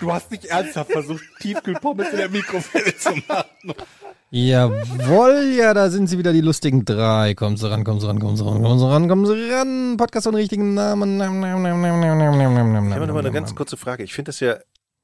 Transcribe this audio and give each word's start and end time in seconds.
Du 0.00 0.12
hast 0.12 0.30
nicht 0.30 0.46
ernsthaft 0.46 0.92
versucht, 0.92 1.22
Tiefkühlpommes 1.40 2.08
in 2.10 2.16
der 2.16 2.30
Mikrowelle 2.30 2.96
zu 2.96 3.10
machen. 3.28 3.74
Jawohl, 4.30 5.54
ja, 5.58 5.74
da 5.74 5.90
sind 5.90 6.06
sie 6.06 6.16
wieder, 6.16 6.32
die 6.32 6.40
lustigen 6.40 6.84
drei. 6.84 7.34
Kommen 7.34 7.56
Sie 7.56 7.68
ran, 7.68 7.84
kommen 7.84 8.00
Sie 8.00 8.06
ran, 8.06 8.20
kommen 8.20 8.36
Sie 8.36 8.44
ran, 8.44 8.62
kommen 8.62 8.78
Sie 8.78 8.86
ran, 8.86 9.08
kommen 9.08 9.26
Sie 9.26 9.50
ran. 9.50 9.96
Podcast 9.96 10.26
ohne 10.26 10.38
richtigen 10.38 10.74
Namen. 10.74 11.20
Ich 11.20 11.26
habe 11.26 13.06
noch 13.06 13.14
mal 13.14 13.18
eine 13.18 13.32
ganz 13.32 13.54
kurze 13.54 13.76
Frage. 13.76 14.04
Ich 14.04 14.14
finde 14.14 14.28
das 14.28 14.40
ja, 14.40 14.56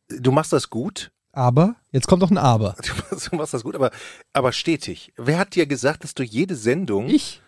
du 0.09 0.31
machst 0.31 0.53
das 0.53 0.71
gut. 0.71 1.11
Aber, 1.33 1.75
jetzt 1.91 2.07
kommt 2.07 2.23
noch 2.23 2.31
ein 2.31 2.39
Aber. 2.39 2.77
Du 3.31 3.37
machst 3.37 3.53
das 3.53 3.65
gut, 3.65 3.75
aber, 3.75 3.91
aber 4.33 4.53
stetig. 4.53 5.13
Wer 5.17 5.39
hat 5.39 5.55
dir 5.55 5.67
gesagt, 5.67 6.05
dass 6.05 6.15
du 6.15 6.23
jede 6.23 6.55
Sendung. 6.55 7.09
Ich, 7.09 7.43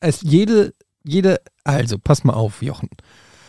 es 0.00 0.20
jede, 0.20 0.74
jede, 1.02 1.40
also, 1.64 1.98
pass 1.98 2.24
mal 2.24 2.34
auf, 2.34 2.62
Jochen. 2.62 2.90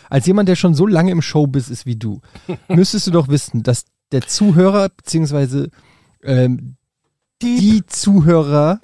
Als 0.09 0.25
jemand, 0.25 0.49
der 0.49 0.55
schon 0.55 0.73
so 0.73 0.87
lange 0.87 1.11
im 1.11 1.21
Showbiz 1.21 1.69
ist 1.69 1.85
wie 1.85 1.95
du, 1.95 2.21
müsstest 2.67 3.07
du 3.07 3.11
doch 3.11 3.27
wissen, 3.27 3.63
dass 3.63 3.85
der 4.11 4.21
Zuhörer, 4.21 4.89
beziehungsweise 4.89 5.69
ähm, 6.23 6.77
die 7.41 7.85
Zuhörerinnen 7.85 8.81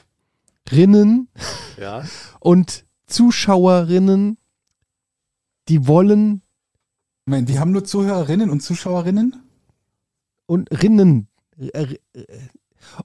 Ja. 1.80 2.04
und 2.40 2.86
Zuschauerinnen, 3.08 4.38
die 5.70 5.88
wollen 5.88 6.42
Moment, 7.26 7.48
die 7.48 7.58
haben 7.58 7.72
nur 7.72 7.86
Zuhörerinnen 7.86 8.50
und 8.50 8.62
Zuschauerinnen? 8.62 9.44
und 10.46 10.70
Rinnen 10.72 11.28
äh, 11.58 11.96
äh, 12.14 12.26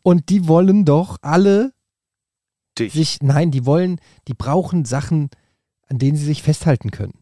und 0.03 0.29
die 0.29 0.49
wollen 0.49 0.85
doch 0.85 1.19
alle 1.23 1.73
Dich. 2.79 2.93
sich, 2.93 3.19
nein, 3.23 3.51
die 3.51 3.65
wollen, 3.67 4.01
die 4.27 4.35
brauchen 4.35 4.85
Sachen, 4.85 5.31
an 5.87 5.99
denen 5.99 6.17
sie 6.17 6.25
sich 6.25 6.43
festhalten 6.43 6.91
können. 6.91 7.15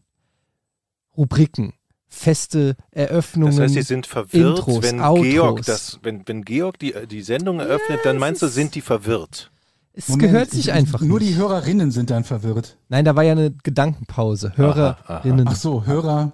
Rubriken, 1.17 1.73
feste 2.07 2.75
Eröffnungen. 2.91 3.55
Das 3.55 3.63
heißt, 3.65 3.73
sie 3.73 3.81
sind 3.81 4.05
verwirrt, 4.07 4.59
Intros, 4.59 4.83
wenn 4.83 5.01
Outros. 5.01 5.25
Georg 5.27 5.65
das, 5.65 5.99
wenn, 6.03 6.23
wenn 6.27 6.43
Georg 6.43 6.79
die, 6.79 6.93
die 7.09 7.21
Sendung 7.21 7.59
eröffnet, 7.59 7.99
dann 8.03 8.17
meinst 8.17 8.41
du, 8.41 8.47
sind 8.47 8.75
die 8.75 8.81
verwirrt. 8.81 9.51
es 9.93 10.07
Moment, 10.09 10.31
gehört 10.31 10.51
sich 10.51 10.67
ich- 10.67 10.71
einfach 10.73 11.01
Nur 11.01 11.19
nicht. 11.19 11.31
die 11.31 11.35
Hörerinnen 11.35 11.91
sind 11.91 12.09
dann 12.11 12.23
verwirrt. 12.23 12.77
Nein, 12.89 13.03
da 13.03 13.15
war 13.15 13.23
ja 13.23 13.31
eine 13.33 13.51
Gedankenpause. 13.63 14.53
Hörerinnen, 14.55 15.47
Ach 15.47 15.55
so, 15.55 15.85
Hörer. 15.85 16.33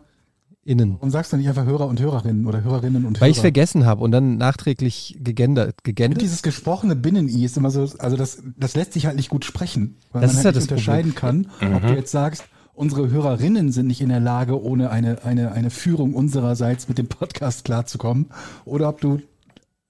innen. 0.66 0.94
Warum 0.96 1.10
sagst 1.10 1.34
du 1.34 1.38
nicht 1.38 1.48
einfach 1.50 1.66
Hörer 1.66 1.88
und 1.88 2.00
Hörerinnen 2.00 2.46
oder 2.46 2.64
Hörerinnen 2.64 3.06
und 3.06 3.20
Weil 3.20 3.32
ich 3.32 3.38
Hörer? 3.38 3.42
vergessen 3.44 3.86
habe 3.86 4.02
und 4.04 4.12
dann 4.12 4.38
nachträglich 4.38 5.18
gegendert, 5.20 5.84
gegendert. 5.84 6.22
dieses 6.22 6.42
gesprochene 6.42 6.96
Binnen-I 6.96 7.44
ist 7.46 7.58
immer 7.58 7.70
so, 7.72 7.82
also 8.00 8.16
das, 8.16 8.42
das 8.58 8.76
lässt 8.76 8.94
sich 8.94 9.06
halt 9.06 9.16
nicht 9.18 9.30
gut 9.30 9.44
sprechen, 9.44 9.98
weil 10.12 10.22
Das 10.22 10.32
man 10.34 10.40
ist 10.40 10.46
halt 10.46 10.56
ja 10.56 10.62
nicht 10.62 10.72
unterscheiden 10.72 11.16
kann, 11.16 11.48
ob 11.76 11.82
du 11.88 11.94
jetzt 11.96 12.12
sagst, 12.12 12.46
unsere 12.74 13.10
Hörerinnen 13.10 13.72
sind 13.72 13.88
nicht 13.88 14.02
in 14.02 14.10
der 14.10 14.20
Lage, 14.20 14.62
ohne 14.62 14.90
eine, 14.90 15.24
eine, 15.24 15.52
eine 15.52 15.70
Führung 15.70 16.14
unsererseits 16.14 16.88
mit 16.88 16.98
dem 16.98 17.08
Podcast 17.08 17.64
klarzukommen, 17.66 18.28
oder 18.66 18.90
ob 18.90 19.02
du 19.02 19.22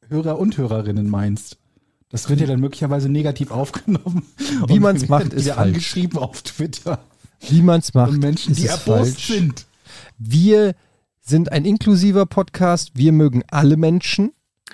Hörer 0.10 0.38
und 0.40 0.58
Hörerinnen 0.58 1.10
meinst. 1.10 1.58
Das 2.10 2.30
wird 2.30 2.42
ja 2.42 2.46
dann 2.48 2.60
möglicherweise 2.60 3.10
negativ 3.10 3.50
aufgenommen. 3.52 4.24
Wie 4.68 4.74
Und 4.74 4.82
man's 4.82 5.02
wir 5.04 5.10
macht, 5.10 5.34
ist 5.34 5.48
falsch. 5.48 5.58
angeschrieben 5.58 6.20
auf 6.20 6.44
Twitter 6.44 7.00
Wie 7.50 7.62
man 7.64 7.80
es 7.80 7.94
macht, 7.94 8.12
von 8.12 8.20
Menschen, 8.20 8.54
die 8.54 8.66
es 8.66 8.72
erbost 8.72 9.14
falsch. 9.16 9.28
sind. 9.28 9.66
Wir 10.20 10.76
sind 11.22 11.52
ein 11.52 11.66
inklusiver 11.66 12.26
Podcast. 12.28 12.92
Wir 12.94 13.12
mögen 13.14 13.44
alle 13.50 13.78
Menschen, 13.78 14.32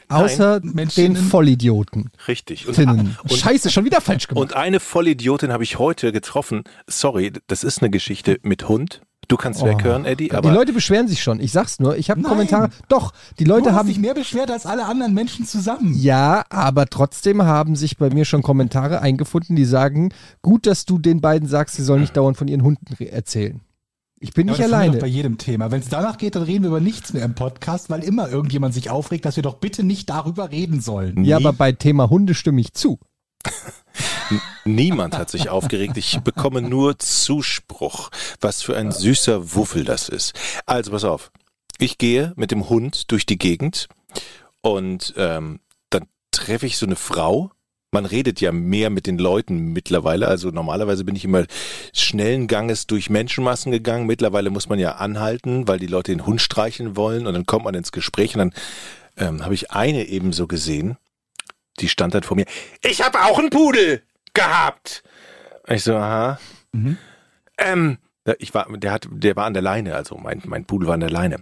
außer 0.09 0.59
den 0.59 0.73
Menschinnen. 0.73 1.15
Vollidioten. 1.17 2.09
Richtig. 2.27 2.67
Und, 2.67 2.77
und, 2.77 3.15
Scheiße, 3.33 3.69
schon 3.69 3.85
wieder 3.85 4.01
falsch 4.01 4.27
gemacht. 4.27 4.41
und 4.41 4.55
eine 4.55 4.79
Vollidiotin 4.79 5.51
habe 5.51 5.63
ich 5.63 5.79
heute 5.79 6.11
getroffen. 6.11 6.63
Sorry, 6.87 7.31
das 7.47 7.63
ist 7.63 7.81
eine 7.81 7.89
Geschichte 7.89 8.39
mit 8.43 8.67
Hund. 8.67 9.01
Du 9.27 9.37
kannst 9.37 9.63
weghören, 9.63 10.05
Eddie, 10.05 10.29
die 10.29 10.31
aber 10.33 10.51
Leute 10.51 10.73
beschweren 10.73 11.07
sich 11.07 11.21
schon. 11.21 11.39
Ich 11.39 11.51
sag's 11.51 11.79
nur. 11.79 11.95
Ich 11.97 12.09
habe. 12.09 12.23
Kommentare. 12.23 12.69
Doch, 12.87 13.13
die 13.37 13.43
Du 13.43 13.51
Leute 13.51 13.69
hast 13.69 13.79
haben. 13.79 13.87
dich 13.87 13.99
mehr 13.99 14.15
beschwert 14.15 14.49
als 14.49 14.65
alle 14.65 14.85
anderen 14.85 15.13
Menschen 15.13 15.45
zusammen. 15.45 15.93
Ja, 15.95 16.43
aber 16.49 16.87
trotzdem 16.87 17.43
haben 17.43 17.75
sich 17.75 17.97
bei 17.97 18.09
mir 18.09 18.25
schon 18.25 18.41
Kommentare 18.41 19.01
eingefunden, 19.01 19.55
die 19.55 19.65
sagen, 19.65 20.11
gut, 20.41 20.65
dass 20.65 20.85
du 20.85 20.97
den 20.97 21.21
beiden 21.21 21.47
sagst, 21.47 21.75
sie 21.75 21.83
sollen 21.83 22.01
nicht 22.01 22.17
dauernd 22.17 22.37
von 22.37 22.47
ihren 22.47 22.63
Hunden 22.63 22.87
erzählen. 23.03 23.61
Ich 24.21 24.33
bin 24.33 24.47
Ja, 24.47 24.53
nicht 24.53 24.59
aber 24.61 24.69
das 24.69 24.73
haben 24.73 24.81
wir 24.81 24.87
alleine. 24.89 25.01
Bei 25.01 25.07
jedem 25.07 25.37
Thema. 25.37 25.71
Wenn 25.71 25.79
es 25.79 25.89
danach 25.89 26.17
geht, 26.17 26.35
dann 26.35 26.43
reden 26.43 26.63
wir 26.63 26.69
über 26.69 26.79
nichts 26.81 27.13
mehr 27.13 27.23
im 27.23 27.35
Podcast, 27.35 27.89
weil 27.89 28.03
immer 28.03 28.29
irgendjemand 28.29 28.73
sich 28.73 28.89
aufregt, 28.89 29.25
dass 29.25 29.35
wir 29.37 29.43
doch 29.43 29.55
bitte 29.55 29.83
nicht 29.83 30.09
darüber 30.09 30.51
reden 30.51 30.81
sollen. 30.81 31.23
Ja, 31.23 31.37
aber 31.37 31.53
bei 31.53 31.71
Thema 31.71 32.09
Hunde 32.09 32.33
stimme 32.33 32.59
ich 32.59 32.73
zu. 32.73 32.99
niemand 34.65 35.17
hat 35.17 35.29
sich 35.29 35.49
aufgeregt. 35.49 35.97
Ich 35.97 36.19
bekomme 36.19 36.61
nur 36.61 36.99
Zuspruch. 36.99 38.09
Was 38.41 38.61
für 38.61 38.75
ein 38.75 38.91
süßer 38.91 39.55
Wuffel 39.55 39.85
das 39.85 40.09
ist. 40.09 40.33
Also 40.65 40.91
pass 40.91 41.05
auf. 41.05 41.31
Ich 41.77 41.97
gehe 41.97 42.33
mit 42.35 42.51
dem 42.51 42.67
Hund 42.69 43.11
durch 43.11 43.25
die 43.25 43.37
Gegend 43.37 43.87
und 44.61 45.13
ähm, 45.15 45.61
dann 45.89 46.03
treffe 46.31 46.65
ich 46.65 46.77
so 46.77 46.85
eine 46.85 46.97
Frau. 46.97 47.51
Man 47.91 48.05
redet 48.05 48.39
ja 48.39 48.51
mehr 48.51 48.89
mit 48.89 49.07
den 49.07 49.17
Leuten 49.17 49.73
mittlerweile. 49.73 50.27
Also 50.27 50.49
normalerweise 50.49 51.03
bin 51.03 51.15
ich 51.15 51.25
immer 51.25 51.45
schnellen 51.93 52.47
Ganges 52.47 52.85
durch 52.85 53.09
Menschenmassen 53.09 53.71
gegangen. 53.71 54.05
Mittlerweile 54.05 54.51
muss 54.51 54.69
man 54.69 54.77
ja 54.77 54.93
anhalten, 54.97 55.67
weil 55.67 55.79
die 55.79 55.87
Leute 55.87 56.11
den 56.11 56.25
Hund 56.25 56.41
streicheln 56.41 56.95
wollen 56.95 57.25
und 57.25 57.33
dann 57.33 57.47
kommt 57.47 57.65
man 57.65 57.73
ins 57.73 57.91
Gespräch 57.91 58.35
und 58.35 58.39
dann 58.39 58.53
ähm, 59.17 59.43
habe 59.43 59.55
ich 59.55 59.71
eine 59.71 60.05
eben 60.05 60.33
so 60.33 60.45
gesehen. 60.45 60.97
Die 61.79 61.89
stand 61.89 62.13
dann 62.13 62.23
vor 62.23 62.37
mir. 62.37 62.45
Ich 62.83 63.01
habe 63.01 63.21
auch 63.21 63.39
einen 63.39 63.49
Pudel 63.49 64.03
gehabt. 64.33 65.03
Ich 65.67 65.83
so, 65.83 65.95
aha. 65.95 66.39
Ähm, 67.57 67.97
ich 68.39 68.53
war, 68.53 68.67
der 68.77 68.91
hat, 68.91 69.07
der 69.11 69.35
war 69.35 69.45
an 69.45 69.53
der 69.53 69.61
Leine, 69.61 69.95
also 69.95 70.17
mein, 70.17 70.41
mein 70.45 70.65
Pudel 70.65 70.87
war 70.87 70.93
an 70.93 70.99
der 70.99 71.09
Leine. 71.09 71.37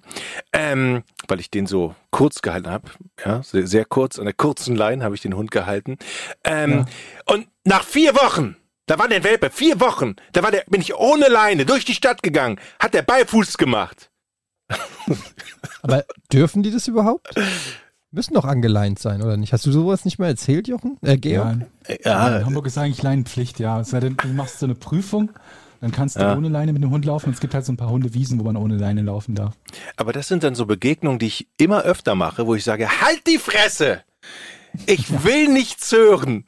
Ähm, 0.54 1.04
weil 1.28 1.40
ich 1.40 1.52
den 1.52 1.68
so 1.68 1.96
kurz 2.12 2.42
gehalten 2.42 2.70
habe, 2.70 2.90
ja, 3.24 3.44
sehr, 3.44 3.68
sehr 3.68 3.86
kurz, 3.86 4.20
an 4.20 4.26
der 4.26 4.34
kurzen 4.34 4.76
Leine 4.76 5.04
habe 5.04 5.16
ich 5.16 5.22
den 5.22 5.36
Hund 5.36 5.52
gehalten. 5.52 5.98
Ähm, 6.44 6.86
Und 7.26 7.48
nach 7.64 7.84
vier 7.84 8.16
Wochen, 8.16 8.56
da 8.86 8.98
war 9.00 9.08
der 9.08 9.24
Welpe, 9.24 9.50
vier 9.50 9.80
Wochen, 9.80 10.16
da 10.34 10.44
war 10.44 10.52
der, 10.52 10.64
bin 10.68 10.82
ich 10.82 10.96
ohne 10.96 11.28
Leine 11.28 11.66
durch 11.66 11.86
die 11.86 11.94
Stadt 11.94 12.24
gegangen, 12.24 12.60
hat 12.80 12.94
der 12.94 13.02
Beifuß 13.02 13.58
gemacht. 13.58 14.10
Aber 15.82 16.06
dürfen 16.32 16.64
die 16.64 16.72
das 16.72 16.88
überhaupt? 16.88 17.30
Müssen 18.12 18.36
doch 18.36 18.46
angeleint 18.46 19.00
sein, 19.00 19.22
oder 19.22 19.36
nicht? 19.36 19.52
Hast 19.54 19.66
du 19.66 19.72
sowas 19.72 20.06
nicht 20.06 20.18
mehr 20.18 20.30
erzählt, 20.30 20.68
Jochen? 20.68 20.98
Äh, 21.02 21.18
Georg? 21.18 21.58
Ja, 22.04 22.38
in 22.38 22.46
Hamburg 22.46 22.66
ist 22.66 22.78
eigentlich 22.78 23.04
Leinenpflicht, 23.04 23.60
ja. 23.60 23.82
Es 23.82 23.90
sei 23.90 24.00
denn, 24.00 24.16
du 24.16 24.28
machst 24.30 24.60
so 24.60 24.66
eine 24.66 24.76
Prüfung, 24.76 25.32
dann 25.82 25.92
kannst 25.92 26.16
du 26.16 26.22
Ja. 26.22 26.36
ohne 26.36 26.50
Leine 26.50 26.74
mit 26.74 26.82
dem 26.84 26.92
Hund 26.92 27.06
laufen. 27.06 27.28
Und 27.28 27.34
es 27.34 27.40
gibt 27.40 27.54
halt 27.54 27.66
so 27.66 27.72
ein 27.74 27.78
paar 27.78 27.90
Hundewiesen, 27.90 28.40
wo 28.40 28.44
man 28.44 28.58
ohne 28.58 28.78
Leine 28.78 29.02
laufen 29.02 29.36
darf. 29.36 29.54
Aber 29.96 30.14
das 30.14 30.28
sind 30.28 30.44
dann 30.44 30.56
so 30.56 30.66
Begegnungen, 30.66 31.20
die 31.20 31.28
ich 31.28 31.48
immer 31.58 31.84
öfter 31.84 32.16
mache, 32.16 32.48
wo 32.48 32.56
ich 32.56 32.64
sage, 32.64 33.02
halt 33.02 33.22
die 33.28 33.38
Fresse! 33.38 34.04
Ich 34.86 35.24
will 35.24 35.48
nichts 35.48 35.92
hören. 35.92 36.46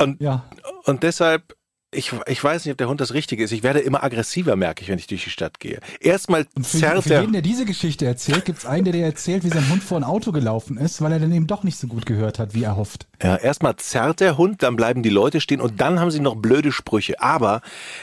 Und, 0.00 0.20
Ja. 0.20 0.44
und 0.84 1.02
deshalb, 1.02 1.56
ich, 1.94 2.12
ich 2.26 2.42
weiß 2.42 2.64
nicht, 2.64 2.72
ob 2.72 2.78
der 2.78 2.88
Hund 2.88 3.00
das 3.00 3.14
Richtige 3.14 3.44
ist. 3.44 3.52
Ich 3.52 3.62
werde 3.62 3.80
immer 3.80 4.02
aggressiver, 4.02 4.56
merke 4.56 4.82
ich, 4.82 4.88
wenn 4.88 4.98
ich 4.98 5.06
durch 5.06 5.24
die 5.24 5.30
Stadt 5.30 5.60
gehe. 5.60 5.80
Erstmal 6.00 6.46
für, 6.56 6.62
zerrt 6.62 7.02
für 7.02 7.08
der. 7.08 7.20
jeden, 7.20 7.32
der 7.32 7.42
diese 7.42 7.64
Geschichte 7.64 8.06
erzählt, 8.06 8.44
gibt 8.44 8.58
es 8.58 8.66
einen, 8.66 8.84
der 8.84 8.92
dir 8.92 9.04
erzählt, 9.04 9.44
wie 9.44 9.48
sein 9.48 9.68
Hund 9.70 9.82
vor 9.82 9.98
ein 9.98 10.04
Auto 10.04 10.32
gelaufen 10.32 10.76
ist, 10.76 11.00
weil 11.00 11.12
er 11.12 11.20
dann 11.20 11.32
eben 11.32 11.46
doch 11.46 11.62
nicht 11.62 11.78
so 11.78 11.86
gut 11.86 12.06
gehört 12.06 12.38
hat, 12.38 12.54
wie 12.54 12.64
er 12.64 12.76
hofft. 12.76 13.06
Ja, 13.22 13.36
erstmal 13.36 13.76
zerrt 13.76 14.20
der 14.20 14.36
Hund, 14.36 14.62
dann 14.62 14.76
bleiben 14.76 15.02
die 15.02 15.10
Leute 15.10 15.40
stehen 15.40 15.60
und 15.60 15.80
dann 15.80 16.00
haben 16.00 16.10
sie 16.10 16.20
noch 16.20 16.36
blöde 16.36 16.72
Sprüche. 16.72 17.20
Aber 17.20 17.62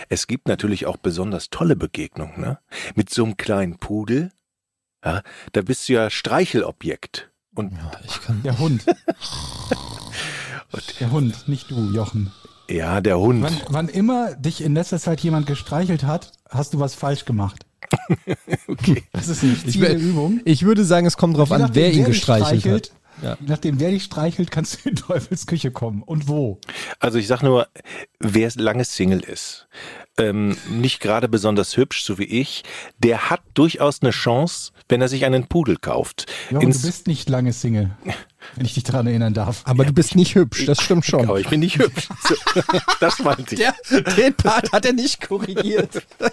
es 0.10 0.28
gibt 0.28 0.48
natürlich 0.48 0.86
auch 0.86 0.98
besonders 0.98 1.50
tolle 1.50 1.76
Begegnungen, 1.76 2.40
ne? 2.40 2.60
Mit 2.96 3.10
so 3.10 3.24
einem 3.24 3.38
kleinen 3.38 3.78
Pudel. 3.78 4.32
Ja, 5.04 5.22
da 5.52 5.62
bist 5.62 5.90
du 5.90 5.94
ja 5.94 6.10
Streichelobjekt. 6.10 7.30
Und 7.54 7.74
Ich 8.06 8.22
kann. 8.22 8.42
Der 8.44 8.58
Hund. 8.60 8.86
der 11.00 11.12
Hund, 11.12 11.48
nicht 11.48 11.70
du, 11.70 11.92
Jochen. 11.92 12.32
Ja, 12.72 13.02
der 13.02 13.20
Hund. 13.20 13.44
Wann, 13.44 13.58
wann 13.70 13.90
immer 13.90 14.36
dich 14.36 14.62
in 14.64 14.74
letzter 14.74 15.00
Zeit 15.00 15.22
jemand 15.22 15.46
gestreichelt 15.48 16.04
hat, 16.04 16.32
hast 16.50 16.74
du 16.74 16.80
was 16.80 16.96
falsch 16.96 17.26
gemacht. 17.26 17.66
Okay. 18.68 19.04
Das 19.12 19.28
ist 19.28 19.44
eine 19.44 19.54
Ich, 19.66 19.76
Übung. 19.78 20.40
ich 20.46 20.64
würde 20.64 20.86
sagen, 20.86 21.06
es 21.06 21.18
kommt 21.18 21.38
drauf 21.38 21.50
Je 21.50 21.56
an, 21.56 21.62
nachdem, 21.62 21.76
wer 21.84 21.90
ihn 21.92 21.98
dich 21.98 22.06
gestreichelt 22.06 22.62
streichelt, 22.62 22.92
hat. 22.92 23.24
Ja. 23.24 23.38
Je 23.40 23.48
nachdem, 23.50 23.80
wer 23.80 23.90
dich 23.92 24.04
streichelt, 24.04 24.50
kannst 24.50 24.84
du 24.86 24.90
in 24.90 24.96
Teufels 24.96 25.46
Küche 25.46 25.72
kommen. 25.72 26.02
Und 26.04 26.28
wo? 26.30 26.60
Also 27.00 27.18
ich 27.18 27.28
sag 27.28 27.44
nur, 27.44 27.68
wer 28.20 28.50
lange 28.56 28.86
Single 28.86 29.20
ist, 29.20 29.68
ähm, 30.18 30.56
nicht 30.70 31.02
gerade 31.02 31.28
besonders 31.28 31.76
hübsch, 31.78 32.04
so 32.04 32.18
wie 32.18 32.24
ich, 32.26 32.64
der 32.98 33.30
hat 33.30 33.42
durchaus 33.54 34.02
eine 34.02 34.12
Chance, 34.12 34.72
wenn 34.88 35.02
er 35.02 35.10
sich 35.10 35.26
einen 35.26 35.48
Pudel 35.48 35.78
kauft. 35.78 36.32
Jochen, 36.50 36.68
Ins- 36.70 36.82
du 36.82 36.88
bist 36.88 37.08
nicht 37.08 37.30
lange 37.30 37.52
Single. 37.54 37.92
wenn 38.56 38.66
ich 38.66 38.74
dich 38.74 38.84
daran 38.84 39.08
erinnern 39.08 39.34
darf. 39.34 39.62
Aber 39.66 39.86
du 39.86 39.94
bist 39.94 40.16
nicht 40.16 40.36
hübsch, 40.36 40.66
das 40.66 40.82
stimmt 40.82 41.06
schon. 41.06 41.28
Aber 41.28 41.40
ich 41.40 41.48
bin 41.50 41.60
nicht 41.60 41.78
hübsch. 41.80 42.08
So, 42.28 42.36
das 43.00 43.20
meinte 43.20 43.56
ich. 43.56 43.62
Der, 43.62 43.74
den 44.18 44.34
Part 44.34 44.72
hat 44.72 44.86
er 44.86 44.94
nicht 44.94 45.28
korrigiert. 45.28 46.04
das 46.20 46.32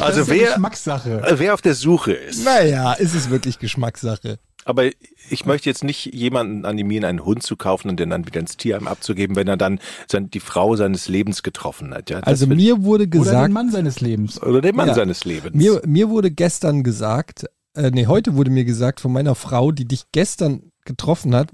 Also 0.00 0.20
ist 0.22 0.28
ja 0.28 0.34
wer, 0.34 0.46
Geschmackssache. 0.48 1.34
wer 1.38 1.54
auf 1.54 1.62
der 1.62 1.74
Suche 1.74 2.12
ist. 2.12 2.44
naja, 2.44 2.92
ist 2.94 3.14
es 3.14 3.30
wirklich 3.30 3.58
Geschmackssache. 3.58 4.38
Aber 4.66 4.84
ich 5.28 5.44
möchte 5.44 5.68
jetzt 5.68 5.84
nicht 5.84 6.06
jemanden 6.14 6.64
animieren, 6.64 7.04
einen 7.04 7.22
Hund 7.22 7.42
zu 7.42 7.54
kaufen 7.54 7.90
und 7.90 8.00
den 8.00 8.08
dann 8.08 8.26
wieder 8.26 8.40
ins 8.40 8.56
Tierheim 8.56 8.88
abzugeben, 8.88 9.36
wenn 9.36 9.46
er 9.46 9.58
dann 9.58 9.78
sein, 10.10 10.30
die 10.30 10.40
Frau 10.40 10.74
seines 10.74 11.06
Lebens 11.06 11.42
getroffen 11.42 11.92
hat. 11.92 12.08
Ja, 12.08 12.20
Also 12.20 12.46
mir 12.46 12.82
wurde 12.82 13.04
Oder 13.04 13.10
den 13.10 13.22
gesagt, 13.22 13.52
Mann 13.52 13.70
seines 13.70 14.00
Lebens. 14.00 14.42
oder 14.42 14.62
den 14.62 14.74
Mann 14.74 14.88
Ja. 14.88 14.94
seines 14.94 15.26
Lebens. 15.26 15.54
mir, 15.54 15.82
mir 15.84 16.08
wurde 16.08 16.30
gestern 16.30 16.82
gesagt, 16.82 17.44
äh, 17.74 17.90
nee, 17.90 18.06
heute 18.06 18.34
wurde 18.34 18.50
mir 18.50 18.64
gesagt 18.64 19.00
von 19.00 19.12
meiner 19.12 19.34
Frau, 19.34 19.72
die 19.72 19.84
dich 19.84 20.04
gestern 20.12 20.70
getroffen 20.84 21.34
hat, 21.34 21.48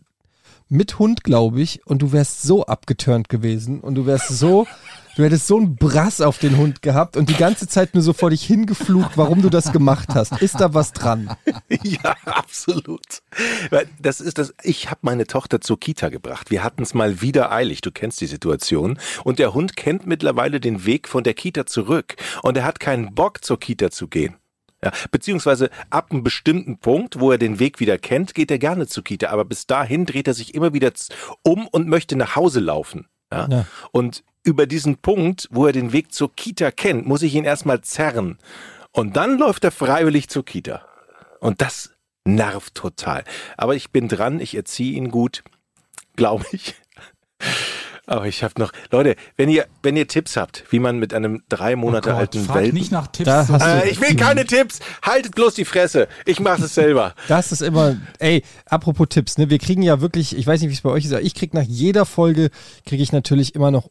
mit 0.71 1.01
Hund, 1.01 1.25
glaube 1.25 1.61
ich, 1.61 1.85
und 1.85 2.01
du 2.01 2.13
wärst 2.13 2.43
so 2.43 2.65
abgeturnt 2.65 3.29
gewesen 3.29 3.81
und 3.81 3.97
du 3.97 4.07
wärst 4.07 4.29
so, 4.29 4.69
du 5.17 5.25
hättest 5.25 5.49
so 5.49 5.57
einen 5.57 5.75
Brass 5.75 6.21
auf 6.21 6.39
den 6.39 6.57
Hund 6.59 6.81
gehabt 6.81 7.17
und 7.17 7.29
die 7.29 7.35
ganze 7.35 7.67
Zeit 7.67 7.95
nur 7.95 8.05
so 8.05 8.13
vor 8.13 8.31
dich 8.31 8.45
hingeflucht, 8.45 9.17
warum 9.17 9.43
du 9.43 9.51
das 9.51 9.73
gemacht 9.73 10.11
hast. 10.15 10.41
Ist 10.41 10.61
da 10.61 10.73
was 10.73 10.93
dran? 10.93 11.37
Ja, 11.83 12.15
absolut. 12.25 13.23
Das 14.01 14.21
ist 14.21 14.39
das. 14.39 14.55
Ich 14.63 14.91
habe 14.91 15.01
meine 15.03 15.27
Tochter 15.27 15.61
zur 15.61 15.79
Kita 15.79 16.09
gebracht. 16.09 16.51
Wir 16.51 16.63
hatten 16.63 16.83
es 16.83 16.95
mal 16.95 17.21
wieder 17.23 17.53
eilig. 17.53 17.81
Du 17.81 17.91
kennst 17.91 18.21
die 18.21 18.27
Situation. 18.27 18.99
Und 19.25 19.39
der 19.39 19.55
Hund 19.55 19.77
kennt 19.77 20.07
mittlerweile 20.07 20.61
den 20.61 20.85
Weg 20.85 21.09
von 21.09 21.25
der 21.25 21.35
Kita 21.35 21.67
zurück. 21.67 22.17
Und 22.43 22.57
er 22.57 22.65
hat 22.65 22.81
keinen 22.81 23.15
Bock, 23.15 23.45
zur 23.45 23.59
Kita 23.59 23.91
zu 23.91 24.09
gehen. 24.09 24.40
Ja, 24.83 24.93
beziehungsweise 25.11 25.71
ab 25.91 26.11
einem 26.11 26.23
bestimmten 26.23 26.79
Punkt, 26.79 27.21
wo 27.21 27.31
er 27.31 27.39
den 27.39 27.59
Weg 27.59 27.81
wieder 27.81 27.99
kennt, 27.99 28.35
geht 28.35 28.51
er 28.51 28.59
gerne 28.59 28.87
zur 28.87 29.05
Kita. 29.05 29.29
Aber 29.29 29.45
bis 29.45 29.67
dahin 29.67 30.07
dreht 30.07 30.27
er 30.27 30.35
sich 30.35 30.55
immer 30.55 30.73
wieder 30.73 30.93
um 31.43 31.67
und 31.67 31.89
möchte 31.89 32.17
nach 32.17 32.35
Hause 32.35 32.61
laufen. 32.61 33.07
Ja? 33.31 33.47
Ja. 33.51 33.67
Und 33.93 34.25
über 34.43 34.67
diesen 34.67 34.97
Punkt, 34.97 35.49
wo 35.51 35.67
er 35.67 35.73
den 35.73 35.93
Weg 35.93 36.13
zur 36.13 36.35
Kita 36.35 36.71
kennt, 36.71 37.07
muss 37.07 37.23
ich 37.23 37.35
ihn 37.35 37.45
erstmal 37.45 37.83
zerren. 37.83 38.39
Und 38.93 39.17
dann 39.17 39.39
läuft 39.39 39.65
er 39.65 39.71
freiwillig 39.71 40.29
zur 40.29 40.45
Kita. 40.45 40.87
Und 41.41 41.61
das 41.61 41.93
nervt 42.25 42.75
total. 42.75 43.25
Aber 43.57 43.75
ich 43.75 43.91
bin 43.91 44.09
dran, 44.09 44.41
ich 44.41 44.55
erziehe 44.55 44.95
ihn 44.95 45.11
gut, 45.11 45.43
glaube 46.17 46.45
ich. 46.53 46.75
Aber 48.07 48.27
ich 48.27 48.43
habe 48.43 48.55
noch, 48.59 48.73
Leute, 48.91 49.17
wenn 49.37 49.49
ihr, 49.49 49.67
wenn 49.83 49.97
ihr 49.97 50.09
Tipps 50.09 50.37
habt, 50.37 50.65
wie 50.71 50.79
man 50.79 50.99
mit 50.99 51.15
einem 51.15 51.43
drei 51.49 51.77
Monate 51.77 52.09
Oh 52.09 52.13
Gott, 52.13 52.21
alten 52.21 52.45
frag 52.45 52.57
Welpen. 52.57 52.75
nicht 52.75 52.93
nach 52.93 53.07
Tipps. 53.09 53.27
Da 53.27 53.45
so 53.45 53.55
Äh, 53.55 53.89
ich 53.89 54.01
will 54.01 54.17
keine 54.17 54.45
Tipps. 54.45 54.81
Haltet 55.03 55.35
bloß 55.35 55.55
die 55.55 55.65
Fresse. 55.65 56.09
Ich 56.27 56.41
mache 56.41 56.65
es 56.65 56.75
selber. 56.75 57.15
Das 57.29 57.53
ist 57.53 57.63
immer, 57.63 57.97
ey, 58.19 58.43
apropos 58.67 59.09
Tipps, 59.09 59.39
ne, 59.39 59.51
wir 59.51 59.59
kriegen 59.59 59.83
ja 59.83 60.01
wirklich, 60.01 60.37
ich 60.37 60.47
weiß 60.47 60.61
nicht, 60.61 60.71
wie 60.71 60.75
es 60.75 60.81
bei 60.81 60.91
euch 60.91 61.05
ist, 61.05 61.13
aber 61.13 61.23
ich 61.23 61.35
krieg 61.35 61.55
nach 61.55 61.63
jeder 61.63 62.05
Folge, 62.05 62.51
kriege 62.85 63.03
ich 63.03 63.13
natürlich 63.13 63.55
immer 63.55 63.71
noch 63.71 63.89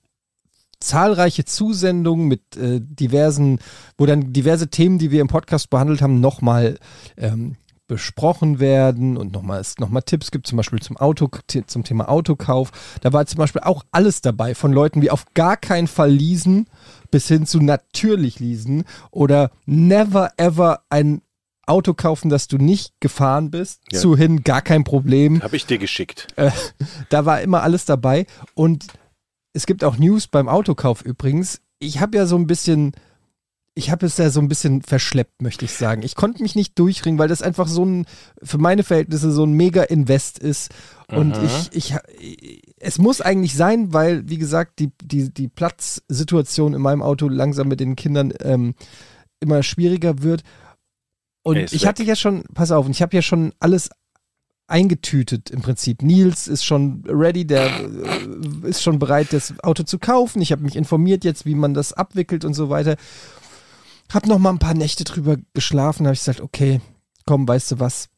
zahlreiche 0.81 1.45
Zusendungen 1.45 2.27
mit 2.27 2.41
äh, 2.57 2.79
diversen, 2.81 3.59
wo 3.97 4.05
dann 4.05 4.31
diverse 4.33 4.69
Themen, 4.69 4.97
die 4.97 5.11
wir 5.11 5.21
im 5.21 5.27
Podcast 5.27 5.69
behandelt 5.69 6.01
haben, 6.01 6.19
nochmal 6.19 6.77
ähm, 7.17 7.55
besprochen 7.89 8.59
werden 8.61 9.17
und 9.17 9.33
nochmal 9.33 9.59
es 9.59 9.77
nochmal 9.79 10.03
Tipps 10.03 10.31
gibt, 10.31 10.47
zum 10.47 10.55
Beispiel 10.55 10.79
zum 10.79 10.95
Auto, 10.95 11.29
zum 11.67 11.83
Thema 11.83 12.07
Autokauf. 12.07 12.71
Da 13.01 13.11
war 13.11 13.25
zum 13.25 13.39
Beispiel 13.39 13.63
auch 13.63 13.83
alles 13.91 14.21
dabei, 14.21 14.55
von 14.55 14.71
Leuten 14.71 15.01
wie 15.01 15.11
auf 15.11 15.25
gar 15.33 15.57
keinen 15.57 15.87
Fall 15.87 16.09
leasen 16.11 16.67
bis 17.11 17.27
hin 17.27 17.45
zu 17.45 17.59
natürlich 17.59 18.39
leasen 18.39 18.85
oder 19.11 19.51
never 19.65 20.31
ever 20.37 20.83
ein 20.89 21.21
Auto 21.65 21.93
kaufen, 21.93 22.29
das 22.29 22.47
du 22.47 22.57
nicht 22.57 22.93
gefahren 22.99 23.51
bist, 23.51 23.81
Ja. 23.91 23.99
zu 23.99 24.15
hin 24.15 24.43
gar 24.43 24.61
kein 24.61 24.83
Problem. 24.83 25.43
Habe 25.43 25.55
ich 25.55 25.65
dir 25.65 25.77
geschickt. 25.77 26.27
Da 27.09 27.25
war 27.25 27.41
immer 27.41 27.61
alles 27.63 27.85
dabei. 27.85 28.25
Und 28.55 28.87
es 29.53 29.65
gibt 29.65 29.83
auch 29.83 29.97
News 29.97 30.27
beim 30.27 30.47
Autokauf 30.47 31.03
übrigens. 31.03 31.61
Ich 31.79 31.99
habe 31.99 32.17
ja 32.17 32.25
so 32.25 32.35
ein 32.37 32.47
bisschen, 32.47 32.93
ich 33.75 33.91
habe 33.91 34.05
es 34.05 34.17
ja 34.17 34.29
so 34.29 34.41
ein 34.41 34.47
bisschen 34.47 34.81
verschleppt, 34.81 35.41
möchte 35.41 35.65
ich 35.65 35.73
sagen. 35.73 36.01
Ich 36.03 36.15
konnte 36.15 36.41
mich 36.41 36.55
nicht 36.55 36.77
durchringen, 36.77 37.19
weil 37.19 37.27
das 37.27 37.41
einfach 37.41 37.67
so 37.67 37.85
ein, 37.85 38.05
für 38.43 38.57
meine 38.57 38.83
Verhältnisse 38.83 39.31
so 39.31 39.45
ein 39.45 39.53
Mega-Invest 39.53 40.39
ist. 40.39 40.71
Und 41.07 41.37
ich, 41.43 41.69
ich, 41.73 41.95
es 42.77 42.97
muss 42.97 43.21
eigentlich 43.21 43.55
sein, 43.55 43.93
weil, 43.93 44.27
wie 44.29 44.37
gesagt, 44.37 44.79
die, 44.79 44.91
die, 45.01 45.33
die 45.33 45.47
Platzsituation 45.47 46.73
in 46.73 46.81
meinem 46.81 47.01
Auto 47.01 47.27
langsam 47.27 47.67
mit 47.67 47.79
den 47.79 47.95
Kindern 47.95 48.33
ähm, 48.41 48.75
immer 49.39 49.63
schwieriger 49.63 50.21
wird. 50.21 50.43
Und 51.41 51.57
ich 51.57 51.81
weg. 51.81 51.87
hatte 51.87 52.03
ja 52.03 52.15
schon, 52.15 52.43
pass 52.53 52.71
auf, 52.71 52.87
ich 52.89 53.01
habe 53.01 53.15
ja 53.15 53.21
schon 53.21 53.53
alles 53.59 53.89
eingetütet 54.67 55.49
im 55.49 55.61
Prinzip. 55.61 56.03
Nils 56.03 56.47
ist 56.47 56.63
schon 56.63 57.03
ready, 57.07 57.45
der 57.45 57.65
äh, 57.65 58.69
ist 58.69 58.83
schon 58.83 58.99
bereit, 58.99 59.27
das 59.31 59.53
Auto 59.63 59.83
zu 59.83 59.97
kaufen. 59.99 60.41
Ich 60.41 60.51
habe 60.51 60.63
mich 60.63 60.75
informiert 60.75 61.23
jetzt, 61.23 61.45
wie 61.45 61.55
man 61.55 61.73
das 61.73 61.93
abwickelt 61.93 62.45
und 62.45 62.53
so 62.53 62.69
weiter. 62.69 62.95
Hab 64.11 64.25
noch 64.25 64.39
mal 64.39 64.49
ein 64.51 64.59
paar 64.59 64.73
Nächte 64.73 65.03
drüber 65.03 65.37
geschlafen, 65.53 66.05
habe 66.05 66.13
ich 66.13 66.19
gesagt, 66.19 66.41
okay, 66.41 66.81
komm, 67.25 67.47
weißt 67.47 67.71
du 67.71 67.79
was? 67.79 68.09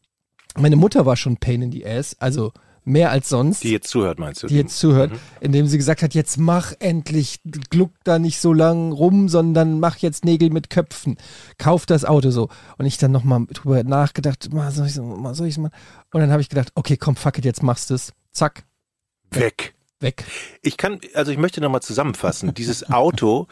Meine 0.57 0.75
Mutter 0.75 1.05
war 1.05 1.15
schon 1.17 1.37
Pain 1.37 1.61
in 1.61 1.71
the 1.71 1.85
Ass, 1.85 2.15
also 2.19 2.51
mehr 2.83 3.11
als 3.11 3.29
sonst 3.29 3.63
Die 3.63 3.69
jetzt 3.71 3.89
zuhört, 3.89 4.17
meinst 4.17 4.41
du? 4.41 4.47
die 4.47 4.55
jetzt 4.55 4.77
zuhört, 4.79 5.11
Mhm. 5.11 5.19
indem 5.39 5.67
sie 5.67 5.77
gesagt 5.77 6.01
hat, 6.01 6.13
jetzt 6.13 6.37
mach 6.37 6.73
endlich, 6.79 7.39
gluck 7.69 7.91
da 8.03 8.17
nicht 8.19 8.39
so 8.39 8.53
lang 8.53 8.91
rum, 8.91 9.29
sondern 9.29 9.79
mach 9.79 9.97
jetzt 9.97 10.25
Nägel 10.25 10.49
mit 10.49 10.69
Köpfen. 10.69 11.17
Kauf 11.57 11.85
das 11.85 12.05
Auto 12.05 12.31
so. 12.31 12.49
Und 12.77 12.85
ich 12.85 12.97
dann 12.97 13.11
nochmal 13.11 13.45
drüber 13.53 13.83
nachgedacht, 13.83 14.51
mal 14.51 14.71
soll 14.71 14.87
ich 14.87 14.97
mal, 14.97 15.35
soll 15.35 15.47
ich's 15.47 15.57
mal? 15.57 15.71
Und 16.11 16.21
dann 16.21 16.31
habe 16.31 16.41
ich 16.41 16.49
gedacht, 16.49 16.71
okay, 16.75 16.97
komm, 16.97 17.15
fuck 17.15 17.37
it, 17.37 17.45
jetzt 17.45 17.61
machst 17.63 17.89
du's. 17.91 18.13
Zack, 18.31 18.63
Weg. 19.29 19.75
weg. 19.99 20.25
Ich 20.63 20.75
kann, 20.77 20.99
also 21.13 21.31
ich 21.31 21.37
möchte 21.37 21.61
nochmal 21.61 21.81
zusammenfassen. 21.83 22.53
Dieses 22.55 22.89
Auto 22.89 23.47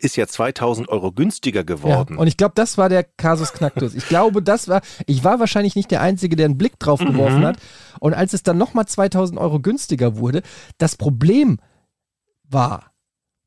ist 0.00 0.16
ja 0.16 0.26
2000 0.26 0.88
Euro 0.88 1.12
günstiger 1.12 1.64
geworden. 1.64 2.14
Ja, 2.14 2.20
und 2.20 2.26
ich 2.26 2.36
glaube, 2.36 2.52
das 2.54 2.78
war 2.78 2.88
der 2.88 3.04
Kasus 3.04 3.52
Knacktus. 3.52 3.94
Ich 3.94 4.06
glaube, 4.08 4.42
das 4.42 4.68
war, 4.68 4.80
ich 5.06 5.24
war 5.24 5.40
wahrscheinlich 5.40 5.76
nicht 5.76 5.90
der 5.90 6.00
Einzige, 6.00 6.36
der 6.36 6.46
einen 6.46 6.58
Blick 6.58 6.78
drauf 6.78 7.00
geworfen 7.00 7.40
Mhm. 7.40 7.46
hat. 7.46 7.56
Und 8.00 8.14
als 8.14 8.32
es 8.32 8.42
dann 8.42 8.58
nochmal 8.58 8.86
2000 8.86 9.38
Euro 9.38 9.60
günstiger 9.60 10.16
wurde, 10.16 10.42
das 10.78 10.96
Problem 10.96 11.58
war, 12.48 12.92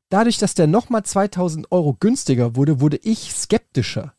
dadurch, 0.08 0.38
dass 0.38 0.54
der 0.54 0.66
nochmal 0.66 1.02
2000 1.04 1.70
Euro 1.72 1.96
günstiger 1.98 2.56
wurde, 2.56 2.80
wurde 2.80 2.98
ich 3.02 3.32
skeptischer. 3.34 4.14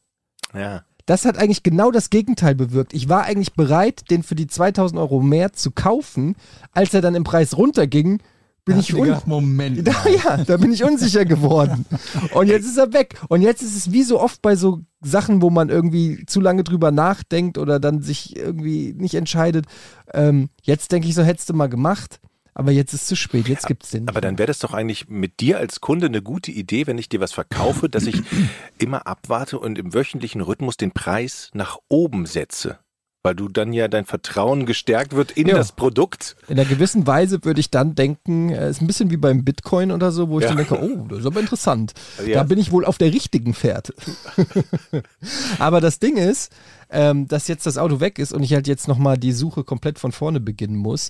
ja. 0.53 0.83
Das 1.05 1.23
hat 1.23 1.37
eigentlich 1.37 1.63
genau 1.63 1.89
das 1.89 2.09
Gegenteil 2.09 2.53
bewirkt. 2.53 2.93
Ich 2.93 3.07
war 3.07 3.23
eigentlich 3.23 3.53
bereit, 3.53 4.11
den 4.11 4.23
für 4.23 4.35
die 4.35 4.45
2000 4.47 4.99
Euro 4.99 5.21
mehr 5.21 5.53
zu 5.53 5.71
kaufen. 5.71 6.35
Als 6.73 6.93
er 6.93 6.99
dann 6.99 7.15
im 7.15 7.23
Preis 7.23 7.55
runterging, 7.55 8.19
bin 8.67 8.75
Da 8.75 8.81
ich 8.81 8.93
un 8.93 9.21
Moment. 9.25 9.87
da, 9.87 9.93
ja, 10.07 10.37
da 10.43 10.57
bin 10.57 10.71
ich 10.71 10.83
unsicher 10.83 11.25
geworden. 11.25 11.85
Und 12.33 12.47
jetzt 12.47 12.65
ist 12.65 12.77
er 12.77 12.93
weg. 12.93 13.15
Und 13.29 13.41
jetzt 13.41 13.63
ist 13.63 13.75
es 13.75 13.91
wie 13.91 14.03
so 14.03 14.19
oft 14.19 14.41
bei 14.41 14.55
so 14.55 14.81
Sachen, 15.01 15.41
wo 15.41 15.49
man 15.49 15.69
irgendwie 15.69 16.25
zu 16.27 16.39
lange 16.39 16.63
drüber 16.63 16.91
nachdenkt 16.91 17.57
oder 17.57 17.79
dann 17.79 18.01
sich 18.01 18.35
irgendwie 18.35 18.93
nicht 18.95 19.15
entscheidet. 19.15 19.65
Ähm, 20.13 20.49
jetzt 20.61 20.91
denke 20.91 21.07
ich 21.07 21.15
so, 21.15 21.23
hättest 21.23 21.49
du 21.49 21.53
mal 21.53 21.67
gemacht. 21.67 22.19
Aber 22.53 22.71
jetzt 22.71 22.93
ist 22.93 23.01
es 23.01 23.07
zu 23.07 23.15
spät. 23.15 23.47
Jetzt 23.47 23.67
gibt's 23.67 23.91
den. 23.91 24.03
nicht 24.03 24.09
Aber 24.09 24.19
dann 24.19 24.39
wäre 24.39 24.47
das 24.47 24.59
doch 24.59 24.73
eigentlich 24.73 25.07
mit 25.09 25.39
dir 25.41 25.59
als 25.59 25.79
Kunde 25.79 26.07
eine 26.07 26.23
gute 26.23 26.51
Idee, 26.51 26.87
wenn 26.87 26.97
ich 26.97 27.07
dir 27.07 27.19
was 27.19 27.31
verkaufe, 27.31 27.87
dass 27.87 28.07
ich 28.07 28.21
immer 28.79 29.05
abwarte 29.05 29.59
und 29.59 29.77
im 29.77 29.93
wöchentlichen 29.93 30.41
Rhythmus 30.41 30.75
den 30.75 30.91
Preis 30.91 31.51
nach 31.53 31.77
oben 31.87 32.25
setze. 32.25 32.79
Weil 33.27 33.35
du 33.35 33.47
dann 33.49 33.73
ja 33.73 33.87
dein 33.87 34.05
Vertrauen 34.05 34.65
gestärkt 34.65 35.13
wird 35.15 35.31
in 35.31 35.47
Ja. 35.47 35.55
das 35.57 35.71
Produkt. 35.71 36.35
In 36.47 36.59
einer 36.59 36.67
gewissen 36.67 37.05
Weise 37.07 37.43
würde 37.43 37.59
ich 37.59 37.69
dann 37.69 37.93
denken, 37.95 38.49
äh, 38.49 38.69
ist 38.69 38.81
ein 38.81 38.87
bisschen 38.87 39.11
wie 39.11 39.17
beim 39.17 39.43
Bitcoin 39.43 39.91
oder 39.91 40.11
so, 40.11 40.29
wo 40.29 40.39
ich 40.39 40.43
Ja. 40.43 40.49
dann 40.55 40.57
denke, 40.57 40.79
oh, 40.81 41.05
das 41.07 41.19
ist 41.19 41.25
aber 41.25 41.39
interessant. 41.39 41.93
Ja. 42.25 42.35
Da 42.35 42.43
bin 42.43 42.57
ich 42.57 42.71
wohl 42.71 42.85
auf 42.85 42.97
der 42.97 43.13
richtigen 43.13 43.53
Fährte. 43.53 43.93
aber 45.59 45.81
das 45.81 45.99
Ding 45.99 46.17
ist, 46.17 46.51
ähm, 46.89 47.27
dass 47.27 47.47
jetzt 47.47 47.65
das 47.65 47.77
Auto 47.77 47.99
weg 47.99 48.19
ist 48.19 48.33
und 48.33 48.43
ich 48.43 48.53
halt 48.53 48.67
jetzt 48.67 48.87
nochmal 48.87 49.17
die 49.17 49.33
Suche 49.33 49.63
komplett 49.63 49.99
von 49.99 50.11
vorne 50.11 50.39
beginnen 50.39 50.77
muss. 50.77 51.09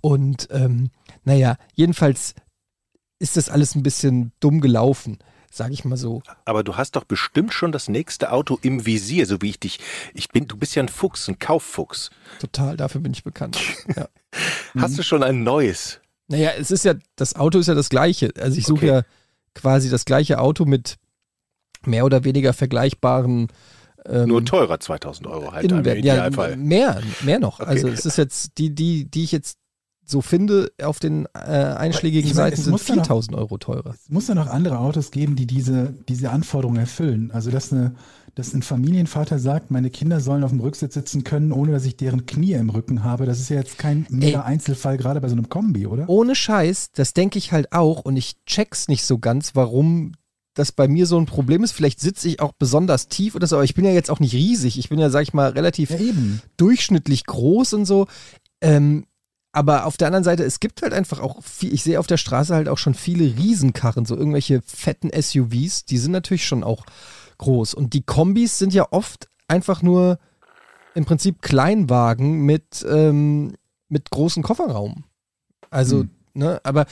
Und 0.00 0.48
ähm, 0.50 0.90
naja, 1.24 1.56
jedenfalls 1.74 2.34
ist 3.18 3.36
das 3.36 3.50
alles 3.50 3.74
ein 3.74 3.82
bisschen 3.82 4.32
dumm 4.40 4.60
gelaufen, 4.60 5.18
sage 5.50 5.72
ich 5.74 5.84
mal 5.84 5.96
so. 5.96 6.22
Aber 6.44 6.62
du 6.64 6.76
hast 6.76 6.96
doch 6.96 7.04
bestimmt 7.04 7.52
schon 7.52 7.72
das 7.72 7.88
nächste 7.88 8.32
Auto 8.32 8.58
im 8.62 8.86
Visier, 8.86 9.26
so 9.26 9.42
wie 9.42 9.50
ich 9.50 9.60
dich. 9.60 9.80
Ich 10.14 10.28
bin, 10.28 10.46
du 10.48 10.56
bist 10.56 10.74
ja 10.76 10.82
ein 10.82 10.88
Fuchs, 10.88 11.28
ein 11.28 11.38
Kauffuchs. 11.38 12.10
Total, 12.40 12.76
dafür 12.76 13.00
bin 13.00 13.12
ich 13.12 13.24
bekannt. 13.24 13.58
Ja. 13.96 14.08
Hast 14.78 14.96
du 14.96 15.02
schon 15.02 15.24
ein 15.24 15.42
neues? 15.42 16.00
Naja, 16.28 16.50
es 16.56 16.70
ist 16.70 16.84
ja, 16.84 16.94
das 17.16 17.34
Auto 17.34 17.58
ist 17.58 17.66
ja 17.66 17.74
das 17.74 17.88
gleiche. 17.88 18.32
Also 18.38 18.56
ich 18.56 18.64
suche 18.64 18.78
Okay. 18.86 18.86
ja 18.86 19.02
quasi 19.54 19.90
das 19.90 20.04
gleiche 20.04 20.38
Auto 20.38 20.64
mit 20.64 20.96
mehr 21.84 22.04
oder 22.04 22.22
weniger 22.22 22.52
vergleichbaren 22.52 23.48
ähm, 24.06 24.28
Nur 24.28 24.44
teurer, 24.44 24.78
2000 24.78 25.26
Euro 25.26 25.50
halt 25.52 25.64
im 25.64 25.70
Innenwert. 25.72 26.04
Ja, 26.04 26.14
Idealfall. 26.14 26.56
mehr, 26.56 27.02
mehr 27.22 27.40
noch. 27.40 27.58
Okay. 27.58 27.68
Also 27.68 27.88
es 27.88 28.06
ist 28.06 28.16
jetzt, 28.16 28.56
die, 28.58 28.72
die, 28.74 29.10
die 29.10 29.24
ich 29.24 29.32
jetzt 29.32 29.58
so 30.10 30.20
finde, 30.20 30.72
auf 30.82 30.98
den 31.00 31.26
äh, 31.34 31.38
einschlägigen 31.38 32.28
meine, 32.30 32.50
Seiten 32.50 32.62
sind 32.62 32.70
muss 32.72 32.86
ja 32.88 32.96
noch- 32.96 33.04
4000 33.04 33.36
Euro 33.36 33.58
teurer. 33.58 33.94
Es 33.94 34.10
muss 34.10 34.28
ja 34.28 34.34
noch 34.34 34.46
andere 34.48 34.78
Autos 34.78 35.10
geben, 35.10 35.36
die 35.36 35.46
diese, 35.46 35.94
diese 36.08 36.30
Anforderungen 36.30 36.78
erfüllen. 36.80 37.30
Also 37.32 37.50
dass 37.50 37.72
eine, 37.72 37.94
dass 38.34 38.52
ein 38.54 38.62
Familienvater 38.62 39.38
sagt, 39.38 39.70
meine 39.70 39.90
Kinder 39.90 40.20
sollen 40.20 40.44
auf 40.44 40.50
dem 40.50 40.60
Rücksitz 40.60 40.94
sitzen 40.94 41.24
können, 41.24 41.52
ohne 41.52 41.72
dass 41.72 41.84
ich 41.84 41.96
deren 41.96 42.26
Knie 42.26 42.52
im 42.52 42.70
Rücken 42.70 43.02
habe. 43.04 43.26
Das 43.26 43.40
ist 43.40 43.48
ja 43.48 43.56
jetzt 43.56 43.78
kein 43.78 44.06
mega 44.08 44.42
Einzelfall, 44.42 44.96
gerade 44.98 45.20
bei 45.20 45.28
so 45.28 45.34
einem 45.34 45.48
Kombi, 45.48 45.86
oder? 45.86 46.08
Ohne 46.08 46.34
Scheiß, 46.34 46.90
das 46.94 47.12
denke 47.12 47.38
ich 47.38 47.52
halt 47.52 47.72
auch 47.72 48.00
und 48.04 48.16
ich 48.16 48.36
check's 48.46 48.88
nicht 48.88 49.04
so 49.04 49.18
ganz, 49.18 49.54
warum 49.54 50.12
das 50.54 50.72
bei 50.72 50.88
mir 50.88 51.06
so 51.06 51.16
ein 51.16 51.26
Problem 51.26 51.62
ist. 51.62 51.70
Vielleicht 51.72 52.00
sitze 52.00 52.28
ich 52.28 52.40
auch 52.40 52.52
besonders 52.52 53.06
tief 53.08 53.34
oder 53.36 53.46
so, 53.46 53.56
aber 53.56 53.64
ich 53.64 53.74
bin 53.74 53.84
ja 53.84 53.92
jetzt 53.92 54.10
auch 54.10 54.18
nicht 54.20 54.34
riesig. 54.34 54.78
Ich 54.78 54.88
bin 54.88 54.98
ja, 54.98 55.08
sag 55.08 55.22
ich 55.22 55.32
mal, 55.32 55.50
relativ 55.50 55.90
Ja, 55.90 55.98
eben. 55.98 56.42
durchschnittlich 56.56 57.24
groß 57.24 57.72
und 57.74 57.84
so. 57.84 58.06
Ähm, 58.60 59.06
aber 59.52 59.86
auf 59.86 59.96
der 59.96 60.06
anderen 60.08 60.24
Seite, 60.24 60.44
es 60.44 60.60
gibt 60.60 60.82
halt 60.82 60.92
einfach 60.92 61.20
auch 61.20 61.42
viel, 61.42 61.72
ich 61.74 61.82
sehe 61.82 61.98
auf 61.98 62.06
der 62.06 62.16
Straße 62.18 62.54
halt 62.54 62.68
auch 62.68 62.78
schon 62.78 62.94
viele 62.94 63.24
Riesenkarren, 63.24 64.04
so 64.04 64.16
irgendwelche 64.16 64.62
fetten 64.62 65.10
SUVs, 65.10 65.84
die 65.84 65.98
sind 65.98 66.12
natürlich 66.12 66.46
schon 66.46 66.62
auch 66.62 66.84
groß. 67.38 67.74
Und 67.74 67.94
die 67.94 68.02
Kombis 68.02 68.58
sind 68.58 68.72
ja 68.74 68.86
oft 68.90 69.28
einfach 69.48 69.82
nur 69.82 70.18
im 70.94 71.04
Prinzip 71.04 71.42
Kleinwagen 71.42 72.42
mit, 72.42 72.84
ähm, 72.88 73.54
mit 73.88 74.10
großem 74.10 74.42
Kofferraum. 74.42 75.04
Also, 75.70 76.00
Hm. 76.00 76.10
ne, 76.34 76.60
aber 76.64 76.86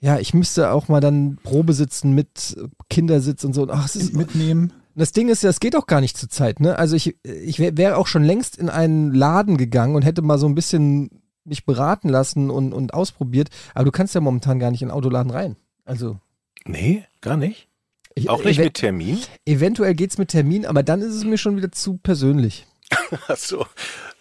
ja, 0.00 0.18
ich 0.18 0.34
müsste 0.34 0.70
auch 0.70 0.86
mal 0.88 1.00
dann 1.00 1.38
Probe 1.42 1.72
sitzen 1.72 2.12
mit 2.12 2.56
Kindersitz 2.88 3.42
und 3.42 3.54
so. 3.54 3.66
Ach, 3.68 3.86
es 3.86 3.96
ist, 3.96 4.14
Mitnehmen. 4.14 4.72
das 4.94 5.10
Ding 5.10 5.28
ist, 5.28 5.42
das 5.42 5.58
geht 5.58 5.74
auch 5.74 5.86
gar 5.86 6.00
nicht 6.00 6.16
zur 6.16 6.28
Zeit, 6.28 6.60
ne? 6.60 6.78
Also 6.78 6.94
ich, 6.94 7.16
ich 7.24 7.58
wäre 7.58 7.76
wär 7.76 7.98
auch 7.98 8.06
schon 8.06 8.22
längst 8.22 8.56
in 8.56 8.68
einen 8.70 9.12
Laden 9.12 9.56
gegangen 9.56 9.96
und 9.96 10.04
hätte 10.04 10.22
mal 10.22 10.38
so 10.38 10.46
ein 10.46 10.54
bisschen 10.54 11.10
mich 11.48 11.64
beraten 11.64 12.08
lassen 12.08 12.50
und, 12.50 12.72
und 12.72 12.94
ausprobiert. 12.94 13.48
Aber 13.74 13.84
du 13.84 13.90
kannst 13.90 14.14
ja 14.14 14.20
momentan 14.20 14.58
gar 14.58 14.70
nicht 14.70 14.82
in 14.82 14.88
den 14.88 14.94
Autoladen 14.94 15.30
rein. 15.30 15.56
Also 15.84 16.18
Nee, 16.64 17.04
gar 17.20 17.36
nicht. 17.36 17.68
ich, 18.14 18.28
Auch 18.28 18.44
nicht 18.44 18.58
mit 18.58 18.74
Termin? 18.74 19.18
eventuell 19.46 19.94
geht's 19.94 20.18
mit 20.18 20.28
Termin, 20.28 20.66
aber 20.66 20.82
dann 20.82 21.00
ist 21.00 21.14
es 21.14 21.24
mir 21.24 21.38
schon 21.38 21.56
wieder 21.56 21.72
zu 21.72 21.96
persönlich. 21.96 22.66
Achso. 23.28 23.66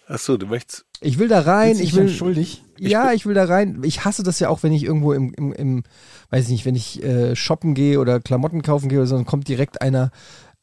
Achso, 0.08 0.38
du 0.38 0.46
möchtest. 0.48 0.86
Ich 1.02 1.20
will 1.20 1.28
da 1.28 1.42
rein, 1.42 1.78
ich 1.80 1.94
will. 1.96 2.08
schuldig. 2.08 2.64
Ja, 2.78 3.12
ich 3.12 3.26
will 3.26 3.34
da 3.34 3.44
rein. 3.46 3.82
Ich 3.84 4.06
hasse 4.06 4.24
das 4.24 4.40
ja 4.40 4.48
auch, 4.50 4.64
wenn 4.64 4.72
ich 4.72 4.84
irgendwo 4.84 5.12
im, 5.12 5.34
im, 5.34 5.52
im 5.52 5.84
weiß 6.30 6.46
ich 6.46 6.50
nicht, 6.52 6.66
wenn 6.66 6.76
ich 6.76 7.04
äh, 7.04 7.36
shoppen 7.36 7.74
gehe 7.74 8.00
oder 8.00 8.20
Klamotten 8.22 8.62
kaufen 8.62 8.88
gehe 8.88 9.00
oder 9.00 9.08
so, 9.08 9.16
dann 9.16 9.26
kommt 9.26 9.48
direkt 9.50 9.82
einer 9.82 10.12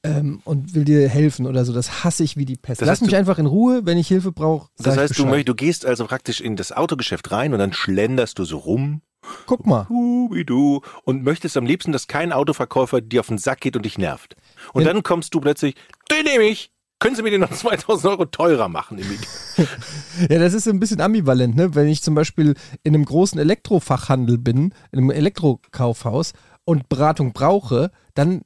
ähm, 0.04 0.40
und 0.44 0.74
will 0.74 0.84
dir 0.84 1.08
helfen 1.08 1.46
oder 1.46 1.64
so. 1.64 1.72
Das 1.72 2.04
hasse 2.04 2.22
ich 2.22 2.36
wie 2.36 2.44
die 2.44 2.56
Pest. 2.56 2.80
Das 2.80 2.86
Lass 2.86 3.00
heißt, 3.00 3.06
mich 3.06 3.16
einfach 3.16 3.38
in 3.38 3.46
Ruhe, 3.46 3.84
wenn 3.84 3.98
ich 3.98 4.06
Hilfe 4.08 4.30
brauche. 4.32 4.68
Das 4.78 4.96
heißt, 4.96 5.18
du, 5.18 5.24
du 5.44 5.54
gehst 5.54 5.84
also 5.86 6.06
praktisch 6.06 6.40
in 6.40 6.56
das 6.56 6.70
Autogeschäft 6.72 7.30
rein 7.32 7.52
und 7.52 7.58
dann 7.58 7.72
schlenderst 7.72 8.38
du 8.38 8.44
so 8.44 8.58
rum, 8.58 9.00
Guck 9.46 9.66
mal. 9.66 9.86
wie 9.88 10.44
du, 10.44 10.82
und 11.04 11.24
möchtest 11.24 11.56
am 11.56 11.64
liebsten, 11.66 11.92
dass 11.92 12.06
kein 12.06 12.32
Autoverkäufer 12.32 13.00
dir 13.00 13.20
auf 13.20 13.28
den 13.28 13.38
Sack 13.38 13.60
geht 13.62 13.74
und 13.74 13.84
dich 13.84 13.96
nervt. 13.98 14.36
Und 14.74 14.82
Ja. 14.82 14.92
dann 14.92 15.02
kommst 15.02 15.34
du 15.34 15.40
plötzlich, 15.40 15.74
den 16.10 16.24
nehme 16.24 16.44
ich. 16.44 16.70
Können 17.00 17.16
Sie 17.16 17.22
mir 17.22 17.30
den 17.30 17.40
noch 17.40 17.50
2000 17.52 18.12
Euro 18.12 18.24
teurer 18.26 18.68
machen? 18.68 19.00
Ja, 20.30 20.38
das 20.38 20.54
ist 20.54 20.68
ein 20.68 20.78
bisschen 20.78 21.00
ambivalent, 21.00 21.56
ne? 21.56 21.74
Wenn 21.74 21.88
ich 21.88 22.02
zum 22.02 22.14
Beispiel 22.14 22.54
in 22.82 22.94
einem 22.94 23.04
großen 23.04 23.38
Elektrofachhandel 23.38 24.38
bin, 24.38 24.72
in 24.92 24.98
einem 25.00 25.10
Elektrokaufhaus 25.10 26.32
und 26.64 26.88
Beratung 26.88 27.32
brauche, 27.32 27.90
dann 28.14 28.42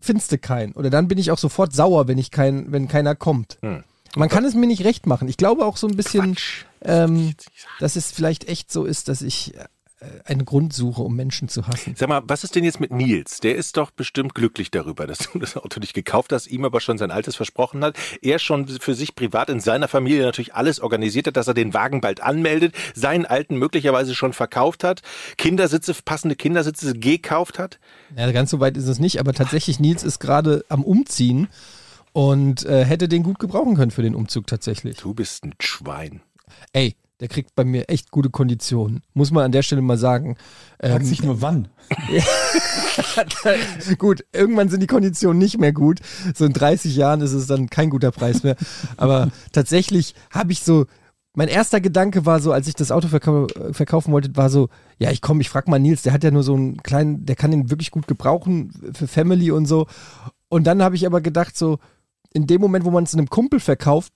findest 0.00 0.32
du 0.32 0.38
keinen. 0.38 0.72
Oder 0.72 0.90
dann 0.90 1.08
bin 1.08 1.18
ich 1.18 1.30
auch 1.30 1.38
sofort 1.38 1.72
sauer, 1.72 2.08
wenn 2.08 2.18
ich 2.18 2.30
kein, 2.30 2.72
wenn 2.72 2.88
keiner 2.88 3.14
kommt. 3.14 3.58
Hm. 3.62 3.84
Man 4.16 4.28
kann 4.28 4.44
es 4.44 4.54
mir 4.54 4.66
nicht 4.66 4.84
recht 4.84 5.06
machen. 5.06 5.28
Ich 5.28 5.36
glaube 5.36 5.66
auch 5.66 5.76
so 5.76 5.86
ein 5.86 5.96
bisschen, 5.96 6.36
ähm, 6.82 7.34
dass 7.80 7.96
es 7.96 8.10
vielleicht 8.10 8.48
echt 8.48 8.72
so 8.72 8.84
ist, 8.84 9.08
dass 9.08 9.20
ich 9.20 9.52
äh, 10.00 10.06
einen 10.24 10.44
Grund 10.44 10.74
suche, 10.74 11.02
um 11.02 11.16
Menschen 11.16 11.48
zu 11.48 11.66
hassen. 11.66 11.94
Sag 11.96 12.08
mal, 12.08 12.22
was 12.26 12.44
ist 12.44 12.54
denn 12.54 12.64
jetzt 12.64 12.80
mit 12.80 12.92
Nils? 12.92 13.40
Der 13.40 13.56
ist 13.56 13.76
doch 13.76 13.90
bestimmt 13.90 14.34
glücklich 14.34 14.70
darüber, 14.70 15.06
dass 15.06 15.18
du 15.18 15.38
das 15.38 15.56
Auto 15.56 15.80
nicht 15.80 15.94
gekauft 15.94 16.32
hast, 16.32 16.46
ihm 16.48 16.64
aber 16.64 16.80
schon 16.80 16.98
sein 16.98 17.10
altes 17.10 17.36
versprochen 17.36 17.82
hat. 17.82 17.96
Er 18.20 18.38
schon 18.38 18.68
für 18.68 18.94
sich 18.94 19.14
privat 19.14 19.48
in 19.48 19.60
seiner 19.60 19.88
Familie 19.88 20.22
natürlich 20.22 20.54
alles 20.54 20.80
organisiert 20.80 21.28
hat, 21.28 21.36
dass 21.36 21.48
er 21.48 21.54
den 21.54 21.72
Wagen 21.72 22.02
bald 22.02 22.20
anmeldet, 22.22 22.74
seinen 22.94 23.24
alten 23.24 23.56
möglicherweise 23.56 24.14
schon 24.14 24.34
verkauft 24.34 24.84
hat, 24.84 25.00
Kindersitze, 25.38 25.94
passende 26.04 26.36
Kindersitze 26.36 26.92
gekauft 26.92 27.58
hat. 27.58 27.78
Ja, 28.16 28.30
ganz 28.32 28.50
so 28.50 28.60
weit 28.60 28.76
ist 28.76 28.88
es 28.88 28.98
nicht, 28.98 29.18
aber 29.18 29.32
tatsächlich, 29.32 29.80
Nils 29.80 30.02
ist 30.02 30.18
gerade 30.18 30.64
am 30.68 30.84
Umziehen 30.84 31.48
und 32.12 32.66
äh, 32.66 32.84
hätte 32.84 33.08
den 33.08 33.22
gut 33.22 33.38
gebrauchen 33.38 33.76
können 33.76 33.90
für 33.90 34.02
den 34.02 34.14
Umzug 34.14 34.46
tatsächlich. 34.46 34.98
Du 34.98 35.14
bist 35.14 35.44
ein 35.44 35.54
Schwein. 35.60 36.20
Ey, 36.72 36.96
der 37.20 37.28
kriegt 37.28 37.54
bei 37.54 37.64
mir 37.64 37.88
echt 37.88 38.10
gute 38.10 38.30
Konditionen. 38.30 39.02
Muss 39.14 39.30
man 39.30 39.44
an 39.44 39.52
der 39.52 39.62
Stelle 39.62 39.80
mal 39.80 39.96
sagen. 39.96 40.36
Fragt 40.80 41.02
Ähm, 41.02 41.06
sich 41.06 41.22
nur 41.22 41.40
wann. 41.40 41.68
gut, 43.98 44.24
irgendwann 44.32 44.68
sind 44.68 44.80
die 44.80 44.86
Konditionen 44.86 45.38
nicht 45.38 45.58
mehr 45.58 45.72
gut. 45.72 46.00
So 46.34 46.44
in 46.44 46.52
30 46.52 46.94
Jahren 46.94 47.22
ist 47.22 47.32
es 47.32 47.46
dann 47.46 47.70
kein 47.70 47.90
guter 47.90 48.10
Preis 48.10 48.42
mehr. 48.42 48.56
Aber 48.96 49.30
tatsächlich 49.52 50.14
habe 50.30 50.52
ich 50.52 50.62
so, 50.62 50.86
mein 51.34 51.48
erster 51.48 51.80
Gedanke 51.80 52.26
war 52.26 52.40
so, 52.40 52.52
als 52.52 52.68
ich 52.68 52.74
das 52.74 52.90
Auto 52.90 53.08
verkau 53.08 53.46
verkaufen 53.72 54.12
wollte, 54.12 54.36
war 54.36 54.50
so, 54.50 54.68
ja, 54.98 55.10
ich 55.10 55.22
komme, 55.22 55.40
ich 55.40 55.48
frag 55.48 55.68
mal 55.68 55.78
Nils, 55.78 56.02
der 56.02 56.12
hat 56.12 56.24
ja 56.24 56.30
nur 56.30 56.42
so 56.42 56.54
einen 56.54 56.82
kleinen, 56.82 57.24
der 57.24 57.36
kann 57.36 57.50
den 57.50 57.70
wirklich 57.70 57.90
gut 57.90 58.06
gebrauchen 58.06 58.92
für 58.94 59.06
Family 59.06 59.50
und 59.50 59.66
so. 59.66 59.86
Und 60.48 60.66
dann 60.66 60.82
habe 60.82 60.96
ich 60.96 61.06
aber 61.06 61.20
gedacht 61.20 61.56
so, 61.56 61.78
in 62.32 62.46
dem 62.46 62.60
Moment, 62.60 62.84
wo 62.84 62.90
man 62.90 63.04
es 63.04 63.14
einem 63.14 63.28
Kumpel 63.28 63.60
verkauft, 63.60 64.12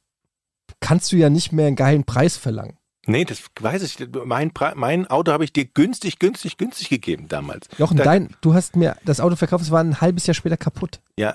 kannst 0.80 1.12
du 1.12 1.16
ja 1.16 1.30
nicht 1.30 1.52
mehr 1.52 1.66
einen 1.66 1.76
geilen 1.76 2.04
Preis 2.04 2.36
verlangen. 2.36 2.76
Nee, 3.06 3.24
das 3.24 3.42
weiß 3.58 3.82
ich. 3.82 3.96
Mein, 4.24 4.52
mein 4.74 5.06
Auto 5.06 5.32
habe 5.32 5.44
ich 5.44 5.52
dir 5.52 5.64
günstig, 5.64 6.18
günstig, 6.18 6.58
günstig 6.58 6.90
gegeben 6.90 7.28
damals. 7.28 7.66
Jochen, 7.78 7.96
Da- 7.96 8.04
dein, 8.04 8.36
du 8.42 8.52
hast 8.54 8.76
mir 8.76 8.96
das 9.04 9.20
Auto 9.20 9.36
verkauft, 9.36 9.64
es 9.64 9.70
war 9.70 9.80
ein 9.82 10.00
halbes 10.00 10.26
Jahr 10.26 10.34
später 10.34 10.56
kaputt. 10.58 11.00
Ja, 11.16 11.34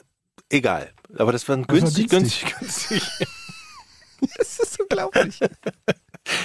egal. 0.50 0.92
Aber 1.18 1.32
das 1.32 1.48
war 1.50 1.58
ein 1.58 1.68
war 1.68 1.76
günstig, 1.76 2.10
günstig. 2.10 2.56
günstig, 2.60 3.00
günstig. 3.00 3.28
Das 4.38 4.60
ist 4.60 4.80
unglaublich. 4.80 5.40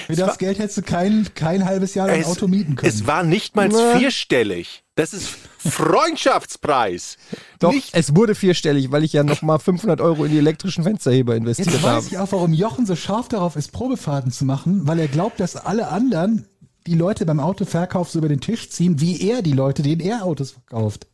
Für 0.07 0.15
das 0.17 0.39
Geld 0.39 0.59
hättest 0.59 0.79
du 0.79 0.83
kein, 0.83 1.29
kein 1.35 1.65
halbes 1.65 1.95
Jahr 1.95 2.09
ein 2.09 2.25
Auto 2.25 2.49
mieten 2.49 2.77
können. 2.77 2.93
Es 2.93 3.07
war 3.07 3.23
nicht 3.23 3.57
mal 3.57 3.69
Na. 3.69 3.97
vierstellig. 3.99 4.85
Das 4.95 5.15
ist 5.15 5.29
Freundschaftspreis. 5.59 7.17
Doch, 7.59 7.73
Nicht 7.73 7.91
es 7.95 8.15
wurde 8.15 8.35
vierstellig, 8.35 8.91
weil 8.93 9.05
ich 9.05 9.13
ja 9.15 9.25
nochmal 9.25 9.59
500 9.59 10.01
Euro 10.01 10.25
in 10.25 10.33
die 10.33 10.39
elektrischen 10.39 10.85
Fensterheber 10.85 11.35
investiert 11.35 11.69
Jetzt 11.71 11.83
habe. 11.83 11.97
weiß 11.97 12.07
ich 12.09 12.19
auch, 12.19 12.31
warum 12.33 12.53
Jochen 12.53 12.85
so 12.87 12.97
scharf 12.97 13.29
darauf 13.29 13.57
ist, 13.57 13.73
Probefahrten 13.73 14.33
zu 14.33 14.45
machen, 14.45 14.87
weil 14.87 14.99
er 14.99 15.09
glaubt, 15.09 15.41
dass 15.41 15.57
alle 15.57 15.89
anderen 15.89 16.47
die 16.87 16.95
Leute 16.95 17.27
beim 17.27 17.41
Autoverkauf 17.41 18.11
so 18.11 18.19
über 18.19 18.29
den 18.29 18.41
Tisch 18.41 18.71
ziehen, 18.71 19.01
wie 19.01 19.21
er 19.29 19.43
die 19.43 19.53
Leute, 19.53 19.83
denen 19.83 20.01
er 20.01 20.25
Autos 20.25 20.53
verkauft. 20.53 21.07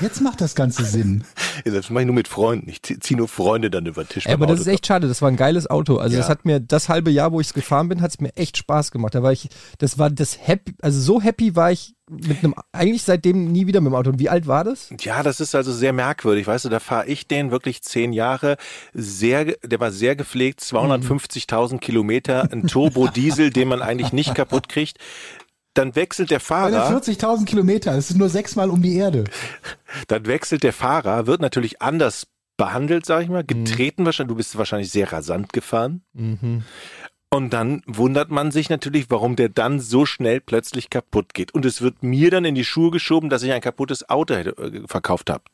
Jetzt 0.00 0.20
macht 0.20 0.40
das 0.40 0.54
Ganze 0.54 0.84
Sinn. 0.84 1.24
Das 1.64 1.90
mache 1.90 2.02
ich 2.02 2.06
nur 2.06 2.14
mit 2.14 2.26
Freunden. 2.28 2.70
Ich 2.70 2.80
zieh- 2.82 2.98
zieh 3.00 3.14
nur 3.16 3.28
Freunde 3.28 3.70
dann 3.70 3.84
über 3.84 4.02
den 4.04 4.08
Tisch. 4.08 4.24
Ey, 4.24 4.32
beim 4.32 4.42
aber 4.44 4.46
das 4.52 4.60
Auto. 4.60 4.70
ist 4.70 4.74
echt 4.74 4.86
schade, 4.86 5.08
das 5.08 5.20
war 5.20 5.28
ein 5.28 5.36
geiles 5.36 5.68
Auto. 5.68 5.98
Also 5.98 6.14
Ja. 6.14 6.20
das 6.22 6.30
hat 6.30 6.46
mir 6.46 6.58
das 6.58 6.88
halbe 6.88 7.10
Jahr, 7.10 7.32
wo 7.32 7.40
ich 7.40 7.48
es 7.48 7.52
gefahren 7.54 7.88
bin, 7.90 8.00
hat 8.00 8.12
es 8.12 8.20
mir 8.20 8.34
echt 8.34 8.56
Spaß 8.56 8.92
gemacht. 8.92 9.14
Da 9.14 9.22
war 9.22 9.32
ich, 9.32 9.48
das 9.78 9.98
war 9.98 10.08
das 10.08 10.38
happy, 10.40 10.72
also 10.80 10.98
so 11.00 11.20
happy 11.20 11.54
war 11.56 11.70
ich 11.70 11.96
mit 12.08 12.38
einem, 12.42 12.54
eigentlich 12.72 13.02
seitdem 13.02 13.52
nie 13.52 13.66
wieder 13.66 13.80
mit 13.82 13.90
dem 13.92 13.94
Auto. 13.94 14.08
Und 14.10 14.18
wie 14.20 14.30
alt 14.30 14.46
war 14.46 14.64
das? 14.64 14.88
Ja, 15.00 15.22
das 15.22 15.38
ist 15.40 15.54
also 15.54 15.70
sehr 15.72 15.92
merkwürdig. 15.92 16.46
Weißt 16.46 16.64
du, 16.64 16.70
da 16.70 16.80
fahre 16.80 17.06
ich 17.06 17.28
den 17.28 17.50
wirklich 17.50 17.82
zehn 17.82 18.12
Jahre. 18.14 18.56
Sehr, 18.94 19.44
der 19.44 19.80
war 19.80 19.90
sehr 19.92 20.16
gepflegt, 20.16 20.60
250.000 20.60 21.78
Kilometer, 21.78 22.48
ein 22.52 22.66
Turbo-Diesel, 22.68 23.50
den 23.50 23.68
man 23.68 23.82
eigentlich 23.82 24.12
nicht 24.12 24.34
kaputt 24.34 24.68
kriegt. 24.70 24.96
Dann 25.74 25.94
wechselt 25.94 26.30
der 26.30 26.40
Fahrer, 26.40 26.90
40.000 26.90 27.44
Kilometer, 27.44 27.94
das 27.94 28.10
ist 28.10 28.16
nur 28.16 28.28
sechsmal 28.28 28.70
um 28.70 28.82
die 28.82 28.96
Erde. 28.96 29.24
dann 30.08 30.26
wechselt 30.26 30.62
der 30.62 30.72
Fahrer, 30.72 31.26
wird 31.26 31.40
natürlich 31.40 31.80
anders 31.80 32.26
behandelt, 32.56 33.06
sag 33.06 33.22
ich 33.22 33.28
mal, 33.28 33.44
getreten 33.44 34.04
wahrscheinlich. 34.04 34.32
Du 34.32 34.36
bist 34.36 34.58
wahrscheinlich 34.58 34.90
sehr 34.90 35.10
rasant 35.10 35.52
gefahren. 35.52 36.02
Mhm. 36.12 36.64
Und 37.32 37.52
dann 37.52 37.82
wundert 37.86 38.30
man 38.30 38.50
sich 38.50 38.68
natürlich, 38.68 39.06
warum 39.08 39.36
der 39.36 39.48
dann 39.48 39.78
so 39.78 40.04
schnell 40.04 40.40
plötzlich 40.40 40.90
kaputt 40.90 41.32
geht. 41.32 41.54
Und 41.54 41.64
es 41.64 41.80
wird 41.80 42.02
mir 42.02 42.30
dann 42.30 42.44
in 42.44 42.56
die 42.56 42.64
Schuhe 42.64 42.90
geschoben, 42.90 43.30
dass 43.30 43.44
ich 43.44 43.52
ein 43.52 43.60
kaputtes 43.60 44.10
Auto 44.10 44.34
hätte, 44.34 44.50
äh, 44.58 44.82
verkauft 44.86 45.30
habe. 45.30 45.44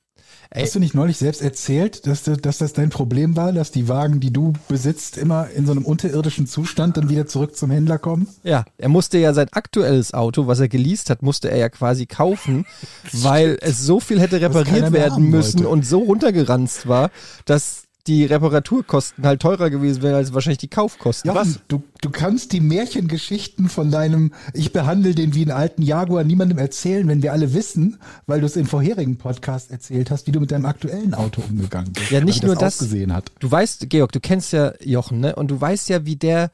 Ey. 0.50 0.62
Hast 0.62 0.74
du 0.74 0.80
nicht 0.80 0.94
neulich 0.94 1.18
selbst 1.18 1.42
erzählt, 1.42 2.06
dass, 2.06 2.22
dass 2.24 2.58
das 2.58 2.72
dein 2.72 2.90
Problem 2.90 3.36
war, 3.36 3.52
dass 3.52 3.70
die 3.70 3.88
Wagen, 3.88 4.20
die 4.20 4.32
du 4.32 4.52
besitzt, 4.68 5.18
immer 5.18 5.48
in 5.50 5.66
so 5.66 5.72
einem 5.72 5.84
unterirdischen 5.84 6.46
Zustand 6.46 6.96
dann 6.96 7.08
wieder 7.08 7.26
zurück 7.26 7.56
zum 7.56 7.70
Händler 7.70 7.98
kommen? 7.98 8.28
Ja, 8.42 8.64
er 8.78 8.88
musste 8.88 9.18
ja 9.18 9.34
sein 9.34 9.48
aktuelles 9.52 10.14
Auto, 10.14 10.46
was 10.46 10.60
er 10.60 10.68
geleast 10.68 11.10
hat, 11.10 11.22
musste 11.22 11.50
er 11.50 11.58
ja 11.58 11.68
quasi 11.68 12.06
kaufen, 12.06 12.66
weil 13.12 13.58
es 13.60 13.80
so 13.80 14.00
viel 14.00 14.20
hätte 14.20 14.40
repariert 14.40 14.92
werden 14.92 15.30
müssen 15.30 15.60
wollte. 15.60 15.68
und 15.68 15.86
so 15.86 15.98
runtergeranzt 15.98 16.86
war, 16.86 17.10
dass 17.44 17.85
die 18.06 18.24
Reparaturkosten 18.24 19.26
halt 19.26 19.40
teurer 19.40 19.70
gewesen 19.70 20.02
wären 20.02 20.14
als 20.14 20.32
wahrscheinlich 20.32 20.58
die 20.58 20.68
Kaufkosten. 20.68 21.28
Jochen, 21.28 21.56
du, 21.68 21.82
du 22.00 22.10
kannst 22.10 22.52
die 22.52 22.60
Märchengeschichten 22.60 23.68
von 23.68 23.90
deinem 23.90 24.32
Ich 24.54 24.72
behandle 24.72 25.14
den 25.14 25.34
wie 25.34 25.42
einen 25.42 25.50
alten 25.50 25.82
Jaguar 25.82 26.24
niemandem 26.24 26.58
erzählen, 26.58 27.06
wenn 27.08 27.22
wir 27.22 27.32
alle 27.32 27.54
wissen, 27.54 27.98
weil 28.26 28.40
du 28.40 28.46
es 28.46 28.56
im 28.56 28.66
vorherigen 28.66 29.16
Podcast 29.16 29.70
erzählt 29.70 30.10
hast, 30.10 30.26
wie 30.26 30.32
du 30.32 30.40
mit 30.40 30.50
deinem 30.50 30.66
aktuellen 30.66 31.14
Auto 31.14 31.42
umgegangen 31.48 31.92
bist. 31.92 32.10
Ja, 32.10 32.20
nicht 32.20 32.42
nur 32.42 32.54
das. 32.54 32.74
ausgesehen 32.80 33.12
hat. 33.12 33.32
Du 33.40 33.50
weißt, 33.50 33.88
Georg, 33.90 34.12
du 34.12 34.20
kennst 34.20 34.52
ja 34.52 34.72
Jochen, 34.82 35.20
ne? 35.20 35.34
Und 35.34 35.50
du 35.50 35.60
weißt 35.60 35.88
ja, 35.88 36.06
wie 36.06 36.16
der 36.16 36.50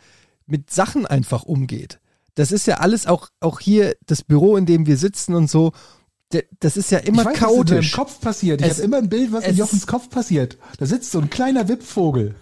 mit 0.47 0.71
Sachen 0.71 1.07
einfach 1.07 1.45
umgeht. 1.45 1.99
Das 2.35 2.51
ist 2.51 2.67
ja 2.67 2.77
alles 2.77 3.07
auch, 3.07 3.29
auch 3.41 3.61
hier 3.61 3.95
das 4.07 4.23
Büro, 4.23 4.57
in 4.57 4.67
dem 4.67 4.87
wir 4.87 4.97
sitzen 4.97 5.35
und 5.35 5.51
so. 5.51 5.73
Das 6.61 6.77
ist 6.77 6.91
ja 6.91 6.99
immer 6.99 7.23
ich 7.23 7.27
weiß, 7.29 7.35
was 7.35 7.41
in 7.41 7.47
chaotisch. 7.49 7.93
Kopf 7.93 8.21
passiert. 8.21 8.61
Ich 8.63 8.71
habe 8.71 8.83
immer 8.83 8.99
ein 8.99 9.09
Bild, 9.09 9.33
was 9.33 9.47
in 9.47 9.57
Jochens 9.57 9.87
Kopf 9.87 10.09
passiert. 10.11 10.59
Da 10.79 10.87
sitzt 10.87 11.11
so 11.13 11.21
ein 11.21 11.31
kleiner 11.31 11.69
Wippvogel. 11.69 12.35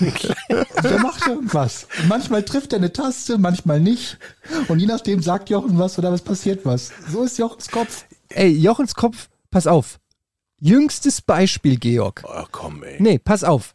Und 0.00 0.84
der 0.84 0.98
macht 1.00 1.26
irgendwas. 1.26 1.86
Und 2.00 2.08
manchmal 2.08 2.42
trifft 2.44 2.72
er 2.72 2.78
eine 2.78 2.92
Taste, 2.92 3.36
manchmal 3.38 3.78
nicht. 3.80 4.18
Und 4.68 4.78
je 4.78 4.86
nachdem 4.86 5.22
sagt 5.22 5.50
Jochen 5.50 5.78
was 5.78 5.98
oder 5.98 6.10
was 6.12 6.22
passiert 6.22 6.64
was. 6.64 6.92
So 7.10 7.22
ist 7.24 7.38
Jochens 7.38 7.68
Kopf. 7.68 8.04
Ey, 8.30 8.48
Jochens 8.48 8.94
Kopf, 8.94 9.28
pass 9.50 9.66
auf. 9.66 9.98
Jüngstes 10.60 11.20
Beispiel, 11.20 11.76
Georg. 11.78 12.22
Oh, 12.26 12.44
komm, 12.50 12.82
ey. 12.82 12.96
Nee, 13.00 13.18
pass 13.18 13.44
auf. 13.44 13.74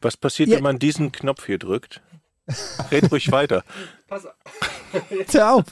Was 0.00 0.16
passiert, 0.16 0.48
Ja. 0.48 0.56
wenn 0.56 0.62
man 0.64 0.78
diesen 0.78 1.12
Knopf 1.12 1.46
hier 1.46 1.58
drückt? 1.58 2.00
Red 2.90 3.10
ruhig 3.12 3.30
weiter. 3.30 3.62
Hör 5.32 5.52
auf. 5.54 5.64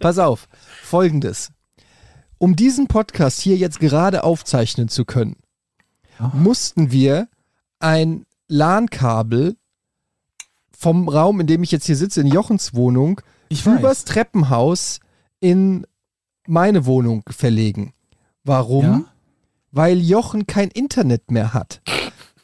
Pass 0.00 0.18
auf. 0.18 0.48
Folgendes. 0.82 1.50
Um 2.38 2.56
diesen 2.56 2.86
Podcast 2.88 3.40
hier 3.40 3.56
jetzt 3.56 3.80
gerade 3.80 4.24
aufzeichnen 4.24 4.88
zu 4.88 5.04
können, 5.04 5.36
mussten 6.32 6.90
wir 6.92 7.28
ein 7.80 8.24
LAN-Kabel 8.48 9.56
vom 10.76 11.08
Raum, 11.08 11.40
in 11.40 11.46
dem 11.46 11.62
ich 11.62 11.70
jetzt 11.70 11.86
hier 11.86 11.96
sitze, 11.96 12.20
in 12.20 12.26
Jochens 12.26 12.74
Wohnung, 12.74 13.20
Ich 13.48 13.64
übers 13.66 14.04
Treppenhaus 14.04 15.00
in 15.40 15.86
meine 16.46 16.86
Wohnung 16.86 17.22
verlegen. 17.30 17.94
Warum? 18.44 18.84
Ja? 18.84 19.04
Weil 19.72 19.98
Jochen 20.00 20.46
kein 20.46 20.68
Internet 20.68 21.30
mehr 21.30 21.54
hat. 21.54 21.80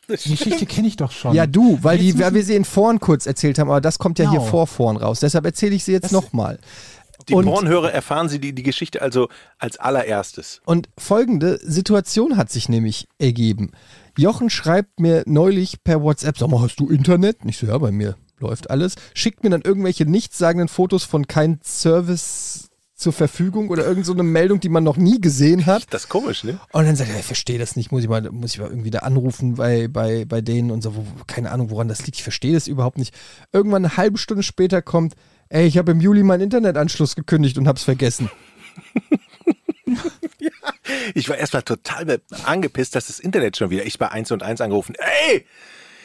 Die 0.09 0.31
Geschichte 0.31 0.67
kenne 0.67 0.89
ich 0.89 0.97
doch 0.97 1.13
schon. 1.13 1.35
Ja, 1.37 1.47
du, 1.47 1.79
weil, 1.83 1.99
die, 1.99 2.19
weil 2.19 2.35
wir 2.35 2.43
sie 2.45 2.57
in 2.57 2.65
Vorn 2.65 2.99
kurz 2.99 3.27
erzählt 3.27 3.59
haben, 3.61 3.69
aber 3.69 3.81
das 3.81 3.99
kommt 4.01 4.19
ja 4.19 4.29
hier 4.29 4.41
Genau. 4.41 4.51
vor 4.51 4.67
Vorn 4.67 4.97
raus. 4.97 5.21
Deshalb 5.21 5.45
erzähle 5.45 5.77
ich 5.77 5.85
sie 5.85 5.93
jetzt 5.93 6.11
nochmal. 6.11 6.59
Die 7.29 7.35
Und- 7.35 7.45
Pornhörer 7.47 7.93
erfahren 7.93 8.29
sie 8.29 8.39
die, 8.41 8.53
die 8.55 8.63
Geschichte 8.63 9.03
also 9.03 9.29
als 9.59 9.77
allererstes. 9.79 10.61
Und 10.65 10.89
folgende 10.99 11.59
Situation 11.63 12.37
hat 12.37 12.51
sich 12.51 12.69
nämlich 12.69 13.09
ergeben. 13.19 13.73
Jochen 14.19 14.51
schreibt 14.51 15.01
mir 15.01 15.23
neulich 15.27 15.83
per 15.85 16.03
WhatsApp, 16.03 16.39
sag 16.39 16.49
mal, 16.49 16.61
hast 16.61 16.77
du 16.81 16.89
Internet? 16.89 17.45
Nicht 17.45 17.59
so, 17.59 17.67
ja, 17.67 17.79
bei 17.79 17.91
mir 17.93 18.17
läuft 18.39 18.71
alles. 18.71 18.95
Schickt 19.15 19.45
mir 19.45 19.51
dann 19.51 19.63
irgendwelche 19.63 20.07
nichtssagenden 20.07 20.69
Fotos 20.69 21.05
von 21.05 21.27
kein 21.27 21.61
Service 21.65 22.69
zur 22.95 23.13
Verfügung 23.15 23.71
oder 23.71 23.87
irgend 23.87 24.05
so 24.05 24.13
eine 24.13 24.23
Meldung, 24.23 24.61
die 24.61 24.69
man 24.69 24.85
noch 24.85 24.99
nie 24.99 25.21
gesehen 25.23 25.65
hat. 25.65 25.85
Das 25.89 26.03
ist 26.05 26.09
komisch, 26.11 26.45
ne? 26.45 26.61
Und 26.73 26.85
dann 26.85 26.97
sagt 26.97 27.11
er, 27.11 27.19
ich 27.19 27.25
verstehe 27.25 27.59
das 27.59 27.75
nicht, 27.75 27.91
muss 27.93 28.03
ich 28.03 28.11
mal, 28.11 28.21
muss 28.31 28.53
ich 28.53 28.59
mal 28.61 28.69
irgendwie 28.69 28.91
da 28.91 28.99
anrufen 29.01 29.55
bei, 29.55 29.89
bei, 29.89 30.27
bei 30.27 30.43
denen 30.43 30.71
und 30.71 30.83
so, 30.83 30.93
keine 31.27 31.51
Ahnung, 31.51 31.71
woran 31.71 31.89
das 31.89 32.05
liegt, 32.05 32.17
ich 32.19 32.23
verstehe 32.23 32.53
das 32.53 32.67
überhaupt 32.69 32.99
nicht. 32.99 33.15
Irgendwann 33.53 33.87
eine 33.87 33.97
halbe 33.97 34.19
Stunde 34.19 34.43
später 34.43 34.83
kommt, 34.83 35.15
ey, 35.51 35.67
ich 35.67 35.79
habe 35.79 35.93
im 35.93 36.01
Juli 36.01 36.23
meinen 36.23 36.43
Internetanschluss 36.43 37.15
gekündigt 37.15 37.59
und 37.59 37.69
hab's 37.69 37.85
vergessen. 37.85 38.31
Ich 41.15 41.29
war 41.29 41.37
erstmal 41.37 41.63
total 41.63 42.21
angepisst, 42.45 42.95
dass 42.95 43.07
das 43.07 43.21
Internet 43.21 43.57
schon 43.57 43.71
wieder. 43.71 43.85
Ich 43.85 43.99
bei 43.99 44.11
1 44.11 44.31
und 44.33 44.43
1 44.43 44.61
angerufen. 44.61 44.95
Ey! 44.99 45.47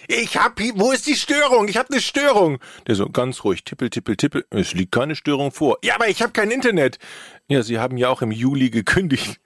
Ich 0.08 0.38
hab 0.38 0.60
hier, 0.60 0.74
wo 0.76 0.92
ist 0.92 1.08
die 1.08 1.16
Störung? 1.16 1.68
Ich 1.68 1.78
hab 1.78 1.90
eine 1.90 2.00
Störung. 2.00 2.60
Der 2.86 2.94
so 2.96 3.10
ganz 3.10 3.44
ruhig, 3.44 3.64
tippel, 3.64 3.90
tippel, 3.90 4.16
tippel. 4.16 4.46
Es 4.52 4.74
liegt 4.74 4.92
keine 4.92 5.16
Störung 5.16 5.52
vor. 5.52 5.80
Ja, 5.84 5.96
aber 5.96 6.08
ich 6.08 6.22
habe 6.22 6.32
kein 6.32 6.52
Internet. 6.52 7.00
Ja, 7.48 7.64
Sie 7.64 7.80
haben 7.80 7.98
ja 7.98 8.10
auch 8.10 8.22
im 8.22 8.32
Juli 8.32 8.70
gekündigt. 8.70 9.40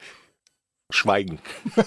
Schweigen. 0.92 1.40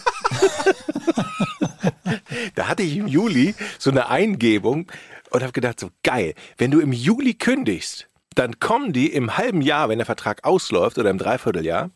da 2.54 2.69
hatte 2.69 2.83
ich 2.83 2.97
im 2.97 3.09
Juli 3.09 3.54
so 3.78 3.90
eine 3.90 4.09
Eingebung 4.09 4.90
und 5.32 5.42
habe 5.42 5.52
gedacht, 5.52 5.80
so 5.80 5.90
geil, 6.02 6.34
wenn 6.58 6.70
du 6.70 6.80
im 6.80 6.92
Juli 6.92 7.34
kündigst, 7.34 8.08
dann 8.34 8.58
kommen 8.60 8.92
die 8.92 9.12
im 9.12 9.36
halben 9.36 9.60
Jahr, 9.60 9.88
wenn 9.88 9.98
der 9.98 10.06
Vertrag 10.06 10.44
ausläuft 10.44 10.98
oder 10.98 11.10
im 11.10 11.18
Dreivierteljahr, 11.18 11.90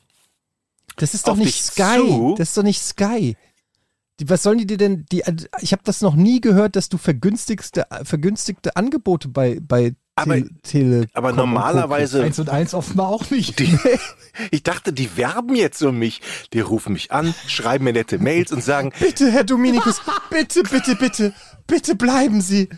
Das 0.97 1.15
ist 1.15 1.29
doch 1.29 1.37
nicht 1.37 1.63
Sky. 1.63 1.99
zu? 1.99 2.35
Das 2.39 2.49
ist 2.49 2.57
doch 2.57 2.63
nicht 2.63 2.83
Sky. 2.83 3.37
Die, 4.21 4.29
was 4.31 4.43
sollen 4.43 4.59
die 4.59 4.67
dir 4.67 4.79
denn? 4.79 5.05
Die, 5.13 5.23
ich 5.61 5.73
habe 5.73 5.83
das 5.85 6.01
noch 6.01 6.15
nie 6.15 6.41
gehört, 6.41 6.75
dass 6.77 6.89
du 6.89 6.97
vergünstigste, 6.99 7.87
vergünstigte 8.05 8.77
Angebote 8.77 9.29
bei, 9.29 9.59
bei 9.61 9.95
Aber- 10.17 10.39
Tele, 10.63 11.07
aber 11.13 11.33
normalerweise 11.33 12.23
Eins 12.23 12.39
und 12.39 12.49
eins 12.49 12.73
offenbar 12.73 13.09
auch 13.09 13.31
nicht. 13.31 13.59
Die, 13.59 13.79
ich 14.51 14.63
dachte, 14.63 14.93
die 14.95 15.17
werben 15.19 15.55
jetzt 15.55 15.83
um 15.83 15.99
mich. 15.99 16.23
Die 16.55 16.61
rufen 16.61 16.95
mich 16.95 17.13
an, 17.13 17.35
schreiben 17.47 17.85
mir 17.85 17.93
nette 17.93 18.19
Mails 18.19 18.51
und 18.51 18.65
sagen, 18.65 18.93
Bitte, 18.99 19.31
Herr 19.31 19.45
Dominikus, 19.45 20.01
bitte, 20.31 20.63
bitte, 20.63 20.97
bitte, 20.97 21.33
bitte 21.67 21.95
bleiben 21.97 22.41
Sie. 22.41 22.71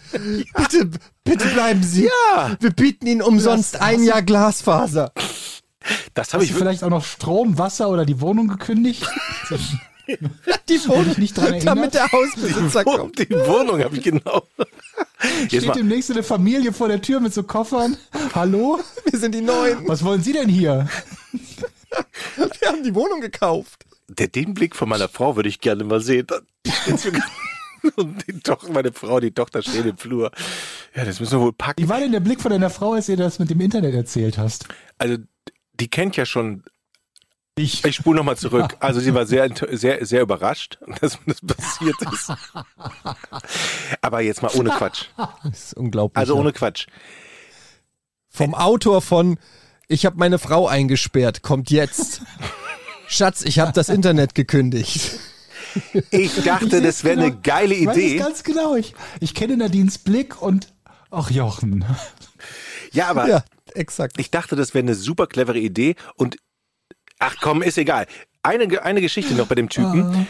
Bitte, 0.56 0.90
bitte 1.22 1.48
bleiben 1.48 1.82
Sie. 1.84 2.06
Ja. 2.34 2.56
Wir 2.58 2.70
bieten 2.70 3.06
Ihnen 3.06 3.22
umsonst 3.22 3.74
hast 3.74 3.82
ein 3.82 4.02
Jahr 4.02 4.22
Glasfaser. 4.22 5.12
das 6.14 6.34
habe 6.34 6.42
ich 6.42 6.52
vielleicht 6.52 6.82
auch 6.82 6.90
noch 6.90 7.04
Strom, 7.04 7.56
Wasser 7.56 7.88
oder 7.88 8.04
die 8.04 8.20
Wohnung 8.20 8.48
gekündigt? 8.48 9.08
Die 10.08 10.78
Wo 10.86 11.02
dich 11.02 11.18
nicht 11.18 11.36
dran 11.36 11.46
erinnert? 11.54 11.66
damit 11.66 11.94
der 11.94 12.10
Hausbesitzer 12.10 12.84
wirklich, 12.84 12.96
kommt. 12.96 13.18
die 13.18 13.30
Wohnung 13.30 13.82
habe 13.82 13.96
ich 13.96 14.02
genau. 14.02 14.46
Jetzt 15.42 15.46
Steht 15.48 15.66
mal, 15.66 15.74
demnächst 15.74 16.10
eine 16.10 16.22
Familie 16.22 16.72
vor 16.72 16.88
der 16.88 17.02
Tür 17.02 17.20
mit 17.20 17.34
so 17.34 17.42
Koffern. 17.42 17.96
Hallo? 18.34 18.80
Wir 19.10 19.18
sind 19.18 19.34
die 19.34 19.40
Neuen. 19.40 19.86
Was 19.86 20.02
wollen 20.04 20.22
Sie 20.22 20.32
denn 20.32 20.48
hier? 20.48 20.88
Wir 22.60 22.68
haben 22.68 22.82
die 22.82 22.94
Wohnung 22.94 23.20
gekauft. 23.20 23.84
der, 24.08 24.28
den 24.28 24.54
Blick 24.54 24.74
von 24.76 24.88
meiner 24.88 25.08
Frau 25.08 25.36
würde 25.36 25.48
ich 25.48 25.60
gerne 25.60 25.84
mal 25.84 26.00
sehen. 26.00 26.26
Und 27.96 28.26
die 28.26 28.40
Tochter, 28.40 28.72
meine 28.72 28.92
Frau, 28.92 29.20
die 29.20 29.30
Tochter 29.30 29.62
steht 29.62 29.86
im 29.86 29.96
Flur. 29.96 30.30
Ja, 30.94 31.04
das 31.04 31.20
müssen 31.20 31.38
wir 31.38 31.40
wohl 31.40 31.52
packen. 31.52 31.82
Wie 31.82 31.88
war 31.88 32.00
denn 32.00 32.12
der 32.12 32.20
Blick 32.20 32.40
von 32.40 32.50
deiner 32.50 32.70
Frau, 32.70 32.92
als 32.94 33.08
ihr 33.08 33.16
das 33.16 33.38
mit 33.38 33.50
dem 33.50 33.60
Internet 33.60 33.94
erzählt 33.94 34.36
hast? 34.36 34.66
Also, 34.98 35.18
die 35.78 35.88
kennt 35.88 36.16
ja 36.16 36.26
schon. 36.26 36.64
Ich. 37.58 37.84
Ich 37.84 37.96
spule 37.96 38.16
nochmal 38.18 38.36
zurück. 38.36 38.76
Also, 38.80 39.00
sie 39.00 39.14
war 39.14 39.26
sehr, 39.26 39.48
sehr, 39.72 40.04
sehr 40.06 40.22
überrascht, 40.22 40.78
dass 41.00 41.18
das 41.26 41.40
passiert 41.40 41.96
ist. 42.12 42.32
Aber 44.00 44.20
jetzt 44.20 44.42
mal 44.42 44.50
ohne 44.54 44.70
Quatsch. 44.70 45.06
Das 45.44 45.58
ist 45.66 45.74
unglaublich. 45.74 46.16
Also 46.18 46.36
ohne 46.36 46.52
Quatsch. 46.52 46.86
Vom 48.28 48.54
Autor 48.54 49.02
von 49.02 49.38
Ich 49.88 50.06
habe 50.06 50.16
meine 50.18 50.38
Frau 50.38 50.68
eingesperrt, 50.68 51.42
kommt 51.42 51.70
jetzt. 51.70 52.22
Schatz, 53.08 53.42
ich 53.42 53.58
habe 53.58 53.72
das 53.72 53.88
Internet 53.88 54.34
gekündigt. 54.34 55.18
Ich 56.10 56.42
dachte, 56.44 56.80
das 56.82 57.04
wäre 57.04 57.20
eine 57.20 57.36
geile 57.36 57.74
Ich 57.74 57.82
Idee. 57.82 58.16
ganz 58.16 58.42
genau. 58.42 58.74
Ich, 58.76 58.94
ich 59.20 59.34
kenne 59.34 59.56
Nadines 59.56 59.98
Blick 59.98 60.40
und. 60.40 60.72
Ach, 61.10 61.30
Jochen. 61.30 61.84
Ja, 62.92 63.08
aber 63.08 63.28
Ja, 63.28 63.44
exakt. 63.74 64.14
ich 64.18 64.30
dachte, 64.30 64.56
das 64.56 64.74
wäre 64.74 64.82
eine 64.82 64.94
super 64.94 65.26
clevere 65.26 65.58
Idee 65.58 65.94
und 66.16 66.36
ach 67.18 67.36
komm, 67.40 67.62
ist 67.62 67.78
egal. 67.78 68.06
Eine, 68.42 68.82
eine 68.82 69.00
Geschichte 69.00 69.34
noch 69.34 69.46
bei 69.46 69.54
dem 69.54 69.68
Typen. 69.68 70.26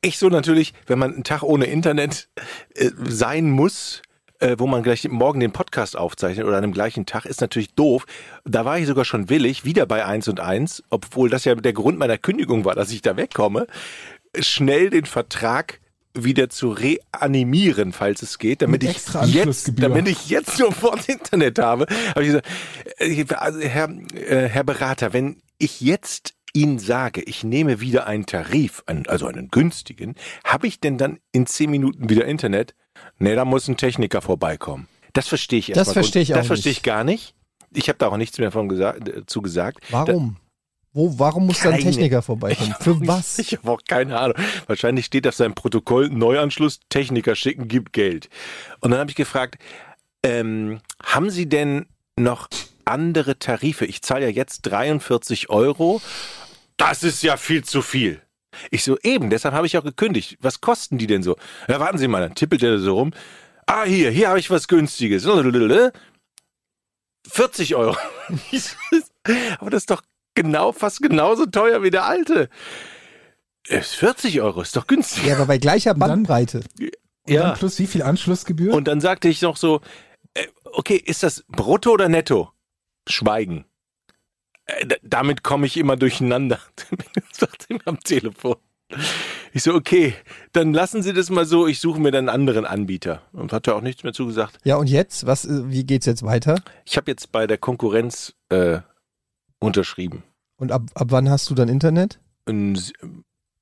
Ich 0.00 0.18
so 0.18 0.28
natürlich, 0.28 0.74
wenn 0.86 0.98
man 0.98 1.14
einen 1.14 1.24
Tag 1.24 1.42
ohne 1.42 1.66
Internet 1.66 2.28
äh, 2.74 2.90
sein 3.08 3.50
muss, 3.50 4.02
äh, 4.38 4.56
wo 4.58 4.66
man 4.66 4.82
gleich 4.82 5.08
morgen 5.08 5.40
den 5.40 5.52
Podcast 5.52 5.96
aufzeichnet 5.96 6.46
oder 6.46 6.56
an 6.56 6.62
dem 6.62 6.72
gleichen 6.72 7.06
Tag, 7.06 7.24
ist 7.24 7.40
natürlich 7.40 7.74
doof. 7.74 8.06
Da 8.44 8.64
war 8.64 8.78
ich 8.78 8.86
sogar 8.86 9.04
schon 9.04 9.28
willig, 9.28 9.64
wieder 9.64 9.86
bei 9.86 10.04
1 10.04 10.28
und 10.28 10.40
1, 10.40 10.84
obwohl 10.90 11.28
das 11.28 11.44
ja 11.44 11.54
der 11.56 11.72
Grund 11.72 11.98
meiner 11.98 12.18
Kündigung 12.18 12.64
war, 12.64 12.74
dass 12.74 12.92
ich 12.92 13.02
da 13.02 13.16
wegkomme, 13.16 13.66
schnell 14.38 14.90
den 14.90 15.06
Vertrag 15.06 15.80
wieder 16.14 16.48
zu 16.48 16.70
reanimieren, 16.70 17.92
falls 17.92 18.22
es 18.22 18.38
geht, 18.38 18.62
damit 18.62 18.82
Mit 18.82 18.90
ich 18.90 19.34
jetzt, 19.34 19.72
damit 19.76 20.08
ich 20.08 20.28
jetzt 20.28 20.56
sofort 20.56 21.08
Internet 21.08 21.58
habe. 21.58 21.86
Habe 22.10 22.22
ich 22.22 22.28
gesagt, 22.28 22.46
äh, 22.98 23.24
also 23.34 23.60
Herr, 23.60 23.88
äh, 24.14 24.48
Herr 24.48 24.64
Berater, 24.64 25.12
wenn 25.12 25.40
ich 25.58 25.80
jetzt 25.80 26.34
Ihnen 26.54 26.78
sage, 26.78 27.20
ich 27.22 27.44
nehme 27.44 27.80
wieder 27.80 28.06
einen 28.06 28.24
Tarif, 28.26 28.82
einen, 28.86 29.06
also 29.06 29.26
einen 29.26 29.48
günstigen, 29.48 30.14
habe 30.44 30.66
ich 30.66 30.80
denn 30.80 30.96
dann 30.98 31.18
in 31.32 31.46
zehn 31.46 31.70
Minuten 31.70 32.08
wieder 32.08 32.24
Internet? 32.24 32.74
Nee, 33.18 33.34
da 33.34 33.44
muss 33.44 33.68
ein 33.68 33.76
Techniker 33.76 34.22
vorbeikommen. 34.22 34.88
Das 35.12 35.28
verstehe 35.28 35.58
ich 35.58 35.66
Das 35.68 35.76
erstmal. 35.78 35.94
verstehe 35.94 36.22
ich 36.22 36.28
Das 36.28 36.38
auch 36.40 36.44
verstehe 36.46 36.70
nicht. 36.70 36.78
ich 36.78 36.82
gar 36.82 37.04
nicht. 37.04 37.34
Ich 37.74 37.88
habe 37.88 37.98
da 37.98 38.08
auch 38.08 38.16
nichts 38.16 38.38
mehr 38.38 38.50
von 38.50 38.68
gesagt, 38.68 39.08
äh, 39.08 39.26
zu 39.26 39.42
gesagt. 39.42 39.78
Warum? 39.90 40.36
Wo, 40.94 41.18
warum 41.18 41.46
muss 41.46 41.60
da 41.60 41.68
ein 41.68 41.78
Keine- 41.78 41.84
Techniker 41.90 42.22
vorbeikommen? 42.22 42.74
Für 42.80 42.98
was? 43.06 43.38
Ich 43.38 43.52
habe 43.58 43.70
auch 43.70 43.82
keine 43.86 44.18
Ahnung. 44.18 44.36
Wahrscheinlich 44.66 45.04
steht 45.04 45.26
auf 45.28 45.34
seinem 45.34 45.54
Protokoll 45.54 46.08
Neuanschluss, 46.08 46.80
Techniker 46.88 47.34
schicken, 47.36 47.68
gibt 47.68 47.92
Geld. 47.92 48.30
Und 48.80 48.90
dann 48.92 49.00
habe 49.00 49.10
ich 49.10 49.16
gefragt, 49.16 49.58
ähm, 50.22 50.80
haben 51.04 51.30
Sie 51.30 51.46
denn 51.48 51.86
noch 52.18 52.48
andere 52.88 53.38
Tarife? 53.38 53.84
Ich 53.86 54.02
zahle 54.02 54.24
ja 54.26 54.30
jetzt 54.30 54.62
43 54.62 55.50
Euro. 55.50 56.00
Das 56.76 57.02
ist 57.02 57.22
ja 57.22 57.36
viel 57.36 57.64
zu 57.64 57.82
viel. 57.82 58.22
Ich 58.70 58.82
so, 58.84 58.98
eben, 59.02 59.30
deshalb 59.30 59.54
habe 59.54 59.66
ich 59.66 59.76
auch 59.78 59.84
gekündigt. 59.84 60.36
Was 60.40 60.60
kosten 60.60 60.98
die 60.98 61.06
denn 61.06 61.22
so? 61.22 61.36
Ja, 61.68 61.80
warten 61.80 61.98
Sie 61.98 62.08
mal, 62.08 62.20
dann 62.20 62.34
tippelt 62.34 62.62
er 62.62 62.78
so 62.78 62.94
rum. 62.94 63.12
Ah, 63.66 63.84
hier, 63.84 64.10
hier 64.10 64.28
habe 64.28 64.38
ich 64.38 64.50
was 64.50 64.66
Günstiges. 64.68 65.24
40 67.30 67.74
Euro. 67.76 67.96
Aber 69.58 69.70
das 69.70 69.82
ist 69.82 69.90
doch 69.90 70.02
genau, 70.34 70.72
fast 70.72 71.02
genauso 71.02 71.46
teuer 71.46 71.82
wie 71.82 71.90
der 71.90 72.06
alte. 72.06 72.48
Ist 73.66 73.94
40 73.96 74.40
Euro, 74.40 74.62
ist 74.62 74.74
doch 74.76 74.86
günstig. 74.86 75.26
Ja, 75.26 75.34
aber 75.36 75.44
bei 75.44 75.58
gleicher 75.58 75.92
Bandbreite. 75.92 76.62
Und 76.78 76.90
Ja. 77.28 77.42
dann 77.42 77.58
plus 77.58 77.78
wie 77.78 77.86
viel 77.86 78.02
Anschlussgebühr? 78.02 78.72
Und 78.72 78.88
dann 78.88 79.02
sagte 79.02 79.28
ich 79.28 79.42
noch 79.42 79.58
so, 79.58 79.82
äh, 80.32 80.46
okay, 80.64 80.96
ist 80.96 81.22
das 81.22 81.44
brutto 81.48 81.90
oder 81.90 82.08
netto? 82.08 82.50
Schweigen. 83.08 83.64
Äh, 84.66 84.96
damit 85.02 85.42
komme 85.42 85.66
ich 85.66 85.76
immer 85.76 85.96
durcheinander. 85.96 86.58
Sagt 87.32 87.70
mir 87.70 87.80
am 87.86 88.00
Telefon. 88.00 88.56
Ich 89.52 89.62
so, 89.62 89.74
okay, 89.74 90.14
dann 90.52 90.72
lassen 90.72 91.02
Sie 91.02 91.12
das 91.12 91.30
mal 91.30 91.44
so, 91.44 91.66
ich 91.66 91.80
suche 91.80 92.00
mir 92.00 92.10
dann 92.10 92.28
einen 92.28 92.40
anderen 92.40 92.64
Anbieter. 92.64 93.22
Und 93.32 93.52
hat 93.52 93.66
er 93.66 93.76
auch 93.76 93.80
nichts 93.80 94.02
mehr 94.02 94.12
zugesagt. 94.12 94.58
Ja, 94.64 94.76
und 94.76 94.88
jetzt? 94.88 95.26
Was, 95.26 95.44
äh, 95.44 95.70
wie 95.70 95.84
geht's 95.84 96.06
jetzt 96.06 96.22
weiter? 96.22 96.62
Ich 96.84 96.96
habe 96.96 97.10
jetzt 97.10 97.32
bei 97.32 97.46
der 97.46 97.58
Konkurrenz 97.58 98.34
äh, 98.48 98.80
unterschrieben. 99.58 100.22
Und 100.56 100.72
ab, 100.72 100.82
ab 100.94 101.08
wann 101.10 101.30
hast 101.30 101.48
du 101.50 101.54
dann 101.54 101.68
Internet? 101.68 102.20
Und 102.46 102.92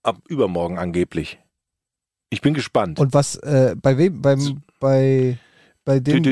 ab 0.02 0.18
übermorgen 0.28 0.78
angeblich. 0.78 1.38
Ich 2.30 2.40
bin 2.40 2.54
gespannt. 2.54 2.98
Und 2.98 3.14
was, 3.14 3.36
äh, 3.36 3.76
bei 3.80 3.98
wem? 3.98 4.20
Beim, 4.20 4.62
bei, 4.80 5.38
bei 5.84 6.00
dem. 6.00 6.24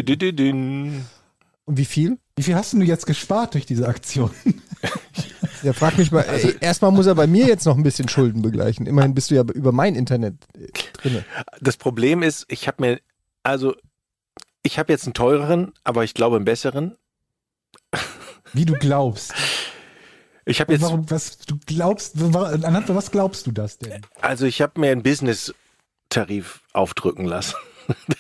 Und 1.64 1.79
wie 1.79 1.85
viel? 1.85 2.18
Wie 2.37 2.42
viel 2.42 2.55
hast 2.57 2.73
denn 2.73 2.81
du 2.81 2.87
jetzt 2.87 3.07
gespart 3.07 3.55
durch 3.55 3.66
diese 3.66 3.87
Aktion? 3.88 4.31
Der 5.62 5.73
fragt 5.73 5.97
mich 5.97 6.12
mal, 6.12 6.20
äh, 6.23 6.57
erstmal 6.61 6.90
muss 6.90 7.07
er 7.07 7.14
bei 7.14 7.27
mir 7.27 7.47
jetzt 7.47 7.64
noch 7.64 7.77
ein 7.77 7.83
bisschen 7.83 8.09
Schulden 8.09 8.42
begleichen. 8.42 8.87
Immerhin 8.87 9.14
bist 9.14 9.31
du 9.31 9.37
ja 9.37 9.42
über 9.42 9.73
mein 9.73 9.94
Internet 9.94 10.35
äh, 10.55 10.68
drinne. 10.92 11.25
Das 11.61 11.79
Problem 11.79 12.23
ist, 12.23 12.44
ich 12.49 12.68
habe 12.68 12.83
mir, 12.83 13.01
also, 13.42 13.75
ich 14.62 14.79
habe 14.79 14.92
jetzt 14.92 15.05
einen 15.05 15.14
teureren, 15.14 15.73
aber 15.83 16.05
ich 16.05 16.12
glaube 16.12 16.37
einen 16.37 16.44
besseren. 16.44 16.97
Wie 18.53 18.66
du 18.66 18.75
glaubst. 18.75 19.33
Ich 20.44 20.61
habe 20.61 20.73
Und 20.75 20.81
jetzt, 20.81 20.90
warum, 20.90 21.11
was 21.11 21.38
du 21.38 21.59
glaubst, 21.64 22.20
anhand 22.20 22.87
von 22.87 22.97
was 22.97 23.11
glaubst 23.11 23.47
du 23.47 23.53
das 23.53 23.79
denn? 23.79 24.03
also 24.20 24.44
ich 24.44 24.61
habe 24.61 24.79
mir 24.79 24.92
einen 24.92 25.03
Business-Tarif 25.03 26.61
aufdrücken 26.75 27.25
lassen. 27.25 27.55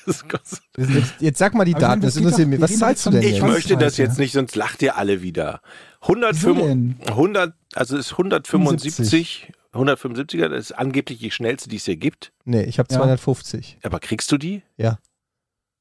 Das 0.06 0.28
kostet, 0.28 0.62
Jetzt, 0.76 1.14
jetzt 1.20 1.38
sag 1.38 1.54
mal 1.54 1.64
die 1.64 1.72
Daten, 1.74 2.00
das 2.02 2.16
interessiert 2.16 2.48
mich. 2.48 2.60
Was 2.60 2.76
zahlst 2.78 3.06
du 3.06 3.10
denn 3.10 3.22
ich 3.22 3.32
jetzt? 3.36 3.42
möchte 3.42 3.76
das 3.76 3.96
jetzt 3.96 4.18
nicht, 4.18 4.32
sonst 4.32 4.54
lacht 4.56 4.82
ihr 4.82 4.96
alle 4.96 5.22
wieder. 5.22 5.60
Wieso 6.00 6.12
105, 6.14 6.58
denn? 6.60 6.96
100, 7.06 7.54
also 7.74 7.96
ist 7.96 8.12
175, 8.12 9.52
175er, 9.72 10.48
das 10.48 10.66
ist 10.70 10.72
angeblich 10.72 11.18
die 11.18 11.30
schnellste, 11.30 11.68
die 11.68 11.76
es 11.76 11.84
hier 11.86 11.96
gibt. 11.96 12.32
Nee, 12.44 12.62
ich 12.64 12.78
habe 12.78 12.88
Ja. 12.92 12.98
250. 12.98 13.78
Aber 13.82 13.98
kriegst 14.00 14.30
du 14.30 14.36
die? 14.38 14.62
Ja. 14.76 14.98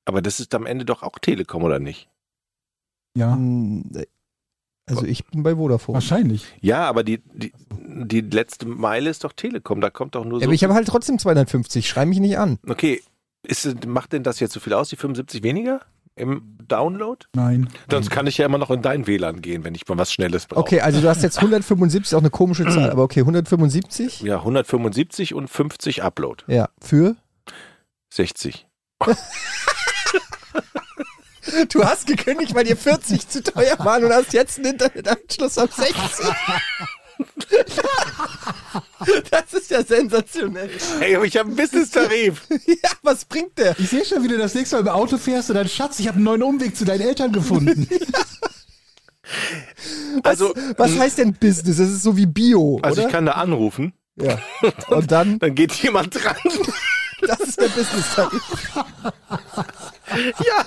Aber 0.05 0.21
das 0.21 0.39
ist 0.39 0.53
am 0.55 0.65
Ende 0.65 0.85
doch 0.85 1.03
auch 1.03 1.19
Telekom, 1.19 1.63
oder 1.63 1.79
nicht? 1.79 2.09
Ja, 3.15 3.33
Hm, 3.35 3.89
Also 4.85 5.05
ich 5.05 5.25
bin 5.27 5.43
bei 5.43 5.55
Vodafone. 5.55 5.93
wahrscheinlich. 5.95 6.45
Ja, 6.59 6.87
aber 6.89 7.03
die, 7.03 7.21
die, 7.33 7.53
die 7.71 8.21
letzte 8.21 8.65
Meile 8.65 9.09
ist 9.09 9.23
doch 9.23 9.31
Telekom, 9.33 9.79
da 9.81 9.89
kommt 9.89 10.15
doch 10.15 10.25
nur 10.25 10.39
so. 10.39 10.41
Ja, 10.41 10.47
aber 10.47 10.53
ich 10.53 10.63
habe 10.63 10.73
halt 10.73 10.87
trotzdem 10.87 11.19
250. 11.19 11.87
Schrei 11.87 12.05
mich 12.05 12.19
nicht 12.19 12.37
an. 12.37 12.59
okay, 12.67 13.01
ist, 13.43 13.85
macht 13.85 14.13
denn 14.13 14.23
das 14.23 14.39
jetzt 14.39 14.53
so 14.53 14.59
viel 14.59 14.73
aus, 14.73 14.89
die 14.89 14.95
75 14.95 15.43
weniger 15.43 15.81
im 16.15 16.57
Download? 16.67 17.25
Nein. 17.33 17.69
Sonst 17.89 18.09
kann 18.09 18.27
ich 18.27 18.37
ja 18.37 18.45
immer 18.45 18.57
noch 18.57 18.69
in 18.69 18.81
dein 18.81 19.07
WLAN 19.07 19.41
gehen, 19.41 19.63
wenn 19.63 19.75
ich 19.75 19.87
mal 19.87 19.97
was 19.97 20.13
Schnelles 20.13 20.45
brauche. 20.45 20.59
Okay, 20.59 20.81
also 20.81 21.01
du 21.01 21.09
hast 21.09 21.23
jetzt 21.23 21.37
175, 21.37 22.15
auch 22.15 22.19
eine 22.19 22.29
komische 22.29 22.65
Zahl, 22.65 22.91
aber 22.91 23.03
okay, 23.03 23.21
175? 23.21 24.21
Ja, 24.21 24.37
175 24.37 25.33
und 25.33 25.47
50 25.49 26.03
Upload. 26.03 26.43
Ja, 26.47 26.69
für? 26.79 27.15
60. 28.09 28.67
Du 31.69 31.83
hast 31.83 32.07
gekündigt, 32.07 32.55
weil 32.55 32.63
dir 32.63 32.77
40 32.77 33.27
zu 33.27 33.43
teuer 33.43 33.77
waren 33.79 34.03
und 34.05 34.11
hast 34.11 34.33
jetzt 34.33 34.57
einen 34.57 34.73
Internetanschluss 34.73 35.57
auf 35.57 35.71
60. 35.71 35.93
Das 39.29 39.53
ist 39.53 39.69
ja 39.69 39.83
sensationell. 39.83 40.69
Hey, 40.99 41.15
aber 41.15 41.25
ich 41.25 41.37
habe 41.37 41.47
einen 41.47 41.57
Business-Tarif. 41.57 42.41
Ja, 42.67 42.89
was 43.01 43.25
bringt 43.25 43.57
der? 43.57 43.77
Ich 43.77 43.89
sehe 43.89 44.05
schon, 44.05 44.23
wie 44.23 44.27
du 44.29 44.37
das 44.37 44.55
nächste 44.55 44.77
Mal 44.77 44.81
im 44.81 44.87
Auto 44.87 45.17
fährst 45.17 45.49
und 45.49 45.55
dann, 45.55 45.67
Schatz, 45.67 45.99
ich 45.99 46.07
habe 46.07 46.15
einen 46.15 46.25
neuen 46.25 46.43
Umweg 46.43 46.75
zu 46.75 46.85
deinen 46.85 47.01
Eltern 47.01 47.31
gefunden. 47.31 47.87
Also, 50.23 50.53
Was 50.77 50.99
heißt 50.99 51.17
denn 51.17 51.33
Business? 51.33 51.77
Das 51.77 51.89
ist 51.89 52.03
so 52.03 52.17
wie 52.17 52.25
Bio, 52.25 52.77
also 52.83 52.99
oder? 52.99 53.07
ich 53.07 53.11
kann 53.11 53.25
da 53.25 53.31
anrufen, 53.31 53.93
ja. 54.15 54.37
Und 54.89 55.11
dann, 55.11 55.39
dann 55.39 55.55
geht 55.55 55.71
jemand 55.75 56.13
dran. 56.13 56.35
das 57.25 57.39
ist 57.39 57.59
der 57.59 57.69
Business-Tarif. 57.69 58.41
ja, 60.45 60.65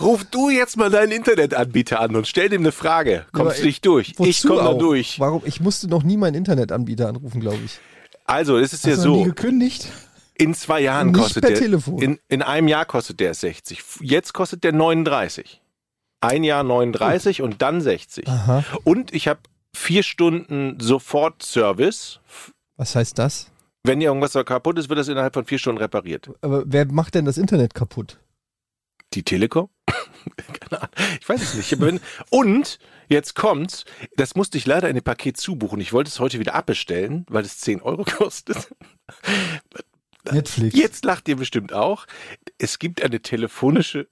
ruf 0.00 0.24
du 0.24 0.50
jetzt 0.50 0.76
mal 0.76 0.90
deinen 0.90 1.12
Internetanbieter 1.12 2.00
an 2.00 2.16
und 2.16 2.26
stell 2.26 2.48
dem 2.48 2.62
eine 2.62 2.72
Frage. 2.72 3.26
Kommst 3.32 3.52
aber 3.54 3.60
du 3.60 3.66
nicht 3.66 3.84
durch? 3.86 4.14
Ich 4.18 4.42
komme 4.42 4.62
da 4.62 4.74
durch. 4.74 5.20
Warum? 5.20 5.42
Ich 5.44 5.60
musste 5.60 5.88
noch 5.88 6.02
nie 6.02 6.16
meinen 6.16 6.34
Internetanbieter 6.34 7.08
anrufen, 7.08 7.40
glaube 7.40 7.58
ich. 7.64 7.78
Also, 8.24 8.58
es 8.58 8.72
ist 8.72 8.84
ja 8.84 8.92
Hast 8.92 9.04
du 9.04 9.08
noch 9.08 9.16
nie 9.16 9.24
so. 9.24 9.28
gekündigt? 9.30 9.88
In 10.34 10.54
zwei 10.54 10.80
Jahren 10.80 11.08
Nicht 11.12 11.20
kostet 11.20 11.42
per 11.42 11.50
der. 11.50 11.58
Telefon. 11.60 12.00
In, 12.00 12.18
in 12.28 12.42
einem 12.42 12.68
Jahr 12.68 12.84
kostet 12.84 13.18
der 13.20 13.34
60. 13.34 13.82
Jetzt 14.00 14.34
kostet 14.34 14.62
der 14.64 14.72
39. 14.72 15.60
Ein 16.20 16.44
Jahr 16.44 16.62
39 16.62 17.42
und 17.42 17.62
dann 17.62 17.80
60. 17.80 18.28
Aha. 18.28 18.64
Und 18.84 19.12
ich 19.14 19.28
habe 19.28 19.40
vier 19.74 20.02
Stunden 20.02 20.78
Sofort-Service. 20.80 22.20
Was 22.76 22.94
heißt 22.94 23.18
das? 23.18 23.50
Wenn 23.84 24.00
irgendwas 24.00 24.32
da 24.32 24.44
kaputt 24.44 24.78
ist, 24.78 24.88
wird 24.88 24.98
das 24.98 25.08
innerhalb 25.08 25.34
von 25.34 25.44
vier 25.44 25.58
Stunden 25.58 25.80
repariert. 25.80 26.30
Aber 26.42 26.62
wer 26.66 26.86
macht 26.86 27.14
denn 27.14 27.24
das 27.24 27.38
Internet 27.38 27.74
kaputt? 27.74 28.18
Die 29.14 29.22
Telekom? 29.22 29.68
Keine 30.60 30.82
Ahnung. 30.82 30.94
Ich 31.20 31.28
weiß 31.28 31.40
es 31.42 31.54
nicht. 31.54 31.80
Wenn- 31.80 32.00
Und 32.30 32.78
jetzt 33.08 33.34
kommt's, 33.34 33.84
das 34.16 34.34
musste 34.34 34.58
ich 34.58 34.66
leider 34.66 34.88
in 34.88 34.94
dem 34.96 35.04
Paket 35.04 35.36
zubuchen. 35.38 35.80
Ich 35.80 35.92
wollte 35.92 36.08
es 36.08 36.20
heute 36.20 36.38
wieder 36.38 36.54
abbestellen, 36.54 37.24
weil 37.28 37.44
es 37.44 37.58
10 37.58 37.80
Euro 37.82 38.04
kostet. 38.04 38.74
Netflix. 40.30 40.76
Jetzt 40.76 41.04
lacht 41.04 41.26
ihr 41.28 41.36
bestimmt 41.36 41.72
auch. 41.72 42.06
Es 42.58 42.78
gibt 42.78 43.02
eine 43.02 43.20
telefonische 43.22 44.08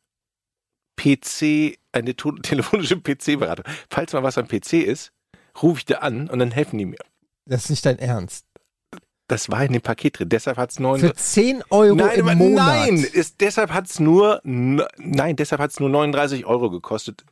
PC, 0.97 1.79
eine 1.93 2.15
telefonische 2.43 2.97
PC-Beratung. 3.01 3.67
Falls 3.91 4.13
mal 4.15 4.23
was 4.23 4.39
am 4.39 4.49
PC 4.49 4.75
ist, 4.75 5.13
rufe 5.63 5.81
ich 5.81 5.85
da 5.85 5.97
an 5.99 6.31
und 6.31 6.39
dann 6.39 6.51
helfen 6.53 6.79
die 6.79 6.87
mir. 6.87 6.99
Das 7.45 7.65
ist 7.65 7.71
nicht 7.71 7.85
dein 7.87 7.99
Ernst. 7.99 8.47
Das 9.29 9.51
war 9.51 9.65
in 9.65 9.73
dem 9.73 9.83
Paket 9.83 10.19
drin. 10.21 10.29
Deshalb 10.29 10.57
hat's 10.57 10.79
neun. 10.79 11.01
Für 11.01 11.13
10 11.15 11.65
Euro 11.71 11.97
Nein, 11.97 12.19
im 12.21 12.29
aber 12.29 12.37
Monat. 12.37 12.67
nein, 12.67 12.97
ist, 12.99 13.41
deshalb 13.41 13.73
hat's 13.73 13.99
nur, 13.99 14.41
nein, 14.45 15.35
deshalb 15.37 15.61
hat's 15.61 15.81
nur 15.81 15.89
39 15.89 16.47
Euro 16.47 16.71
gekostet 16.71 17.25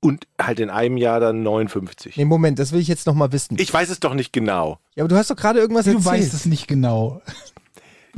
und 0.00 0.26
halt 0.40 0.58
in 0.60 0.70
einem 0.70 0.96
Jahr 0.96 1.20
dann 1.20 1.42
59. 1.42 2.16
Nee, 2.16 2.24
Moment, 2.24 2.58
das 2.58 2.72
will 2.72 2.80
ich 2.80 2.88
jetzt 2.88 3.06
noch 3.06 3.14
mal 3.14 3.30
wissen. 3.32 3.58
Ich 3.58 3.72
weiß 3.72 3.90
es 3.90 4.00
doch 4.00 4.14
nicht 4.14 4.32
genau. 4.32 4.78
ja, 4.94 5.02
aber 5.04 5.08
du 5.08 5.16
hast 5.16 5.30
doch 5.30 5.36
gerade 5.36 5.58
irgendwas 5.58 5.84
Du 5.84 5.90
erzählt. 5.90 6.06
weißt 6.06 6.32
es 6.34 6.46
nicht 6.46 6.66
genau. 6.66 7.20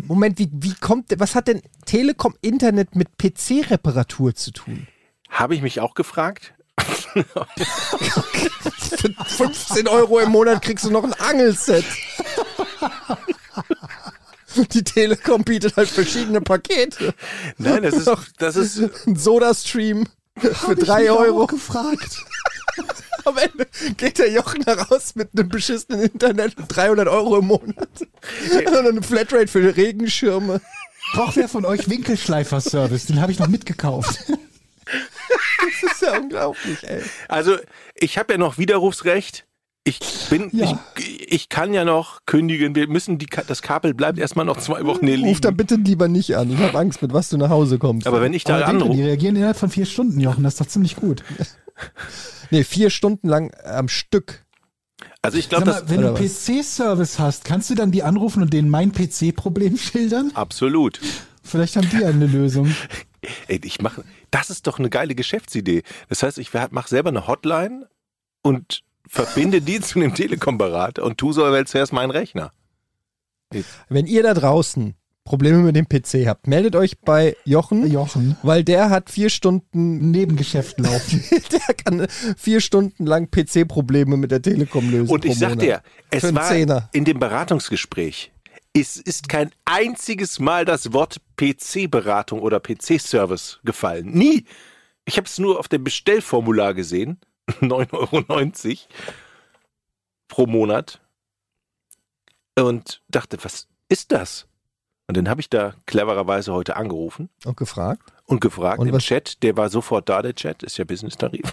Moment, 0.07 0.39
wie, 0.39 0.49
wie 0.53 0.75
kommt, 0.75 1.07
was 1.19 1.35
hat 1.35 1.49
denn 1.49 1.63
Telekom 1.87 2.35
Internet 2.43 2.95
mit 2.95 3.09
PC-Reparatur 3.19 4.35
zu 4.37 4.53
tun? 4.53 4.87
Habe 5.29 5.55
ich 5.57 5.63
mich 5.63 5.81
auch 5.81 5.95
gefragt? 5.95 6.55
Für 8.79 9.13
15 9.25 9.89
Euro 9.89 10.21
im 10.21 10.31
Monat 10.31 10.63
kriegst 10.63 10.85
du 10.85 10.91
noch 10.91 11.05
ein 11.05 11.13
Angelset. 11.15 11.85
Die 14.73 14.83
Telekom 14.83 15.45
bietet 15.45 15.77
halt 15.77 15.89
verschiedene 15.89 16.41
Pakete. 16.41 17.15
Nein, 17.59 17.83
das 17.83 17.95
ist, 17.95 18.11
das 18.39 18.57
ist, 18.57 19.07
Ein 19.07 19.15
Soda-Stream 19.17 20.09
für 20.39 20.61
Hab 20.61 20.79
ich 20.79 20.85
3 20.85 21.01
mich 21.03 21.11
auch 21.11 21.21
Euro. 21.21 21.47
gefragt. 21.47 22.19
Am 23.25 23.37
Ende 23.37 23.67
geht 23.97 24.19
der 24.19 24.31
Jochen 24.33 24.65
heraus 24.65 25.15
mit 25.15 25.29
einem 25.37 25.49
beschissenen 25.49 26.03
Internet 26.03 26.55
für 26.55 26.63
300 26.65 27.07
Euro 27.07 27.39
im 27.39 27.47
Monat. 27.47 27.89
Und 28.01 28.77
eine 28.77 29.03
Flatrate 29.03 29.49
für 29.49 29.77
Regenschirme. 29.77 30.61
Braucht 31.13 31.37
wer 31.37 31.49
von 31.49 31.65
euch 31.65 31.89
Winkelschleifer-Service? 31.89 33.07
Den 33.07 33.21
habe 33.21 33.31
ich 33.33 33.39
noch 33.39 33.49
mitgekauft. 33.49 34.19
Das 35.83 35.93
ist 35.93 36.03
ja 36.03 36.19
unglaublich, 36.19 36.83
ey. 36.85 37.03
also 37.29 37.57
ich 37.95 38.19
habe 38.19 38.33
ja 38.33 38.39
noch 38.39 38.59
Widerrufsrecht. 38.59 39.47
Ich 39.83 39.99
bin, 40.29 40.51
Ja. 40.53 40.79
ich, 40.99 41.33
ich 41.33 41.49
kann 41.49 41.73
ja 41.73 41.85
noch 41.85 42.21
kündigen. 42.27 42.75
Wir 42.75 42.87
müssen 42.87 43.17
die, 43.19 43.27
das 43.27 43.63
Kabel 43.63 43.95
bleibt 43.95 44.19
erstmal 44.19 44.45
noch 44.45 44.59
zwei 44.59 44.85
Wochen 44.85 45.07
hier 45.07 45.19
Ruf 45.21 45.41
da 45.41 45.49
liegen. 45.49 45.57
bitte 45.57 45.75
lieber 45.77 46.07
nicht 46.07 46.37
an. 46.37 46.51
Ich 46.53 46.59
habe 46.59 46.79
Angst, 46.79 47.01
mit 47.01 47.15
was 47.15 47.31
du 47.31 47.39
nach 47.39 47.49
Hause 47.49 47.79
kommst. 47.79 48.07
Aber 48.07 48.21
wenn 48.21 48.35
ich 48.35 48.45
da 48.45 48.59
dran, 48.61 48.77
die 48.79 48.83
anrufe, 48.85 49.03
reagieren 49.03 49.37
innerhalb 49.37 49.57
von 49.57 49.71
vier 49.71 49.87
Stunden, 49.87 50.21
Jochen. 50.21 50.45
Das 50.45 50.55
ist 50.55 50.61
doch 50.61 50.67
ziemlich 50.67 50.97
gut. 50.97 51.23
nee, 52.51 52.63
vier 52.63 52.91
Stunden 52.91 53.27
lang 53.29 53.53
am 53.65 53.89
Stück. 53.89 54.45
also 55.23 55.39
ich 55.39 55.49
glaube, 55.49 55.83
wenn 55.87 56.03
du? 56.03 56.13
PC-Service 56.15 57.19
hast, 57.19 57.45
kannst 57.47 57.71
du 57.71 57.75
dann 57.75 57.91
die 57.91 58.03
anrufen 58.03 58.43
und 58.43 58.53
denen 58.53 58.69
mein 58.69 58.93
PC-Problem 58.93 59.77
schildern? 59.79 60.31
absolut. 60.35 61.01
Vielleicht 61.43 61.77
haben 61.77 61.89
die 61.89 62.05
eine 62.05 62.27
Lösung. 62.27 62.75
Ey, 63.49 63.61
ich 63.65 63.81
mache, 63.81 64.05
das 64.31 64.51
ist 64.51 64.67
doch 64.67 64.79
eine 64.79 64.91
geile 64.91 65.15
Geschäftsidee. 65.15 65.83
Das 66.11 66.23
heißt, 66.23 66.37
ich 66.39 66.53
mache 66.53 66.89
selber 66.89 67.09
eine 67.09 67.27
Hotline 67.27 67.89
und 68.43 68.83
verbinde 69.11 69.61
die 69.61 69.81
zu 69.81 69.99
dem 69.99 70.15
Telekom-Berater 70.15 71.03
und 71.03 71.19
tu 71.19 71.33
so, 71.33 71.45
als 71.45 71.75
wäre 71.75 71.83
es 71.83 71.91
mein 71.91 72.11
Rechner. 72.11 72.53
Wenn 73.89 74.07
ihr 74.07 74.23
da 74.23 74.35
draußen 74.35 74.95
Probleme 75.25 75.59
mit 75.59 75.75
dem 75.75 75.89
PC 75.89 76.29
habt, 76.29 76.47
meldet 76.47 76.77
euch 76.77 77.01
bei 77.01 77.37
Jochen, 77.45 77.91
Jochen, 77.91 78.37
weil 78.45 78.63
der 78.63 78.89
hat 78.89 79.11
vier 79.11 79.29
Stunden, 79.29 80.13
Nebengeschäft 80.13 80.79
laufen. 80.79 81.25
der 81.53 81.75
kann 81.75 82.07
vier 82.37 82.61
Stunden 82.61 83.05
lang 83.05 83.29
PC-Probleme 83.31 84.17
mit 84.17 84.31
der 84.31 84.43
Telekom 84.43 84.89
lösen. 84.91 85.13
Und 85.13 85.25
ich 85.25 85.37
sag 85.37 85.59
dir, 85.59 85.83
es 86.11 86.25
Für 86.25 86.35
war 86.35 86.49
Zehner. 86.49 86.89
in 86.93 87.05
dem 87.05 87.19
Beratungsgespräch, 87.19 88.31
es 88.73 88.97
ist 88.97 89.29
kein 89.29 89.51
einziges 89.65 90.39
Mal 90.39 90.65
das 90.65 90.93
Wort 90.93 91.21
PC-Beratung 91.37 92.41
oder 92.41 92.61
PC-Service 92.61 93.59
gefallen. 93.65 94.13
Nie. 94.13 94.45
Ich 95.05 95.17
habe 95.17 95.27
es 95.27 95.41
nur 95.41 95.59
auf 95.59 95.67
dem 95.67 95.83
Bestellformular 95.83 96.75
gesehen 96.75 97.19
9,90 97.61 98.69
Euro 98.69 98.77
pro 100.29 100.47
Monat 100.47 101.01
und 102.59 103.03
dachte, 103.09 103.39
was 103.43 103.69
ist 103.89 104.13
das? 104.13 104.47
Und 105.09 105.17
dann 105.17 105.29
habe 105.29 105.41
ich 105.41 105.51
da 105.51 105.75
clevererweise 105.87 106.53
heute 106.53 106.77
angerufen 106.77 107.31
Und 107.45 107.57
gefragt. 107.57 108.03
und 108.27 108.41
gefragt 108.41 108.79
Und 108.79 108.87
im 108.89 108.95
was- 108.95 109.03
Chat, 109.05 109.43
der 109.43 109.57
war 109.57 109.69
sofort 109.69 110.09
da, 110.09 110.23
der 110.23 110.35
Chat, 110.35 110.63
ist 110.63 110.77
ja 110.79 110.85
Business-Tarif. 110.85 111.53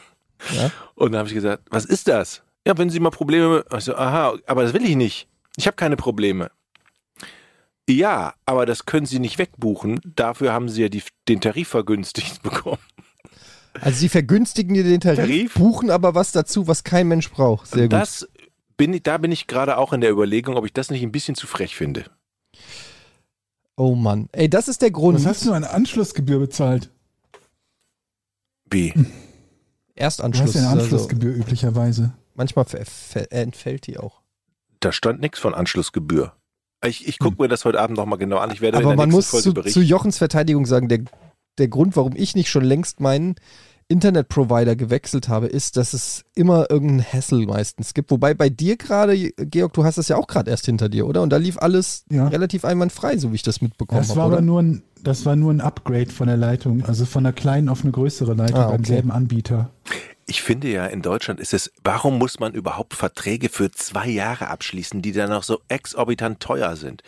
Ja. 0.52 0.70
Und 0.94 1.12
dann 1.14 1.20
habe 1.20 1.28
ich 1.30 1.34
gesagt, 1.34 1.64
was 1.72 1.86
ist 1.86 2.08
das? 2.08 2.44
Ja, 2.68 2.78
wenn 2.78 2.90
Sie 2.92 3.00
mal 3.00 3.10
Probleme, 3.10 3.66
also 3.72 3.96
aha, 3.96 4.36
aber 4.46 4.64
das 4.64 4.74
will 4.74 4.86
ich 4.86 4.96
nicht. 4.96 5.28
Ich 5.56 5.66
habe 5.66 5.76
keine 5.76 5.98
Probleme. 5.98 6.52
Ja, 7.90 8.34
aber 8.46 8.66
das 8.66 8.86
können 8.86 9.06
Sie 9.06 9.18
nicht 9.20 9.38
wegbuchen. 9.40 10.00
Dafür 10.04 10.52
haben 10.54 10.68
Sie 10.70 10.82
ja 10.84 10.90
die, 10.90 11.02
den 11.28 11.42
Tarif 11.42 11.70
vergünstigt 11.70 12.44
bekommen. 12.44 12.78
Also 13.82 14.00
sie 14.00 14.10
vergünstigen 14.10 14.74
dir 14.74 14.84
den 14.84 15.00
Tarif, 15.02 15.18
Tarif? 15.20 15.54
buchen 15.56 15.90
aber 15.90 16.16
was 16.16 16.32
dazu, 16.32 16.68
was 16.68 16.84
kein 16.84 17.08
Mensch 17.08 17.30
braucht. 17.32 17.68
Sehr 17.68 17.84
gut. 17.84 17.94
das 17.94 18.28
bin 18.78 18.94
ich, 18.94 19.04
da 19.04 19.18
bin 19.18 19.32
ich 19.32 19.48
gerade 19.48 19.78
auch 19.78 19.94
in 19.94 20.02
der 20.02 20.12
Überlegung, 20.12 20.56
ob 20.56 20.66
ich 20.66 20.74
das 20.74 20.90
nicht 20.92 21.04
ein 21.04 21.12
bisschen 21.12 21.36
zu 21.36 21.48
frech 21.48 21.76
finde. 21.76 22.06
Oh 23.76 23.96
Mann. 23.96 24.30
Ey, 24.32 24.50
das 24.50 24.68
ist 24.68 24.82
der 24.82 24.92
Grund. 24.92 25.18
Was 25.20 25.26
hast 25.26 25.46
du 25.46 25.54
an 25.54 25.64
Anschlussgebühr 25.64 26.40
bezahlt? 26.40 26.92
Wie? 28.70 28.94
Du 29.98 30.04
Erstanschluss. 30.04 30.50
hast 30.50 30.54
ja 30.54 30.62
eine 30.62 30.70
also 30.70 30.82
Anschlussgebühr 30.84 31.34
üblicherweise. 31.34 32.14
manchmal 32.36 32.68
äh, 32.72 33.22
entfällt 33.32 33.88
die 33.88 33.98
auch. 33.98 34.22
Da 34.80 34.92
stand 34.92 35.22
nichts 35.22 35.40
von 35.40 35.56
Anschlussgebühr. 35.56 36.34
Ich, 36.86 37.08
ich 37.08 37.18
gucke 37.18 37.42
mir 37.42 37.48
das 37.48 37.66
heute 37.66 37.80
Abend 37.82 37.98
nochmal 37.98 38.20
genau 38.20 38.38
an. 38.38 38.52
Ich 38.52 38.62
werde 38.62 38.78
Aber 38.78 38.84
in 38.84 38.90
der 38.90 38.98
man 38.98 39.10
nächsten 39.10 39.18
muss 39.18 39.30
Folge 39.30 39.44
zu, 39.44 39.54
berichten. 39.56 39.80
zu 39.80 39.84
Jochens 39.84 40.20
Verteidigung 40.20 40.68
sagen, 40.68 40.88
der, 40.88 41.00
der 41.58 41.68
Grund, 41.68 41.96
warum 41.96 42.14
ich 42.16 42.36
nicht 42.36 42.50
schon 42.50 42.64
längst 42.64 43.00
meinen 43.00 43.36
Internetprovider 43.90 44.76
gewechselt 44.76 45.30
habe, 45.30 45.48
ist, 45.48 45.78
dass 45.78 45.94
es 45.94 46.26
immer 46.36 46.70
irgendeinen 46.70 47.04
Hassel 47.06 47.46
meistens 47.46 47.94
gibt. 47.94 48.12
Wobei 48.12 48.34
bei 48.34 48.50
dir 48.50 48.76
gerade, 48.76 49.32
Georg, 49.32 49.72
du 49.74 49.86
hast 49.86 49.98
das 49.98 50.10
ja 50.10 50.18
auch 50.18 50.28
gerade 50.28 50.52
erst 50.52 50.66
hinter 50.66 50.90
dir, 50.90 51.08
oder? 51.08 51.22
Und 51.22 51.30
da 51.30 51.38
lief 51.38 51.58
alles 51.58 52.04
Ja. 52.10 52.28
relativ 52.28 52.66
einwandfrei, 52.66 53.18
so 53.18 53.32
wie 53.32 53.36
ich 53.36 53.44
das 53.44 53.62
mitbekommen 53.62 54.02
Das 54.02 54.10
habe, 54.10 54.20
war 54.20 54.28
oder? 54.28 54.38
aber 54.38 54.46
nur 54.46 54.62
ein, 54.62 54.84
das 55.04 55.26
war 55.26 55.38
nur 55.38 55.54
ein 55.54 55.62
Upgrade 55.62 56.10
von 56.12 56.28
der 56.28 56.36
Leitung, 56.36 56.84
also 56.84 57.06
von 57.06 57.26
einer 57.26 57.32
kleinen 57.34 57.70
auf 57.70 57.84
eine 57.84 57.92
größere 57.92 58.34
Leitung 58.34 58.60
Ah, 58.60 58.68
beim 58.68 58.82
okay. 58.82 58.88
selben 58.88 59.12
Anbieter. 59.12 59.70
Ich 60.26 60.42
finde 60.42 60.68
ja, 60.68 60.86
in 60.86 61.02
Deutschland 61.02 61.40
ist 61.40 61.54
es, 61.54 61.72
warum 61.86 62.18
muss 62.18 62.42
man 62.42 62.54
überhaupt 62.54 62.94
Verträge 62.94 63.48
für 63.48 63.72
zwei 63.72 64.10
Jahre 64.10 64.50
abschließen, 64.50 65.02
die 65.02 65.14
dann 65.14 65.30
noch 65.30 65.44
so 65.44 65.60
exorbitant 65.70 66.42
teuer 66.42 66.76
sind? 66.76 67.04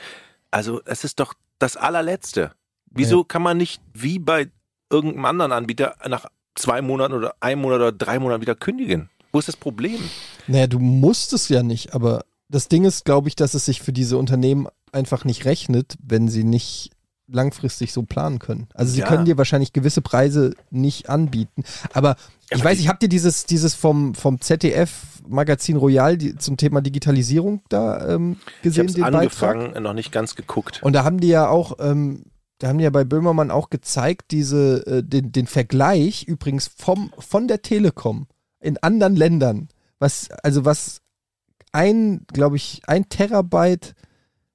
Also, 0.51 0.79
es 0.85 1.03
ist 1.03 1.19
doch 1.19 1.33
das 1.59 1.75
allerletzte. 1.75 2.51
Wieso 2.91 3.23
kann 3.23 3.41
man 3.41 3.57
nicht 3.57 3.81
wie 3.93 4.19
bei 4.19 4.49
irgendeinem 4.91 5.25
anderen 5.25 5.51
Anbieter 5.51 5.95
nach 6.07 6.25
zwei 6.55 6.81
Monaten 6.81 7.13
oder 7.13 7.35
einem 7.39 7.61
Monat 7.61 7.77
oder 7.77 7.91
drei 7.91 8.19
Monaten 8.19 8.41
wieder 8.41 8.55
kündigen? 8.55 9.09
Wo 9.31 9.39
ist 9.39 9.47
das 9.47 9.57
Problem? 9.57 9.99
Naja, 10.47 10.67
du 10.67 10.79
musst 10.79 11.33
es 11.33 11.49
ja 11.49 11.61
nicht, 11.63 11.93
aber 11.93 12.23
das 12.49 12.67
Ding 12.67 12.85
ist, 12.85 13.05
glaube 13.05 13.27
ich, 13.29 13.35
dass 13.35 13.53
es 13.53 13.65
sich 13.65 13.81
für 13.81 13.93
diese 13.93 14.17
Unternehmen 14.17 14.67
einfach 14.91 15.23
nicht 15.23 15.45
rechnet, 15.45 15.95
wenn 16.03 16.27
sie 16.27 16.43
nicht 16.43 16.89
langfristig 17.31 17.93
so 17.93 18.01
planen 18.01 18.39
können. 18.39 18.67
Also 18.73 18.91
sie 18.93 19.01
Ja. 19.01 19.07
können 19.07 19.25
dir 19.25 19.37
wahrscheinlich 19.37 19.71
gewisse 19.71 20.01
Preise 20.01 20.55
nicht 20.71 21.09
anbieten. 21.09 21.63
Aber 21.93 22.15
ich 22.49 22.55
aber 22.55 22.63
weiß, 22.71 22.79
ich 22.79 22.87
habt 22.87 23.03
ihr 23.03 23.09
dieses, 23.09 23.45
dieses 23.45 23.75
vom, 23.75 24.15
vom 24.15 24.41
ZDF 24.41 25.21
Magazin 25.27 25.77
Royal 25.77 26.17
die, 26.17 26.35
zum 26.37 26.57
Thema 26.57 26.81
Digitalisierung 26.81 27.61
da 27.69 28.15
ähm, 28.15 28.37
Ich 28.57 28.61
gesehen, 28.63 28.79
habe 28.79 28.89
es 28.89 28.95
den 28.95 29.03
Beitrag? 29.03 29.55
angefangen, 29.57 29.83
noch 29.83 29.93
nicht 29.93 30.11
ganz 30.11 30.33
geguckt. 30.33 30.81
Und 30.81 30.93
da 30.93 31.03
haben 31.03 31.19
die 31.19 31.27
ja 31.27 31.47
auch, 31.47 31.73
ähm, 31.79 32.23
da 32.59 32.67
haben 32.67 32.79
ja 32.79 32.89
bei 32.89 33.05
Böhmermann 33.05 33.51
auch 33.51 33.69
gezeigt, 33.69 34.31
diese, 34.31 34.85
äh, 34.85 35.03
den, 35.03 35.31
den 35.31 35.47
Vergleich 35.47 36.23
übrigens 36.23 36.67
vom, 36.67 37.11
von 37.17 37.47
der 37.47 37.61
Telekom 37.61 38.27
in 38.59 38.77
anderen 38.77 39.15
Ländern. 39.15 39.69
Was, 39.97 40.29
also 40.43 40.65
was 40.65 41.01
ein, 41.71 42.25
glaube 42.27 42.57
ich, 42.57 42.81
ein 42.85 43.07
Terabyte, 43.07 43.95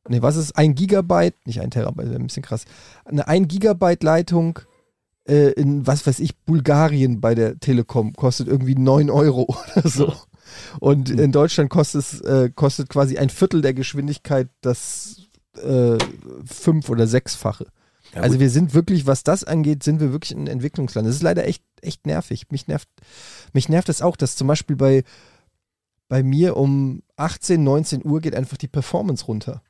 nee, 0.08 0.20
was 0.20 0.36
ist 0.36 0.56
ein 0.56 0.74
Gigabyte? 0.74 1.34
Nicht 1.46 1.60
ein 1.60 1.70
Terabyte, 1.70 2.14
ein 2.14 2.26
bisschen 2.26 2.42
krass. 2.42 2.66
Eine 3.04 3.26
ein 3.26 3.48
Gigabyte 3.48 4.02
Leitung 4.02 4.60
äh, 5.26 5.52
in, 5.52 5.86
was 5.86 6.06
weiß 6.06 6.20
ich, 6.20 6.36
Bulgarien 6.40 7.20
bei 7.20 7.34
der 7.34 7.58
Telekom 7.58 8.12
kostet 8.12 8.48
irgendwie 8.48 8.74
9 8.74 9.08
Euro 9.10 9.46
oder 9.76 9.88
so. 9.88 10.12
Und 10.78 11.08
in 11.08 11.32
Deutschland 11.32 11.70
kostet 11.70 12.02
es 12.02 12.20
äh, 12.20 12.50
kostet 12.54 12.90
quasi 12.90 13.16
ein 13.16 13.30
Viertel 13.30 13.62
der 13.62 13.72
Geschwindigkeit 13.72 14.48
das 14.60 15.22
äh, 15.56 15.96
fünf- 16.44 16.90
oder 16.90 17.06
sechsfache. 17.06 17.66
Ja, 18.14 18.22
also 18.22 18.38
wir 18.38 18.50
sind 18.50 18.74
wirklich, 18.74 19.06
was 19.06 19.24
das 19.24 19.44
angeht, 19.44 19.82
sind 19.82 20.00
wir 20.00 20.12
wirklich 20.12 20.32
ein 20.32 20.46
Entwicklungsland. 20.46 21.06
Das 21.06 21.16
ist 21.16 21.22
leider 21.22 21.46
echt, 21.46 21.64
echt 21.80 22.06
nervig. 22.06 22.46
Mich 22.50 22.68
nervt, 22.68 22.88
mich 23.52 23.68
nervt 23.68 23.88
es 23.88 24.02
auch, 24.02 24.16
dass 24.16 24.36
zum 24.36 24.46
Beispiel 24.46 24.76
bei, 24.76 25.04
bei 26.08 26.22
mir 26.22 26.56
um 26.56 27.02
18, 27.16 27.62
19 27.62 28.04
Uhr 28.04 28.20
geht 28.20 28.34
einfach 28.34 28.56
die 28.56 28.68
Performance 28.68 29.26
runter. 29.26 29.62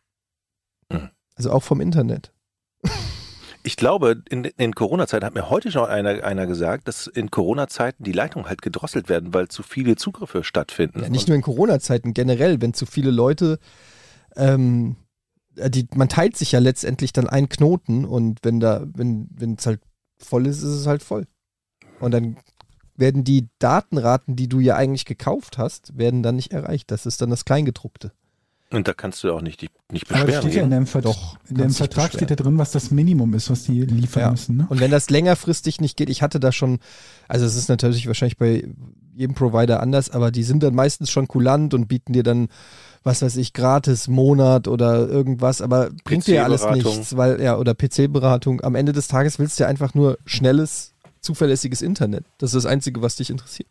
Mhm. 0.90 1.10
Also 1.36 1.50
auch 1.50 1.62
vom 1.62 1.80
Internet. 1.80 2.32
Ich 3.66 3.76
glaube, 3.76 4.22
in, 4.28 4.44
in 4.44 4.74
Corona-Zeiten 4.74 5.24
hat 5.24 5.34
mir 5.34 5.48
heute 5.48 5.72
schon 5.72 5.86
einer, 5.86 6.22
einer 6.22 6.46
gesagt, 6.46 6.86
dass 6.86 7.06
in 7.06 7.30
Corona-Zeiten 7.30 8.04
die 8.04 8.12
Leitungen 8.12 8.46
halt 8.46 8.60
gedrosselt 8.60 9.08
werden, 9.08 9.32
weil 9.32 9.48
zu 9.48 9.62
viele 9.62 9.96
Zugriffe 9.96 10.44
stattfinden. 10.44 11.00
Ja, 11.00 11.08
nicht 11.08 11.28
nur 11.28 11.34
in 11.34 11.40
Corona-Zeiten, 11.42 12.12
generell, 12.12 12.60
wenn 12.60 12.74
zu 12.74 12.84
viele 12.84 13.10
Leute, 13.10 13.58
ähm, 14.36 14.96
äh, 15.00 15.03
die, 15.68 15.86
man 15.94 16.08
teilt 16.08 16.36
sich 16.36 16.52
ja 16.52 16.58
letztendlich 16.58 17.12
dann 17.12 17.28
einen 17.28 17.48
Knoten 17.48 18.04
und 18.04 18.38
wenn 18.42 18.60
da, 18.60 18.84
wenn, 18.94 19.28
wenn 19.30 19.54
es 19.54 19.66
halt 19.66 19.80
voll 20.18 20.46
ist, 20.46 20.58
ist 20.58 20.64
es 20.64 20.86
halt 20.86 21.02
voll. 21.02 21.26
Und 22.00 22.10
dann 22.12 22.36
werden 22.96 23.24
die 23.24 23.48
Datenraten, 23.58 24.36
die 24.36 24.48
du 24.48 24.60
ja 24.60 24.76
eigentlich 24.76 25.04
gekauft 25.04 25.58
hast, 25.58 25.96
werden 25.98 26.22
dann 26.22 26.36
nicht 26.36 26.52
erreicht. 26.52 26.90
Das 26.90 27.06
ist 27.06 27.20
dann 27.20 27.30
das 27.30 27.44
Kleingedruckte. 27.44 28.12
Und 28.70 28.88
da 28.88 28.94
kannst 28.94 29.22
du 29.22 29.32
auch 29.32 29.40
nicht, 29.42 29.60
die- 29.62 29.68
nicht 29.92 30.10
Aber 30.10 30.24
beschweren. 30.24 30.42
steht 30.42 30.54
ja 30.54 30.62
in 30.64 30.70
gehen. 30.70 30.78
dem, 30.80 30.86
Vert 30.86 31.04
Doch, 31.04 31.36
in 31.48 31.56
dich 31.56 31.76
Vertrag 31.76 32.12
steht 32.12 32.30
ja 32.30 32.36
drin, 32.36 32.58
was 32.58 32.72
das 32.72 32.90
Minimum 32.90 33.34
ist, 33.34 33.50
was 33.50 33.64
die 33.64 33.82
liefern 33.84 34.22
Ja. 34.22 34.30
müssen. 34.32 34.56
Ne? 34.56 34.66
Und 34.68 34.80
wenn 34.80 34.90
das 34.90 35.10
längerfristig 35.10 35.80
nicht 35.80 35.96
geht, 35.96 36.10
ich 36.10 36.22
hatte 36.22 36.40
da 36.40 36.50
schon, 36.50 36.78
also 37.28 37.44
es 37.46 37.54
ist 37.54 37.68
natürlich 37.68 38.06
wahrscheinlich 38.06 38.36
bei 38.36 38.66
jedem 39.14 39.34
Provider 39.34 39.80
anders, 39.80 40.10
aber 40.10 40.30
die 40.30 40.42
sind 40.42 40.62
dann 40.62 40.74
meistens 40.74 41.10
schon 41.10 41.28
kulant 41.28 41.74
und 41.74 41.86
bieten 41.88 42.12
dir 42.12 42.22
dann, 42.22 42.48
was 43.02 43.22
weiß 43.22 43.36
ich, 43.36 43.52
gratis 43.52 44.08
Monat 44.08 44.68
oder 44.68 45.08
irgendwas, 45.08 45.60
aber 45.60 45.90
bringt 46.04 46.26
dir 46.26 46.36
ja 46.36 46.44
alles 46.44 46.64
nichts, 46.70 47.16
weil, 47.16 47.40
ja, 47.40 47.56
oder 47.56 47.74
PC-Beratung. 47.74 48.62
Am 48.62 48.74
Ende 48.74 48.92
des 48.92 49.08
Tages 49.08 49.38
willst 49.38 49.58
du 49.58 49.64
ja 49.64 49.68
einfach 49.68 49.94
nur 49.94 50.18
schnelles, 50.26 50.94
zuverlässiges 51.20 51.82
Internet. 51.82 52.24
Das 52.38 52.50
ist 52.54 52.64
das 52.64 52.70
Einzige, 52.70 53.02
was 53.02 53.16
dich 53.16 53.30
interessiert. 53.30 53.68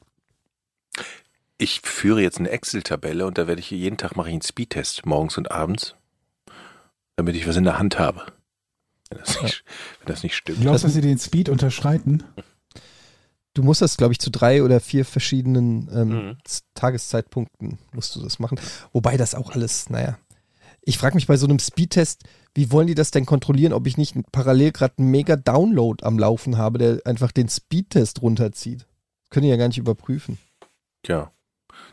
Ich 1.57 1.81
führe 1.81 2.21
jetzt 2.21 2.39
eine 2.39 2.49
Excel-Tabelle 2.49 3.25
und 3.25 3.37
da 3.37 3.47
werde 3.47 3.59
ich 3.61 3.71
jeden 3.71 3.97
Tag 3.97 4.15
mache 4.15 4.29
ich 4.29 4.33
einen 4.33 4.41
Speedtest, 4.41 5.05
morgens 5.05 5.37
und 5.37 5.51
abends, 5.51 5.95
damit 7.15 7.35
ich 7.35 7.47
was 7.47 7.55
in 7.55 7.63
der 7.63 7.77
Hand 7.79 7.99
habe. 7.99 8.23
Wenn 9.09 9.19
das 9.19 9.41
nicht, 9.41 9.63
wenn 9.99 10.07
das 10.07 10.23
nicht 10.23 10.33
Du 10.33 10.37
stimmt. 10.37 10.61
glaubst, 10.61 10.83
dass 10.83 10.93
sie 10.93 11.01
den 11.01 11.19
Speed 11.19 11.49
unterschreiten? 11.49 12.23
Du 13.53 13.61
musst 13.63 13.81
das, 13.81 13.97
glaube 13.97 14.13
ich, 14.13 14.19
zu 14.19 14.31
drei 14.31 14.63
oder 14.63 14.79
vier 14.79 15.05
verschiedenen 15.05 15.89
ähm, 15.93 16.09
Mhm. 16.09 16.37
Tageszeitpunkten 16.73 17.77
musst 17.93 18.15
du 18.15 18.21
das 18.21 18.39
machen. 18.39 18.59
Wobei 18.91 19.17
das 19.17 19.35
auch 19.35 19.51
alles, 19.51 19.89
naja. 19.89 20.17
Ich 20.81 20.97
frage 20.97 21.15
mich 21.15 21.27
bei 21.27 21.37
so 21.37 21.45
einem 21.45 21.59
Speedtest, 21.59 22.23
wie 22.55 22.71
wollen 22.71 22.87
die 22.87 22.95
das 22.95 23.11
denn 23.11 23.25
kontrollieren, 23.25 23.73
ob 23.73 23.87
ich 23.87 23.95
nicht 23.97 24.15
parallel 24.31 24.71
gerade 24.71 24.95
einen 24.97 25.11
mega 25.11 25.35
Download 25.35 26.03
am 26.03 26.19
Laufen 26.19 26.57
habe, 26.57 26.77
der 26.77 27.01
einfach 27.05 27.31
den 27.31 27.47
Speedtest 27.47 28.21
runterzieht? 28.21 28.85
Können 29.29 29.43
die 29.43 29.49
ja 29.49 29.55
gar 29.57 29.67
nicht 29.67 29.77
überprüfen. 29.77 30.37
Ja, 31.05 31.31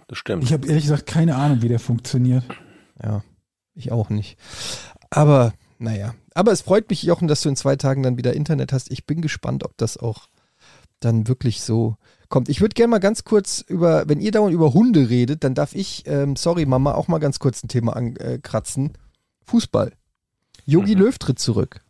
das 0.09 0.19
stimmt. 0.19 0.43
Ich 0.45 0.53
habe 0.53 0.67
ehrlich 0.67 0.85
gesagt 0.85 1.07
keine 1.07 1.37
Ahnung, 1.37 1.63
wie 1.63 1.69
der 1.69 1.79
funktioniert. 1.79 2.45
Ja, 3.03 3.23
ich 3.75 3.93
auch 3.93 4.11
nicht. 4.11 4.39
Aber, 5.11 5.53
naja. 5.79 6.15
Aber 6.35 6.53
es 6.53 6.63
freut 6.63 6.91
mich, 6.91 7.03
Jochen, 7.03 7.29
dass 7.29 7.43
du 7.43 7.49
in 7.49 7.57
zwei 7.57 7.77
Tagen 7.77 8.03
dann 8.03 8.17
wieder 8.19 8.35
Internet 8.35 8.73
hast. 8.73 8.91
Ich 8.91 9.07
bin 9.07 9.21
gespannt, 9.21 9.65
ob 9.65 9.77
das 9.77 9.97
auch 9.97 10.29
dann 11.01 11.29
wirklich 11.29 11.63
so 11.63 11.97
kommt. 12.29 12.49
Ich 12.49 12.61
würde 12.61 12.75
gerne 12.75 12.91
mal 12.91 12.99
ganz 12.99 13.25
kurz 13.25 13.65
über, 13.67 14.09
wenn 14.09 14.21
ihr 14.21 14.31
dauernd 14.31 14.55
über 14.55 14.73
Hunde 14.73 15.11
redet, 15.11 15.45
dann 15.45 15.55
darf 15.55 15.75
ich, 15.75 16.07
ähm, 16.07 16.37
sorry 16.37 16.67
Mama, 16.67 16.95
auch 16.95 17.09
mal 17.09 17.19
ganz 17.19 17.39
kurz 17.39 17.63
ein 17.63 17.69
Thema 17.69 17.97
ankratzen. 17.97 18.93
Fußball. 19.47 19.93
Yogi 20.65 20.95
Mhm. 20.95 21.03
Löw 21.03 21.19
tritt 21.19 21.39
zurück. 21.39 21.81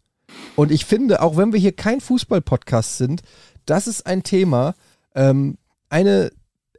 Und 0.56 0.70
ich 0.70 0.84
finde, 0.84 1.22
auch 1.22 1.36
wenn 1.36 1.52
wir 1.52 1.60
hier 1.60 1.72
kein 1.72 2.00
Fußball-Podcast 2.00 2.98
sind, 2.98 3.22
das 3.66 3.86
ist 3.86 4.06
ein 4.06 4.22
Thema, 4.22 4.74
ähm, 5.14 5.58
eine, 5.88 6.30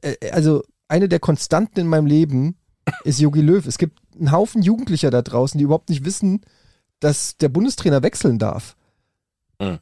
äh, 0.02 0.32
also 0.32 0.64
eine 0.88 1.08
der 1.08 1.20
Konstanten 1.20 1.80
in 1.80 1.88
meinem 1.88 2.06
Leben 2.06 2.58
ist 3.04 3.20
Yogi 3.20 3.42
Löw. 3.42 3.66
Es 3.66 3.78
gibt 3.78 4.00
einen 4.16 4.32
Haufen 4.32 4.62
Jugendlicher 4.62 5.12
da 5.12 5.22
draußen, 5.22 5.58
die 5.58 5.64
überhaupt 5.66 5.90
nicht 5.90 6.06
wissen, 6.06 6.42
dass 7.00 7.38
der 7.38 7.50
Bundestrainer 7.50 8.04
wechseln 8.04 8.40
darf. 8.40 8.76
Mhm. 9.60 9.80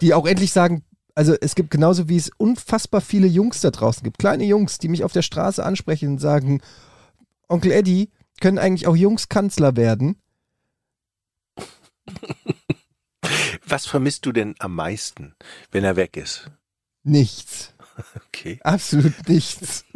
Die 0.00 0.14
auch 0.14 0.26
endlich 0.26 0.52
sagen, 0.52 0.84
also 1.16 1.34
es 1.40 1.54
gibt 1.54 1.70
genauso 1.70 2.08
wie 2.08 2.16
es 2.16 2.30
unfassbar 2.36 3.00
viele 3.00 3.26
Jungs 3.26 3.62
da 3.62 3.70
draußen 3.70 4.04
gibt, 4.04 4.18
kleine 4.18 4.44
Jungs, 4.44 4.78
die 4.78 4.88
mich 4.88 5.02
auf 5.02 5.12
der 5.12 5.22
Straße 5.22 5.64
ansprechen 5.64 6.10
und 6.10 6.18
sagen, 6.18 6.60
Onkel 7.48 7.72
Eddie, 7.72 8.10
können 8.40 8.58
eigentlich 8.58 8.86
auch 8.86 8.94
Jungs 8.94 9.28
Kanzler 9.28 9.76
werden? 9.76 10.20
Was 13.66 13.86
vermisst 13.86 14.26
du 14.26 14.32
denn 14.32 14.54
am 14.58 14.74
meisten, 14.74 15.34
wenn 15.72 15.84
er 15.84 15.96
weg 15.96 16.16
ist? 16.16 16.50
Nichts. 17.02 17.72
Okay. 18.28 18.60
Absolut 18.62 19.26
nichts. 19.26 19.86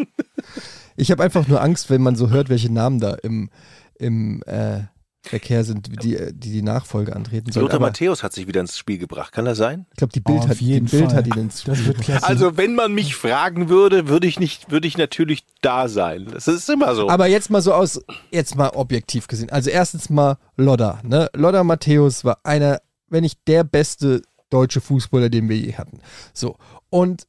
Ich 0.96 1.10
habe 1.10 1.22
einfach 1.22 1.46
nur 1.48 1.62
Angst, 1.62 1.90
wenn 1.90 2.02
man 2.02 2.16
so 2.16 2.30
hört, 2.30 2.48
welche 2.48 2.72
Namen 2.72 2.98
da 2.98 3.14
im, 3.14 3.50
im 3.98 4.42
äh, 4.46 4.84
Verkehr 5.22 5.64
sind, 5.64 6.02
die, 6.02 6.16
die 6.32 6.50
die 6.50 6.62
Nachfolge 6.62 7.14
antreten 7.14 7.52
sollen. 7.52 7.64
Lothar 7.66 7.76
Aber 7.76 7.86
Matthäus 7.88 8.22
hat 8.22 8.32
sich 8.32 8.46
wieder 8.46 8.62
ins 8.62 8.78
Spiel 8.78 8.96
gebracht. 8.96 9.32
Kann 9.32 9.44
das 9.44 9.58
sein? 9.58 9.84
ich 9.90 9.98
glaube, 9.98 10.12
die 10.14 10.20
Bild, 10.20 10.40
Oh, 10.44 10.48
hat, 10.48 10.60
die 10.60 10.64
jeden 10.64 10.86
Bild 10.86 11.06
Fall. 11.10 11.14
hat 11.14 11.26
ihn 11.26 11.34
ins 11.38 11.66
wird 11.66 12.00
klasse. 12.00 12.26
Also, 12.26 12.56
wenn 12.56 12.74
man 12.74 12.92
mich 12.94 13.14
fragen 13.14 13.68
würde, 13.68 14.08
würde 14.08 14.26
ich 14.26 14.40
nicht, 14.40 14.70
würde 14.70 14.88
ich 14.88 14.96
natürlich 14.96 15.44
da 15.60 15.88
sein. 15.88 16.26
Das 16.32 16.48
ist 16.48 16.70
immer 16.70 16.94
so. 16.94 17.10
Aber 17.10 17.26
jetzt 17.26 17.50
mal 17.50 17.60
so 17.60 17.74
aus, 17.74 18.00
jetzt 18.30 18.56
mal 18.56 18.70
objektiv 18.70 19.26
gesehen. 19.28 19.50
Also 19.50 19.68
erstens 19.68 20.08
mal 20.08 20.38
Lodda. 20.56 21.00
Ne? 21.04 21.28
Lodda 21.34 21.64
Matthäus 21.64 22.24
war 22.24 22.38
einer, 22.44 22.80
wenn 23.08 23.20
nicht 23.22 23.40
der 23.46 23.62
beste 23.62 24.22
deutsche 24.48 24.80
Fußballer, 24.80 25.28
den 25.28 25.48
wir 25.50 25.56
je 25.58 25.74
hatten. 25.74 26.00
So. 26.32 26.56
Und 26.88 27.26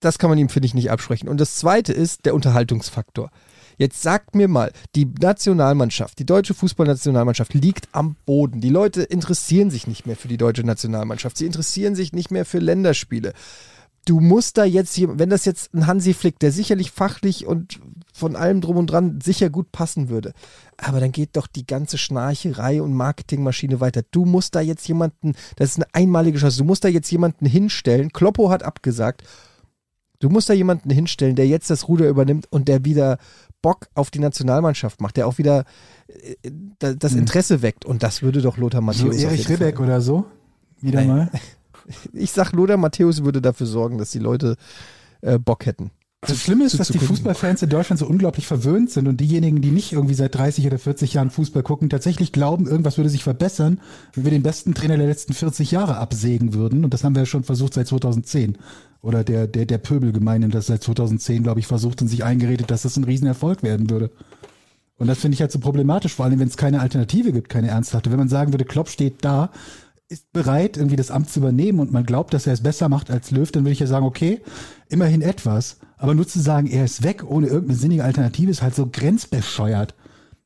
das 0.00 0.18
kann 0.18 0.30
man 0.30 0.38
ihm, 0.38 0.48
finde 0.48 0.66
ich, 0.66 0.74
nicht 0.74 0.90
absprechen. 0.90 1.28
Und 1.28 1.38
das 1.38 1.56
zweite 1.56 1.92
ist 1.92 2.24
der 2.24 2.34
Unterhaltungsfaktor. 2.34 3.30
Jetzt 3.76 4.02
sagt 4.02 4.34
mir 4.34 4.48
mal, 4.48 4.72
die 4.94 5.06
Nationalmannschaft, 5.06 6.18
die 6.18 6.26
deutsche 6.26 6.54
Fußballnationalmannschaft 6.54 7.54
liegt 7.54 7.88
am 7.92 8.16
Boden. 8.26 8.60
Die 8.60 8.70
Leute 8.70 9.02
interessieren 9.02 9.70
sich 9.70 9.86
nicht 9.86 10.06
mehr 10.06 10.16
für 10.16 10.28
die 10.28 10.36
deutsche 10.36 10.64
Nationalmannschaft. 10.64 11.36
Sie 11.36 11.46
interessieren 11.46 11.94
sich 11.94 12.12
nicht 12.12 12.30
mehr 12.30 12.44
für 12.44 12.58
Länderspiele. 12.58 13.32
Du 14.06 14.20
musst 14.20 14.58
da 14.58 14.64
jetzt, 14.64 15.00
wenn 15.00 15.30
das 15.30 15.46
jetzt 15.46 15.72
ein 15.72 15.86
Hansi 15.86 16.12
Flick, 16.12 16.38
der 16.38 16.52
sicherlich 16.52 16.90
fachlich 16.90 17.46
und 17.46 17.80
von 18.12 18.36
allem 18.36 18.60
drum 18.60 18.76
und 18.76 18.86
dran 18.88 19.20
sicher 19.22 19.48
gut 19.48 19.72
passen 19.72 20.10
würde, 20.10 20.34
aber 20.76 21.00
dann 21.00 21.10
geht 21.10 21.36
doch 21.36 21.46
die 21.46 21.66
ganze 21.66 21.96
Schnarcherei 21.96 22.82
und 22.82 22.92
Marketingmaschine 22.92 23.80
weiter. 23.80 24.02
Du 24.10 24.26
musst 24.26 24.54
da 24.54 24.60
jetzt 24.60 24.86
jemanden, 24.86 25.34
das 25.56 25.70
ist 25.70 25.76
eine 25.76 25.86
einmalige 25.94 26.38
Chance, 26.38 26.58
du 26.58 26.64
musst 26.64 26.84
da 26.84 26.88
jetzt 26.88 27.10
jemanden 27.10 27.46
hinstellen. 27.46 28.12
Kloppo 28.12 28.50
hat 28.50 28.62
abgesagt. 28.62 29.24
Du 30.20 30.28
musst 30.28 30.48
da 30.48 30.54
jemanden 30.54 30.90
hinstellen, 30.90 31.34
der 31.34 31.46
jetzt 31.46 31.70
das 31.70 31.88
Ruder 31.88 32.08
übernimmt 32.08 32.46
und 32.50 32.68
der 32.68 32.84
wieder 32.84 33.18
Bock 33.64 33.88
auf 33.94 34.10
die 34.10 34.18
Nationalmannschaft 34.20 35.00
macht, 35.00 35.16
der 35.16 35.26
auch 35.26 35.38
wieder 35.38 35.64
äh, 36.08 36.50
da- 36.78 36.92
das 36.94 37.14
Interesse 37.14 37.62
weckt. 37.62 37.84
Und 37.86 38.02
das 38.02 38.20
würde 38.22 38.42
doch 38.42 38.58
Lothar 38.58 38.80
so 38.80 38.84
Matthäus. 39.06 39.16
auf 39.16 39.30
Erich. 39.32 39.48
Ribbeck 39.48 39.80
oder 39.80 40.00
so. 40.02 40.26
Wieder 40.82 41.00
Nein. 41.00 41.08
mal. 41.08 41.30
Ich 42.14 42.32
sag, 42.32 42.52
Lothar 42.52 42.76
Matthäus 42.78 43.24
würde 43.24 43.42
dafür 43.42 43.66
sorgen, 43.66 43.98
dass 43.98 44.10
die 44.10 44.18
Leute 44.18 44.56
äh, 45.20 45.38
Bock 45.38 45.66
hätten. 45.66 45.90
Das 46.26 46.40
Schlimme 46.40 46.64
ist, 46.64 46.78
dass 46.78 46.88
die. 46.88 46.98
Fußballfans 46.98 47.62
in 47.62 47.68
Deutschland 47.68 47.98
so 47.98 48.06
unglaublich 48.06 48.46
verwöhnt 48.46 48.90
sind 48.90 49.08
und 49.08 49.20
diejenigen, 49.20 49.60
die 49.60 49.70
nicht 49.70 49.92
irgendwie 49.92 50.14
seit 50.14 50.34
30 50.34 50.66
oder 50.66 50.78
40 50.78 51.14
Jahren 51.14 51.30
Fußball 51.30 51.62
gucken, 51.62 51.90
tatsächlich 51.90 52.32
glauben, 52.32 52.66
irgendwas 52.66 52.96
würde 52.96 53.10
sich 53.10 53.24
verbessern, 53.24 53.80
wenn 54.14 54.24
wir 54.24 54.30
den 54.30 54.42
besten 54.42 54.74
Trainer 54.74 54.96
der 54.96 55.06
letzten 55.06 55.34
40 55.34 55.70
Jahre 55.70 55.96
absägen 55.96 56.54
würden. 56.54 56.84
Und 56.84 56.94
das 56.94 57.04
haben 57.04 57.14
wir 57.14 57.22
ja 57.22 57.26
schon 57.26 57.44
versucht 57.44 57.74
seit 57.74 57.88
2010. 57.88 58.58
Oder 59.02 59.22
der, 59.22 59.46
der, 59.46 59.66
der 59.66 59.78
Pöbelgemeinde 59.78 60.48
das 60.48 60.66
seit 60.66 60.82
2010, 60.82 61.42
glaube 61.42 61.60
ich, 61.60 61.66
versucht 61.66 62.00
und 62.00 62.08
sich 62.08 62.24
eingeredet, 62.24 62.70
dass 62.70 62.82
das 62.82 62.96
ein 62.96 63.04
Riesenerfolg 63.04 63.62
werden 63.62 63.90
würde. 63.90 64.10
Und 64.96 65.08
das 65.08 65.18
finde 65.18 65.34
ich 65.34 65.40
halt 65.40 65.52
so 65.52 65.58
problematisch, 65.58 66.14
vor 66.14 66.24
allem 66.24 66.38
wenn 66.38 66.48
es 66.48 66.56
keine 66.56 66.80
Alternative 66.80 67.32
gibt, 67.32 67.48
keine 67.48 67.68
ernsthafte. 67.68 68.10
Wenn 68.10 68.18
man 68.18 68.28
sagen 68.28 68.52
würde, 68.52 68.64
Klopp 68.64 68.88
steht 68.88 69.24
da, 69.24 69.50
ist 70.08 70.32
bereit, 70.32 70.76
irgendwie 70.76 70.96
das 70.96 71.10
Amt 71.10 71.30
zu 71.30 71.40
übernehmen 71.40 71.80
und 71.80 71.92
man 71.92 72.06
glaubt, 72.06 72.32
dass 72.34 72.46
er 72.46 72.52
es 72.52 72.62
besser 72.62 72.88
macht 72.88 73.10
als 73.10 73.30
Löw, 73.30 73.50
dann 73.50 73.64
würde 73.64 73.72
ich 73.72 73.80
ja 73.80 73.86
sagen, 73.86 74.06
okay, 74.06 74.40
immerhin 74.88 75.22
etwas. 75.22 75.78
Aber 75.96 76.14
nur 76.14 76.26
zu 76.26 76.40
sagen, 76.40 76.66
er 76.66 76.84
ist 76.84 77.02
weg, 77.02 77.24
ohne 77.24 77.46
irgendeine 77.46 77.78
sinnige 77.78 78.04
Alternative, 78.04 78.50
ist 78.50 78.62
halt 78.62 78.74
so 78.74 78.88
grenzbescheuert. 78.90 79.94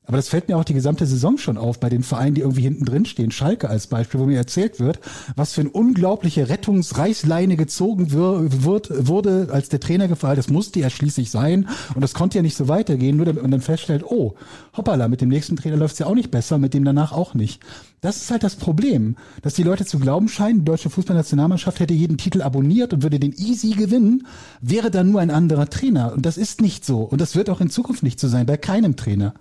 Aber 0.09 0.17
das 0.17 0.31
fällt 0.31 0.49
mir 0.49 0.57
auch 0.57 0.65
die 0.65 0.75
gesamte 0.75 1.07
Saison 1.07 1.37
schon 1.37 1.59
auf 1.59 1.81
bei 1.81 1.91
den 1.91 2.03
Vereinen, 2.03 2.35
die 2.35 2.41
irgendwie 2.41 2.63
hinten 2.63 2.87
drin 2.87 3.05
stehen. 3.05 3.31
Schalke 3.31 3.69
als 3.69 3.89
Beispiel, 3.89 4.19
wo 4.19 4.25
mir 4.25 4.39
erzählt 4.39 4.81
wird, 4.81 5.01
was 5.37 5.53
für 5.53 5.61
eine 5.61 5.71
unglaubliche 5.71 6.49
Rettungsreißleine 6.49 7.57
gezogen 7.57 8.11
wir, 8.11 8.65
wird, 8.65 9.07
wurde, 9.07 9.49
als 9.53 9.69
der 9.69 9.81
Trainer 9.81 10.09
gefallen. 10.09 10.37
Das 10.37 10.49
musste 10.49 10.81
ja 10.81 10.89
schließlich 10.89 11.31
sein. 11.31 11.69
Und 11.95 12.01
das 12.01 12.15
konnte 12.15 12.39
ja 12.39 12.43
nicht 12.43 12.57
so 12.57 12.69
weitergehen. 12.69 13.19
Nur 13.19 13.27
damit 13.27 13.43
man 13.43 13.51
dann 13.51 13.61
feststellt, 13.61 14.03
oh, 14.03 14.35
hoppala, 14.75 15.09
mit 15.09 15.21
dem 15.21 15.29
nächsten 15.29 15.57
Trainer 15.57 15.77
läuft 15.77 15.93
es 15.93 15.99
ja 15.99 16.07
auch 16.07 16.15
nicht 16.15 16.31
besser, 16.31 16.57
mit 16.57 16.73
dem 16.73 16.87
danach 16.87 17.13
auch 17.13 17.35
nicht. 17.35 17.61
Das 18.01 18.17
ist 18.17 18.31
halt 18.31 18.45
das 18.45 18.57
Problem, 18.57 19.17
dass 19.43 19.55
die 19.55 19.63
Leute 19.63 19.85
zu 19.85 19.99
glauben 19.99 20.31
scheinen, 20.31 20.61
die 20.61 20.65
deutsche 20.65 20.89
Fußballnationalmannschaft 20.89 21.81
hätte 21.81 21.93
jeden 21.93 22.17
Titel 22.17 22.41
abonniert 22.41 22.95
und 22.95 23.03
würde 23.03 23.19
den 23.19 23.35
easy 23.37 23.73
gewinnen, 23.73 24.27
wäre 24.63 24.91
dann 24.91 25.11
nur 25.11 25.21
ein 25.21 25.31
anderer 25.31 25.69
Trainer. 25.69 26.15
Und 26.15 26.25
das 26.25 26.39
ist 26.39 26.63
nicht 26.63 26.87
so. 26.87 27.01
Und 27.03 27.21
das 27.21 27.37
wird 27.37 27.51
auch 27.51 27.61
in 27.61 27.69
Zukunft 27.69 28.03
nicht 28.03 28.19
so 28.19 28.29
sein, 28.29 28.47
bei 28.47 28.57
keinem 28.57 28.97
Trainer. 28.97 29.35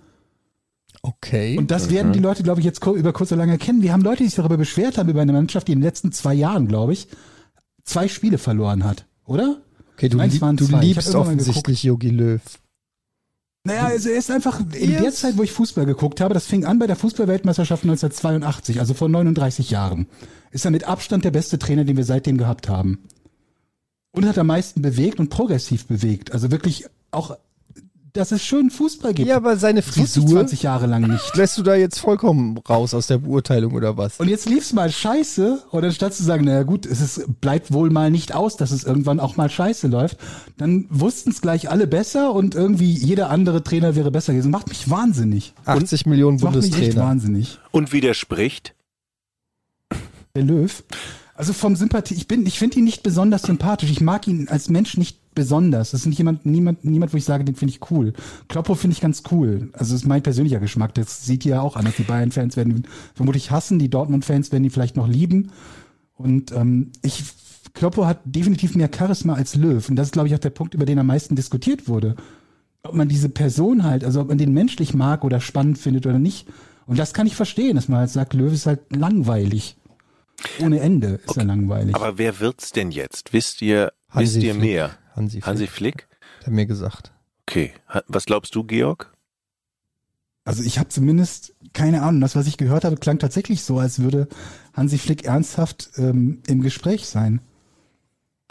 Okay. 1.08 1.56
Und 1.56 1.70
das 1.70 1.90
werden 1.90 2.12
die 2.12 2.18
Leute, 2.18 2.42
glaube 2.42 2.60
ich, 2.60 2.66
jetzt 2.66 2.84
über 2.84 3.12
kurz 3.12 3.32
oder 3.32 3.40
lang 3.40 3.50
erkennen. 3.50 3.82
Wir 3.82 3.92
haben 3.92 4.02
Leute, 4.02 4.18
die 4.18 4.28
sich 4.28 4.34
darüber 4.36 4.56
beschwert 4.56 4.98
haben, 4.98 5.08
über 5.08 5.22
eine 5.22 5.32
Mannschaft, 5.32 5.68
die 5.68 5.72
in 5.72 5.78
den 5.78 5.84
letzten 5.84 6.12
zwei 6.12 6.34
Jahren, 6.34 6.68
glaube 6.68 6.92
ich, 6.92 7.08
zwei 7.84 8.08
Spiele 8.08 8.38
verloren 8.38 8.84
hat, 8.84 9.06
oder? 9.24 9.62
okay, 9.98 10.08
du, 10.08 10.18
lieb, 10.18 10.40
du 10.56 10.76
liebst 10.78 11.14
offensichtlich 11.14 11.82
Jogi 11.82 12.10
Löw. 12.10 12.40
Naja, 13.64 13.86
also 13.86 14.08
er 14.08 14.18
ist 14.18 14.30
einfach, 14.30 14.60
in 14.60 14.92
Yes. 14.92 15.02
der 15.02 15.12
Zeit, 15.12 15.36
wo 15.36 15.42
ich 15.42 15.52
Fußball 15.52 15.84
geguckt 15.84 16.20
habe, 16.20 16.32
das 16.32 16.46
fing 16.46 16.64
an 16.64 16.78
bei 16.78 16.86
der 16.86 16.96
Fußballweltmeisterschaft 16.96 17.82
1982, 17.82 18.80
also 18.80 18.94
vor 18.94 19.08
39 19.08 19.70
Jahren, 19.70 20.06
ist 20.52 20.64
er 20.64 20.70
mit 20.70 20.84
Abstand 20.84 21.24
der 21.24 21.32
beste 21.32 21.58
Trainer, 21.58 21.84
den 21.84 21.96
wir 21.96 22.04
seitdem 22.04 22.38
gehabt 22.38 22.68
haben. 22.68 23.04
Und 24.12 24.26
hat 24.26 24.38
am 24.38 24.46
meisten 24.46 24.80
bewegt 24.80 25.20
und 25.20 25.28
progressiv 25.28 25.86
bewegt. 25.86 26.32
Also 26.32 26.50
wirklich 26.50 26.86
auch, 27.10 27.36
dass 28.18 28.32
es 28.32 28.44
schönen 28.44 28.70
Fußball 28.70 29.14
gibt. 29.14 29.28
Ja, 29.28 29.36
aber 29.36 29.56
seine 29.56 29.80
Frisur 29.82 30.26
20 30.26 30.62
Jahre 30.64 30.86
lang 30.86 31.02
nicht. 31.08 31.36
lässt 31.36 31.56
du 31.56 31.62
da 31.62 31.76
jetzt 31.76 32.00
vollkommen 32.00 32.58
raus 32.68 32.92
aus 32.92 33.06
der 33.06 33.18
Beurteilung 33.18 33.74
oder 33.74 33.96
was? 33.96 34.18
Und 34.18 34.28
jetzt 34.28 34.48
lief's 34.48 34.72
mal 34.72 34.90
scheiße, 34.90 35.62
und 35.70 35.84
anstatt 35.84 36.14
zu 36.14 36.24
sagen, 36.24 36.44
naja 36.44 36.64
gut, 36.64 36.84
es 36.84 37.00
ist, 37.00 37.40
bleibt 37.40 37.72
wohl 37.72 37.90
mal 37.90 38.10
nicht 38.10 38.34
aus, 38.34 38.56
dass 38.56 38.72
es 38.72 38.82
irgendwann 38.84 39.20
auch 39.20 39.36
mal 39.36 39.48
scheiße 39.48 39.86
läuft, 39.86 40.18
dann 40.56 40.86
wussten 40.90 41.30
es 41.30 41.40
gleich 41.40 41.70
alle 41.70 41.86
besser 41.86 42.32
und 42.34 42.54
irgendwie 42.56 42.90
jeder 42.92 43.30
andere 43.30 43.62
Trainer 43.62 43.94
wäre 43.94 44.10
besser 44.10 44.32
gewesen. 44.32 44.50
Macht 44.50 44.68
mich 44.68 44.90
wahnsinnig. 44.90 45.54
80 45.64 46.06
Millionen 46.06 46.38
Macht 46.40 46.56
mich 46.56 46.64
echt 46.64 46.72
Bundestrainer. 46.74 47.06
wahnsinnig. 47.06 47.58
Und 47.70 47.92
widerspricht? 47.92 48.74
Der 50.34 50.42
Löw. 50.42 50.82
Also 51.34 51.52
vom 51.52 51.76
Sympathie, 51.76 52.14
ich 52.14 52.26
bin, 52.26 52.46
ich 52.46 52.58
finde 52.58 52.78
ihn 52.80 52.84
nicht 52.84 53.04
besonders 53.04 53.42
sympathisch. 53.42 53.90
Ich 53.92 54.00
mag 54.00 54.26
ihn 54.26 54.48
als 54.48 54.68
Mensch 54.68 54.96
nicht 54.96 55.18
besonders. 55.38 55.92
Das 55.92 56.00
ist 56.00 56.06
nicht 56.06 56.18
jemand, 56.18 56.44
niemand, 56.44 56.84
niemand, 56.84 57.12
wo 57.12 57.16
ich 57.16 57.24
sage, 57.24 57.44
den 57.44 57.54
finde 57.54 57.72
ich 57.72 57.90
cool. 57.90 58.12
Kloppo 58.48 58.74
finde 58.74 58.94
ich 58.94 59.00
ganz 59.00 59.22
cool. 59.30 59.70
Also 59.72 59.94
das 59.94 60.02
ist 60.02 60.06
mein 60.06 60.22
persönlicher 60.22 60.58
Geschmack. 60.58 60.94
Das 60.94 61.24
sieht 61.24 61.46
ihr 61.46 61.52
ja 61.52 61.60
auch 61.60 61.76
anders. 61.76 61.94
Die 61.96 62.02
Bayern-Fans 62.02 62.56
werden 62.56 62.76
ihn 62.76 62.88
vermutlich 63.14 63.52
hassen, 63.52 63.78
die 63.78 63.88
Dortmund-Fans 63.88 64.50
werden 64.50 64.64
ihn 64.64 64.70
vielleicht 64.70 64.96
noch 64.96 65.06
lieben. 65.06 65.52
Und 66.14 66.50
ähm, 66.50 66.90
ich, 67.02 67.22
Kloppo 67.72 68.04
hat 68.04 68.18
definitiv 68.24 68.74
mehr 68.74 68.90
Charisma 68.92 69.34
als 69.34 69.54
Löw. 69.54 69.88
Und 69.88 69.94
das 69.94 70.08
ist, 70.08 70.12
glaube 70.12 70.26
ich, 70.26 70.34
auch 70.34 70.40
der 70.40 70.50
Punkt, 70.50 70.74
über 70.74 70.84
den 70.84 70.98
am 70.98 71.06
meisten 71.06 71.36
diskutiert 71.36 71.86
wurde. 71.86 72.16
Ob 72.82 72.94
man 72.94 73.08
diese 73.08 73.28
Person 73.28 73.84
halt, 73.84 74.04
also 74.04 74.20
ob 74.20 74.28
man 74.28 74.38
den 74.38 74.52
menschlich 74.52 74.92
mag 74.92 75.22
oder 75.22 75.40
spannend 75.40 75.78
findet 75.78 76.06
oder 76.06 76.18
nicht. 76.18 76.48
Und 76.86 76.98
das 76.98 77.14
kann 77.14 77.28
ich 77.28 77.36
verstehen, 77.36 77.76
dass 77.76 77.88
man 77.88 78.00
halt 78.00 78.10
sagt, 78.10 78.34
Löw 78.34 78.52
ist 78.52 78.66
halt 78.66 78.80
langweilig. 78.94 79.76
Ohne 80.60 80.80
Ende 80.80 81.20
ist 81.26 81.36
er 81.36 81.44
langweilig. 81.44 81.94
Aber 81.94 82.18
wer 82.18 82.40
wird's 82.40 82.72
denn 82.72 82.90
jetzt? 82.90 83.32
Wisst 83.32 83.62
ihr, 83.62 83.92
Hansi 84.08 84.36
wisst 84.36 84.44
ihr 84.44 84.54
Flick. 84.54 84.64
mehr? 84.64 84.90
Hansi 85.18 85.40
Flick. 85.40 85.46
Hansi 85.46 85.66
Flick? 85.66 86.08
Hat 86.38 86.46
er 86.46 86.52
mir 86.52 86.66
gesagt. 86.66 87.12
Okay. 87.46 87.72
Was 88.06 88.26
glaubst 88.26 88.54
du, 88.54 88.64
Georg? 88.64 89.12
Also 90.44 90.62
ich 90.62 90.78
habe 90.78 90.88
zumindest 90.88 91.54
keine 91.74 92.02
Ahnung. 92.02 92.20
Das, 92.20 92.36
was 92.36 92.46
ich 92.46 92.56
gehört 92.56 92.84
habe, 92.84 92.96
klang 92.96 93.18
tatsächlich 93.18 93.62
so, 93.62 93.78
als 93.78 93.98
würde 94.00 94.28
Hansi 94.72 94.96
Flick 94.96 95.24
ernsthaft 95.24 95.90
ähm, 95.96 96.38
im 96.46 96.62
Gespräch 96.62 97.06
sein. 97.06 97.40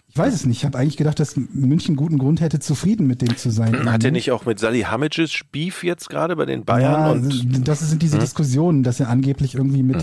Ich 0.06 0.16
weiß 0.16 0.32
es 0.32 0.46
nicht. 0.46 0.58
Ich 0.58 0.64
habe 0.64 0.78
eigentlich 0.78 0.96
gedacht, 0.96 1.20
dass 1.20 1.36
München 1.36 1.96
guten 1.96 2.18
Grund 2.18 2.40
hätte, 2.40 2.60
zufrieden 2.60 3.06
mit 3.06 3.20
dem 3.20 3.36
zu 3.36 3.50
sein. 3.50 3.90
Hat 3.90 4.04
er 4.04 4.10
nicht 4.10 4.30
auch 4.30 4.46
mit 4.46 4.58
Salihamidzic 4.58 5.50
Beef 5.52 5.84
jetzt 5.84 6.08
gerade 6.08 6.34
bei 6.36 6.46
den 6.46 6.64
Bayern? 6.64 6.92
ja, 6.92 7.10
und 7.10 7.68
das 7.68 7.80
sind 7.80 8.02
diese 8.02 8.18
Diskussionen, 8.18 8.82
dass 8.82 9.00
er 9.00 9.08
angeblich 9.08 9.54
irgendwie 9.54 9.82
mit 9.82 10.02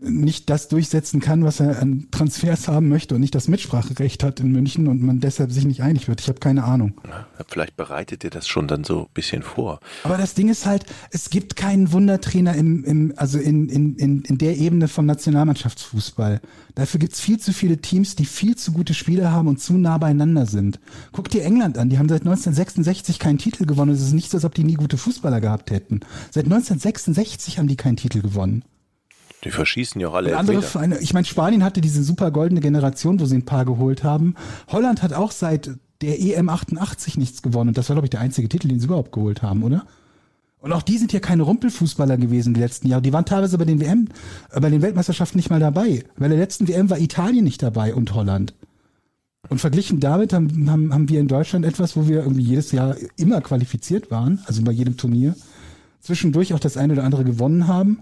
nicht 0.00 0.48
das 0.48 0.68
durchsetzen 0.68 1.20
kann, 1.20 1.44
was 1.44 1.60
er 1.60 1.80
an 1.80 2.06
Transfers 2.10 2.68
haben 2.68 2.88
möchte 2.88 3.14
und 3.14 3.20
nicht 3.20 3.34
das 3.34 3.48
Mitspracherecht 3.48 4.22
hat 4.22 4.38
in 4.40 4.52
München 4.52 4.86
und 4.86 5.02
man 5.02 5.20
deshalb 5.20 5.50
sich 5.50 5.64
nicht 5.64 5.82
einig 5.82 6.06
wird. 6.08 6.20
Ich 6.20 6.28
habe 6.28 6.38
keine 6.38 6.64
Ahnung. 6.64 6.94
Ja, 7.06 7.26
vielleicht 7.48 7.76
bereitet 7.76 8.22
ihr 8.22 8.30
das 8.30 8.46
schon 8.46 8.68
dann 8.68 8.84
so 8.84 9.02
ein 9.02 9.06
bisschen 9.12 9.42
vor. 9.42 9.80
Aber 10.04 10.16
das 10.16 10.34
Ding 10.34 10.48
ist 10.48 10.66
halt, 10.66 10.86
es 11.10 11.30
gibt 11.30 11.56
keinen 11.56 11.92
Wundertrainer 11.92 12.54
im, 12.54 12.84
im 12.84 13.12
also 13.16 13.38
in, 13.38 13.68
in, 13.68 13.96
in, 13.96 14.22
in 14.22 14.38
der 14.38 14.56
Ebene 14.56 14.86
vom 14.88 15.06
Nationalmannschaftsfußball. 15.06 16.40
Dafür 16.76 17.00
gibt's 17.00 17.20
viel 17.20 17.40
zu 17.40 17.52
viele 17.52 17.78
Teams, 17.78 18.14
die 18.14 18.24
viel 18.24 18.56
zu 18.56 18.72
gute 18.72 18.94
Spieler 18.94 19.32
haben 19.32 19.48
und 19.48 19.60
zu 19.60 19.74
nah 19.74 19.98
beieinander 19.98 20.46
sind. 20.46 20.78
Guck 21.10 21.28
dir 21.28 21.44
England 21.44 21.76
an, 21.76 21.90
die 21.90 21.98
haben 21.98 22.08
seit 22.08 22.22
1966 22.22 23.18
keinen 23.18 23.38
Titel 23.38 23.66
gewonnen. 23.66 23.92
Es 23.92 24.00
ist 24.00 24.12
nicht 24.12 24.30
so, 24.30 24.36
als 24.36 24.44
ob 24.44 24.54
die 24.54 24.64
nie 24.64 24.74
gute 24.74 24.96
Fußballer 24.96 25.40
gehabt 25.40 25.72
hätten. 25.72 26.00
Seit 26.30 26.44
1966 26.44 27.58
haben 27.58 27.66
die 27.66 27.76
keinen 27.76 27.96
Titel 27.96 28.22
gewonnen. 28.22 28.62
Die 29.44 29.50
verschießen 29.50 30.00
ja 30.00 30.08
auch 30.08 30.14
alle 30.14 30.30
Und 30.32 30.36
andere. 30.36 30.62
Vereine, 30.62 30.98
ich 30.98 31.14
meine, 31.14 31.24
Spanien 31.24 31.62
hatte 31.62 31.80
diese 31.80 32.02
super 32.02 32.30
goldene 32.30 32.60
Generation, 32.60 33.20
wo 33.20 33.24
sie 33.24 33.36
ein 33.36 33.44
paar 33.44 33.64
geholt 33.64 34.02
haben. 34.02 34.34
Holland 34.68 35.02
hat 35.02 35.12
auch 35.12 35.30
seit 35.30 35.70
der 36.00 36.20
EM 36.20 36.48
88 36.48 37.16
nichts 37.16 37.42
gewonnen. 37.42 37.68
Und 37.68 37.78
das 37.78 37.88
war, 37.88 37.94
glaube 37.94 38.06
ich, 38.06 38.10
der 38.10 38.20
einzige 38.20 38.48
Titel, 38.48 38.68
den 38.68 38.80
sie 38.80 38.86
überhaupt 38.86 39.12
geholt 39.12 39.42
haben, 39.42 39.62
oder? 39.62 39.84
Und 40.60 40.72
auch 40.72 40.82
die 40.82 40.98
sind 40.98 41.12
ja 41.12 41.20
keine 41.20 41.44
Rumpelfußballer 41.44 42.16
gewesen 42.16 42.52
die 42.52 42.60
letzten 42.60 42.88
Jahre. 42.88 43.02
Die 43.02 43.12
waren 43.12 43.24
teilweise 43.24 43.58
bei 43.58 43.64
den 43.64 43.80
WM, 43.80 44.08
äh, 44.50 44.60
bei 44.60 44.70
den 44.70 44.82
Weltmeisterschaften 44.82 45.38
nicht 45.38 45.50
mal 45.50 45.60
dabei. 45.60 46.04
Bei 46.16 46.26
der 46.26 46.38
letzten 46.38 46.66
WM 46.66 46.90
war 46.90 46.98
Italien 46.98 47.44
nicht 47.44 47.62
dabei 47.62 47.94
und 47.94 48.12
Holland. 48.14 48.54
Und 49.48 49.60
verglichen 49.60 50.00
damit 50.00 50.32
haben, 50.32 50.68
haben, 50.68 50.92
haben 50.92 51.08
wir 51.08 51.20
in 51.20 51.28
Deutschland 51.28 51.64
etwas, 51.64 51.96
wo 51.96 52.08
wir 52.08 52.22
irgendwie 52.22 52.42
jedes 52.42 52.72
Jahr 52.72 52.96
immer 53.16 53.40
qualifiziert 53.40 54.10
waren, 54.10 54.40
also 54.46 54.62
bei 54.62 54.72
jedem 54.72 54.96
Turnier, 54.96 55.36
zwischendurch 56.00 56.52
auch 56.54 56.58
das 56.58 56.76
eine 56.76 56.92
oder 56.92 57.04
andere 57.04 57.22
gewonnen 57.22 57.68
haben 57.68 58.00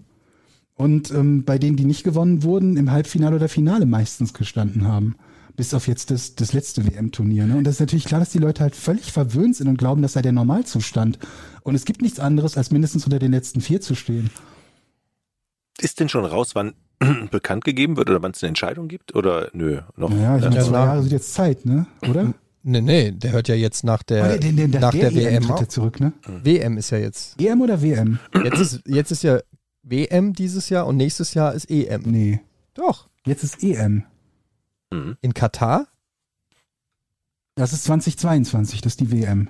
und 0.76 1.10
ähm, 1.10 1.44
bei 1.44 1.58
denen, 1.58 1.76
die 1.76 1.84
nicht 1.84 2.04
gewonnen 2.04 2.42
wurden, 2.42 2.76
im 2.76 2.90
Halbfinale 2.92 3.36
oder 3.36 3.48
Finale 3.48 3.86
meistens 3.86 4.32
gestanden 4.34 4.86
haben. 4.86 5.16
Bis 5.56 5.72
auf 5.72 5.88
jetzt 5.88 6.10
das, 6.10 6.34
das 6.34 6.52
letzte 6.52 6.86
WM-Turnier. 6.86 7.46
Ne? 7.46 7.56
Und 7.56 7.64
das 7.64 7.76
ist 7.76 7.80
natürlich 7.80 8.04
klar, 8.04 8.20
dass 8.20 8.28
die 8.28 8.38
Leute 8.38 8.62
halt 8.62 8.76
völlig 8.76 9.10
verwöhnt 9.10 9.56
sind 9.56 9.68
und 9.68 9.78
glauben, 9.78 10.02
das 10.02 10.12
sei 10.12 10.20
der 10.20 10.32
Normalzustand. 10.32 11.18
Und 11.62 11.74
es 11.74 11.86
gibt 11.86 12.02
nichts 12.02 12.20
anderes, 12.20 12.58
als 12.58 12.70
mindestens 12.70 13.04
unter 13.06 13.18
den 13.18 13.32
letzten 13.32 13.62
vier 13.62 13.80
zu 13.80 13.94
stehen. 13.94 14.28
Ist 15.80 16.00
denn 16.00 16.08
schon 16.10 16.24
raus, 16.26 16.50
wann 16.54 16.74
bekannt 17.30 17.64
gegeben 17.64 17.96
wird 17.96 18.10
oder 18.10 18.22
wann 18.22 18.32
es 18.32 18.42
eine 18.42 18.48
Entscheidung 18.48 18.88
gibt? 18.88 19.14
Oder 19.14 19.48
nö, 19.54 19.80
noch? 19.96 20.10
Naja, 20.10 20.36
ich 20.36 20.42
meine, 20.44 20.56
Ja, 20.56 20.62
zwei 20.64 20.72
Jahre 20.84 21.02
sind 21.02 21.12
jetzt 21.12 21.32
Zeit, 21.34 21.64
ne? 21.64 21.86
Oder? 22.08 22.34
Nee, 22.62 22.80
nee, 22.80 23.10
der 23.12 23.32
hört 23.32 23.48
ja 23.48 23.54
jetzt 23.54 23.84
nach 23.84 24.02
der, 24.02 24.24
Ah, 24.24 24.36
den- 24.36 24.56
den- 24.56 24.70
nach 24.72 24.90
der, 24.90 25.08
EM 25.10 25.16
WM 25.16 25.42
tritt 25.44 25.52
auf. 25.52 25.60
er 25.60 25.68
zurück, 25.68 26.00
ne? 26.00 26.12
WM 26.42 26.76
ist 26.78 26.90
ja 26.90 26.98
jetzt. 26.98 27.40
EM 27.40 27.60
oder 27.60 27.80
WM? 27.80 28.18
Jetzt 28.44 28.58
ist, 28.58 28.82
jetzt 28.86 29.10
ist 29.12 29.22
ja 29.22 29.38
WM 29.88 30.32
dieses 30.32 30.68
Jahr 30.68 30.86
und 30.86 30.96
nächstes 30.96 31.34
Jahr 31.34 31.54
ist 31.54 31.70
EM. 31.70 32.02
Nee. 32.04 32.40
Doch. 32.74 33.08
Jetzt 33.24 33.44
ist 33.44 33.62
EM. 33.62 34.04
Mhm. 34.92 35.16
In 35.20 35.32
Katar? 35.34 35.86
Das 37.54 37.72
ist 37.72 37.84
2022, 37.84 38.80
das 38.82 38.92
ist 38.94 39.00
die 39.00 39.10
WM. 39.12 39.48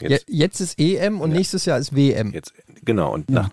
Jetzt, 0.00 0.28
Je, 0.28 0.36
jetzt 0.38 0.60
ist 0.60 0.78
EM 0.78 1.20
und 1.20 1.32
Ja. 1.32 1.36
nächstes 1.38 1.64
Jahr 1.64 1.78
ist 1.78 1.94
WM. 1.94 2.32
jetzt, 2.32 2.52
genau. 2.84 3.12
Und 3.12 3.28
Ja. 3.30 3.42
nach 3.42 3.50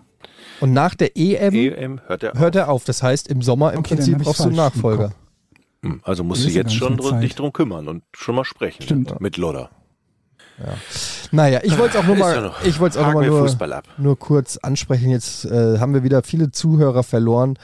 Und 0.60 0.72
nach 0.72 0.94
der 0.94 1.16
EM 1.16 1.54
EM 1.54 2.00
hört 2.06 2.22
er 2.22 2.34
hört 2.34 2.54
er 2.56 2.68
auf. 2.70 2.84
Das 2.84 3.02
heißt, 3.02 3.28
im 3.28 3.42
Sommer 3.42 3.72
im 3.72 3.80
Okay, 3.80 3.96
Prinzip 3.96 4.18
brauchst 4.18 4.40
du 4.40 4.44
einen 4.44 4.56
Nachfolger. 4.56 5.12
Hm, 5.82 6.00
Also 6.04 6.24
musst 6.24 6.44
du 6.44 6.48
ja 6.48 6.56
jetzt 6.62 6.74
schon 6.74 6.96
dr- 6.96 7.20
dich 7.20 7.34
drum 7.34 7.52
kümmern 7.52 7.88
und 7.88 8.04
schon 8.14 8.34
mal 8.36 8.44
sprechen. 8.44 8.82
Stimmt. 8.82 9.20
Mit 9.20 9.36
Lodder. 9.36 9.70
Naja, 11.32 11.60
ich 11.62 11.76
wollte 11.78 11.98
es 11.98 12.02
auch 12.02 12.06
nur 12.06 12.16
mal, 12.16 12.34
ja 12.34 12.40
noch- 12.40 12.64
ich 12.64 12.78
wollte 12.80 13.00
auch 13.00 13.12
mal 13.12 13.26
nur, 13.26 13.48
nur 13.98 14.18
kurz 14.18 14.56
ansprechen. 14.58 15.10
Jetzt 15.10 15.44
äh, 15.44 15.78
haben 15.78 15.92
wir 15.94 16.02
wieder 16.02 16.22
viele 16.22 16.50
Zuhörer 16.50 17.02
verloren, 17.02 17.58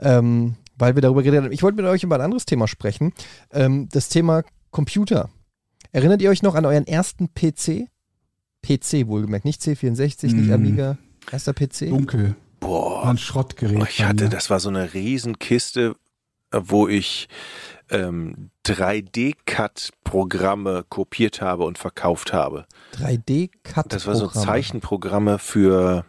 ähm, 0.00 0.56
weil 0.76 0.94
wir 0.94 1.02
darüber 1.02 1.22
geredet 1.22 1.44
haben. 1.46 1.52
Ich 1.52 1.62
wollte 1.62 1.76
mit 1.76 1.86
euch 1.86 2.02
über 2.02 2.16
ein 2.16 2.20
anderes 2.20 2.44
Thema 2.44 2.66
sprechen. 2.68 3.12
Ähm, 3.52 3.88
das 3.92 4.08
Thema 4.08 4.42
Computer. 4.70 5.30
Erinnert 5.92 6.20
ihr 6.22 6.30
euch 6.30 6.42
noch 6.42 6.54
an 6.56 6.66
euren 6.66 6.86
ersten 6.86 7.28
PC? 7.32 7.88
PC 8.62 9.06
wohlgemerkt, 9.06 9.44
nicht 9.44 9.60
C64, 9.62 10.34
nicht 10.34 10.48
Mm. 10.48 10.52
Amiga. 10.52 10.98
Erster 11.30 11.52
PC? 11.52 11.90
Dunkel. 11.90 12.34
War 12.60 12.68
Boah, 12.70 13.06
ein 13.10 13.18
Schrottgerät. 13.18 13.78
ich 13.90 14.02
hatte, 14.04 14.28
das 14.30 14.48
war 14.50 14.58
so 14.58 14.70
eine 14.70 14.94
Riesenkiste, 14.94 15.94
wo 16.50 16.88
ich 16.88 17.28
ähm, 17.90 18.50
3D-Cut-Programme 18.66 20.84
kopiert 20.88 21.40
habe 21.40 21.64
und 21.64 21.78
verkauft 21.78 22.32
habe. 22.32 22.66
3D-Cut. 22.98 23.92
Das 23.92 24.06
war 24.06 24.14
so 24.14 24.28
Zeichenprogramme 24.28 25.38
für, 25.38 26.04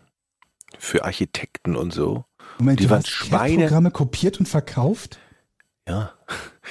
für 0.78 1.03
Architekten 1.05 1.76
und 1.76 1.93
so. 1.93 2.26
Moment, 2.57 2.80
die 2.80 2.86
du 2.86 2.89
waren 2.91 2.99
hast 2.99 3.09
Schweine- 3.09 3.57
CAD-Programme 3.63 3.91
kopiert 3.91 4.39
und 4.39 4.47
verkauft? 4.47 5.19
Ja, 5.88 6.11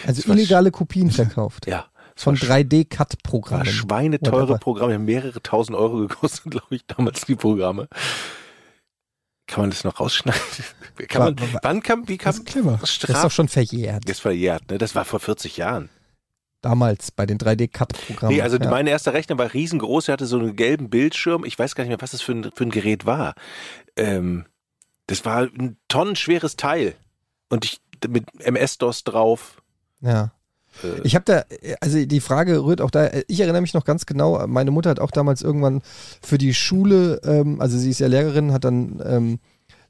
Also 0.07 0.31
illegale 0.33 0.71
Kopien 0.71 1.11
verkauft. 1.11 1.67
ja. 1.67 1.87
Von 2.17 2.41
war 2.41 2.59
sch- 2.59 2.69
3D-Cut-Programmen. 2.69 3.67
war 3.67 3.73
schweineteure. 3.73 4.59
Programme, 4.59 4.93
die 4.93 4.95
haben 4.95 5.05
mehrere 5.05 5.43
tausend 5.43 5.77
Euro 5.77 5.97
gekostet, 6.07 6.45
glaube 6.53 6.77
ich, 6.77 6.87
damals 6.87 7.23
die 7.27 7.35
Programme. 7.35 7.89
Kann 9.55 9.63
man 9.63 9.71
das 9.71 9.85
noch 9.85 10.01
rausschneiden? 10.01 10.41
Kann 11.09 11.21
Wa- 11.23 11.25
man, 11.27 11.55
wa- 11.55 11.61
wann 11.63 11.81
kam, 11.81 12.09
wie 12.09 12.19
kam 12.19 12.33
Das 12.33 12.39
ist 12.41 12.45
clever. 12.47 12.77
Das 12.81 12.91
ist 12.91 13.09
doch 13.09 13.31
schon 13.31 13.47
verjährt. 13.47 14.09
Das 14.09 14.19
verjährt, 14.19 14.69
ne? 14.69 14.79
Das 14.79 14.97
war 14.97 15.05
vor 15.05 15.21
40 15.21 15.57
Jahren. 15.59 15.91
Damals 16.61 17.13
bei 17.13 17.25
den 17.25 17.39
3D-Cut-Programmen. 17.39 18.35
Nee, 18.35 18.43
also 18.43 18.57
ja. 18.57 18.69
mein 18.69 18.89
erster 18.89 19.13
Rechner 19.13 19.39
war 19.39 19.55
riesengroß, 19.55 20.07
der 20.07 20.15
hatte 20.15 20.27
so 20.27 20.41
einen 20.41 20.57
gelben 20.57 20.91
Bildschirm. 20.91 21.45
Ich 21.45 21.57
weiß 21.57 21.77
gar 21.77 21.85
nicht 21.85 21.91
mehr, 21.91 22.01
was 22.03 22.11
das 22.11 22.21
für 22.21 22.33
ein, 22.33 22.51
für 22.53 22.65
ein 22.65 22.73
Gerät 22.73 23.07
war. 23.07 23.37
Ähm, 23.95 24.45
das 25.07 25.25
war 25.25 25.43
ein 25.43 25.77
tonnenschweres 25.87 26.57
Teil. 26.57 26.97
Und 27.49 27.65
ich 27.65 27.81
mit 28.09 28.25
MS-DOS 28.41 29.05
drauf. 29.05 29.63
Ja. 30.01 30.33
Äh, 30.83 31.01
Ich 31.05 31.15
habe 31.15 31.25
da, 31.25 31.45
also 31.81 32.05
die 32.05 32.21
Frage 32.21 32.65
rührt 32.65 32.81
auch 32.81 32.91
da, 32.91 33.11
ich 33.29 33.41
erinnere 33.41 33.61
mich 33.63 33.75
noch 33.75 33.85
ganz 33.85 34.07
genau, 34.07 34.47
meine 34.47 34.71
Mutter 34.71 34.91
hat 34.91 35.01
auch 35.01 35.11
damals 35.11 35.43
irgendwann 35.43 35.83
für 36.23 36.39
die 36.39 36.55
Schule, 36.55 37.21
ähm, 37.25 37.61
also 37.61 37.79
sie 37.79 37.91
ist 37.91 38.01
ja 38.01 38.07
Lehrerin, 38.07 38.53
hat 38.53 38.65
dann, 38.65 39.03
ähm, 39.05 39.39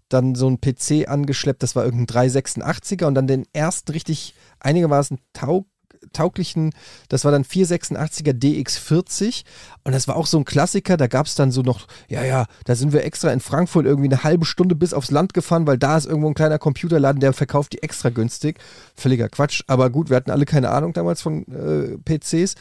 dann 0.09 0.35
so 0.35 0.47
einen 0.47 0.61
PC 0.61 1.09
angeschleppt, 1.09 1.63
das 1.63 1.75
war 1.75 1.85
irgendein 1.85 2.29
386er 2.29 3.07
und 3.07 3.15
dann 3.15 3.27
den 3.27 3.47
ersten 3.53 3.91
richtig 3.93 4.35
einigermaßen 4.61 5.19
taug, 5.33 5.67
tauglichen, 6.15 6.73
das 7.09 7.25
war 7.25 7.33
dann 7.33 7.45
486er 7.45 8.33
DX40 8.33 9.45
und 9.85 9.93
das 9.93 10.09
war 10.09 10.17
auch 10.17 10.27
so 10.27 10.39
ein 10.39 10.47
Klassiker, 10.47 10.97
da 10.97 11.07
gab 11.07 11.27
es 11.27 11.35
dann 11.35 11.51
so 11.51 11.61
noch, 11.61 11.87
ja, 12.09 12.25
ja, 12.25 12.47
da 12.65 12.75
sind 12.75 12.93
wir 12.93 13.05
extra 13.05 13.31
in 13.31 13.41
Frankfurt 13.41 13.85
irgendwie 13.85 14.09
eine 14.09 14.25
halbe 14.25 14.47
Stunde 14.47 14.75
bis 14.75 14.95
aufs 14.95 15.11
Land 15.11 15.35
gefahren, 15.35 15.67
weil 15.67 15.79
da 15.79 15.97
ist 15.97 16.07
irgendwo 16.07 16.29
ein 16.29 16.35
kleiner 16.35 16.59
Computerladen, 16.59 17.21
der 17.21 17.33
verkauft 17.33 17.75
die 17.75 17.83
extra 17.83 18.09
günstig. 18.09 18.59
Völliger 18.95 19.29
Quatsch, 19.29 19.63
aber 19.67 19.91
gut, 19.91 20.09
wir 20.09 20.17
hatten 20.17 20.31
alle 20.31 20.47
keine 20.47 20.71
Ahnung 20.71 20.95
damals 20.95 21.21
von 21.21 21.45
äh, 21.49 21.99
PCs 21.99 22.55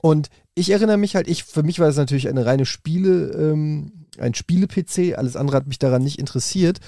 und 0.00 0.28
ich 0.54 0.70
erinnere 0.70 0.96
mich 0.96 1.14
halt, 1.16 1.28
ich, 1.28 1.44
für 1.44 1.62
mich 1.62 1.78
war 1.78 1.86
das 1.86 1.96
natürlich 1.96 2.28
eine 2.28 2.46
reine 2.46 2.66
Spiele, 2.66 3.30
ähm, 3.32 4.06
ein 4.18 4.34
Spiele-PC, 4.34 5.16
alles 5.16 5.36
andere 5.36 5.56
hat 5.56 5.66
mich 5.66 5.78
daran 5.78 6.02
nicht 6.02 6.18
interessiert. 6.18 6.80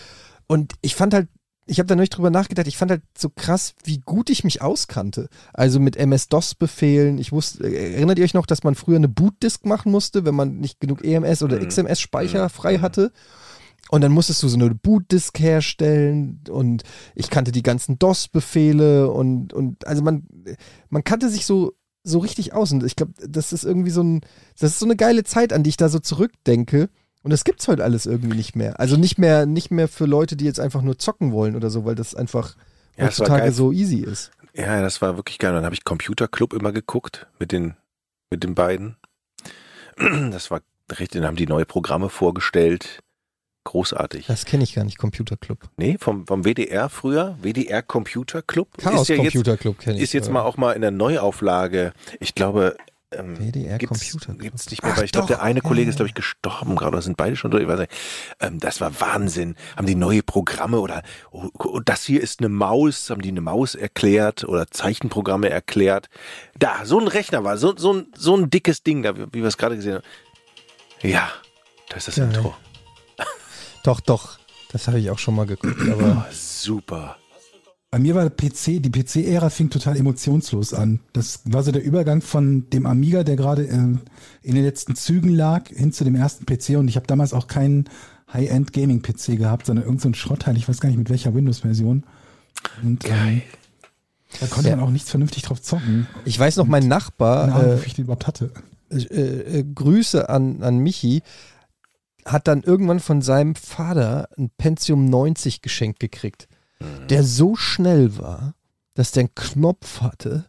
Und 0.46 0.74
ich 0.82 0.94
fand 0.94 1.14
halt 1.14 1.28
ich 1.66 1.78
habe 1.78 1.86
da 1.86 1.94
neulich 1.94 2.10
drüber 2.10 2.30
nachgedacht, 2.30 2.66
ich 2.66 2.76
fand 2.76 2.90
halt 2.90 3.02
so 3.16 3.28
krass, 3.30 3.74
wie 3.84 3.98
gut 3.98 4.30
ich 4.30 4.42
mich 4.44 4.62
auskannte. 4.62 5.28
Also 5.52 5.78
mit 5.78 5.96
MS-DOS-Befehlen. 5.96 7.18
Ich 7.18 7.30
wusste, 7.32 7.64
äh, 7.66 7.94
erinnert 7.94 8.18
ihr 8.18 8.24
euch 8.24 8.34
noch, 8.34 8.46
dass 8.46 8.64
man 8.64 8.74
früher 8.74 8.96
eine 8.96 9.08
Bootdisk 9.08 9.64
machen 9.64 9.92
musste, 9.92 10.24
wenn 10.24 10.34
man 10.34 10.58
nicht 10.58 10.80
genug 10.80 11.04
EMS 11.04 11.42
oder 11.42 11.56
Mhm. 11.60 11.68
XMS-Speicher 11.68 12.44
Mhm. 12.44 12.50
frei 12.50 12.78
hatte? 12.78 13.12
Und 13.90 14.00
dann 14.00 14.12
musstest 14.12 14.42
du 14.42 14.48
so 14.48 14.56
eine 14.56 14.74
Bootdisk 14.74 15.38
herstellen 15.38 16.40
und 16.48 16.82
ich 17.14 17.30
kannte 17.30 17.52
die 17.52 17.62
ganzen 17.62 17.98
DOS-Befehle 17.98 19.10
und, 19.10 19.52
und 19.52 19.86
also 19.86 20.02
man, 20.02 20.26
man 20.88 21.04
kannte 21.04 21.28
sich 21.28 21.44
so, 21.46 21.74
so 22.02 22.18
richtig 22.18 22.54
aus. 22.54 22.72
Und 22.72 22.84
ich 22.84 22.96
glaube, 22.96 23.12
das 23.28 23.52
ist 23.52 23.64
irgendwie 23.64 23.90
so 23.90 24.02
ein, 24.02 24.20
das 24.58 24.70
ist 24.72 24.78
so 24.78 24.86
eine 24.86 24.96
geile 24.96 25.24
Zeit, 25.24 25.52
an 25.52 25.62
die 25.62 25.70
ich 25.70 25.76
da 25.76 25.88
so 25.88 25.98
zurückdenke. 25.98 26.88
Und 27.22 27.30
das 27.30 27.44
gibt's 27.44 27.68
heute 27.68 27.84
alles 27.84 28.06
irgendwie 28.06 28.36
nicht 28.36 28.56
mehr. 28.56 28.80
Also 28.80 28.96
nicht 28.96 29.18
mehr, 29.18 29.46
nicht 29.46 29.70
mehr 29.70 29.88
für 29.88 30.06
Leute, 30.06 30.36
die 30.36 30.44
jetzt 30.44 30.60
einfach 30.60 30.82
nur 30.82 30.98
zocken 30.98 31.32
wollen 31.32 31.54
oder 31.56 31.70
so, 31.70 31.84
weil 31.84 31.94
das 31.94 32.14
einfach 32.14 32.56
Ja, 32.96 33.06
das 33.06 33.18
heutzutage 33.18 33.42
geil. 33.42 33.52
so 33.52 33.72
easy 33.72 33.98
ist. 34.00 34.30
ja, 34.54 34.80
das 34.82 35.00
war 35.02 35.16
wirklich 35.16 35.38
geil. 35.38 35.52
Dann 35.52 35.64
habe 35.64 35.74
ich 35.74 35.84
Computer 35.84 36.26
Club 36.28 36.52
immer 36.52 36.72
geguckt 36.72 37.26
mit 37.38 37.52
den, 37.52 37.76
mit 38.30 38.42
den 38.42 38.54
beiden. 38.54 38.96
Das 40.30 40.50
war 40.50 40.62
richtig, 40.90 41.20
dann 41.20 41.26
haben 41.28 41.36
die 41.36 41.46
neue 41.46 41.66
Programme 41.66 42.08
vorgestellt. 42.08 43.00
Großartig. 43.64 44.26
Das 44.26 44.44
kenne 44.44 44.64
ich 44.64 44.74
gar 44.74 44.84
nicht, 44.84 44.98
Computer 44.98 45.36
Club. 45.36 45.68
Nee, 45.76 45.96
vom, 46.00 46.26
vom 46.26 46.44
WDR 46.44 46.88
früher, 46.88 47.36
WDR 47.40 47.82
Computer 47.82 48.42
Club. 48.42 48.68
Chaos 48.78 49.02
ist 49.02 49.08
ja 49.08 49.14
jetzt, 49.22 49.32
Computer 49.34 49.56
Club 49.56 49.78
kenne 49.78 49.96
ich. 49.98 50.02
ist 50.02 50.12
jetzt 50.14 50.28
äh, 50.28 50.32
mal 50.32 50.42
auch 50.42 50.56
mal 50.56 50.72
in 50.72 50.80
der 50.80 50.90
Neuauflage. 50.90 51.92
Ich 52.18 52.34
glaube, 52.34 52.76
ähm, 53.16 53.52
gibt's, 53.52 53.88
Computer 53.88 54.26
Club. 54.26 54.38
gibt's 54.40 54.70
nicht 54.70 54.82
mehr, 54.82 54.92
Ach 54.92 54.98
weil 54.98 55.04
ich 55.04 55.12
glaube, 55.12 55.28
der 55.28 55.42
eine 55.42 55.60
ja, 55.60 55.68
Kollege 55.68 55.86
ja. 55.86 55.90
ist, 55.90 55.96
glaube 55.96 56.08
ich, 56.08 56.14
gestorben 56.14 56.76
gerade, 56.76 56.92
oder 56.92 57.02
sind 57.02 57.16
beide 57.16 57.36
schon 57.36 57.50
durch, 57.50 57.62
ich 57.62 57.68
weiß 57.68 57.80
nicht. 57.80 57.92
Ähm, 58.40 58.58
das 58.58 58.80
war 58.80 59.00
Wahnsinn. 59.00 59.56
Haben 59.76 59.86
die 59.86 59.94
neue 59.94 60.22
Programme 60.22 60.80
oder 60.80 61.02
oh, 61.30 61.48
oh, 61.58 61.80
das 61.80 62.04
hier 62.04 62.20
ist 62.20 62.40
eine 62.40 62.48
Maus, 62.48 63.10
haben 63.10 63.22
die 63.22 63.30
eine 63.30 63.40
Maus 63.40 63.74
erklärt 63.74 64.44
oder 64.44 64.70
Zeichenprogramme 64.70 65.48
erklärt. 65.50 66.08
Da, 66.58 66.84
so 66.84 66.98
ein 66.98 67.08
Rechner 67.08 67.44
war, 67.44 67.56
so, 67.58 67.76
so, 67.76 67.94
ein, 67.94 68.06
so 68.16 68.36
ein 68.36 68.50
dickes 68.50 68.82
Ding, 68.82 69.02
da, 69.02 69.16
wie 69.16 69.32
wir 69.40 69.44
es 69.44 69.56
gerade 69.58 69.76
gesehen 69.76 69.94
haben. 69.94 70.04
Ja, 71.02 71.30
das 71.88 72.08
ist 72.08 72.08
das 72.08 72.16
Ja, 72.16 72.24
Intro. 72.24 72.54
Doch, 73.82 74.00
doch. 74.00 74.38
Das 74.70 74.86
habe 74.86 75.00
ich 75.00 75.10
auch 75.10 75.18
schon 75.18 75.34
mal 75.34 75.46
geguckt. 75.46 75.80
Aber 75.90 76.26
Oh, 76.28 76.32
super. 76.32 77.16
Bei 77.92 77.98
mir 77.98 78.14
war 78.14 78.26
der 78.26 78.30
PC, 78.30 78.82
die 78.82 78.90
PC-Ära 78.90 79.50
fing 79.50 79.68
total 79.68 79.98
emotionslos 79.98 80.72
an. 80.72 81.00
Das 81.12 81.40
war 81.44 81.62
so 81.62 81.72
der 81.72 81.84
Übergang 81.84 82.22
von 82.22 82.70
dem 82.70 82.86
Amiga, 82.86 83.22
der 83.22 83.36
gerade 83.36 83.66
äh, 83.68 83.74
in 83.74 84.00
den 84.54 84.64
letzten 84.64 84.96
Zügen 84.96 85.28
lag, 85.28 85.68
hin 85.68 85.92
zu 85.92 86.02
dem 86.04 86.14
ersten 86.14 86.46
PC. 86.46 86.78
Und 86.78 86.88
ich 86.88 86.96
habe 86.96 87.06
damals 87.06 87.34
auch 87.34 87.48
keinen 87.48 87.84
High-End 88.32 88.72
Gaming-PC 88.72 89.36
gehabt, 89.36 89.66
sondern 89.66 89.84
irgendein 89.84 90.02
so 90.04 90.08
ein 90.08 90.14
Schrottteil. 90.14 90.56
Ich 90.56 90.66
weiß 90.70 90.80
gar 90.80 90.88
nicht 90.88 90.96
mit 90.96 91.10
welcher 91.10 91.34
Windows-Version. 91.34 92.04
Und 92.82 93.04
ähm, 93.04 93.42
da 94.40 94.46
konnte 94.46 94.70
Ja. 94.70 94.76
man 94.76 94.86
auch 94.86 94.90
nichts 94.90 95.10
vernünftig 95.10 95.42
drauf 95.42 95.60
zocken. 95.60 96.06
ich 96.24 96.38
weiß 96.38 96.56
noch, 96.56 96.66
mein 96.66 96.88
Nachbar, 96.88 97.42
Ahnung, 97.52 97.60
äh, 97.60 97.72
wofür 97.74 97.86
ich 97.88 97.94
den 97.94 98.04
überhaupt 98.06 98.26
hatte. 98.26 98.52
äh, 98.90 98.96
äh, 99.58 99.64
Grüße 99.74 100.30
an, 100.30 100.62
an 100.62 100.78
Michi, 100.78 101.20
hat 102.24 102.48
dann 102.48 102.62
irgendwann 102.62 103.00
von 103.00 103.20
seinem 103.20 103.54
Vater 103.54 104.30
ein 104.38 104.48
Pentium 104.56 105.04
90 105.10 105.60
geschenkt 105.60 106.00
gekriegt, 106.00 106.48
der 107.10 107.22
so 107.24 107.56
schnell 107.56 108.18
war, 108.18 108.54
dass 108.94 109.12
der 109.12 109.22
einen 109.22 109.34
Knopf 109.34 110.00
hatte, 110.00 110.46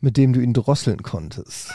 mit 0.00 0.16
dem 0.16 0.32
du 0.32 0.40
ihn 0.40 0.52
drosseln 0.54 1.02
konntest. 1.02 1.70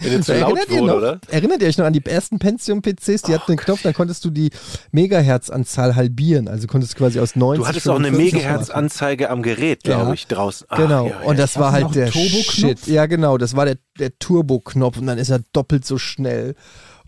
Wenn 0.00 0.10
dir 0.10 0.20
zu 0.22 0.32
laut 0.38 0.56
Erinnert 0.56 0.68
ihr, 0.70 0.80
wurde, 0.80 0.86
noch, 0.86 0.96
oder? 0.96 1.20
erinnert 1.28 1.60
ihr 1.62 1.68
euch 1.68 1.76
noch 1.78 1.86
an 1.86 1.92
die 1.92 2.04
ersten 2.06 2.38
Pentium-PCs? 2.38 3.22
Die 3.22 3.34
hatten 3.34 3.50
einen 3.52 3.58
Knopf, 3.58 3.82
dann 3.82 3.94
konntest 3.94 4.24
du 4.24 4.30
die 4.30 4.50
Megahertz-Anzahl 4.92 5.96
halbieren. 5.96 6.46
Also 6.46 6.68
konntest 6.68 6.94
du 6.94 6.98
quasi 6.98 7.18
aus 7.18 7.34
90 7.34 7.62
Du 7.62 7.68
hattest 7.68 7.88
auch 7.88 7.96
eine 7.96 8.08
45 8.08 8.34
Megahertz-Anzeige 8.34 9.28
am 9.28 9.42
Gerät, 9.42 9.82
glaube 9.82 10.06
Ja. 10.08 10.12
ich, 10.12 10.28
draußen. 10.28 10.66
Ach, 10.70 10.76
Genau, 10.78 11.08
ja, 11.08 11.20
ja. 11.20 11.26
und 11.26 11.38
das 11.38 11.58
war 11.58 11.72
halt 11.72 11.94
der 11.96 12.10
Turbo-Knopf? 12.12 12.52
Shit. 12.52 12.86
Ja, 12.86 13.06
genau, 13.06 13.38
das 13.38 13.56
war 13.56 13.64
der, 13.64 13.78
der 13.98 14.16
Turbo-Knopf 14.18 14.98
und 14.98 15.06
dann 15.08 15.18
ist 15.18 15.30
er 15.30 15.40
doppelt 15.52 15.84
so 15.84 15.98
schnell. 15.98 16.54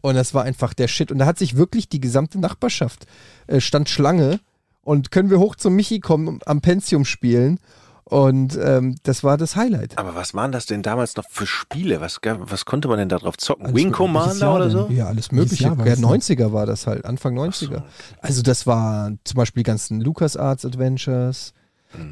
Und 0.01 0.15
das 0.17 0.35
war 0.35 0.43
einfach 0.45 0.75
der 0.75 0.89
Shit. 0.89 1.13
Und 1.13 1.19
da 1.19 1.27
hat 1.27 1.39
sich 1.39 1.57
wirklich 1.57 1.89
die 1.89 2.01
gesamte 2.01 2.39
Nachbarschaft 2.41 3.07
äh, 3.47 3.61
stand 3.61 3.89
Schlange 3.89 4.41
und 4.89 5.11
können 5.11 5.28
wir 5.28 5.39
hoch 5.39 5.55
zum 5.55 5.76
Michi 5.76 6.01
kommen, 6.01 6.39
am 6.47 6.62
Pentium 6.62 7.05
spielen. 7.05 7.61
Und 8.05 8.59
ähm, 8.59 8.97
das 9.03 9.22
war 9.22 9.36
das 9.36 9.55
Highlight. 9.55 9.99
Aber 9.99 10.14
was 10.14 10.32
waren 10.32 10.51
das 10.51 10.64
denn 10.64 10.82
damals 10.82 11.14
noch 11.14 11.26
für 11.28 11.47
Spiele? 11.47 12.01
Was, 12.01 12.20
was 12.22 12.64
konnte 12.64 12.89
man 12.89 12.97
denn 12.97 13.11
da 13.11 13.18
drauf 13.18 13.36
zocken? 13.36 13.66
Alles 13.66 13.76
Wing 13.76 13.93
Commander 13.93 14.55
oder 14.55 14.64
denn? 14.64 14.72
so? 14.72 14.89
Ja, 14.89 15.09
alles 15.09 15.30
mögliche. 15.30 15.64
Ja, 15.64 15.74
das 15.74 15.84
denn? 15.84 16.07
90er 16.07 16.55
war 16.55 16.64
das 16.64 16.86
halt, 16.86 17.05
Anfang 17.05 17.39
90er. 17.39 17.82
Also 18.22 18.41
das 18.41 18.66
war 18.66 19.12
zum 19.24 19.36
Beispiel 19.36 19.62
die 19.62 19.66
ganzen 19.66 20.01
LucasArts 20.01 20.64
Adventures. 20.64 21.53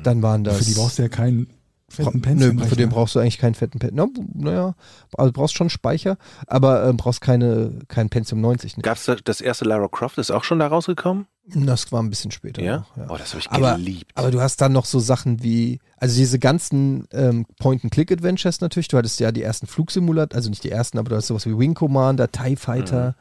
Dann 0.03 0.21
waren 0.21 0.45
das. 0.45 0.59
Für 0.59 0.65
die 0.65 0.75
brauchst 0.75 0.99
du 0.99 1.03
ja 1.03 1.09
keinen 1.09 1.47
fetten 1.89 2.21
Bra- 2.21 2.35
Nö, 2.35 2.65
für 2.65 2.77
den 2.77 2.89
brauchst 2.89 3.15
du 3.15 3.19
eigentlich 3.21 3.39
keinen 3.39 3.55
fetten 3.55 3.79
Pen. 3.79 3.91
Na, 3.95 4.07
naja, 4.35 4.75
also 5.17 5.33
brauchst 5.33 5.57
schon 5.57 5.71
Speicher, 5.71 6.17
aber 6.47 6.89
ähm, 6.89 6.97
brauchst 6.97 7.21
keine, 7.21 7.79
kein 7.89 8.09
Pentium 8.09 8.41
90. 8.41 8.77
Ne? 8.77 8.83
Gab 8.83 8.97
es 8.97 9.11
das 9.25 9.41
erste 9.41 9.65
Lara 9.65 9.89
Croft? 9.89 10.19
Ist 10.19 10.31
auch 10.31 10.45
schon 10.45 10.59
da 10.59 10.67
rausgekommen? 10.67 11.27
Das 11.49 11.93
war 11.93 12.03
ein 12.03 12.11
bisschen 12.11 12.33
später. 12.33 12.61
Ja? 12.61 12.79
Noch, 12.79 12.97
ja. 12.97 13.07
Oh, 13.09 13.17
das 13.17 13.31
habe 13.31 13.41
ich 13.41 13.51
Aber- 13.53 13.77
geliebt. 13.77 14.11
Aber 14.17 14.33
du 14.33 14.41
hast 14.41 14.61
dann 14.61 14.73
noch 14.73 14.85
so 14.85 14.99
Sachen 14.99 15.43
wie, 15.45 15.79
also 15.97 16.17
diese 16.17 16.41
ganzen 16.41 17.07
ähm, 17.13 17.47
Point-and-Click-Adventures 17.61 18.61
natürlich. 18.61 18.89
Du 18.89 18.97
hattest 18.99 19.21
ja 19.21 19.31
die 19.31 19.43
ersten 19.43 19.69
Flugsimulator, 19.69 20.35
also 20.37 20.51
nicht 20.51 20.65
die 20.65 20.71
ersten, 20.73 20.99
aber 20.99 21.11
du 21.11 21.17
hast 21.17 21.29
sowas 21.29 21.47
wie 21.47 21.57
Wing 21.57 21.75
Commander, 21.75 22.33
TIE 22.33 22.57
Fighter, 22.57 23.11
Mhm. 23.11 23.15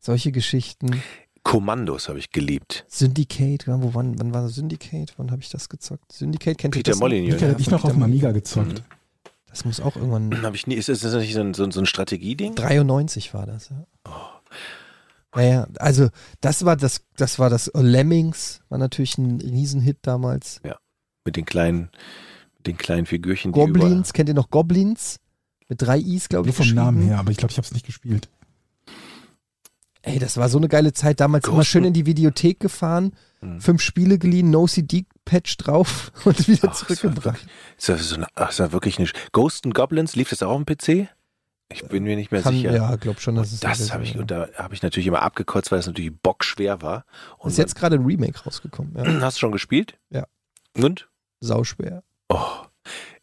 solche 0.00 0.32
Geschichten. 0.32 1.02
Kommandos 1.46 2.08
habe 2.08 2.18
ich 2.18 2.32
geliebt. 2.32 2.84
Syndicate, 2.88 3.68
ja, 3.68 3.80
wo, 3.80 3.94
wann, 3.94 4.18
wann 4.18 4.34
war 4.34 4.48
Syndicate? 4.48 5.14
Wann 5.16 5.30
habe 5.30 5.42
ich 5.42 5.48
das 5.48 5.68
gezockt? 5.68 6.10
Syndicate 6.10 6.58
kennt 6.58 6.74
ihr 6.74 6.82
Peter? 6.82 6.96
Molyneux. 6.96 7.36
Ich 7.36 7.48
hatte 7.48 7.60
ich 7.60 7.70
noch 7.70 7.84
auf 7.84 7.92
dem 7.92 8.02
Amiga 8.02 8.32
gezockt. 8.32 8.80
Mhm. 8.80 9.30
Das 9.48 9.64
muss 9.64 9.78
auch 9.78 9.94
irgendwann. 9.94 10.42
Habe 10.42 10.56
ich 10.56 10.66
nie. 10.66 10.74
Ist 10.74 10.88
das, 10.88 11.04
ist 11.04 11.14
das 11.14 11.22
nicht 11.22 11.34
so 11.34 11.40
ein, 11.40 11.54
so 11.54 11.62
ein, 11.62 11.70
so 11.70 11.78
ein 11.78 11.86
Strategieding? 11.86 12.56
93 12.56 13.32
war 13.32 13.46
das, 13.46 13.68
ja. 13.68 13.86
Naja, 15.36 15.68
also 15.78 16.08
das 16.40 16.64
war 16.64 16.76
das, 16.76 17.02
das 17.16 17.38
war 17.38 17.48
das 17.48 17.70
Lemmings, 17.74 18.62
war 18.68 18.78
natürlich 18.78 19.16
ein 19.16 19.40
Riesenhit 19.40 19.98
damals. 20.02 20.60
Mit 21.24 21.36
den 21.36 21.44
kleinen, 21.44 21.90
mit 22.56 22.66
den 22.66 22.76
kleinen 22.76 23.06
Figürchen, 23.06 23.52
die 23.52 23.60
Goblins, 23.60 24.12
kennt 24.12 24.28
ihr 24.28 24.34
noch 24.34 24.50
Goblins? 24.50 25.20
Mit 25.68 25.80
drei 25.80 26.00
Is, 26.00 26.28
glaube 26.28 26.48
Nur 26.48 26.58
ich. 26.58 26.66
vom 26.66 26.74
Namen 26.74 27.02
her, 27.02 27.20
aber 27.20 27.30
ich 27.30 27.36
glaube, 27.36 27.52
ich 27.52 27.58
habe 27.58 27.66
es 27.66 27.72
nicht 27.72 27.86
gespielt. 27.86 28.28
Ey, 30.06 30.18
das 30.20 30.36
war 30.36 30.48
so 30.48 30.58
eine 30.58 30.68
geile 30.68 30.92
Zeit. 30.92 31.20
Damals 31.20 31.46
immer 31.46 31.56
Ghosten. 31.58 31.70
schön 31.70 31.84
in 31.84 31.92
die 31.92 32.06
Videothek 32.06 32.60
gefahren, 32.60 33.12
Mhm. 33.42 33.60
fünf 33.60 33.82
Spiele 33.82 34.18
geliehen, 34.18 34.50
No 34.50 34.66
CD-Patch 34.66 35.56
drauf 35.58 36.10
und 36.24 36.48
wieder 36.48 36.68
Ach, 36.68 36.72
das 36.72 36.80
war 36.82 36.96
zurückgebracht. 36.96 37.46
Ist 37.76 37.88
das, 37.88 38.08
so 38.08 38.16
eine, 38.16 38.26
das 38.34 38.58
wirklich 38.72 38.98
eine. 38.98 39.08
Ghost 39.32 39.66
and 39.66 39.74
Goblins, 39.74 40.16
lief 40.16 40.30
das 40.30 40.42
auch 40.42 40.50
auf 40.52 40.64
dem 40.64 40.66
PC? 40.66 41.08
Ich 41.68 41.82
bin 41.88 42.04
mir 42.04 42.14
nicht 42.14 42.30
mehr 42.30 42.42
Kann, 42.42 42.54
sicher. 42.54 42.72
ja, 42.72 42.94
glaub 42.96 43.20
schon, 43.20 43.34
dass 43.34 43.50
es 43.52 43.58
Das 43.60 43.92
habe 43.92 44.04
ich, 44.04 44.16
und 44.16 44.30
da 44.30 44.48
habe 44.56 44.72
ich 44.74 44.82
natürlich 44.82 45.08
immer 45.08 45.22
abgekotzt, 45.22 45.72
weil 45.72 45.80
es 45.80 45.86
natürlich 45.88 46.12
bockschwer 46.16 46.80
war. 46.80 47.04
Und 47.38 47.50
ist 47.50 47.58
jetzt 47.58 47.74
gerade 47.74 47.96
ein 47.96 48.04
Remake 48.04 48.38
rausgekommen. 48.44 48.94
Ja. 48.96 49.04
hast 49.20 49.36
du 49.36 49.40
schon 49.40 49.52
gespielt? 49.52 49.98
Ja. 50.10 50.26
Und? 50.76 51.08
Sauschwer. 51.40 52.04
Oh, 52.28 52.38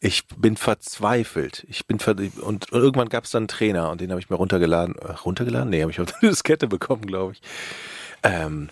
ich 0.00 0.26
bin 0.36 0.56
verzweifelt. 0.56 1.64
Ich 1.68 1.86
bin 1.86 1.98
ver 1.98 2.16
und, 2.16 2.42
und 2.42 2.72
irgendwann 2.72 3.08
gab 3.08 3.24
es 3.24 3.30
dann 3.30 3.42
einen 3.42 3.48
Trainer 3.48 3.90
und 3.90 4.00
den 4.00 4.10
habe 4.10 4.20
ich 4.20 4.30
mir 4.30 4.36
runtergeladen. 4.36 4.96
Äh, 4.96 5.12
runtergeladen? 5.12 5.70
Nee, 5.70 5.82
habe 5.82 5.90
ich 5.90 6.00
auf 6.00 6.12
eine 6.20 6.30
Diskette 6.30 6.66
bekommen, 6.66 7.06
glaube 7.06 7.32
ich. 7.32 7.42
Ähm, 8.22 8.68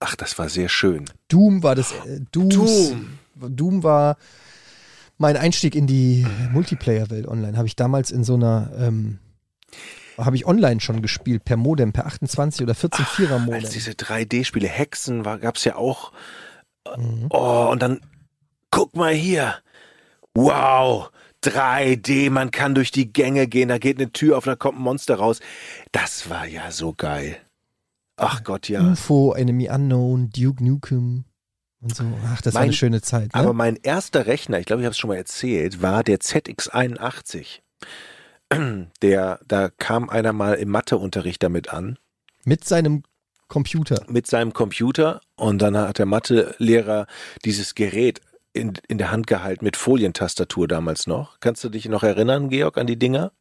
ach, 0.00 0.16
das 0.16 0.38
war 0.38 0.48
sehr 0.48 0.68
schön. 0.68 1.04
Doom 1.28 1.62
war 1.62 1.74
das. 1.74 1.92
Äh, 1.92 2.20
Doom. 2.32 3.18
Doom 3.34 3.82
war 3.82 4.16
mein 5.16 5.36
Einstieg 5.36 5.74
in 5.74 5.86
die 5.86 6.26
Multiplayer-Welt 6.52 7.26
online. 7.28 7.56
Habe 7.56 7.66
ich 7.66 7.76
damals 7.76 8.10
in 8.10 8.24
so 8.24 8.34
einer. 8.34 8.70
Ähm, 8.78 9.18
habe 10.16 10.34
ich 10.34 10.46
online 10.46 10.80
schon 10.80 11.00
gespielt, 11.00 11.44
per 11.44 11.56
Modem, 11.56 11.92
per 11.92 12.06
28 12.06 12.62
oder 12.62 12.74
14 12.74 13.04
Vierer 13.04 13.36
Als 13.36 13.46
Modem. 13.46 13.70
diese 13.70 13.92
3D-Spiele, 13.92 14.66
Hexen, 14.66 15.22
gab 15.22 15.56
es 15.56 15.64
ja 15.64 15.76
auch. 15.76 16.12
Mhm. 16.96 17.26
Oh, 17.30 17.68
und 17.70 17.82
dann, 17.82 18.00
guck 18.70 18.96
mal 18.96 19.12
hier. 19.12 19.54
Wow, 20.40 21.10
3D, 21.42 22.30
man 22.30 22.50
kann 22.52 22.74
durch 22.76 22.90
die 22.92 23.12
Gänge 23.12 23.48
gehen, 23.48 23.68
da 23.70 23.78
geht 23.78 23.98
eine 23.98 24.12
Tür 24.12 24.38
auf, 24.38 24.44
da 24.44 24.54
kommt 24.54 24.78
ein 24.78 24.82
Monster 24.82 25.16
raus. 25.16 25.40
Das 25.90 26.30
war 26.30 26.46
ja 26.46 26.70
so 26.70 26.94
geil. 26.96 27.36
Ach 28.16 28.44
Gott, 28.44 28.68
ja. 28.68 28.82
UFO, 28.92 29.34
Enemy 29.34 29.68
Unknown, 29.68 30.30
Duke 30.30 30.62
Nukem 30.64 31.24
und 31.80 31.94
so. 31.94 32.04
Ach, 32.26 32.40
das 32.40 32.54
war 32.54 32.60
Mein- 32.60 32.68
eine 32.68 32.72
schöne 32.76 33.02
Zeit. 33.02 33.34
Ne? 33.34 33.40
Aber 33.40 33.52
mein 33.52 33.76
erster 33.76 34.26
Rechner, 34.26 34.60
ich 34.60 34.66
glaube, 34.66 34.82
ich 34.82 34.86
habe 34.86 34.92
es 34.92 34.98
schon 34.98 35.08
mal 35.08 35.16
erzählt, 35.16 35.82
war 35.82 36.04
der 36.04 36.18
ZX81. 36.20 37.60
Der, 39.02 39.40
da 39.46 39.68
kam 39.68 40.08
einer 40.08 40.32
mal 40.32 40.54
im 40.54 40.70
Matheunterricht 40.70 41.42
damit 41.42 41.68
an, 41.72 41.98
Mit 42.44 42.64
seinem 42.64 43.02
Computer. 43.48 44.04
mit 44.08 44.26
seinem 44.26 44.52
Computer 44.52 45.20
und 45.36 45.60
dann 45.60 45.76
hat 45.76 45.98
der 45.98 46.06
Mathelehrer 46.06 47.06
dieses 47.44 47.74
Gerät 47.74 48.20
in, 48.58 48.74
in 48.88 48.98
der 48.98 49.10
Hand 49.10 49.26
gehalten 49.26 49.64
mit 49.64 49.76
Folientastatur 49.76 50.68
damals 50.68 51.06
noch. 51.06 51.40
Kannst 51.40 51.64
du 51.64 51.68
dich 51.68 51.88
noch 51.88 52.02
erinnern, 52.02 52.48
Georg, 52.50 52.76
an 52.78 52.86
die 52.86 52.98
Dinger? 52.98 53.32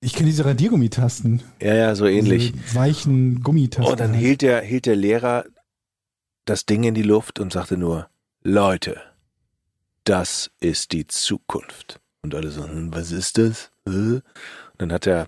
Ich 0.00 0.14
kenne 0.14 0.26
diese 0.26 0.44
Radiergummitasten. 0.46 1.42
Ja, 1.60 1.74
ja, 1.74 1.94
so 1.94 2.06
ähnlich. 2.06 2.52
Diese 2.52 2.74
weichen 2.74 3.42
Gummitasten. 3.42 3.92
Und 3.92 4.00
dann 4.00 4.12
halt. 4.12 4.20
hielt 4.20 4.42
der, 4.42 4.62
hielt 4.62 4.86
der 4.86 4.96
Lehrer 4.96 5.44
das 6.46 6.64
Ding 6.64 6.84
in 6.84 6.94
die 6.94 7.02
Luft 7.02 7.38
und 7.38 7.52
sagte 7.52 7.76
nur, 7.76 8.08
Leute, 8.42 9.00
das 10.04 10.50
ist 10.60 10.92
die 10.92 11.06
Zukunft. 11.06 12.00
Und 12.22 12.34
alle 12.34 12.50
so, 12.50 12.64
hm, 12.64 12.92
was 12.94 13.12
ist 13.12 13.38
das? 13.38 13.70
Und 13.84 14.22
dann 14.78 14.92
hat 14.92 15.06
der, 15.06 15.26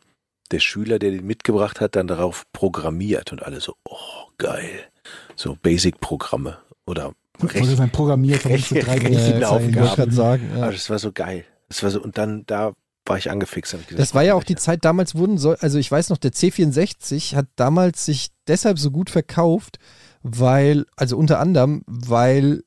der 0.51 0.61
Schüler, 0.61 0.99
der 0.99 1.11
den 1.11 1.27
mitgebracht 1.27 1.81
hat, 1.81 1.97
dann 1.97 2.07
darauf 2.07 2.45
programmiert 2.53 3.33
und 3.33 3.43
alle 3.43 3.61
so, 3.61 3.77
oh, 3.85 4.31
geil. 4.39 4.89
So 5.37 5.57
Basic-Programme 5.61 6.59
oder 6.87 7.13
Wurde 7.43 7.77
sein 7.77 7.91
programmiert, 7.91 8.45
warum 8.45 8.59
für 8.59 8.81
drei 8.81 8.97
Äh, 8.97 9.39
ich 9.39 9.45
Aufgaben. 9.45 10.11
sagen. 10.11 10.51
Ja. 10.57 10.63
Aber 10.65 10.73
das 10.73 10.89
war 10.91 10.99
so 10.99 11.13
geil. 11.13 11.45
Das 11.69 11.83
war 11.83 11.91
so, 11.91 12.03
und 12.03 12.19
dann 12.19 12.45
da 12.47 12.73
war 13.05 13.19
ich 13.19 13.31
angefixt. 13.31 13.75
Ich 13.75 13.87
gesagt, 13.87 14.01
Das 14.01 14.15
war 14.15 14.23
ja 14.23 14.35
auch 14.35 14.45
die 14.45 14.55
Zeit, 14.57 14.85
damals 14.85 15.15
wurden 15.15 15.39
so, 15.39 15.53
also 15.59 15.79
ich 15.79 15.91
weiß 15.91 16.11
noch, 16.11 16.19
der 16.19 16.33
C64 16.33 17.35
hat 17.35 17.47
damals 17.57 18.05
sich 18.05 18.29
deshalb 18.47 18.79
so 18.79 18.91
gut 18.91 19.11
verkauft, 19.11 19.79
weil, 20.23 20.85
also 20.97 21.17
unter 21.17 21.41
anderem, 21.41 21.83
weil 21.87 22.63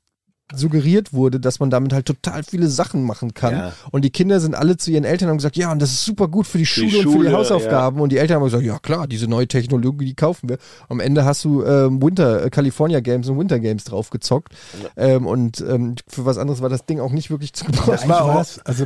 suggeriert 0.54 1.12
wurde, 1.14 1.40
dass 1.40 1.60
man 1.60 1.70
damit 1.70 1.92
halt 1.92 2.06
total 2.06 2.44
viele 2.44 2.68
Sachen 2.68 3.04
machen 3.04 3.34
kann. 3.34 3.54
Ja. 3.54 3.74
Und 3.92 4.06
die 4.06 4.12
Kinder 4.12 4.40
sind 4.40 4.54
alle 4.54 4.78
zu 4.78 4.92
ihren 4.92 5.04
Eltern 5.04 5.28
und 5.28 5.32
haben 5.32 5.38
gesagt, 5.38 5.58
ja, 5.58 5.72
und 5.72 5.82
das 5.82 5.92
ist 5.92 6.06
super 6.06 6.28
gut 6.28 6.46
für 6.46 6.60
die 6.60 6.66
Für 6.66 6.82
die 6.82 6.90
Schule, 6.92 6.98
und 7.00 7.04
für 7.04 7.10
die 7.10 7.26
Schule, 7.26 7.32
Hausaufgaben. 7.38 8.00
Und 8.00 8.12
die 8.12 8.18
Eltern 8.18 8.38
haben 8.38 8.44
gesagt, 8.44 8.64
ja 8.64 8.78
klar, 8.80 9.08
diese 9.08 9.28
neue 9.28 9.48
Technologie, 9.48 10.06
die 10.06 10.14
kaufen 10.14 10.50
wir. 10.50 10.58
Am 10.88 11.00
Ende 11.00 11.26
hast 11.26 11.44
du 11.46 11.64
ähm, 11.64 12.02
Winter, 12.02 12.46
äh, 12.46 12.50
California 12.50 13.00
Games 13.00 13.28
und 13.28 13.40
Winter 13.40 13.60
Games 13.60 13.86
drauf 13.86 14.12
gezockt. 14.12 14.54
Ähm, 14.96 15.26
und 15.26 15.62
ähm, 15.68 15.96
für 16.08 16.26
was 16.26 16.38
anderes 16.38 16.62
war 16.62 16.70
das 16.70 16.86
Ding 16.86 17.00
auch 17.00 17.12
nicht 17.12 17.32
wirklich 17.32 17.54
zu 17.54 17.66
Ja, 17.66 17.72
gebrauchen. 17.72 17.92
eigentlich 17.94 18.10
war 18.10 18.34
das, 18.38 18.60
also 18.66 18.86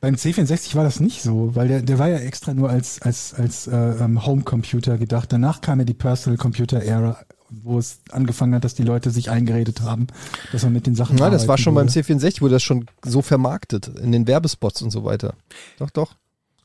beim 0.00 0.14
C64 0.16 0.74
war 0.74 0.84
das 0.84 0.98
nicht 1.00 1.22
so, 1.22 1.54
weil 1.54 1.68
der, 1.68 1.82
der 1.82 1.98
war 1.98 2.08
ja 2.08 2.16
extra 2.16 2.54
nur 2.54 2.70
als, 2.70 3.00
als, 3.02 3.34
als 3.34 3.68
äh, 3.68 3.76
ähm, 3.76 4.26
Homecomputer 4.26 4.98
gedacht. 4.98 5.32
Danach 5.32 5.60
kam 5.60 5.78
ja 5.78 5.84
die 5.84 5.94
Personal 5.94 6.38
Computer 6.38 6.82
Era, 6.82 7.18
wo 7.62 7.78
es 7.78 7.98
angefangen 8.10 8.54
hat, 8.54 8.64
dass 8.64 8.74
die 8.74 8.82
Leute 8.82 9.10
sich 9.10 9.30
eingeredet 9.30 9.80
haben, 9.82 10.06
dass 10.52 10.62
man 10.62 10.72
mit 10.72 10.86
den 10.86 10.94
Sachen 10.94 11.18
Ja, 11.18 11.30
das 11.30 11.48
war 11.48 11.58
schon 11.58 11.74
beim 11.74 11.88
würde. 11.94 12.00
C64, 12.00 12.40
wurde 12.40 12.54
das 12.54 12.62
schon 12.62 12.86
so 13.04 13.22
vermarktet, 13.22 13.88
in 13.88 14.12
den 14.12 14.26
Werbespots 14.26 14.82
und 14.82 14.90
so 14.90 15.04
weiter. 15.04 15.34
Doch, 15.78 15.90
doch. 15.90 16.14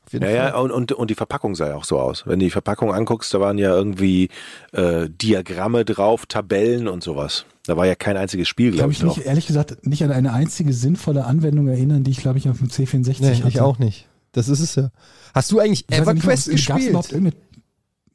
Auf 0.06 0.12
jeden 0.14 0.24
Ja, 0.24 0.30
ja, 0.30 0.50
Fall. 0.52 0.62
und, 0.62 0.70
und, 0.70 0.92
und 0.92 1.10
die 1.10 1.14
Verpackung 1.14 1.54
sah 1.54 1.68
ja 1.68 1.74
auch 1.76 1.84
so 1.84 2.00
aus. 2.00 2.26
Wenn 2.26 2.38
du 2.38 2.46
die 2.46 2.50
Verpackung 2.50 2.94
anguckst, 2.94 3.34
da 3.34 3.40
waren 3.40 3.58
ja 3.58 3.74
irgendwie 3.74 4.30
äh, 4.72 5.08
Diagramme 5.10 5.84
drauf, 5.84 6.24
Tabellen 6.26 6.88
und 6.88 7.02
sowas. 7.04 7.44
Da 7.66 7.76
war 7.76 7.86
ja 7.86 7.94
kein 7.94 8.16
einziges 8.16 8.48
Spiel, 8.48 8.70
Kann 8.70 8.76
glaube 8.76 8.88
mich 8.88 8.98
ich, 8.98 9.04
noch. 9.04 9.16
nicht, 9.18 9.26
ehrlich 9.26 9.46
gesagt, 9.46 9.86
nicht 9.86 10.02
an 10.02 10.10
eine 10.10 10.32
einzige 10.32 10.72
sinnvolle 10.72 11.26
Anwendung 11.26 11.68
erinnern, 11.68 12.04
die 12.04 12.10
ich, 12.12 12.18
glaube 12.18 12.38
ich, 12.38 12.48
auf 12.48 12.56
dem 12.58 12.68
C64 12.68 13.16
Nee, 13.20 13.34
hatte. 13.36 13.48
ich 13.48 13.60
auch 13.60 13.78
nicht. 13.78 14.06
Das 14.32 14.48
ist 14.48 14.60
es 14.60 14.74
ja. 14.74 14.90
Hast 15.34 15.50
du 15.52 15.58
eigentlich 15.58 15.84
Ich 15.90 15.96
EverQuest 15.98 16.26
gab's 16.26 16.44
gespielt? 16.46 16.88
überhaupt 16.88 17.12
irgendeine, 17.12 17.36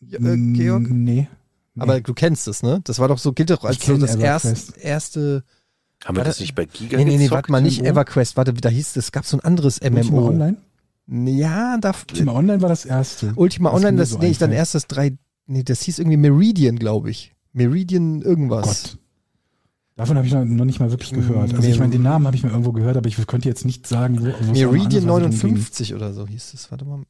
Ja, 0.01 0.17
äh, 0.19 0.37
Georg? 0.53 0.89
Nee. 0.89 1.27
Aber 1.77 2.01
du 2.01 2.13
kennst 2.13 2.47
es, 2.47 2.61
ne? 2.63 2.81
Das 2.83 2.99
war 2.99 3.07
doch 3.07 3.17
so, 3.17 3.33
gilt 3.33 3.49
doch 3.49 3.63
als 3.63 3.83
so 3.83 3.97
das 3.97 4.15
erst, 4.15 4.77
erste. 4.77 5.43
Haben 6.05 6.17
wir 6.17 6.23
das 6.23 6.35
das- 6.35 6.41
nicht 6.41 6.55
bei 6.55 6.65
Giga 6.65 6.97
Nee, 6.97 7.05
nee, 7.05 7.17
nee, 7.17 7.31
warte 7.31 7.51
mal, 7.51 7.61
nicht 7.61 7.77
irgendwo? 7.79 7.93
EverQuest. 8.01 8.37
Warte, 8.37 8.53
da 8.53 8.69
hieß 8.69 8.89
es, 8.89 8.97
es 8.97 9.11
gab 9.11 9.25
so 9.25 9.37
ein 9.37 9.39
anderes 9.39 9.79
Ultima 9.79 10.01
MMO. 10.01 10.27
Online? 10.27 10.57
Ja, 11.07 11.77
da. 11.77 11.93
Ultima 12.09 12.33
Online 12.33 12.61
war 12.61 12.69
das 12.69 12.85
erste. 12.85 13.33
Ultima 13.35 13.69
was 13.71 13.77
Online, 13.77 13.97
das, 13.97 14.11
so 14.11 14.19
nee, 14.19 14.29
ich 14.29 14.37
dann 14.37 14.51
erst 14.51 14.75
das 14.75 14.87
drei. 14.87 15.17
Nee, 15.47 15.63
das 15.63 15.81
hieß 15.81 15.99
irgendwie 15.99 16.17
Meridian, 16.17 16.77
glaube 16.77 17.09
ich. 17.09 17.33
Meridian 17.53 18.21
irgendwas. 18.21 18.83
Gott. 18.83 18.97
Davon 19.95 20.17
habe 20.17 20.25
ich 20.25 20.33
noch, 20.33 20.43
nicht 20.43 20.79
mal 20.79 20.89
wirklich 20.89 21.11
gehört. 21.11 21.53
Also 21.53 21.67
ich 21.67 21.77
meine, 21.77 21.91
den 21.91 22.01
Namen 22.01 22.25
habe 22.25 22.35
ich 22.35 22.43
mir 22.43 22.49
irgendwo 22.49 22.71
gehört, 22.71 22.97
aber 22.97 23.07
ich 23.07 23.27
könnte 23.27 23.47
jetzt 23.47 23.63
nicht 23.63 23.85
sagen, 23.85 24.19
wo 24.21 24.25
wo 24.25 24.51
Meridian 24.51 25.07
ansatzweise 25.07 25.07
drum 25.07 25.29
ging. 25.31 25.53
59 25.53 25.93
oder 25.93 26.13
so 26.13 26.27
hieß 26.27 26.53
es. 26.55 26.71
Warte 26.71 26.85
mal. 26.85 27.03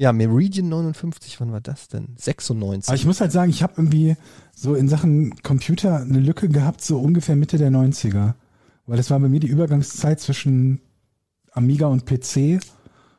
Ja, 0.00 0.12
Meridian 0.12 0.68
59, 0.68 1.40
wann 1.40 1.50
war 1.50 1.60
das 1.60 1.88
denn? 1.88 2.14
96. 2.16 2.88
Aber 2.88 2.94
ich 2.94 3.04
muss 3.04 3.20
halt 3.20 3.32
sagen, 3.32 3.50
ich 3.50 3.64
habe 3.64 3.74
irgendwie 3.78 4.16
so 4.54 4.76
in 4.76 4.88
Sachen 4.88 5.34
Computer 5.42 5.96
eine 5.96 6.20
Lücke 6.20 6.48
gehabt, 6.48 6.82
so 6.82 7.00
ungefähr 7.00 7.34
Mitte 7.34 7.58
der 7.58 7.70
90er. 7.70 8.34
Weil 8.86 8.96
das 8.96 9.10
war 9.10 9.18
bei 9.18 9.28
mir 9.28 9.40
die 9.40 9.48
Übergangszeit 9.48 10.20
zwischen 10.20 10.80
Amiga 11.50 11.88
und 11.88 12.06
PC. 12.06 12.60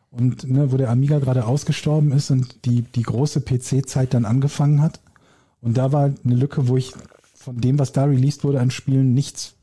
Und 0.09 0.49
ne, 0.49 0.71
wo 0.71 0.77
der 0.77 0.89
Amiga 0.89 1.19
gerade 1.19 1.45
ausgestorben 1.45 2.13
ist 2.13 2.31
und 2.31 2.65
die, 2.65 2.81
die 2.81 3.03
große 3.03 3.41
PC-Zeit 3.41 4.13
dann 4.13 4.23
angefangen 4.23 4.81
hat. 4.81 5.01
Und 5.61 5.77
da 5.77 5.91
war 5.91 6.05
eine 6.05 6.35
Lücke, 6.35 6.69
wo 6.69 6.77
ich 6.77 6.93
von 7.35 7.59
dem, 7.59 7.77
was 7.77 7.91
da 7.91 8.05
released 8.05 8.45
wurde 8.45 8.61
an 8.61 8.71
Spielen, 8.71 9.13
nichts 9.13 9.55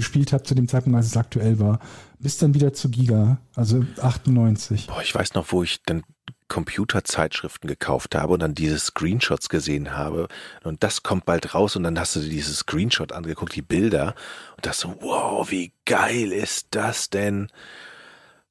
gespielt 0.00 0.32
habe 0.32 0.42
zu 0.42 0.54
dem 0.54 0.66
Zeitpunkt, 0.68 0.96
als 0.96 1.06
es 1.06 1.16
aktuell 1.16 1.58
war. 1.58 1.78
Bis 2.18 2.36
dann 2.38 2.54
wieder 2.54 2.72
zu 2.72 2.88
Giga, 2.90 3.38
also 3.54 3.84
98. 4.00 4.86
Boah, 4.88 5.00
ich 5.02 5.14
weiß 5.14 5.34
noch, 5.34 5.52
wo 5.52 5.62
ich 5.62 5.82
dann 5.84 6.02
Computerzeitschriften 6.48 7.68
gekauft 7.68 8.14
habe 8.16 8.32
und 8.32 8.40
dann 8.40 8.54
diese 8.54 8.78
Screenshots 8.78 9.48
gesehen 9.48 9.96
habe. 9.96 10.26
Und 10.64 10.82
das 10.82 11.02
kommt 11.02 11.24
bald 11.24 11.54
raus 11.54 11.76
und 11.76 11.84
dann 11.84 11.98
hast 11.98 12.16
du 12.16 12.20
dir 12.20 12.28
dieses 12.28 12.58
Screenshot 12.58 13.12
angeguckt, 13.12 13.54
die 13.54 13.62
Bilder. 13.62 14.14
Und 14.56 14.66
das 14.66 14.80
so, 14.80 14.96
wow, 15.00 15.50
wie 15.50 15.72
geil 15.86 16.32
ist 16.32 16.68
das 16.72 17.08
denn? 17.10 17.48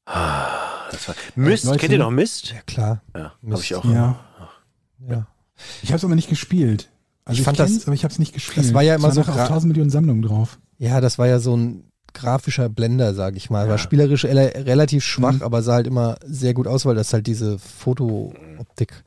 Ah, 0.05 0.87
das 0.91 1.07
war, 1.07 1.15
Mist, 1.35 1.65
Leute- 1.65 1.79
kennt 1.79 1.91
ihr 1.93 1.99
noch 1.99 2.09
Mist? 2.11 2.51
ja, 2.51 2.61
klar. 2.65 3.01
Ja, 3.15 3.33
habe 3.49 3.61
ich 3.61 3.75
auch. 3.75 3.85
Ja. 3.85 4.19
Ja. 5.07 5.27
Ich 5.83 5.89
habe 5.89 5.97
es 5.97 6.03
aber 6.05 6.15
nicht 6.15 6.29
gespielt. 6.29 6.89
Also 7.25 7.33
Ich 7.35 7.39
ich, 7.41 7.45
fand 7.45 7.59
das- 7.59 7.85
aber 7.85 7.93
ich 7.93 8.03
habe 8.03 8.11
es 8.11 8.17
nicht 8.19 8.33
gespielt. 8.33 8.65
das 8.65 8.73
war 8.73 8.81
ja 8.81 8.95
immer 8.95 9.09
Es 9.09 9.15
so 9.15 9.21
1000 9.21 9.65
Millionen 9.67 9.89
Sammlungen 9.91 10.21
drauf. 10.23 10.57
Ja, 10.79 10.99
das 11.01 11.19
war 11.19 11.27
ja 11.27 11.39
so 11.39 11.55
ein 11.55 11.83
grafischer 12.13 12.69
Blender, 12.69 13.13
sage 13.13 13.37
ich 13.37 13.49
mal. 13.51 13.69
War 13.69 13.77
spielerisch 13.77 14.23
ele- 14.25 14.65
relativ 14.65 15.03
schwach, 15.03 15.33
Mhm. 15.33 15.43
aber 15.43 15.61
sah 15.61 15.73
halt 15.75 15.85
immer 15.87 16.17
sehr 16.25 16.55
gut 16.55 16.65
aus, 16.67 16.85
weil 16.85 16.95
das 16.95 17.13
halt 17.13 17.27
diese 17.27 17.59
Fotooptik 17.59 19.03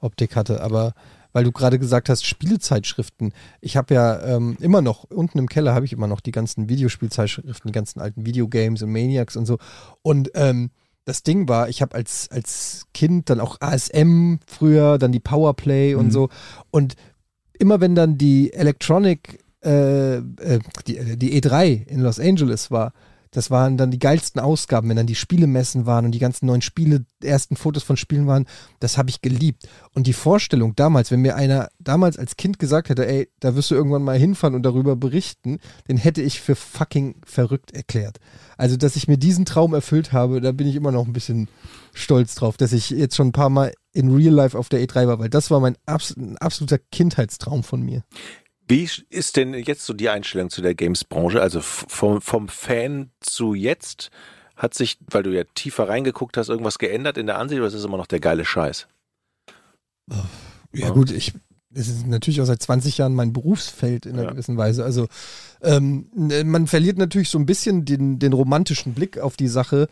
Optik 0.00 0.36
hatte. 0.36 0.60
Aber 0.62 0.92
weil 1.32 1.42
du 1.44 1.50
gerade 1.50 1.78
gesagt 1.80 2.08
hast, 2.08 2.24
Spielezeitschriften. 2.24 3.32
Ich 3.60 3.76
habe 3.76 3.92
ja 3.94 4.20
ähm, 4.22 4.56
immer 4.60 4.80
noch, 4.80 5.04
unten 5.10 5.38
im 5.38 5.48
Keller 5.48 5.74
habe 5.74 5.84
ich 5.84 5.92
immer 5.92 6.06
noch 6.06 6.20
die 6.20 6.30
ganzen 6.30 6.68
Videospielzeitschriften, 6.68 7.68
die 7.68 7.72
ganzen 7.74 8.00
alten 8.00 8.24
Videogames 8.24 8.82
und 8.82 8.92
Maniacs 8.92 9.36
und 9.36 9.46
so. 9.46 9.58
Und 10.02 10.30
ähm, 10.34 10.70
das 11.04 11.22
Ding 11.24 11.48
war, 11.48 11.68
ich 11.68 11.82
habe 11.82 11.94
als, 11.96 12.28
als 12.30 12.84
Kind 12.94 13.28
dann 13.30 13.40
auch 13.40 13.56
ASM 13.60 14.36
früher, 14.46 14.98
dann 14.98 15.10
die 15.12 15.20
Powerplay 15.20 15.94
und 15.96 16.06
Mhm. 16.06 16.10
so. 16.12 16.28
Und 16.70 16.94
immer 17.58 17.80
wenn 17.80 17.94
dann 17.96 18.16
die 18.18 18.52
Electronic, 18.52 19.40
äh, 19.64 20.16
äh, 20.16 20.60
die, 20.86 21.18
die 21.18 21.40
E3 21.40 21.86
in 21.86 22.00
Los 22.00 22.20
Angeles 22.20 22.70
war, 22.70 22.92
das 23.30 23.50
waren 23.50 23.76
dann 23.76 23.90
die 23.90 23.98
geilsten 23.98 24.40
Ausgaben, 24.40 24.88
wenn 24.88 24.96
dann 24.96 25.06
die 25.06 25.14
Spielemessen 25.14 25.86
waren 25.86 26.06
und 26.06 26.12
die 26.12 26.18
ganzen 26.18 26.46
neuen 26.46 26.62
Spiele, 26.62 27.04
ersten 27.22 27.56
Fotos 27.56 27.82
von 27.82 27.96
Spielen 27.96 28.26
waren, 28.26 28.46
das 28.80 28.96
habe 28.96 29.10
ich 29.10 29.20
geliebt. 29.20 29.68
Und 29.94 30.06
die 30.06 30.12
Vorstellung 30.12 30.74
damals, 30.76 31.10
wenn 31.10 31.20
mir 31.20 31.36
einer 31.36 31.68
damals 31.78 32.18
als 32.18 32.36
Kind 32.36 32.58
gesagt 32.58 32.88
hätte, 32.88 33.06
ey, 33.06 33.28
da 33.40 33.54
wirst 33.54 33.70
du 33.70 33.74
irgendwann 33.74 34.02
mal 34.02 34.18
hinfahren 34.18 34.54
und 34.54 34.62
darüber 34.62 34.96
berichten, 34.96 35.58
den 35.88 35.98
hätte 35.98 36.22
ich 36.22 36.40
für 36.40 36.56
fucking 36.56 37.16
verrückt 37.24 37.72
erklärt. 37.72 38.18
Also, 38.56 38.76
dass 38.76 38.96
ich 38.96 39.08
mir 39.08 39.18
diesen 39.18 39.44
Traum 39.44 39.74
erfüllt 39.74 40.12
habe, 40.12 40.40
da 40.40 40.52
bin 40.52 40.66
ich 40.66 40.76
immer 40.76 40.92
noch 40.92 41.06
ein 41.06 41.12
bisschen 41.12 41.48
stolz 41.92 42.34
drauf, 42.34 42.56
dass 42.56 42.72
ich 42.72 42.90
jetzt 42.90 43.16
schon 43.16 43.28
ein 43.28 43.32
paar 43.32 43.50
Mal 43.50 43.72
in 43.92 44.14
Real 44.14 44.34
Life 44.34 44.56
auf 44.56 44.68
der 44.68 44.80
E3 44.80 45.06
war, 45.06 45.18
weil 45.18 45.28
das 45.28 45.50
war 45.50 45.60
mein 45.60 45.76
abs 45.84 46.16
ein 46.16 46.38
absoluter 46.38 46.78
Kindheitstraum 46.78 47.62
von 47.62 47.82
mir. 47.82 48.04
Wie 48.68 48.88
ist 49.08 49.36
denn 49.36 49.54
jetzt 49.54 49.86
so 49.86 49.94
die 49.94 50.08
Einstellung 50.10 50.50
zu 50.50 50.60
der 50.62 50.74
Games-Branche? 50.74 51.40
Also 51.40 51.60
vom, 51.62 52.20
vom 52.20 52.48
Fan 52.48 53.10
zu 53.20 53.54
jetzt 53.54 54.10
hat 54.56 54.74
sich, 54.74 54.98
weil 55.10 55.22
du 55.22 55.30
ja 55.30 55.44
tiefer 55.54 55.88
reingeguckt 55.88 56.36
hast, 56.36 56.48
irgendwas 56.48 56.78
geändert 56.78 57.16
in 57.16 57.26
der 57.26 57.38
Ansicht 57.38 57.58
oder 57.60 57.68
ist 57.68 57.74
es 57.74 57.84
immer 57.84 57.96
noch 57.96 58.06
der 58.06 58.20
geile 58.20 58.44
Scheiß? 58.44 58.86
Ja, 60.10 60.24
Ja. 60.72 60.90
gut, 60.90 61.10
ich, 61.10 61.32
es 61.72 61.88
ist 61.88 62.06
natürlich 62.06 62.40
auch 62.40 62.46
seit 62.46 62.62
20 62.62 62.98
Jahren 62.98 63.14
mein 63.14 63.32
Berufsfeld 63.32 64.04
in 64.06 64.14
einer 64.14 64.24
Ja. 64.24 64.30
gewissen 64.32 64.56
Weise. 64.56 64.84
Also 64.84 65.06
ähm, 65.62 66.08
man 66.44 66.66
verliert 66.66 66.98
natürlich 66.98 67.28
so 67.30 67.38
ein 67.38 67.46
bisschen 67.46 67.84
den, 67.84 68.18
den 68.18 68.32
romantischen 68.32 68.94
Blick 68.94 69.18
auf 69.18 69.36
die 69.36 69.48
Sache. 69.48 69.88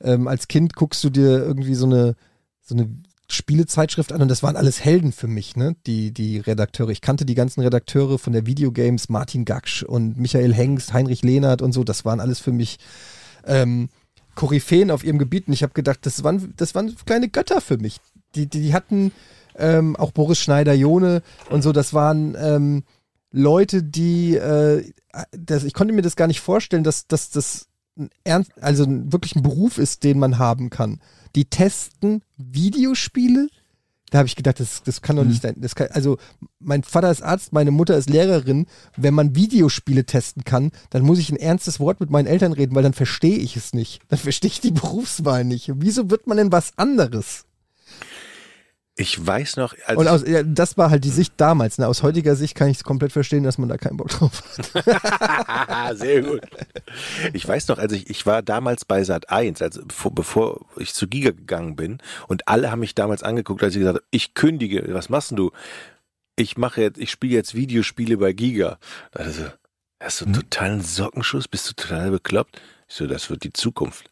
Ähm, 0.00 0.28
als 0.28 0.48
Kind 0.48 0.74
guckst 0.74 1.02
du 1.02 1.10
dir 1.10 1.38
irgendwie 1.42 1.74
so 1.74 1.86
eine, 1.86 2.14
so 2.62 2.74
eine 2.74 2.88
Spielezeitschrift 3.32 4.12
an 4.12 4.22
und 4.22 4.28
das 4.28 4.42
waren 4.42 4.56
alles 4.56 4.84
Helden 4.84 5.12
für 5.12 5.28
mich, 5.28 5.56
ne? 5.56 5.76
Die, 5.86 6.12
die 6.12 6.38
Redakteure. 6.38 6.90
Ich 6.90 7.00
kannte 7.00 7.24
die 7.24 7.34
ganzen 7.34 7.60
Redakteure 7.60 8.18
von 8.18 8.32
der 8.32 8.46
Videogames, 8.46 9.08
Martin 9.08 9.44
Gaksch 9.44 9.82
und 9.82 10.18
Michael 10.18 10.54
Hengst, 10.54 10.92
Heinrich 10.92 11.22
Lehnert 11.22 11.62
und 11.62 11.72
so. 11.72 11.84
Das 11.84 12.04
waren 12.04 12.20
alles 12.20 12.40
für 12.40 12.52
mich 12.52 12.78
ähm, 13.46 13.88
Koryphäen 14.34 14.90
auf 14.90 15.04
ihrem 15.04 15.18
Gebiet. 15.18 15.48
Und 15.48 15.54
ich 15.54 15.62
habe 15.62 15.72
gedacht, 15.72 16.00
das 16.02 16.24
waren, 16.24 16.54
das 16.56 16.74
waren 16.74 16.94
kleine 17.06 17.28
Götter 17.28 17.60
für 17.60 17.78
mich. 17.78 17.98
Die, 18.34 18.46
die, 18.46 18.62
die 18.62 18.74
hatten 18.74 19.12
ähm, 19.56 19.96
auch 19.96 20.12
Boris 20.12 20.38
Schneider-Jone 20.38 21.22
und 21.50 21.62
so, 21.62 21.72
das 21.72 21.92
waren 21.92 22.36
ähm, 22.38 22.84
Leute, 23.32 23.82
die, 23.82 24.36
äh, 24.36 24.84
das, 25.32 25.64
ich 25.64 25.74
konnte 25.74 25.94
mir 25.94 26.02
das 26.02 26.16
gar 26.16 26.26
nicht 26.26 26.40
vorstellen, 26.40 26.84
dass, 26.84 27.06
dass 27.06 27.30
das 27.30 27.66
ein 27.98 28.10
ernst, 28.24 28.52
also 28.60 28.86
wirklich 28.88 29.36
ein 29.36 29.42
Beruf 29.42 29.78
ist, 29.78 30.04
den 30.04 30.18
man 30.18 30.38
haben 30.38 30.70
kann. 30.70 31.00
Die 31.36 31.44
testen 31.44 32.22
Videospiele. 32.36 33.48
Da 34.10 34.18
habe 34.18 34.26
ich 34.26 34.34
gedacht, 34.34 34.58
das, 34.58 34.82
das 34.82 35.02
kann 35.02 35.16
doch 35.16 35.24
nicht 35.24 35.42
sein. 35.42 35.54
Das 35.58 35.76
kann, 35.76 35.86
also, 35.92 36.18
mein 36.58 36.82
Vater 36.82 37.12
ist 37.12 37.22
Arzt, 37.22 37.52
meine 37.52 37.70
Mutter 37.70 37.96
ist 37.96 38.10
Lehrerin. 38.10 38.66
Wenn 38.96 39.14
man 39.14 39.36
Videospiele 39.36 40.04
testen 40.04 40.42
kann, 40.42 40.72
dann 40.90 41.02
muss 41.02 41.20
ich 41.20 41.30
ein 41.30 41.36
ernstes 41.36 41.78
Wort 41.78 42.00
mit 42.00 42.10
meinen 42.10 42.26
Eltern 42.26 42.52
reden, 42.52 42.74
weil 42.74 42.82
dann 42.82 42.92
verstehe 42.92 43.38
ich 43.38 43.56
es 43.56 43.72
nicht. 43.72 44.00
Dann 44.08 44.18
verstehe 44.18 44.50
ich 44.50 44.60
die 44.60 44.72
Berufswahl 44.72 45.44
nicht. 45.44 45.70
Wieso 45.76 46.10
wird 46.10 46.26
man 46.26 46.38
denn 46.38 46.50
was 46.50 46.76
anderes? 46.76 47.44
Ich 49.00 49.26
weiß 49.26 49.56
noch, 49.56 49.74
Und 49.96 50.08
aus, 50.08 50.24
ja, 50.26 50.42
das 50.42 50.76
war 50.76 50.90
halt 50.90 51.04
die 51.04 51.10
Sicht 51.10 51.32
damals. 51.38 51.78
Ne? 51.78 51.88
Aus 51.88 52.02
heutiger 52.02 52.36
Sicht 52.36 52.54
kann 52.54 52.68
ich 52.68 52.76
es 52.76 52.84
komplett 52.84 53.12
verstehen, 53.12 53.44
dass 53.44 53.56
man 53.56 53.70
da 53.70 53.78
keinen 53.78 53.96
Bock 53.96 54.08
drauf 54.08 54.42
hat. 54.74 55.96
Sehr 55.96 56.20
gut. 56.20 56.42
Ich 57.32 57.48
weiß 57.48 57.68
noch, 57.68 57.78
also 57.78 57.96
ich, 57.96 58.10
ich 58.10 58.26
war 58.26 58.42
damals 58.42 58.84
bei 58.84 59.02
Sat 59.02 59.30
1, 59.30 59.62
also 59.62 59.80
bevor, 59.86 60.14
bevor 60.14 60.66
ich 60.76 60.92
zu 60.92 61.08
Giga 61.08 61.30
gegangen 61.30 61.76
bin 61.76 61.96
und 62.28 62.46
alle 62.46 62.70
haben 62.70 62.80
mich 62.80 62.94
damals 62.94 63.22
angeguckt, 63.22 63.62
als 63.62 63.74
ich 63.74 63.78
gesagt 63.78 63.96
habe, 63.96 64.06
ich 64.10 64.34
kündige, 64.34 64.84
was 64.92 65.08
machst 65.08 65.30
denn 65.30 65.36
du? 65.36 65.50
Ich 66.36 66.58
mache 66.58 66.82
jetzt, 66.82 66.98
ich 66.98 67.10
spiele 67.10 67.32
jetzt 67.36 67.54
Videospiele 67.54 68.18
bei 68.18 68.34
Giga. 68.34 68.78
Also, 69.12 69.46
hast 69.98 70.20
du 70.20 70.26
einen 70.26 70.34
totalen 70.34 70.82
Sockenschuss? 70.82 71.48
Bist 71.48 71.70
du 71.70 71.72
total 71.72 72.10
bekloppt? 72.10 72.60
Ich 72.86 72.96
so, 72.96 73.06
das 73.06 73.30
wird 73.30 73.44
die 73.44 73.52
Zukunft. 73.54 74.10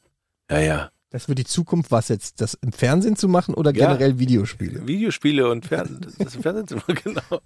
Ja, 0.51 0.61
ja. 0.61 0.91
Das 1.11 1.27
wird 1.29 1.39
die 1.39 1.45
Zukunft, 1.45 1.91
was 1.91 2.09
jetzt? 2.09 2.41
Das 2.41 2.55
im 2.55 2.73
Fernsehen 2.73 3.17
zu 3.17 3.29
machen 3.29 3.55
oder 3.55 3.75
Ja. 3.75 3.87
generell 3.87 4.19
Videospiele? 4.19 4.87
Videospiele 4.87 5.51
und 5.51 5.65
Fernsehen, 5.67 6.07
das 6.19 6.35
im 6.35 6.43
Fernsehen, 6.43 6.83
genau. 7.05 7.41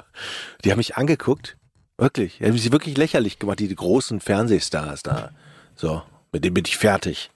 Die 0.64 0.70
haben 0.70 0.78
mich 0.78 0.96
angeguckt. 0.96 1.56
Wirklich. 1.96 2.38
Die 2.38 2.46
haben 2.46 2.58
sie 2.58 2.72
wirklich 2.72 2.96
lächerlich 2.96 3.38
gemacht, 3.38 3.60
die 3.60 3.72
großen 3.72 4.20
Fernsehstars 4.20 5.02
da. 5.04 5.30
So, 5.76 6.02
mit 6.32 6.44
denen 6.44 6.54
bin 6.54 6.64
ich 6.66 6.76
fertig. 6.76 7.30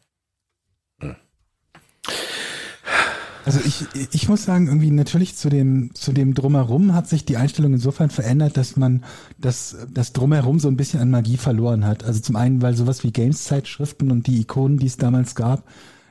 Also 3.45 3.61
ich, 3.65 3.85
ich 4.13 4.29
muss 4.29 4.43
sagen, 4.45 4.67
irgendwie 4.67 4.91
natürlich 4.91 5.37
zu 5.37 5.49
dem, 5.49 5.95
zu 5.95 6.13
dem 6.13 6.35
Drumherum 6.35 6.95
hat 6.95 7.07
sich 7.09 7.25
die 7.25 7.37
Einstellung 7.37 7.75
insofern 7.75 8.11
verändert, 8.11 8.57
dass 8.57 8.77
man 8.77 9.05
das, 9.39 9.77
das 9.89 10.13
Drumherum 10.13 10.59
so 10.59 10.67
ein 10.67 10.77
bisschen 10.77 10.99
an 10.99 11.11
Magie 11.13 11.37
verloren 11.37 11.85
hat. 11.85 12.03
Also 12.03 12.19
zum 12.21 12.35
einen, 12.35 12.61
weil 12.61 12.75
sowas 12.75 13.05
wie 13.05 13.13
Games-Zeitschriften 13.13 14.11
und 14.11 14.27
die 14.27 14.41
Ikonen, 14.41 14.79
die 14.79 14.87
es 14.87 14.97
damals 14.97 15.37
gab, 15.37 15.63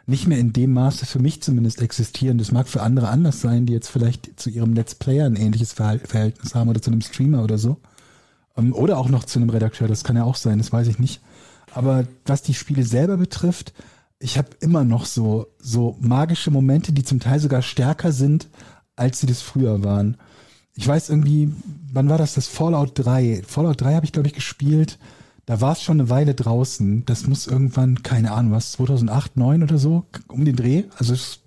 nicht 0.07 0.27
mehr 0.27 0.37
in 0.37 0.53
dem 0.53 0.73
Maße 0.73 1.05
für 1.05 1.19
mich 1.19 1.41
zumindest 1.41 1.81
existieren. 1.81 2.37
Das 2.37 2.51
mag 2.51 2.67
für 2.67 2.81
andere 2.81 3.09
anders 3.09 3.41
sein, 3.41 3.65
die 3.65 3.73
jetzt 3.73 3.89
vielleicht 3.89 4.39
zu 4.39 4.49
ihrem 4.49 4.73
Let's 4.73 4.95
Player 4.95 5.25
ein 5.25 5.35
ähnliches 5.35 5.73
Verhältnis 5.73 6.53
haben 6.53 6.69
oder 6.69 6.81
zu 6.81 6.91
einem 6.91 7.01
Streamer 7.01 7.43
oder 7.43 7.57
so. 7.57 7.77
Ähm, 8.57 8.73
Oder 8.73 8.97
auch 8.97 9.09
noch 9.09 9.23
zu 9.23 9.39
einem 9.39 9.49
Redakteur, 9.49 9.87
das 9.87 10.03
kann 10.03 10.15
ja 10.15 10.23
auch 10.23 10.35
sein, 10.35 10.57
das 10.57 10.71
weiß 10.71 10.87
ich 10.87 10.99
nicht. 10.99 11.21
Aber 11.73 12.05
was 12.25 12.41
die 12.41 12.53
Spiele 12.53 12.83
selber 12.83 13.17
betrifft, 13.17 13.73
ich 14.19 14.37
habe 14.37 14.49
immer 14.61 14.83
noch 14.83 15.05
so, 15.05 15.47
so 15.59 15.97
magische 15.99 16.51
Momente, 16.51 16.93
die 16.93 17.03
zum 17.03 17.19
Teil 17.19 17.39
sogar 17.39 17.61
stärker 17.61 18.11
sind, 18.11 18.47
als 18.95 19.19
sie 19.19 19.27
das 19.27 19.41
früher 19.41 19.83
waren. 19.83 20.17
Ich 20.73 20.87
weiß 20.87 21.09
irgendwie, 21.09 21.51
wann 21.91 22.09
war 22.09 22.17
das? 22.17 22.33
Das 22.33 22.47
Fallout 22.47 22.91
3. 22.95 23.43
Fallout 23.45 23.81
3 23.81 23.95
habe 23.95 24.05
ich, 24.05 24.13
glaube 24.13 24.27
ich, 24.27 24.33
gespielt. 24.33 24.97
Da 25.45 25.61
war 25.61 25.73
es 25.73 25.81
schon 25.81 25.99
eine 25.99 26.09
Weile 26.09 26.33
draußen. 26.33 27.05
Das 27.05 27.27
muss 27.27 27.47
irgendwann, 27.47 28.01
keine 28.03 28.31
Ahnung, 28.31 28.51
was, 28.51 28.73
2008, 28.73 29.33
2009 29.33 29.63
oder 29.63 29.77
so, 29.77 30.05
um 30.27 30.45
den 30.45 30.55
Dreh. 30.55 30.83
Also 30.97 31.13
ist 31.13 31.41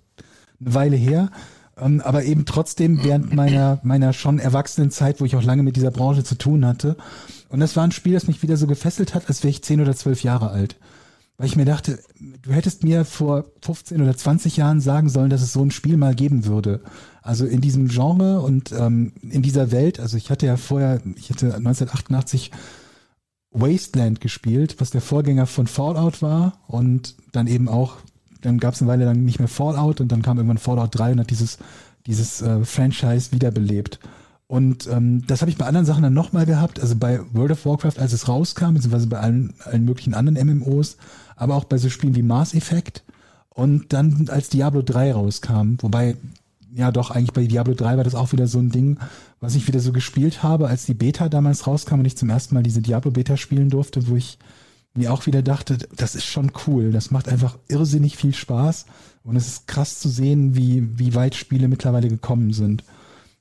eine 0.61 0.73
Weile 0.73 0.95
her. 0.95 1.31
Ähm, 1.77 2.01
aber 2.01 2.23
eben 2.23 2.45
trotzdem 2.45 3.03
während 3.03 3.33
meiner, 3.33 3.79
meiner 3.83 4.13
schon 4.13 4.39
erwachsenen 4.39 4.91
Zeit, 4.91 5.19
wo 5.19 5.25
ich 5.25 5.35
auch 5.35 5.43
lange 5.43 5.63
mit 5.63 5.75
dieser 5.75 5.91
Branche 5.91 6.23
zu 6.23 6.35
tun 6.35 6.65
hatte. 6.65 6.97
Und 7.49 7.59
das 7.59 7.75
war 7.75 7.83
ein 7.83 7.91
Spiel, 7.91 8.13
das 8.13 8.27
mich 8.27 8.41
wieder 8.41 8.57
so 8.57 8.67
gefesselt 8.67 9.13
hat, 9.15 9.27
als 9.27 9.43
wäre 9.43 9.49
ich 9.49 9.63
10 9.63 9.81
oder 9.81 9.95
12 9.95 10.23
Jahre 10.23 10.49
alt. 10.49 10.77
Weil 11.37 11.47
ich 11.47 11.55
mir 11.55 11.65
dachte, 11.65 11.99
du 12.19 12.51
hättest 12.51 12.83
mir 12.83 13.05
vor 13.05 13.45
15 13.61 14.01
oder 14.01 14.15
20 14.15 14.57
Jahren 14.57 14.81
sagen 14.81 15.07
sollen, 15.07 15.29
dass 15.29 15.41
es 15.41 15.53
so 15.53 15.63
ein 15.63 15.71
Spiel 15.71 15.95
mal 15.95 16.13
geben 16.13 16.45
würde. 16.45 16.81
Also 17.21 17.45
in 17.45 17.61
diesem 17.61 17.87
Genre 17.87 18.41
und 18.41 18.73
ähm, 18.73 19.13
in 19.21 19.41
dieser 19.41 19.71
Welt. 19.71 19.99
Also 20.01 20.17
ich 20.17 20.29
hatte 20.29 20.45
ja 20.45 20.57
vorher, 20.57 21.01
ich 21.15 21.29
hatte 21.29 21.55
1988 21.55 22.51
Wasteland 23.51 24.21
gespielt, 24.21 24.75
was 24.79 24.91
der 24.91 25.01
Vorgänger 25.01 25.47
von 25.47 25.67
Fallout 25.67 26.21
war 26.21 26.59
und 26.67 27.15
dann 27.31 27.47
eben 27.47 27.67
auch, 27.67 27.97
dann 28.41 28.59
gab 28.59 28.73
es 28.73 28.81
eine 28.81 28.89
Weile 28.89 29.05
lang 29.05 29.23
nicht 29.23 29.39
mehr 29.39 29.47
Fallout 29.47 30.01
und 30.01 30.11
dann 30.11 30.21
kam 30.21 30.37
irgendwann 30.37 30.57
Fallout 30.57 30.97
3 30.97 31.13
und 31.13 31.19
hat 31.21 31.29
dieses, 31.29 31.57
dieses 32.05 32.41
äh, 32.41 32.63
Franchise 32.63 33.31
wiederbelebt. 33.31 33.99
Und 34.47 34.87
ähm, 34.87 35.25
das 35.27 35.41
habe 35.41 35.51
ich 35.51 35.57
bei 35.57 35.65
anderen 35.65 35.85
Sachen 35.85 36.01
dann 36.01 36.13
nochmal 36.13 36.45
gehabt, 36.45 36.79
also 36.79 36.95
bei 36.95 37.19
World 37.33 37.51
of 37.51 37.65
Warcraft, 37.65 37.99
als 37.99 38.13
es 38.13 38.27
rauskam, 38.27 38.73
beziehungsweise 38.73 39.07
bei 39.07 39.19
allen, 39.19 39.53
allen 39.63 39.85
möglichen 39.85 40.15
anderen 40.15 40.47
MMOs, 40.47 40.97
aber 41.35 41.55
auch 41.55 41.65
bei 41.65 41.77
so 41.77 41.89
Spielen 41.89 42.15
wie 42.15 42.23
Mass 42.23 42.55
Effect 42.55 43.03
und 43.49 43.93
dann 43.93 44.27
als 44.29 44.49
Diablo 44.49 44.81
3 44.81 45.13
rauskam, 45.13 45.75
wobei 45.81 46.17
ja 46.73 46.91
doch, 46.91 47.11
eigentlich 47.11 47.33
bei 47.33 47.45
Diablo 47.45 47.73
3 47.73 47.97
war 47.97 48.03
das 48.03 48.15
auch 48.15 48.31
wieder 48.31 48.47
so 48.47 48.59
ein 48.59 48.69
Ding, 48.69 48.99
was 49.39 49.55
ich 49.55 49.67
wieder 49.67 49.79
so 49.79 49.91
gespielt 49.91 50.43
habe, 50.43 50.67
als 50.67 50.85
die 50.85 50.93
Beta 50.93 51.29
damals 51.29 51.67
rauskam 51.67 51.99
und 51.99 52.05
ich 52.05 52.17
zum 52.17 52.29
ersten 52.29 52.55
Mal 52.55 52.63
diese 52.63 52.81
Diablo-Beta 52.81 53.37
spielen 53.37 53.69
durfte, 53.69 54.07
wo 54.07 54.15
ich 54.15 54.37
mir 54.93 55.13
auch 55.13 55.25
wieder 55.25 55.41
dachte, 55.41 55.77
das 55.95 56.15
ist 56.15 56.25
schon 56.25 56.51
cool. 56.67 56.91
Das 56.91 57.11
macht 57.11 57.29
einfach 57.29 57.57
irrsinnig 57.67 58.17
viel 58.17 58.33
Spaß 58.33 58.85
und 59.23 59.35
es 59.35 59.47
ist 59.47 59.67
krass 59.67 59.99
zu 59.99 60.09
sehen, 60.09 60.55
wie, 60.55 60.97
wie 60.97 61.15
weit 61.15 61.35
Spiele 61.35 61.67
mittlerweile 61.67 62.09
gekommen 62.09 62.53
sind. 62.53 62.83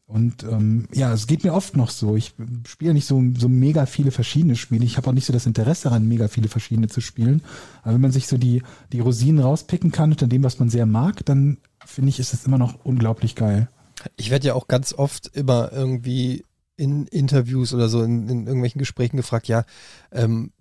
Und 0.07 0.43
ähm, 0.45 0.89
ja, 0.95 1.12
es 1.12 1.26
geht 1.26 1.45
mir 1.45 1.53
oft 1.53 1.76
noch 1.76 1.91
so. 1.91 2.16
Ich 2.16 2.35
spiele 2.66 2.95
nicht 2.95 3.07
so, 3.07 3.22
so 3.37 3.49
mega 3.49 3.85
viele 3.85 4.11
verschiedene 4.11 4.57
Spiele. 4.57 4.87
Ich 4.87 4.97
habe 4.97 5.09
auch 5.09 5.12
nicht 5.12 5.26
so 5.26 5.35
das 5.35 5.45
Interesse 5.45 5.85
daran, 5.85 6.09
mega 6.09 6.29
viele 6.29 6.49
verschiedene 6.49 6.89
zu 6.89 7.03
spielen. 7.03 7.43
Aber 7.83 7.93
wenn 7.93 8.01
man 8.01 8.12
sich 8.12 8.26
so 8.26 8.39
die, 8.39 8.62
die 8.91 9.01
Rosinen 9.01 9.41
rauspicken 9.45 9.93
kann 9.93 10.11
unter 10.11 10.26
dem, 10.26 10.43
was 10.45 10.59
man 10.59 10.70
sehr 10.70 10.87
mag, 10.87 11.26
dann 11.26 11.59
finde 11.89 12.11
ich, 12.11 12.20
ist 12.20 12.34
es 12.34 12.45
immer 12.45 12.59
noch 12.59 12.84
unglaublich 12.84 13.34
geil. 13.34 13.68
Ich 14.16 14.30
werde 14.30 14.47
ja 14.47 14.55
auch 14.55 14.68
ganz 14.68 14.93
oft 14.93 15.28
immer 15.34 15.72
irgendwie 15.72 16.45
in 16.76 17.07
Interviews 17.07 17.74
oder 17.74 17.89
so 17.89 18.03
in, 18.03 18.28
in 18.28 18.47
irgendwelchen 18.47 18.78
Gesprächen 18.78 19.16
gefragt, 19.16 19.49
ja, 19.49 19.64
ähm, 20.12 20.53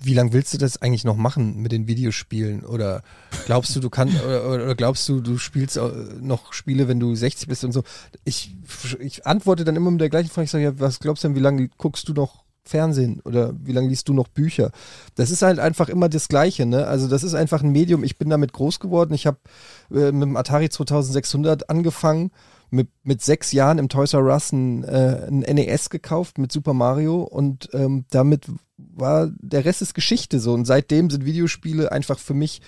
wie 0.00 0.14
lange 0.14 0.32
willst 0.32 0.54
du 0.54 0.58
das 0.58 0.80
eigentlich 0.80 1.02
noch 1.02 1.16
machen 1.16 1.56
mit 1.56 1.72
den 1.72 1.88
Videospielen? 1.88 2.64
Oder 2.64 3.02
glaubst 3.46 3.74
du, 3.74 3.80
du 3.80 3.90
kannst, 3.90 4.22
oder, 4.24 4.48
oder, 4.48 4.74
glaubst 4.76 5.08
du, 5.08 5.20
du 5.20 5.38
spielst 5.38 5.80
noch 6.20 6.52
Spiele, 6.52 6.86
wenn 6.86 7.00
du 7.00 7.14
60 7.14 7.48
bist 7.48 7.64
und 7.64 7.72
so? 7.72 7.82
Ich, 8.24 8.54
ich 9.00 9.26
antworte 9.26 9.64
dann 9.64 9.74
immer 9.74 9.90
mit 9.90 10.00
der 10.00 10.10
gleichen 10.10 10.30
Frage. 10.30 10.44
Ich 10.44 10.50
sage, 10.52 10.64
ja, 10.64 10.78
was 10.78 11.00
glaubst 11.00 11.24
du 11.24 11.28
denn, 11.28 11.34
wie 11.34 11.40
lange 11.40 11.68
guckst 11.78 12.08
du 12.08 12.12
noch 12.12 12.44
Fernsehen 12.68 13.20
oder 13.24 13.54
wie 13.64 13.72
lange 13.72 13.88
liest 13.88 14.08
du 14.08 14.14
noch 14.14 14.28
Bücher? 14.28 14.70
Das 15.14 15.30
ist 15.30 15.42
halt 15.42 15.58
einfach 15.58 15.88
immer 15.88 16.08
das 16.08 16.28
Gleiche, 16.28 16.66
ne? 16.66 16.86
Also 16.86 17.08
das 17.08 17.24
ist 17.24 17.34
einfach 17.34 17.62
ein 17.62 17.70
Medium. 17.72 18.04
Ich 18.04 18.18
bin 18.18 18.30
damit 18.30 18.52
groß 18.52 18.78
geworden. 18.80 19.14
Ich 19.14 19.26
habe 19.26 19.38
äh, 19.90 20.12
mit 20.12 20.22
dem 20.22 20.36
Atari 20.36 20.68
2600 20.68 21.70
angefangen 21.70 22.30
mit, 22.70 22.88
mit 23.02 23.22
sechs 23.22 23.52
Jahren 23.52 23.78
im 23.78 23.88
Toys 23.88 24.12
R 24.12 24.24
Us 24.24 24.52
ein, 24.52 24.84
äh, 24.84 25.26
ein 25.28 25.40
NES 25.40 25.90
gekauft 25.90 26.38
mit 26.38 26.52
Super 26.52 26.74
Mario 26.74 27.22
und 27.22 27.68
ähm, 27.72 28.04
damit 28.10 28.46
war 28.76 29.30
der 29.38 29.64
Rest 29.64 29.82
ist 29.82 29.94
Geschichte 29.94 30.38
so. 30.38 30.52
Und 30.52 30.66
seitdem 30.66 31.10
sind 31.10 31.24
Videospiele 31.24 31.90
einfach 31.90 32.18
für 32.18 32.34
mich 32.34 32.60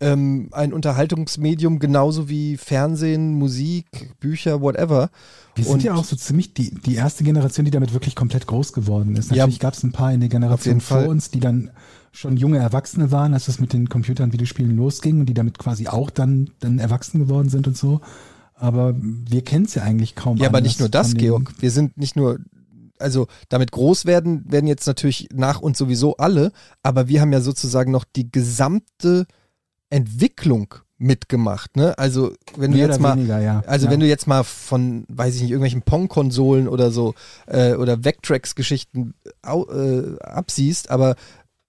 ähm, 0.00 0.48
ein 0.52 0.72
Unterhaltungsmedium, 0.72 1.78
genauso 1.78 2.28
wie 2.28 2.56
Fernsehen, 2.56 3.34
Musik, 3.34 3.86
Bücher, 4.20 4.60
whatever. 4.60 5.10
Wir 5.54 5.64
sind 5.64 5.74
Und- 5.74 5.82
ja 5.84 5.94
auch 5.94 6.04
so 6.04 6.16
ziemlich 6.16 6.52
die, 6.54 6.74
die 6.74 6.96
erste 6.96 7.24
Generation, 7.24 7.64
die 7.64 7.70
damit 7.70 7.92
wirklich 7.92 8.14
komplett 8.16 8.46
groß 8.46 8.72
geworden 8.72 9.16
ist. 9.16 9.30
Ja. 9.30 9.38
Natürlich 9.38 9.60
gab 9.60 9.74
es 9.74 9.82
ein 9.82 9.92
paar 9.92 10.12
in 10.12 10.20
der 10.20 10.28
Generation 10.28 10.80
vor 10.80 11.06
uns, 11.06 11.30
die 11.30 11.40
dann 11.40 11.70
schon 12.12 12.36
junge 12.36 12.58
Erwachsene 12.58 13.10
waren, 13.10 13.34
als 13.34 13.48
es 13.48 13.58
mit 13.58 13.72
den 13.72 13.88
Computern 13.88 14.26
und 14.26 14.32
Videospielen 14.32 14.76
losging 14.76 15.20
und 15.20 15.26
die 15.26 15.34
damit 15.34 15.58
quasi 15.58 15.88
auch 15.88 16.10
dann, 16.10 16.50
dann 16.60 16.78
erwachsen 16.78 17.18
geworden 17.20 17.48
sind 17.48 17.66
und 17.66 17.76
so. 17.76 18.00
Aber 18.54 18.94
wir 18.96 19.42
kennen 19.42 19.64
es 19.64 19.74
ja 19.74 19.82
eigentlich 19.82 20.14
kaum. 20.14 20.36
Ja, 20.36 20.48
aber 20.48 20.60
nicht 20.60 20.78
nur 20.78 20.88
das, 20.88 21.14
Georg. 21.14 21.52
Wir 21.58 21.72
sind 21.72 21.96
nicht 21.96 22.14
nur, 22.14 22.38
also 22.98 23.26
damit 23.48 23.72
groß 23.72 24.06
werden, 24.06 24.44
werden 24.50 24.68
jetzt 24.68 24.86
natürlich 24.86 25.28
nach 25.34 25.60
uns 25.60 25.76
sowieso 25.76 26.16
alle, 26.16 26.52
aber 26.82 27.08
wir 27.08 27.20
haben 27.20 27.32
ja 27.32 27.40
sozusagen 27.40 27.90
noch 27.90 28.04
die 28.04 28.30
gesamte 28.30 29.26
Entwicklung 29.94 30.74
mitgemacht, 30.98 31.76
ne? 31.76 31.96
Also, 31.98 32.32
wenn 32.56 32.72
du 32.72 32.78
Mehr 32.78 32.88
jetzt 32.88 33.00
mal, 33.00 33.16
weniger, 33.16 33.40
ja. 33.40 33.62
also 33.66 33.86
ja. 33.86 33.92
wenn 33.92 34.00
du 34.00 34.06
jetzt 34.06 34.26
mal 34.26 34.42
von, 34.42 35.04
weiß 35.08 35.36
ich 35.36 35.42
nicht, 35.42 35.50
irgendwelchen 35.50 35.82
Pong-Konsolen 35.82 36.66
oder 36.66 36.90
so 36.90 37.14
äh, 37.46 37.74
oder 37.74 38.04
Vectrex-Geschichten 38.04 39.14
äh, 39.44 40.18
absiehst, 40.20 40.90
aber 40.90 41.14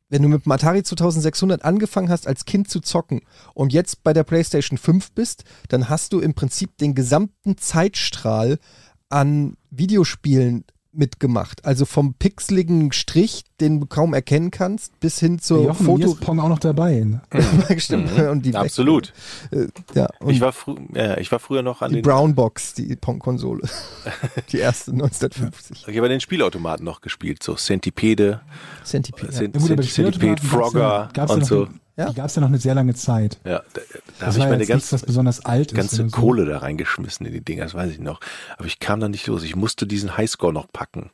wenn 0.09 0.23
du 0.23 0.27
mit 0.27 0.45
dem 0.45 0.51
Atari 0.51 0.81
2600 0.81 1.63
angefangen 1.63 2.09
hast, 2.09 2.27
als 2.27 2.45
Kind 2.45 2.69
zu 2.69 2.79
zocken 2.79 3.21
und 3.53 3.73
jetzt 3.73 4.03
bei 4.03 4.13
der 4.13 4.23
PlayStation 4.23 4.77
5 4.77 5.11
bist, 5.11 5.43
dann 5.69 5.89
hast 5.89 6.13
du 6.13 6.19
im 6.19 6.33
Prinzip 6.33 6.77
den 6.77 6.95
gesamten 6.95 7.57
Zeitstrahl 7.57 8.57
an 9.09 9.55
Videospielen 9.69 10.65
mitgemacht. 10.97 11.65
Also 11.65 11.85
vom 11.85 12.13
pixeligen 12.13 12.91
Strich, 12.91 13.43
den 13.59 13.79
du 13.81 13.85
kaum 13.85 14.13
erkennen 14.13 14.51
kannst, 14.51 14.99
bis 14.99 15.19
hin 15.19 15.39
zur 15.39 15.63
Jochen, 15.63 15.85
Foto. 15.85 16.05
ist 16.13 16.19
Pong 16.21 16.39
auch 16.39 16.49
noch 16.49 16.59
dabei. 16.59 16.99
ne? 17.05 17.21
Stimmt. 17.77 18.11
Und 18.19 18.45
die 18.45 18.55
Absolut. 18.55 19.13
Äh, 19.51 19.67
ja, 19.93 20.07
und 20.19 20.31
Ich 20.31 20.41
war, 20.41 20.53
äh, 20.93 21.19
ich 21.21 21.31
war 21.31 21.39
früher 21.39 21.61
noch 21.61 21.81
an 21.81 21.89
die 21.89 21.95
den, 21.95 22.03
Brown 22.03 22.35
Box, 22.35 22.73
die 22.73 22.95
Pong-Konsole. 22.95 23.61
die 24.51 24.57
erste 24.59 24.91
1950. 24.91 25.85
ich 25.87 25.97
habe 25.97 26.09
den 26.09 26.19
Spielautomaten 26.21 26.83
noch 26.85 27.01
gespielt, 27.01 27.41
so 27.43 27.55
Centipede, 27.55 28.41
Centipede. 28.83 29.31
Ja. 29.31 29.37
Cent 29.37 29.55
Ja, 29.55 29.61
Centipede, 29.61 29.87
Spielautomaten 29.87 30.35
gab's 30.35 30.43
ja- 30.43 30.49
Frogger 30.49 31.09
ja 31.15 31.23
und 31.33 31.39
noch- 31.41 31.47
so. 31.47 31.67
Ja. 31.97 32.09
Die 32.09 32.15
gab 32.15 32.25
es 32.25 32.35
ja 32.35 32.41
noch 32.41 32.49
eine 32.49 32.57
sehr 32.57 32.75
lange 32.75 32.93
Zeit. 32.93 33.39
Ja, 33.45 33.61
da, 33.73 33.81
da 34.19 34.25
habe 34.25 34.37
ich 34.37 34.43
meine 34.43 34.57
nichts, 34.57 34.69
ganze, 34.69 34.91
was 34.91 35.03
besonders 35.03 35.45
alt 35.45 35.73
ganze 35.73 35.95
so. 35.95 36.07
Kohle 36.07 36.45
da 36.45 36.57
reingeschmissen 36.57 37.25
in 37.25 37.31
die 37.31 37.41
Dinger, 37.41 37.63
das 37.63 37.73
weiß 37.73 37.89
ich 37.91 37.99
noch. 37.99 38.19
Aber 38.57 38.67
ich 38.67 38.79
kam 38.79 38.99
da 38.99 39.07
nicht 39.07 39.25
los. 39.27 39.43
Ich 39.43 39.55
musste 39.55 39.87
diesen 39.87 40.17
Highscore 40.17 40.51
noch 40.51 40.67
packen. 40.71 41.11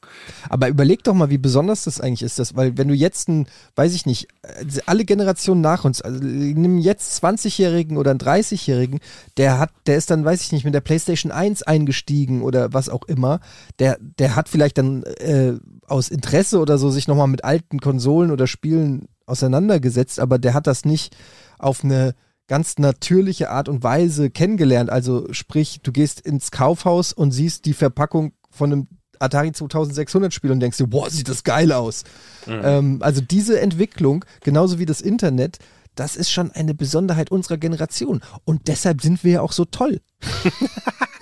Aber 0.50 0.70
überleg 0.70 1.04
doch 1.04 1.14
mal, 1.14 1.30
wie 1.30 1.38
besonders 1.38 1.84
das 1.84 2.02
eigentlich 2.02 2.24
ist, 2.24 2.40
das, 2.40 2.56
weil 2.56 2.80
wenn 2.80 2.88
du 2.88 2.96
jetzt 2.96 3.30
ein, 3.30 3.48
weiß 3.76 3.94
ich 3.94 4.08
nicht, 4.08 4.28
äh, 4.42 4.66
alle 4.88 5.06
Generationen 5.06 5.62
nach 5.62 5.86
uns, 5.86 6.02
also 6.02 6.20
nimm 6.24 6.80
jetzt 6.80 7.24
20-Jährigen 7.24 7.98
oder 7.98 8.10
einen 8.10 8.20
30-Jährigen, 8.20 9.02
der 9.38 9.60
hat, 9.60 9.70
der 9.86 9.98
ist 9.98 10.10
dann, 10.10 10.26
weiß 10.26 10.42
ich 10.42 10.52
nicht, 10.52 10.66
mit 10.66 10.74
der 10.74 10.82
PlayStation 10.82 11.32
1 11.32 11.62
eingestiegen 11.62 12.42
oder 12.42 12.74
was 12.74 12.90
auch 12.90 13.04
immer, 13.04 13.40
der, 13.78 14.00
der 14.00 14.36
hat 14.36 14.50
vielleicht 14.50 14.80
dann 14.80 15.04
äh, 15.04 15.54
aus 15.86 16.10
Interesse 16.10 16.60
oder 16.60 16.80
so 16.80 16.90
sich 16.90 17.08
nochmal 17.08 17.28
mit 17.28 17.44
alten 17.44 17.80
Konsolen 17.80 18.32
oder 18.32 18.48
Spielen 18.48 19.08
auseinandergesetzt, 19.32 20.20
aber 20.20 20.38
der 20.38 20.54
hat 20.54 20.68
das 20.68 20.86
nicht 20.86 21.16
auf 21.58 21.84
eine 21.84 22.14
ganz 22.48 22.78
natürliche 22.78 23.50
Art 23.50 23.70
und 23.70 23.82
Weise 23.84 24.30
kennengelernt. 24.30 24.90
Also 24.90 25.32
sprich, 25.32 25.80
du 25.82 25.92
gehst 25.92 26.20
ins 26.20 26.52
Kaufhaus 26.52 27.14
und 27.14 27.32
siehst 27.32 27.66
die 27.66 27.74
Verpackung 27.74 28.34
von 28.50 28.72
einem 28.72 28.88
Atari 29.20 29.52
2600 29.52 30.34
Spiel 30.34 30.52
und 30.52 30.60
denkst 30.60 30.78
dir, 30.78 30.88
boah, 30.88 31.10
sieht 31.10 31.30
das 31.30 31.44
geil 31.44 31.72
aus. 31.72 32.04
Ähm, 32.48 32.98
also 33.02 33.22
diese 33.22 33.60
Entwicklung, 33.62 34.26
genauso 34.44 34.80
wie 34.80 34.86
das 34.86 35.00
Internet, 35.00 35.60
das 35.96 36.16
ist 36.16 36.32
schon 36.32 36.52
eine 36.52 36.74
Besonderheit 36.74 37.32
unserer 37.32 37.58
Generation. 37.58 38.22
Und 38.46 38.68
deshalb 38.68 39.02
sind 39.02 39.24
wir 39.24 39.32
ja 39.32 39.42
auch 39.42 39.52
so 39.52 39.66
toll. 39.66 40.02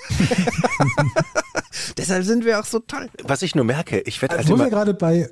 deshalb 1.97 2.23
sind 2.23 2.45
wir 2.45 2.59
auch 2.59 2.65
so 2.65 2.79
toll. 2.79 3.09
Was 3.23 3.41
ich 3.41 3.55
nur 3.55 3.65
merke, 3.65 3.99
ich 4.01 4.21
werde 4.21 4.37
halt 4.37 4.47
Wo 4.47 4.51
wir 4.51 4.61
immer, 4.61 4.69
gerade 4.69 4.93
bei. 4.93 5.29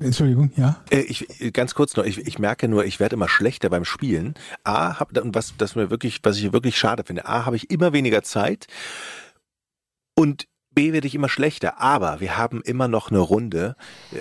Entschuldigung, 0.00 0.52
ja. 0.56 0.80
äh, 0.90 1.00
ich, 1.00 1.40
äh, 1.40 1.50
ganz 1.50 1.74
kurz 1.74 1.96
noch, 1.96 2.04
ich, 2.04 2.18
ich 2.18 2.38
merke 2.38 2.68
nur, 2.68 2.84
ich 2.84 3.00
werde 3.00 3.16
immer 3.16 3.28
schlechter 3.28 3.68
beim 3.68 3.84
Spielen. 3.84 4.34
A, 4.62 5.00
hab, 5.00 5.10
was, 5.12 5.54
das 5.58 5.74
mir 5.74 5.90
wirklich, 5.90 6.20
was 6.22 6.38
ich 6.38 6.52
wirklich 6.52 6.78
schade 6.78 7.02
finde, 7.04 7.26
A, 7.26 7.46
habe 7.46 7.56
ich 7.56 7.70
immer 7.70 7.92
weniger 7.92 8.22
Zeit 8.22 8.66
und 10.14 10.46
B 10.78 10.92
werde 10.92 11.08
ich 11.08 11.16
immer 11.16 11.28
schlechter, 11.28 11.80
aber 11.80 12.20
wir 12.20 12.38
haben 12.38 12.62
immer 12.62 12.86
noch 12.86 13.10
eine 13.10 13.18
Runde. 13.18 13.74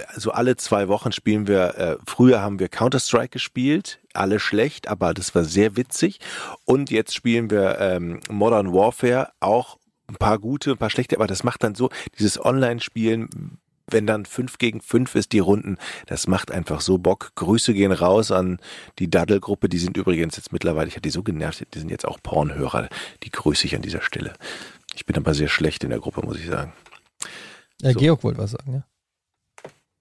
Also 0.07 0.31
alle 0.31 0.55
zwei 0.55 0.87
Wochen 0.87 1.11
spielen 1.11 1.45
wir, 1.45 1.77
äh, 1.77 1.97
früher 2.07 2.41
haben 2.41 2.57
wir 2.57 2.67
Counter-Strike 2.67 3.29
gespielt, 3.29 3.99
alle 4.13 4.39
schlecht, 4.39 4.87
aber 4.87 5.13
das 5.13 5.35
war 5.35 5.43
sehr 5.43 5.77
witzig. 5.77 6.19
Und 6.65 6.89
jetzt 6.89 7.13
spielen 7.13 7.51
wir 7.51 7.77
ähm, 7.79 8.21
Modern 8.31 8.73
Warfare, 8.73 9.29
auch 9.39 9.77
ein 10.07 10.15
paar 10.15 10.39
gute, 10.39 10.71
ein 10.71 10.77
paar 10.77 10.89
schlechte, 10.89 11.17
aber 11.17 11.27
das 11.27 11.43
macht 11.43 11.63
dann 11.63 11.75
so, 11.75 11.89
dieses 12.17 12.43
Online-Spielen, 12.43 13.59
wenn 13.89 14.05
dann 14.05 14.25
fünf 14.25 14.57
gegen 14.57 14.81
fünf 14.81 15.15
ist, 15.15 15.31
die 15.31 15.39
Runden, 15.39 15.77
das 16.05 16.27
macht 16.27 16.51
einfach 16.51 16.81
so 16.81 16.97
Bock. 16.97 17.31
Grüße 17.35 17.73
gehen 17.73 17.91
raus 17.91 18.31
an 18.31 18.59
die 18.99 19.09
Daddle-Gruppe, 19.09 19.69
die 19.69 19.77
sind 19.77 19.97
übrigens 19.97 20.35
jetzt 20.35 20.51
mittlerweile, 20.51 20.87
ich 20.87 20.95
hatte 20.95 21.03
die 21.03 21.09
so 21.09 21.23
genervt, 21.23 21.65
die 21.73 21.79
sind 21.79 21.89
jetzt 21.89 22.05
auch 22.05 22.19
Pornhörer, 22.21 22.89
die 23.23 23.31
grüße 23.31 23.65
ich 23.65 23.75
an 23.75 23.81
dieser 23.81 24.01
Stelle. 24.01 24.33
Ich 24.95 25.05
bin 25.05 25.15
aber 25.15 25.33
sehr 25.33 25.47
schlecht 25.47 25.83
in 25.83 25.89
der 25.89 25.99
Gruppe, 25.99 26.25
muss 26.25 26.37
ich 26.37 26.47
sagen. 26.47 26.73
Ja, 27.81 27.93
So. 27.93 27.99
Georg 27.99 28.23
wollte 28.23 28.39
was 28.39 28.51
sagen, 28.51 28.73
ja. 28.73 28.83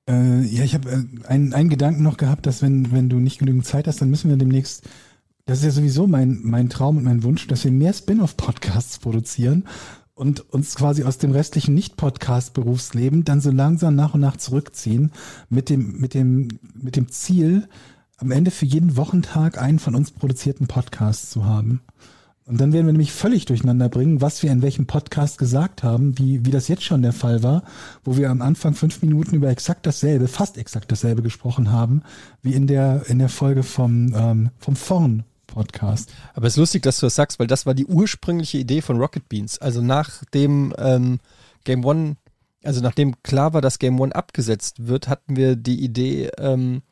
Äh, 0.09 0.43
ja, 0.43 0.64
ich 0.64 0.74
habe 0.74 0.91
äh, 0.91 1.26
einen, 1.26 1.53
einen 1.53 1.68
Gedanken 1.68 2.03
noch 2.03 2.16
gehabt, 2.16 2.47
dass 2.47 2.62
wenn, 2.62 2.93
wenn 2.93 3.09
du 3.09 3.16
nicht 3.16 3.39
genügend 3.39 3.66
Zeit 3.66 3.87
hast, 3.87 4.01
dann 4.01 4.11
müssen 4.11 4.30
wir 4.30 4.37
demnächst, 4.37 4.84
das 5.45 5.59
ist 5.59 5.64
ja 5.64 5.70
sowieso 5.70 6.07
mein, 6.07 6.41
mein 6.43 6.68
Traum 6.68 6.97
und 6.97 7.05
mein 7.05 7.22
Wunsch, 7.22 7.47
dass 7.47 7.64
wir 7.64 7.72
mehr 7.72 7.93
Spin-off-Podcasts 7.93 8.99
produzieren 8.99 9.66
und 10.17 10.41
uns 10.51 10.75
quasi 10.75 11.05
aus 11.05 11.19
dem 11.19 11.31
restlichen 11.31 11.75
Nicht-Podcast-Berufsleben 11.75 13.25
dann 13.25 13.43
so 13.43 13.51
langsam 13.51 13.95
nach 13.95 14.14
und 14.14 14.21
nach 14.21 14.39
zurückziehen 14.39 15.12
mit 15.51 15.69
dem, 15.69 16.01
mit 16.01 16.14
dem, 16.14 16.49
mit 16.75 16.97
dem 16.97 17.11
Ziel, 17.11 17.69
am 18.17 18.31
Ende 18.31 18.51
für 18.51 18.64
jeden 18.64 18.97
Wochentag 18.97 19.61
einen 19.61 19.79
von 19.79 19.95
uns 19.95 20.11
produzierten 20.11 20.69
Podcast 20.69 21.31
zu 21.31 21.45
haben. 21.45 21.83
Und 22.47 22.61
dann 22.61 22.73
werden 22.73 22.87
wir 22.87 22.93
nämlich 22.93 23.12
völlig 23.12 23.45
durcheinander 23.45 23.91
bringen, 23.91 24.23
was 24.23 24.43
wir 24.43 24.51
in 24.53 24.62
welchem 24.62 24.87
Podcast 24.87 25.37
gesagt 25.37 25.83
haben, 25.83 26.17
wie, 26.19 26.47
wie 26.47 26.51
das 26.51 26.69
jetzt 26.69 26.85
schon 26.85 27.03
der 27.03 27.12
Fall 27.12 27.43
war, 27.43 27.64
wo 28.03 28.17
wir 28.17 28.31
am 28.31 28.41
Anfang 28.41 28.73
fünf 28.73 29.03
Minuten 29.03 29.35
über 29.35 29.51
exakt 29.51 29.85
dasselbe, 29.85 30.29
fast 30.29 30.57
exakt 30.57 30.91
dasselbe 30.91 31.21
gesprochen 31.21 31.71
haben, 31.71 32.03
wie 32.41 32.55
in 32.55 32.67
der, 32.67 33.03
in 33.09 33.19
der 33.19 33.29
Folge 33.29 33.62
vom, 33.62 34.14
ähm, 34.14 34.51
vom 34.59 34.77
Vorn 34.77 35.25
Podcast. 35.57 36.13
Aber 36.35 36.47
es 36.47 36.53
ist 36.53 36.59
lustig, 36.59 36.83
dass 36.83 37.01
du 37.01 37.07
das 37.07 37.15
sagst, 37.15 37.39
weil 37.39 37.47
das 37.47 37.65
war 37.65 37.73
die 37.73 37.87
ursprüngliche 37.87 38.59
Idee 38.59 38.83
von 38.83 38.99
Rocket 38.99 39.27
Beans. 39.29 39.59
Also 39.59 39.81
nach 39.81 40.23
dem 40.35 40.75
ähm, 40.77 41.19
Game 41.65 41.83
One, 41.83 42.17
also 42.63 42.83
nachdem 42.83 43.23
klar 43.23 43.55
war, 43.55 43.63
dass 43.63 43.79
Game 43.79 43.99
One 43.99 44.15
abgesetzt 44.15 44.87
wird, 44.87 45.09
hatten 45.09 45.35
wir 45.35 45.57
die 45.57 45.83
Idee, 45.83 46.31
ähm, 46.39 46.83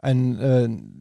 ein 0.00 0.38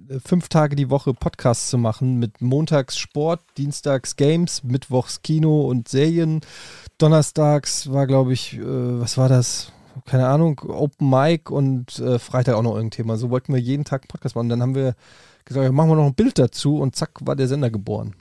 äh, 0.10 0.20
fünf 0.20 0.50
Tage 0.50 0.76
die 0.76 0.90
Woche 0.90 1.14
Podcast 1.14 1.70
zu 1.70 1.78
machen 1.78 2.18
mit 2.18 2.42
montags 2.42 2.98
Sport, 2.98 3.42
dienstags 3.58 4.16
Games, 4.16 4.64
mittwochs 4.64 5.22
Kino 5.22 5.62
und 5.62 5.88
Serien. 5.88 6.42
Donnerstags 6.98 7.92
war, 7.92 8.06
glaube 8.06 8.34
ich, 8.34 8.58
äh, 8.58 8.62
was 8.64 9.18
war 9.18 9.30
das? 9.30 9.72
Keine 10.06 10.28
Ahnung, 10.28 10.60
Open 10.68 11.10
Mic 11.10 11.50
und 11.50 12.00
äh, 12.00 12.20
Freitag 12.20 12.56
auch 12.56 12.64
noch 12.64 12.76
irgendein 12.76 12.98
Thema. 12.98 13.18
So 13.18 13.30
wollten 13.30 13.54
wir 13.54 13.62
jeden 13.62 13.86
Tag 13.86 14.08
Podcast 14.08 14.36
machen. 14.36 14.50
Dann 14.50 14.62
haben 14.62 14.76
wir 14.76 14.96
gesagt, 15.48 15.66
ja, 15.66 15.72
machen 15.72 15.90
wir 15.90 15.96
noch 15.96 16.06
ein 16.08 16.14
Bild 16.16 16.38
dazu 16.40 16.78
und 16.80 16.96
zack 16.96 17.12
war 17.22 17.36
der 17.36 17.48
Sender 17.48 17.70
geboren. 17.70 18.16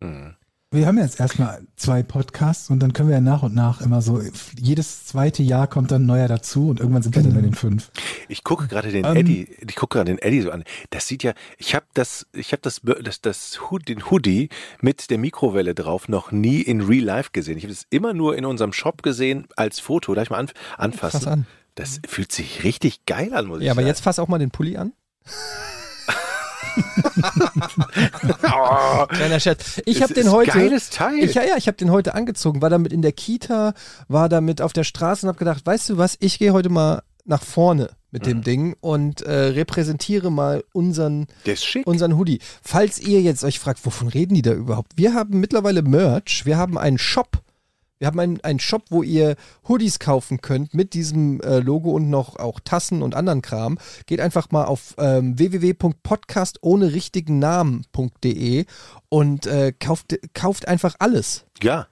Mhm. 0.00 0.34
Wir 0.74 0.86
haben 0.86 0.96
jetzt 0.96 1.20
erstmal 1.20 1.60
zwei 1.76 2.02
Podcasts 2.02 2.70
und 2.70 2.80
dann 2.80 2.94
können 2.94 3.10
wir 3.10 3.16
ja 3.16 3.20
nach 3.20 3.42
und 3.42 3.54
nach 3.54 3.82
immer 3.82 4.00
so, 4.00 4.22
jedes 4.58 5.04
zweite 5.04 5.42
Jahr 5.42 5.66
kommt 5.66 5.90
dann 5.90 6.04
ein 6.04 6.06
neuer 6.06 6.28
dazu 6.28 6.70
und 6.70 6.80
irgendwann 6.80 7.02
sind 7.02 7.14
wir 7.14 7.22
dann 7.22 7.34
bei 7.34 7.42
den 7.42 7.52
fünf. 7.52 7.90
Ich 8.28 8.42
gucke 8.42 8.68
gerade 8.68 8.90
den 8.90 9.04
Ähm, 9.04 9.16
Eddie, 9.16 9.48
ich 9.68 9.76
gucke 9.76 9.98
gerade 9.98 10.10
den 10.10 10.18
Eddie 10.18 10.40
so 10.40 10.50
an. 10.50 10.64
Das 10.88 11.06
sieht 11.06 11.24
ja, 11.24 11.34
ich 11.58 11.74
habe 11.74 11.84
das, 11.92 12.26
ich 12.32 12.52
habe 12.52 12.62
das, 12.62 12.80
das, 13.02 13.20
das 13.20 13.60
Hood, 13.70 13.86
den 13.86 14.10
Hoodie 14.10 14.48
mit 14.80 15.10
der 15.10 15.18
Mikrowelle 15.18 15.74
drauf 15.74 16.08
noch 16.08 16.32
nie 16.32 16.62
in 16.62 16.80
Real 16.80 17.04
Life 17.04 17.30
gesehen. 17.34 17.58
Ich 17.58 17.64
habe 17.64 17.72
es 17.74 17.86
immer 17.90 18.14
nur 18.14 18.34
in 18.38 18.46
unserem 18.46 18.72
Shop 18.72 19.02
gesehen 19.02 19.48
als 19.56 19.78
Foto. 19.78 20.14
Darf 20.14 20.24
ich 20.24 20.30
mal 20.30 20.38
an, 20.38 20.48
anfassen? 20.78 21.20
Fass 21.20 21.26
an. 21.26 21.46
Das 21.74 22.00
fühlt 22.08 22.32
sich 22.32 22.64
richtig 22.64 23.04
geil 23.04 23.34
an, 23.34 23.44
muss 23.44 23.58
ich 23.58 23.66
Ja, 23.66 23.72
aber 23.72 23.82
sagen. 23.82 23.88
jetzt 23.88 24.00
fass 24.00 24.18
auch 24.18 24.28
mal 24.28 24.38
den 24.38 24.50
Pulli 24.50 24.78
an. 24.78 24.92
Oh, 28.44 29.06
Kleiner 29.08 29.40
Scherz. 29.40 29.80
Ich 29.86 30.02
habe 30.02 30.14
den 30.14 30.30
heute. 30.30 30.50
Geiles 30.52 30.90
Teil. 30.90 31.18
Ich, 31.22 31.34
ja, 31.34 31.42
ja, 31.44 31.56
ich 31.56 31.66
habe 31.66 31.76
den 31.76 31.90
heute 31.90 32.14
angezogen, 32.14 32.62
war 32.62 32.70
damit 32.70 32.92
in 32.92 33.02
der 33.02 33.12
Kita, 33.12 33.74
war 34.08 34.28
damit 34.28 34.60
auf 34.60 34.72
der 34.72 34.84
Straße 34.84 35.26
und 35.26 35.28
habe 35.28 35.38
gedacht, 35.38 35.64
weißt 35.64 35.90
du 35.90 35.98
was, 35.98 36.16
ich 36.20 36.38
gehe 36.38 36.52
heute 36.52 36.68
mal 36.68 37.02
nach 37.24 37.42
vorne 37.42 37.90
mit 38.10 38.24
Mhm. 38.26 38.28
dem 38.30 38.42
Ding 38.42 38.76
und 38.80 39.22
äh, 39.22 39.32
repräsentiere 39.32 40.30
mal 40.30 40.64
unseren, 40.72 41.26
unseren 41.86 42.16
Hoodie. 42.18 42.40
Falls 42.62 42.98
ihr 43.00 43.22
jetzt 43.22 43.44
euch 43.44 43.58
fragt, 43.58 43.84
wovon 43.86 44.08
reden 44.08 44.34
die 44.34 44.42
da 44.42 44.52
überhaupt? 44.52 44.92
Wir 44.96 45.14
haben 45.14 45.40
mittlerweile 45.40 45.82
Merch, 45.82 46.42
wir 46.44 46.56
haben 46.58 46.76
einen 46.78 46.98
Shop. 46.98 47.40
Wir 48.02 48.08
haben 48.08 48.18
einen, 48.18 48.40
einen 48.40 48.58
Shop, 48.58 48.82
wo 48.90 49.04
ihr 49.04 49.36
Hoodies 49.68 50.00
kaufen 50.00 50.40
könnt 50.40 50.74
mit 50.74 50.92
diesem 50.92 51.40
äh, 51.40 51.60
Logo 51.60 51.92
und 51.92 52.10
noch 52.10 52.34
auch 52.34 52.58
Tassen 52.58 53.00
und 53.00 53.14
anderen 53.14 53.42
Kram. 53.42 53.78
Geht 54.06 54.18
einfach 54.18 54.50
mal 54.50 54.64
auf 54.64 54.96
ähm, 54.98 55.38
www.podcast 55.38 56.58
ohne 56.62 56.92
richtigen 56.94 57.38
Namen.de 57.38 58.64
und 59.08 59.46
äh, 59.46 59.72
kauft, 59.78 60.18
kauft 60.34 60.66
einfach 60.66 60.96
alles. 60.98 61.44
ja. 61.62 61.86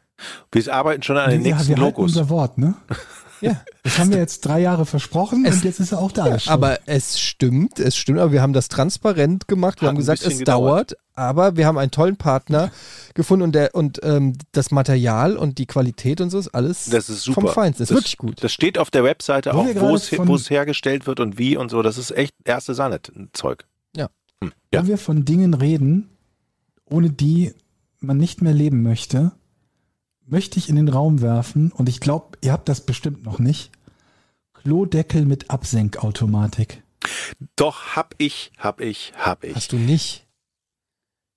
Wir 0.52 0.74
arbeiten 0.74 1.02
schon 1.02 1.16
an 1.16 1.30
den 1.30 1.44
ja, 1.46 1.54
nächsten 1.54 1.76
wir 1.76 1.76
Logos. 1.78 2.10
unser 2.10 2.28
Wort, 2.28 2.58
ne? 2.58 2.74
Ja. 3.40 3.62
Das 3.82 3.98
haben 3.98 4.10
wir 4.10 4.18
jetzt 4.18 4.40
drei 4.42 4.60
Jahre 4.60 4.84
versprochen 4.86 5.44
Es- 5.44 5.56
und 5.56 5.64
jetzt 5.64 5.80
ist 5.80 5.92
er 5.92 5.98
auch 5.98 6.12
da. 6.12 6.38
schon. 6.38 6.52
Aber 6.52 6.78
es 6.86 7.18
stimmt, 7.18 7.78
es 7.78 7.96
stimmt, 7.96 8.18
aber 8.18 8.32
wir 8.32 8.42
haben 8.42 8.52
das 8.52 8.68
transparent 8.68 9.48
gemacht. 9.48 9.80
Wir 9.80 9.86
Hat 9.88 9.94
haben 9.94 9.98
gesagt, 9.98 10.22
es 10.22 10.38
gedauert. 10.38 10.92
dauert, 10.92 10.96
aber 11.14 11.56
wir 11.56 11.66
haben 11.66 11.78
einen 11.78 11.90
tollen 11.90 12.16
Partner 12.16 12.70
gefunden 13.14 13.42
und, 13.44 13.52
der, 13.54 13.74
und 13.74 14.00
ähm, 14.02 14.34
das 14.52 14.70
Material 14.70 15.36
und 15.36 15.58
die 15.58 15.66
Qualität 15.66 16.20
und 16.20 16.30
so 16.30 16.38
ist 16.38 16.48
alles 16.48 16.86
Das 16.90 17.08
ist 17.08 17.22
super. 17.22 17.40
vom 17.42 17.50
Feinsten. 17.50 17.82
Das 17.82 17.90
ist 17.90 17.96
das, 17.96 18.02
wirklich 18.04 18.16
gut. 18.18 18.44
Das 18.44 18.52
steht 18.52 18.78
auf 18.78 18.90
der 18.90 19.04
Webseite 19.04 19.52
Wo 19.54 19.60
auch, 19.60 19.74
wo 19.76 19.94
es, 19.94 20.08
von- 20.08 20.28
wo 20.28 20.34
es 20.34 20.50
hergestellt 20.50 21.06
wird 21.06 21.20
und 21.20 21.38
wie 21.38 21.56
und 21.56 21.70
so. 21.70 21.82
Das 21.82 21.96
ist 21.98 22.10
echt 22.10 22.34
erste 22.44 22.74
Sahne-Zeug. 22.74 23.64
Ja. 23.96 24.08
Hm. 24.42 24.52
Ja. 24.72 24.80
Wenn 24.80 24.86
wir 24.88 24.98
von 24.98 25.24
Dingen 25.24 25.54
reden, 25.54 26.10
ohne 26.84 27.10
die 27.10 27.52
man 28.00 28.16
nicht 28.18 28.40
mehr 28.42 28.52
leben 28.54 28.82
möchte, 28.82 29.32
möchte 30.30 30.58
ich 30.58 30.68
in 30.68 30.76
den 30.76 30.88
Raum 30.88 31.20
werfen, 31.20 31.72
und 31.72 31.88
ich 31.88 32.00
glaube, 32.00 32.38
ihr 32.42 32.52
habt 32.52 32.68
das 32.68 32.80
bestimmt 32.80 33.24
noch 33.24 33.38
nicht, 33.38 33.70
Klodeckel 34.54 35.24
mit 35.24 35.50
Absenkautomatik. 35.50 36.82
Doch, 37.56 37.96
hab 37.96 38.14
ich, 38.18 38.52
hab 38.58 38.80
ich, 38.80 39.12
hab 39.16 39.44
ich. 39.44 39.54
Hast 39.54 39.72
du 39.72 39.76
nicht? 39.76 40.26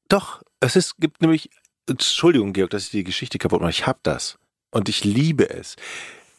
Doch, 0.10 0.44
es 0.60 0.76
ist, 0.76 0.98
gibt 0.98 1.22
nämlich, 1.22 1.50
Entschuldigung, 1.88 2.54
Georg, 2.54 2.72
dass 2.72 2.86
ich 2.86 2.92
die 2.92 3.04
Geschichte 3.04 3.38
kaputt 3.38 3.62
mache. 3.62 3.72
Ich 3.72 3.88
hab 3.88 4.04
das. 4.04 4.38
Und 4.72 4.90
ich 4.90 5.04
liebe 5.04 5.50
es. 5.50 5.76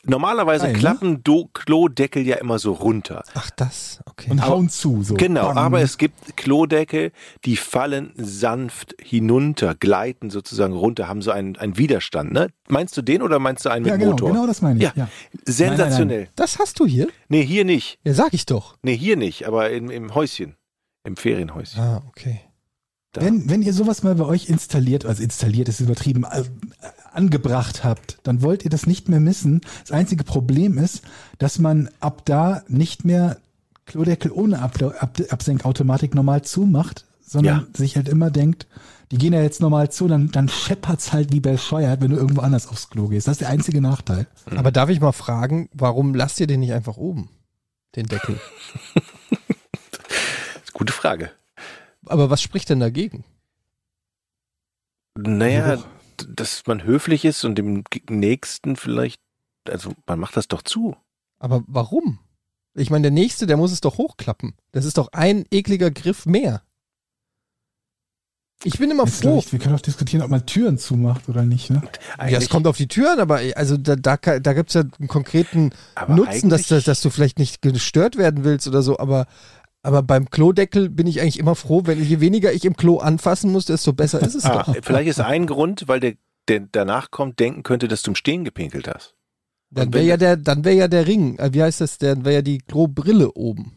Normalerweise 0.06 0.64
Geil, 0.64 0.72
ne? 0.72 0.78
klappen 0.78 1.24
Do 1.24 1.48
Klodeckel 1.52 2.26
ja 2.26 2.36
immer 2.36 2.58
so 2.58 2.72
runter. 2.72 3.22
Ach, 3.34 3.50
das, 3.50 4.00
okay. 4.06 4.30
Und 4.30 4.46
hauen 4.46 4.68
zu, 4.68 5.02
so. 5.02 5.14
Genau, 5.14 5.46
Bang. 5.46 5.56
aber 5.58 5.80
es 5.80 5.98
gibt 5.98 6.36
Klodeckel, 6.36 7.12
die 7.44 7.56
fallen 7.56 8.12
sanft 8.16 8.94
hinunter, 9.00 9.74
gleiten 9.74 10.30
sozusagen 10.30 10.74
runter, 10.74 11.08
haben 11.08 11.22
so 11.22 11.30
einen, 11.30 11.56
einen 11.56 11.78
Widerstand. 11.78 12.32
Ne? 12.32 12.48
Meinst 12.68 12.96
du 12.96 13.02
den 13.02 13.22
oder 13.22 13.38
meinst 13.38 13.64
du 13.64 13.70
einen 13.70 13.84
mit 13.84 13.90
Ja, 13.90 13.96
genau, 13.96 14.10
Motor? 14.12 14.30
genau 14.32 14.46
das 14.46 14.62
meine 14.62 14.78
ich. 14.78 14.84
Ja. 14.84 14.92
Ja. 14.94 15.08
Sensationell. 15.44 16.28
Das 16.36 16.58
hast 16.58 16.80
du 16.80 16.86
hier? 16.86 17.08
Nee, 17.28 17.44
hier 17.44 17.64
nicht. 17.64 17.98
Ja, 18.04 18.14
sag 18.14 18.34
ich 18.34 18.46
doch. 18.46 18.76
Nee, 18.82 18.96
hier 18.96 19.16
nicht, 19.16 19.46
aber 19.46 19.70
im, 19.70 19.90
im 19.90 20.14
Häuschen. 20.14 20.56
Im 21.04 21.16
Ferienhäuschen. 21.16 21.80
Ah, 21.80 22.02
okay. 22.08 22.40
Da. 23.12 23.20
Wenn, 23.20 23.48
wenn 23.48 23.62
ihr 23.62 23.72
sowas 23.72 24.02
mal 24.02 24.14
bei 24.16 24.24
euch 24.24 24.48
installiert, 24.48 25.04
also 25.06 25.22
installiert 25.22 25.68
ist 25.68 25.80
übertrieben, 25.80 26.24
äh, 26.24 26.42
angebracht 27.14 27.84
habt, 27.84 28.18
dann 28.22 28.42
wollt 28.42 28.64
ihr 28.64 28.70
das 28.70 28.86
nicht 28.86 29.08
mehr 29.08 29.20
missen. 29.20 29.60
Das 29.82 29.92
einzige 29.92 30.24
Problem 30.24 30.78
ist, 30.78 31.02
dass 31.38 31.58
man 31.58 31.88
ab 32.00 32.22
da 32.24 32.62
nicht 32.68 33.04
mehr 33.04 33.38
Klodeckel 33.86 34.30
ohne 34.32 34.60
Ab 34.60 34.80
Ab 34.82 35.18
Absenkautomatik 35.30 36.14
normal 36.14 36.42
zumacht, 36.42 37.04
sondern 37.26 37.60
Ja. 37.60 37.66
sich 37.76 37.96
halt 37.96 38.08
immer 38.08 38.30
denkt, 38.30 38.66
die 39.10 39.18
gehen 39.18 39.32
ja 39.34 39.42
jetzt 39.42 39.60
normal 39.60 39.90
zu, 39.92 40.08
dann, 40.08 40.30
dann 40.30 40.48
scheppert's 40.48 41.12
halt 41.12 41.32
wie 41.32 41.40
bescheuert, 41.40 42.00
wenn 42.00 42.10
du 42.10 42.16
irgendwo 42.16 42.40
anders 42.40 42.66
aufs 42.66 42.88
Klo 42.90 43.08
gehst. 43.08 43.28
Das 43.28 43.32
ist 43.32 43.40
der 43.42 43.50
einzige 43.50 43.80
Nachteil. 43.80 44.26
Aber 44.56 44.72
darf 44.72 44.88
ich 44.88 45.00
mal 45.00 45.12
fragen, 45.12 45.68
warum 45.72 46.14
lasst 46.14 46.40
ihr 46.40 46.46
den 46.46 46.60
nicht 46.60 46.72
einfach 46.72 46.96
oben? 46.96 47.28
Den 47.94 48.06
Deckel. 48.06 48.40
Gute 50.72 50.92
Frage. 50.92 51.30
Aber 52.06 52.30
was 52.30 52.42
spricht 52.42 52.68
denn 52.70 52.80
dagegen? 52.80 53.24
Naja, 55.16 55.78
dass 56.28 56.62
man 56.66 56.84
höflich 56.84 57.24
ist 57.24 57.44
und 57.44 57.56
dem 57.56 57.84
Nächsten 58.08 58.76
vielleicht, 58.76 59.20
also 59.68 59.92
man 60.06 60.18
macht 60.18 60.36
das 60.36 60.48
doch 60.48 60.62
zu. 60.62 60.96
Aber 61.38 61.62
warum? 61.66 62.18
Ich 62.74 62.90
meine, 62.90 63.02
der 63.02 63.10
nächste, 63.10 63.46
der 63.46 63.56
muss 63.56 63.72
es 63.72 63.80
doch 63.80 63.98
hochklappen. 63.98 64.54
Das 64.72 64.84
ist 64.84 64.98
doch 64.98 65.08
ein 65.12 65.44
ekliger 65.50 65.90
Griff 65.90 66.26
mehr. 66.26 66.62
Ich 68.62 68.78
bin 68.78 68.90
immer 68.90 69.04
Jetzt 69.04 69.22
froh. 69.22 69.32
gleich, 69.32 69.52
wir 69.52 69.58
können 69.58 69.74
auch 69.74 69.80
diskutieren, 69.80 70.22
ob 70.22 70.30
man 70.30 70.46
Türen 70.46 70.78
zumacht 70.78 71.28
oder 71.28 71.42
nicht. 71.42 71.70
Ne? 71.70 71.82
Ja, 72.18 72.38
es 72.38 72.48
kommt 72.48 72.66
auf 72.66 72.76
die 72.76 72.88
Türen, 72.88 73.20
aber 73.20 73.40
also 73.56 73.76
da, 73.76 73.94
da, 73.94 74.16
da 74.16 74.52
gibt 74.54 74.70
es 74.70 74.74
ja 74.74 74.84
einen 74.98 75.08
konkreten 75.08 75.70
aber 75.94 76.14
Nutzen, 76.14 76.48
dass, 76.48 76.68
dass 76.68 77.00
du 77.02 77.10
vielleicht 77.10 77.38
nicht 77.38 77.60
gestört 77.60 78.16
werden 78.16 78.44
willst 78.44 78.66
oder 78.66 78.82
so, 78.82 78.98
aber, 78.98 79.26
aber 79.84 80.02
beim 80.02 80.30
Klodeckel 80.30 80.88
bin 80.90 81.06
ich 81.06 81.20
eigentlich 81.20 81.38
immer 81.38 81.54
froh, 81.54 81.82
wenn 81.84 82.02
je 82.02 82.18
weniger 82.20 82.52
ich 82.52 82.64
im 82.64 82.76
Klo 82.76 82.98
anfassen 82.98 83.52
muss, 83.52 83.66
desto 83.66 83.92
besser 83.92 84.20
ist 84.22 84.34
es 84.34 84.44
Ah, 84.44 84.64
doch. 84.64 84.74
vielleicht 84.82 85.08
ist 85.08 85.20
ein 85.20 85.46
Grund, 85.46 85.86
weil 85.86 86.00
der, 86.00 86.14
der 86.48 86.60
danach 86.72 87.10
kommt, 87.10 87.38
denken 87.38 87.62
könnte, 87.62 87.86
dass 87.86 88.02
du 88.02 88.10
im 88.10 88.14
Stehen 88.16 88.44
gepinkelt 88.44 88.88
hast. 88.88 89.14
Dann 89.70 89.92
wäre 89.92 90.04
ja 90.04 90.16
der, 90.16 90.36
dann 90.36 90.64
wäre 90.64 90.76
ja 90.76 90.88
der 90.88 91.06
Ring, 91.06 91.38
äh, 91.38 91.52
wie 91.52 91.62
heißt 91.62 91.80
das, 91.80 91.98
dann 91.98 92.24
wäre 92.24 92.36
ja 92.36 92.42
die 92.42 92.58
Klobrille 92.58 93.32
oben. 93.32 93.76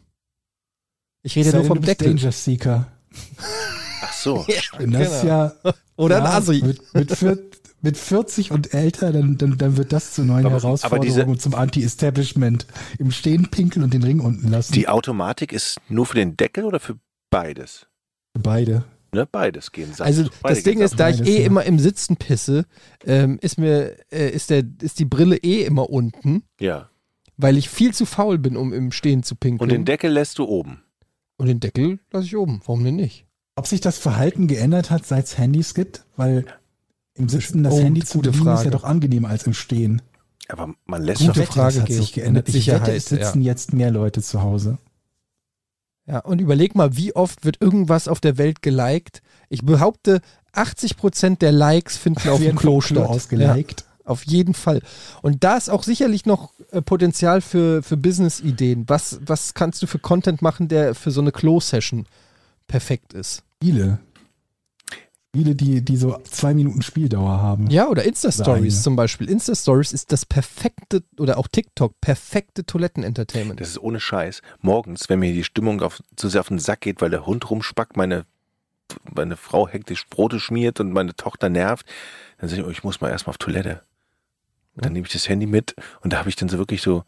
Ich 1.22 1.36
rede 1.36 1.50
Sei 1.50 1.58
nur 1.58 1.66
vom 1.66 1.80
Deckel. 1.82 2.14
Danger 2.14 2.32
Seeker. 2.32 2.86
Ach 4.18 4.22
so. 4.22 4.46
Das 4.48 4.78
Genau. 4.78 5.24
ja 5.26 5.52
Oder 5.96 6.18
ja, 6.18 6.24
ein 6.24 6.30
Assi. 6.30 6.62
Mit, 6.64 6.94
mit, 6.94 7.12
vier, 7.16 7.38
mit 7.82 7.96
40 7.96 8.50
und 8.52 8.72
älter, 8.74 9.12
dann, 9.12 9.36
dann, 9.38 9.58
dann 9.58 9.76
wird 9.76 9.92
das 9.92 10.12
zu 10.14 10.22
neuen 10.24 10.46
Aber- 10.46 10.54
aber 10.56 10.62
Herausforderungen 10.62 11.06
diese- 11.08 11.26
und 11.26 11.40
zum 11.42 11.54
Anti-Establishment. 11.54 12.66
Im 12.98 13.10
Stehen 13.10 13.48
pinkeln 13.50 13.82
und 13.84 13.94
den 13.94 14.02
Ring 14.04 14.20
unten 14.20 14.48
lassen. 14.48 14.72
Die 14.72 14.88
Automatik 14.88 15.52
ist 15.52 15.78
nur 15.88 16.06
für 16.06 16.14
den 16.16 16.36
Deckel 16.36 16.64
oder 16.64 16.78
für 16.80 16.96
beides? 17.30 17.86
Beide. 18.34 18.84
Ne, 19.12 19.24
beides 19.26 19.72
gehen 19.72 19.86
sanft. 19.86 20.02
Also 20.02 20.24
Beide 20.42 20.54
das 20.54 20.64
Ding 20.64 20.80
ist, 20.80 21.00
da 21.00 21.08
ich 21.08 21.18
Beides, 21.18 21.34
eh 21.34 21.40
ja. 21.40 21.46
immer 21.46 21.64
im 21.64 21.78
Sitzen 21.78 22.16
pisse, 22.16 22.66
ähm, 23.06 23.38
ist 23.40 23.58
mir, 23.58 23.96
äh, 24.12 24.28
ist 24.30 24.50
der, 24.50 24.62
ist 24.82 24.98
die 24.98 25.06
Brille 25.06 25.36
eh 25.38 25.62
immer 25.64 25.88
unten, 25.88 26.42
Ja. 26.60 26.90
weil 27.38 27.56
ich 27.56 27.70
viel 27.70 27.94
zu 27.94 28.04
faul 28.04 28.36
bin, 28.38 28.56
um 28.56 28.72
im 28.74 28.92
Stehen 28.92 29.22
zu 29.22 29.34
pinkeln. 29.34 29.62
Und 29.62 29.72
den 29.72 29.86
Deckel 29.86 30.12
lässt 30.12 30.38
du 30.38 30.44
oben. 30.44 30.82
Und 31.38 31.46
den 31.46 31.58
Deckel 31.58 32.00
lasse 32.12 32.26
ich 32.26 32.36
oben. 32.36 32.60
Warum 32.66 32.84
denn 32.84 32.96
nicht? 32.96 33.24
Ob 33.58 33.66
sich 33.66 33.80
das 33.80 33.98
Verhalten 33.98 34.46
geändert 34.46 34.90
hat, 34.90 35.04
seit 35.06 35.26
es 35.26 35.36
Handys 35.38 35.74
gibt? 35.74 36.04
Weil 36.16 36.44
im 37.14 37.28
Sitzen 37.28 37.64
das 37.64 37.74
Oh, 37.74 37.80
Handy 37.80 38.04
zu 38.04 38.18
bedienen 38.18 38.36
ist 38.36 38.42
Frage. 38.44 38.64
ja 38.66 38.70
doch 38.70 38.84
angenehmer 38.84 39.28
als 39.28 39.46
im 39.46 39.54
Stehen. 39.54 40.00
Aber 40.48 40.74
man 40.86 41.02
lässt 41.02 41.20
Gute 41.20 41.40
doch. 41.42 41.52
Frage, 41.52 41.82
hat 41.82 41.88
sich 41.92 42.12
geändert. 42.12 42.48
Ich 42.48 42.66
wette, 42.68 42.94
es 42.94 43.06
sitzen 43.06 43.42
jetzt 43.42 43.72
mehr 43.72 43.90
Leute 43.90 44.22
zu 44.22 44.42
Hause. 44.42 44.78
Ja, 46.06 46.20
und 46.20 46.40
überleg 46.40 46.74
mal, 46.74 46.96
wie 46.96 47.14
oft 47.14 47.44
wird 47.44 47.60
irgendwas 47.60 48.08
auf 48.08 48.20
der 48.20 48.38
Welt 48.38 48.62
geliked? 48.62 49.20
Ich 49.50 49.62
behaupte, 49.62 50.22
80% 50.54 51.38
der 51.38 51.52
Likes 51.52 51.98
finden 51.98 52.28
auf 52.30 52.40
dem 52.40 52.56
Klo 52.56 52.80
statt. 52.80 53.06
ausgeliked. 53.06 53.80
Ja, 53.82 53.86
auf 54.10 54.24
jeden 54.24 54.54
Fall. 54.54 54.80
Und 55.20 55.44
da 55.44 55.56
ist 55.58 55.68
auch 55.68 55.82
sicherlich 55.82 56.24
noch 56.24 56.52
äh, 56.70 56.80
Potenzial 56.80 57.42
für, 57.42 57.82
für 57.82 57.98
Business-Ideen. 57.98 58.84
Was, 58.88 59.20
was 59.26 59.52
kannst 59.52 59.82
du 59.82 59.86
für 59.86 59.98
Content 59.98 60.40
machen, 60.40 60.68
der 60.68 60.94
für 60.94 61.10
so 61.10 61.20
eine 61.20 61.32
Klo-Session 61.32 62.06
perfekt 62.68 63.12
ist? 63.12 63.42
Spiele. 63.62 63.98
Spiele, 65.34 65.54
die, 65.54 65.84
die 65.84 65.96
so 65.96 66.18
zwei 66.24 66.54
Minuten 66.54 66.80
Spieldauer 66.80 67.42
haben. 67.42 67.68
Ja, 67.70 67.88
oder 67.88 68.04
Insta-Stories 68.04 68.82
zum 68.82 68.96
Beispiel. 68.96 69.28
Insta-Stories 69.28 69.92
ist 69.92 70.12
das 70.12 70.24
perfekte, 70.24 71.02
oder 71.18 71.38
auch 71.38 71.48
TikTok, 71.48 72.00
perfekte 72.00 72.64
Toiletten-Entertainment. 72.64 73.60
Das 73.60 73.68
ist 73.68 73.78
ohne 73.78 74.00
Scheiß. 74.00 74.42
Morgens, 74.60 75.08
wenn 75.08 75.18
mir 75.18 75.32
die 75.32 75.44
Stimmung 75.44 75.82
auf, 75.82 76.00
zu 76.16 76.28
sehr 76.28 76.40
auf 76.40 76.48
den 76.48 76.58
Sack 76.58 76.82
geht, 76.82 77.00
weil 77.00 77.10
der 77.10 77.26
Hund 77.26 77.50
rumspackt, 77.50 77.96
meine, 77.96 78.26
meine 79.12 79.36
Frau 79.36 79.68
hektisch 79.68 80.06
Brote 80.08 80.40
schmiert 80.40 80.80
und 80.80 80.92
meine 80.92 81.14
Tochter 81.14 81.48
nervt, 81.48 81.84
dann 82.38 82.48
sage 82.48 82.62
ich, 82.62 82.66
oh, 82.66 82.70
ich 82.70 82.84
muss 82.84 83.00
mal 83.00 83.10
erstmal 83.10 83.32
auf 83.32 83.38
Toilette. 83.38 83.82
Und 84.76 84.84
dann 84.84 84.92
nehme 84.92 85.06
ich 85.06 85.12
das 85.12 85.28
Handy 85.28 85.46
mit 85.46 85.74
und 86.00 86.12
da 86.12 86.20
habe 86.20 86.28
ich 86.28 86.36
dann 86.36 86.48
so 86.48 86.58
wirklich 86.58 86.80
so 86.80 87.02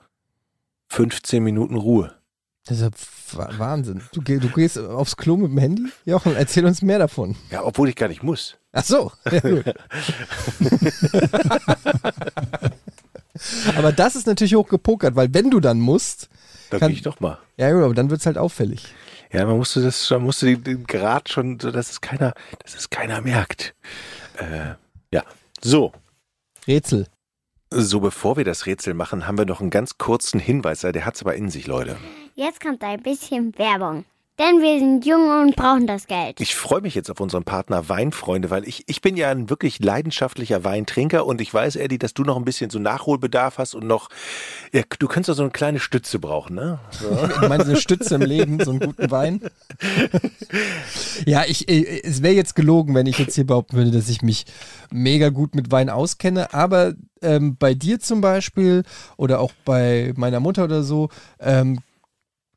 15 0.88 1.42
Minuten 1.42 1.76
Ruhe. 1.76 2.19
Das 2.66 2.78
ist 2.78 2.82
ja 2.82 2.90
Wa- 3.38 3.50
Wahnsinn. 3.58 4.02
Du, 4.12 4.20
geh- 4.22 4.38
du 4.38 4.48
gehst 4.48 4.78
aufs 4.78 5.16
Klo 5.16 5.36
mit 5.36 5.50
dem 5.50 5.58
Handy? 5.58 5.86
Jochen, 6.04 6.36
erzähl 6.36 6.64
uns 6.66 6.82
mehr 6.82 6.98
davon. 6.98 7.36
Ja, 7.50 7.64
obwohl 7.64 7.88
ich 7.88 7.96
gar 7.96 8.08
nicht 8.08 8.22
muss. 8.22 8.56
Ach 8.72 8.84
so. 8.84 9.12
Ja, 9.30 9.40
aber 13.76 13.92
das 13.92 14.16
ist 14.16 14.26
natürlich 14.26 14.54
hochgepokert, 14.54 15.16
weil 15.16 15.32
wenn 15.34 15.50
du 15.50 15.60
dann 15.60 15.80
musst, 15.80 16.28
Da 16.70 16.78
Kann- 16.78 16.88
gehe 16.88 16.96
ich 16.96 17.02
doch 17.02 17.20
mal. 17.20 17.38
ja, 17.56 17.72
gut, 17.72 17.82
aber 17.82 17.94
dann 17.94 18.10
wird 18.10 18.20
es 18.20 18.26
halt 18.26 18.38
auffällig. 18.38 18.86
Ja, 19.32 19.46
man 19.46 19.56
musste 19.58 19.82
das 19.82 20.06
schon, 20.06 20.22
musste 20.24 20.46
den, 20.46 20.64
den 20.64 20.86
Grad 20.86 21.28
schon, 21.28 21.58
dass 21.58 21.90
es 21.90 22.00
keiner, 22.00 22.34
dass 22.62 22.74
es 22.74 22.90
keiner 22.90 23.20
merkt. 23.20 23.74
Äh, 24.38 24.74
ja. 25.12 25.22
So. 25.62 25.92
Rätsel. 26.66 27.06
So, 27.72 28.00
bevor 28.00 28.36
wir 28.36 28.44
das 28.44 28.66
Rätsel 28.66 28.94
machen, 28.94 29.28
haben 29.28 29.38
wir 29.38 29.46
noch 29.46 29.60
einen 29.60 29.70
ganz 29.70 29.96
kurzen 29.96 30.40
Hinweis. 30.40 30.80
Der 30.80 31.06
hat's 31.06 31.20
aber 31.20 31.36
in 31.36 31.50
sich, 31.50 31.68
Leute. 31.68 31.96
Jetzt 32.34 32.60
kommt 32.60 32.82
ein 32.82 33.00
bisschen 33.00 33.56
Werbung. 33.58 34.04
Denn 34.40 34.62
wir 34.62 34.78
sind 34.78 35.04
jung 35.04 35.28
und 35.28 35.54
brauchen 35.54 35.86
das 35.86 36.06
Geld. 36.06 36.40
Ich 36.40 36.54
freue 36.54 36.80
mich 36.80 36.94
jetzt 36.94 37.10
auf 37.10 37.20
unseren 37.20 37.44
Partner 37.44 37.90
Weinfreunde, 37.90 38.48
weil 38.48 38.66
ich, 38.66 38.84
ich 38.86 39.02
bin 39.02 39.18
ja 39.18 39.30
ein 39.30 39.50
wirklich 39.50 39.80
leidenschaftlicher 39.80 40.64
Weintrinker 40.64 41.26
und 41.26 41.42
ich 41.42 41.52
weiß, 41.52 41.76
Eddie, 41.76 41.98
dass 41.98 42.14
du 42.14 42.22
noch 42.22 42.38
ein 42.38 42.46
bisschen 42.46 42.70
so 42.70 42.78
Nachholbedarf 42.78 43.58
hast 43.58 43.74
und 43.74 43.86
noch, 43.86 44.08
ja, 44.72 44.80
du 44.98 45.08
könntest 45.08 45.28
doch 45.28 45.34
so 45.34 45.42
eine 45.42 45.50
kleine 45.50 45.78
Stütze 45.78 46.18
brauchen, 46.18 46.56
ne? 46.56 46.78
So. 46.90 47.10
Ich 47.42 47.48
meine, 47.50 47.64
so 47.64 47.72
eine 47.72 47.80
Stütze 47.80 48.14
im 48.14 48.22
Leben, 48.22 48.64
so 48.64 48.70
einen 48.70 48.80
guten 48.80 49.10
Wein. 49.10 49.42
Ja, 51.26 51.44
ich, 51.46 51.68
äh, 51.68 52.00
es 52.02 52.22
wäre 52.22 52.34
jetzt 52.34 52.54
gelogen, 52.54 52.94
wenn 52.94 53.06
ich 53.06 53.18
jetzt 53.18 53.34
hier 53.34 53.46
behaupten 53.46 53.76
würde, 53.76 53.90
dass 53.90 54.08
ich 54.08 54.22
mich 54.22 54.46
mega 54.90 55.28
gut 55.28 55.54
mit 55.54 55.70
Wein 55.70 55.90
auskenne. 55.90 56.54
Aber 56.54 56.94
ähm, 57.20 57.56
bei 57.58 57.74
dir 57.74 58.00
zum 58.00 58.22
Beispiel 58.22 58.84
oder 59.18 59.40
auch 59.40 59.52
bei 59.66 60.14
meiner 60.16 60.40
Mutter 60.40 60.64
oder 60.64 60.82
so, 60.82 61.10
ähm, 61.40 61.80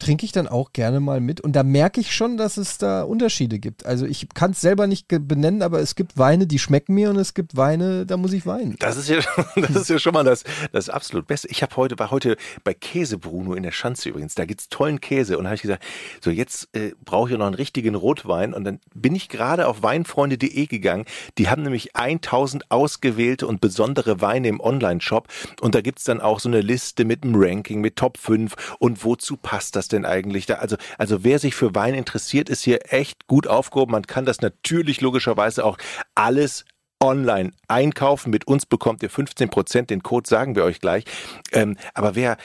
trinke 0.04 0.26
ich 0.26 0.34
dann 0.34 0.50
auch 0.50 0.74
gerne 0.74 1.00
mal 1.00 1.22
mit. 1.22 1.40
Und 1.40 1.56
da 1.56 1.64
merke 1.64 2.02
ich 2.02 2.14
schon, 2.14 2.36
dass 2.36 2.58
es 2.58 2.78
da 2.78 3.04
Unterschiede 3.04 3.58
gibt. 3.58 3.86
Also 3.86 4.06
ich 4.06 4.28
kann 4.34 4.52
es 4.52 4.60
selber 4.60 4.86
nicht 4.86 5.08
benennen, 5.08 5.62
aber 5.62 5.80
es 5.80 5.96
gibt 5.96 6.18
Weine, 6.18 6.46
die 6.46 6.60
schmecken 6.60 6.94
mir 6.94 7.10
und 7.10 7.16
es 7.16 7.34
gibt 7.34 7.56
Weine, 7.56 8.06
da 8.06 8.18
muss 8.18 8.34
ich 8.34 8.46
weinen. 8.46 8.76
Das 8.80 8.98
ist 8.98 9.08
ja, 9.08 9.20
das 9.56 9.70
ist 9.70 9.90
ja 9.90 10.00
schon 10.00 10.14
mal 10.14 10.26
das, 10.26 10.44
das 10.74 10.90
absolut 10.90 11.26
Beste. 11.28 11.48
Ich 11.50 11.64
habe 11.64 11.78
heute, 11.78 11.98
war 12.00 12.12
heute 12.12 12.36
bei 12.66 12.74
Käse 12.74 13.18
Bruno 13.18 13.54
in 13.54 13.64
der 13.64 13.72
Schanze 13.72 14.10
übrigens. 14.10 14.36
Da 14.36 14.44
gibt's 14.44 14.68
tollen 14.68 15.00
Käse 15.00 15.38
und 15.38 15.46
habe 15.46 15.56
ich 15.56 15.62
gesagt, 15.62 15.84
so 16.20 16.32
jetzt 16.32 16.68
äh, 16.76 16.92
brauche 17.06 17.32
ich 17.32 17.38
noch 17.38 17.46
einen 17.46 17.56
richtigen 17.56 17.96
Rotwein 17.96 18.54
und 18.54 18.66
dann 18.66 18.82
bin 18.94 19.16
ich 19.16 19.30
gerade 19.30 19.68
auf 19.70 19.84
weinfreunde.de 19.84 20.66
gegangen. 20.66 21.06
Die 21.38 21.48
haben 21.48 21.64
nämlich 21.64 21.96
1000 21.96 22.72
ausgewählte 22.72 23.48
und 23.48 23.62
besondere 23.62 24.20
Weine 24.20 24.50
im 24.50 24.60
Online-Shop 24.60 25.30
und 25.62 25.76
da 25.76 25.82
gibt's 25.82 26.04
dann 26.04 26.20
auch 26.20 26.42
so 26.42 26.50
eine 26.50 26.60
Liste 26.60 27.06
mit 27.06 27.24
einem 27.24 27.36
Ranking, 27.38 27.80
mit 27.80 27.96
Top 27.96 28.18
5 28.18 28.76
und 28.80 29.06
wozu 29.06 29.38
passt 29.38 29.78
das 29.78 29.93
denn 29.94 30.06
eigentlich 30.06 30.46
da? 30.46 30.56
Also, 30.56 30.78
also 30.98 31.24
wer 31.24 31.40
sich 31.40 31.56
für 31.56 31.74
Wein 31.76 31.94
interessiert, 31.94 32.50
ist 32.50 32.64
hier 32.64 32.92
echt 32.92 33.28
gut 33.28 33.48
aufgehoben. 33.48 33.92
Man 33.92 34.08
kann 34.08 34.26
das 34.26 34.42
natürlich 34.42 35.02
logischerweise 35.02 35.64
auch 35.64 35.78
alles 36.16 36.66
online 37.00 37.52
einkaufen. 37.68 38.30
Mit 38.30 38.48
uns 38.48 38.66
bekommt 38.66 39.04
ihr 39.04 39.10
15 39.10 39.50
Prozent. 39.50 39.90
Den 39.90 40.04
Code 40.04 40.28
sagen 40.28 40.56
wir 40.56 40.64
euch 40.64 40.80
gleich. 40.80 41.04
Ähm, 41.52 41.78
aber 41.94 42.16
wer 42.16 42.38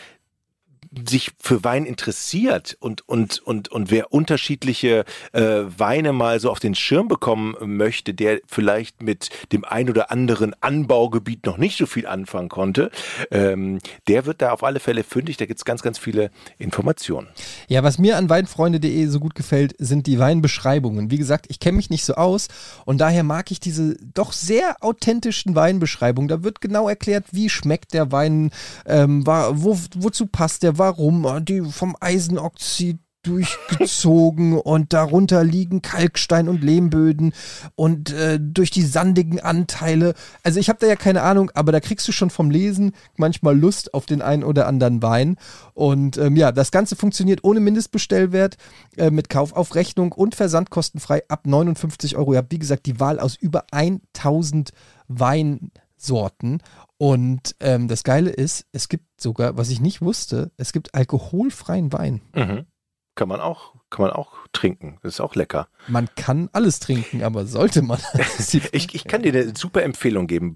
sich 1.08 1.32
für 1.38 1.64
Wein 1.64 1.84
interessiert 1.84 2.76
und, 2.80 3.08
und, 3.08 3.40
und, 3.40 3.68
und 3.68 3.90
wer 3.90 4.12
unterschiedliche 4.12 5.04
äh, 5.32 5.62
Weine 5.76 6.12
mal 6.12 6.40
so 6.40 6.50
auf 6.50 6.60
den 6.60 6.74
Schirm 6.74 7.08
bekommen 7.08 7.56
möchte, 7.60 8.14
der 8.14 8.40
vielleicht 8.46 9.02
mit 9.02 9.30
dem 9.52 9.64
ein 9.64 9.90
oder 9.90 10.10
anderen 10.10 10.54
Anbaugebiet 10.60 11.44
noch 11.46 11.58
nicht 11.58 11.76
so 11.76 11.86
viel 11.86 12.06
anfangen 12.06 12.48
konnte, 12.48 12.90
ähm, 13.30 13.80
der 14.06 14.26
wird 14.26 14.40
da 14.42 14.52
auf 14.52 14.64
alle 14.64 14.80
Fälle 14.80 15.04
fündig. 15.04 15.36
Da 15.36 15.46
gibt's 15.46 15.64
ganz, 15.64 15.82
ganz 15.82 15.98
viele 15.98 16.30
Informationen. 16.58 17.28
Ja, 17.68 17.82
was 17.82 17.98
mir 17.98 18.16
an 18.16 18.30
weinfreunde.de 18.30 19.06
so 19.06 19.20
gut 19.20 19.34
gefällt, 19.34 19.74
sind 19.78 20.06
die 20.06 20.18
Weinbeschreibungen. 20.18 21.10
Wie 21.10 21.18
gesagt, 21.18 21.46
ich 21.48 21.60
kenne 21.60 21.76
mich 21.76 21.90
nicht 21.90 22.04
so 22.04 22.14
aus 22.14 22.48
und 22.84 22.98
daher 22.98 23.24
mag 23.24 23.50
ich 23.50 23.60
diese 23.60 23.96
doch 24.14 24.32
sehr 24.32 24.76
authentischen 24.80 25.54
Weinbeschreibungen. 25.54 26.28
Da 26.28 26.42
wird 26.42 26.60
genau 26.60 26.88
erklärt, 26.88 27.26
wie 27.32 27.48
schmeckt 27.48 27.92
der 27.92 28.10
Wein, 28.10 28.50
ähm, 28.86 29.26
wo, 29.26 29.78
wozu 29.96 30.26
passt 30.26 30.62
der, 30.62 30.77
warum, 30.78 31.44
die 31.44 31.62
vom 31.62 31.96
Eisenoxid 32.00 32.98
durchgezogen 33.22 34.58
und 34.58 34.92
darunter 34.92 35.44
liegen 35.44 35.82
Kalkstein 35.82 36.48
und 36.48 36.62
Lehmböden 36.62 37.32
und 37.74 38.12
äh, 38.12 38.38
durch 38.40 38.70
die 38.70 38.82
sandigen 38.82 39.40
Anteile. 39.40 40.14
Also 40.42 40.60
ich 40.60 40.68
habe 40.68 40.78
da 40.80 40.86
ja 40.86 40.96
keine 40.96 41.22
Ahnung, 41.22 41.50
aber 41.54 41.72
da 41.72 41.80
kriegst 41.80 42.06
du 42.08 42.12
schon 42.12 42.30
vom 42.30 42.50
Lesen 42.50 42.92
manchmal 43.16 43.58
Lust 43.58 43.92
auf 43.94 44.06
den 44.06 44.22
einen 44.22 44.44
oder 44.44 44.66
anderen 44.66 45.02
Wein. 45.02 45.36
Und 45.74 46.16
ähm, 46.16 46.36
ja, 46.36 46.52
das 46.52 46.70
Ganze 46.70 46.96
funktioniert 46.96 47.44
ohne 47.44 47.60
Mindestbestellwert, 47.60 48.56
äh, 48.96 49.10
mit 49.10 49.28
Kauf 49.28 49.52
auf 49.52 49.74
Rechnung 49.74 50.12
und 50.12 50.34
versandkostenfrei 50.34 51.22
ab 51.28 51.46
59 51.46 52.16
Euro. 52.16 52.32
Ihr 52.32 52.38
habt, 52.38 52.52
wie 52.52 52.58
gesagt, 52.58 52.86
die 52.86 53.00
Wahl 53.00 53.18
aus 53.20 53.36
über 53.36 53.64
1000 53.72 54.70
Weinsorten. 55.08 56.62
Und 56.98 57.54
ähm, 57.60 57.88
das 57.88 58.04
Geile 58.04 58.30
ist, 58.30 58.64
es 58.72 58.88
gibt 58.88 59.07
sogar, 59.20 59.56
was 59.56 59.70
ich 59.70 59.80
nicht 59.80 60.00
wusste, 60.00 60.50
es 60.56 60.72
gibt 60.72 60.94
alkoholfreien 60.94 61.92
Wein. 61.92 62.20
Mhm. 62.34 62.66
Kann 63.14 63.28
man 63.28 63.40
auch, 63.40 63.74
kann 63.90 64.06
man 64.06 64.12
auch 64.12 64.36
trinken. 64.52 64.98
Das 65.02 65.14
ist 65.14 65.20
auch 65.20 65.34
lecker. 65.34 65.66
Man 65.88 66.08
kann 66.14 66.48
alles 66.52 66.78
trinken, 66.78 67.24
aber 67.24 67.46
sollte 67.46 67.82
man? 67.82 67.98
Ich, 68.72 68.94
ich 68.94 69.04
kann 69.04 69.22
dir 69.22 69.32
eine 69.32 69.56
super 69.56 69.82
Empfehlung 69.82 70.28
geben. 70.28 70.54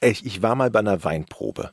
Ich 0.00 0.42
war 0.42 0.54
mal 0.54 0.70
bei 0.70 0.80
einer 0.80 1.02
Weinprobe. 1.02 1.72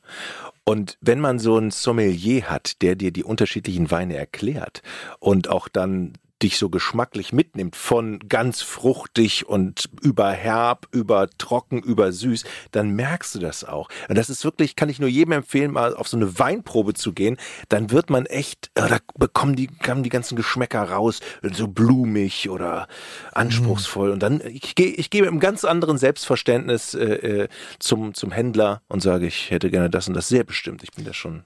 Und 0.64 0.96
wenn 1.02 1.20
man 1.20 1.38
so 1.38 1.56
einen 1.56 1.70
Sommelier 1.70 2.48
hat, 2.48 2.80
der 2.80 2.96
dir 2.96 3.12
die 3.12 3.24
unterschiedlichen 3.24 3.90
Weine 3.90 4.16
erklärt 4.16 4.82
und 5.20 5.48
auch 5.48 5.68
dann 5.68 6.14
dich 6.42 6.58
so 6.58 6.68
geschmacklich 6.68 7.32
mitnimmt 7.32 7.76
von 7.76 8.18
ganz 8.28 8.60
fruchtig 8.62 9.46
und 9.46 9.88
über 10.02 10.30
herb, 10.30 10.86
über 10.92 11.28
trocken, 11.38 11.82
über 11.82 12.12
süß, 12.12 12.44
dann 12.72 12.90
merkst 12.90 13.34
du 13.34 13.38
das 13.38 13.64
auch. 13.64 13.88
Und 14.08 14.18
das 14.18 14.28
ist 14.28 14.44
wirklich, 14.44 14.76
kann 14.76 14.88
ich 14.88 14.98
nur 14.98 15.08
jedem 15.08 15.32
empfehlen, 15.32 15.72
mal 15.72 15.94
auf 15.94 16.08
so 16.08 16.16
eine 16.16 16.38
Weinprobe 16.38 16.94
zu 16.94 17.12
gehen. 17.12 17.38
Dann 17.68 17.90
wird 17.90 18.10
man 18.10 18.26
echt, 18.26 18.70
äh, 18.74 18.88
da 18.88 18.98
bekommen 19.14 19.56
die, 19.56 19.68
kommen 19.68 20.02
die 20.02 20.10
ganzen 20.10 20.36
Geschmäcker 20.36 20.82
raus, 20.90 21.20
so 21.42 21.68
blumig 21.68 22.50
oder 22.50 22.86
anspruchsvoll. 23.32 24.10
Und 24.10 24.22
dann, 24.22 24.42
ich 24.44 24.74
gehe, 24.74 24.88
ich 24.88 25.10
gehe 25.10 25.22
mit 25.22 25.30
einem 25.30 25.40
ganz 25.40 25.64
anderen 25.64 25.96
Selbstverständnis 25.96 26.94
äh, 26.94 27.04
äh, 27.04 27.48
zum, 27.78 28.14
zum 28.14 28.30
Händler 28.30 28.82
und 28.88 29.00
sage, 29.02 29.26
ich 29.26 29.50
hätte 29.50 29.70
gerne 29.70 29.88
das 29.88 30.08
und 30.08 30.14
das 30.14 30.28
sehr 30.28 30.44
bestimmt. 30.44 30.82
Ich 30.82 30.92
bin 30.92 31.04
da 31.04 31.14
schon 31.14 31.44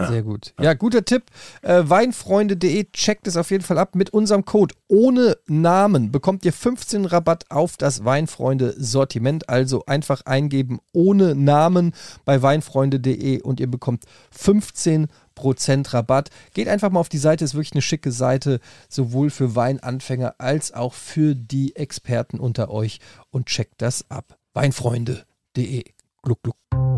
Sehr 0.00 0.22
gut. 0.22 0.54
Ja, 0.60 0.74
guter 0.74 1.04
Tipp. 1.04 1.24
Äh, 1.62 1.82
Weinfreunde.de 1.84 2.86
checkt 2.92 3.26
es 3.26 3.36
auf 3.36 3.50
jeden 3.50 3.64
Fall 3.64 3.78
ab. 3.78 3.94
Mit 3.94 4.10
unserem 4.10 4.44
Code 4.44 4.74
ohne 4.88 5.36
Namen 5.46 6.10
bekommt 6.10 6.44
ihr 6.44 6.52
15 6.52 7.04
Rabatt 7.04 7.50
auf 7.50 7.76
das 7.76 8.04
Weinfreunde-Sortiment. 8.04 9.48
Also 9.48 9.84
einfach 9.86 10.22
eingeben 10.26 10.80
ohne 10.92 11.34
Namen 11.34 11.92
bei 12.24 12.42
weinfreunde.de 12.42 13.42
und 13.42 13.60
ihr 13.60 13.70
bekommt 13.70 14.04
15 14.30 15.08
Prozent 15.34 15.94
Rabatt. 15.94 16.30
Geht 16.54 16.68
einfach 16.68 16.90
mal 16.90 17.00
auf 17.00 17.08
die 17.08 17.18
Seite, 17.18 17.44
ist 17.44 17.54
wirklich 17.54 17.72
eine 17.72 17.82
schicke 17.82 18.12
Seite, 18.12 18.60
sowohl 18.88 19.30
für 19.30 19.56
Weinanfänger 19.56 20.34
als 20.38 20.72
auch 20.72 20.94
für 20.94 21.34
die 21.34 21.76
Experten 21.76 22.38
unter 22.38 22.70
euch 22.70 23.00
und 23.30 23.46
checkt 23.46 23.80
das 23.80 24.10
ab. 24.10 24.38
Weinfreunde.de. 24.54 25.84
Gluck, 26.22 26.42
gluck. 26.42 26.91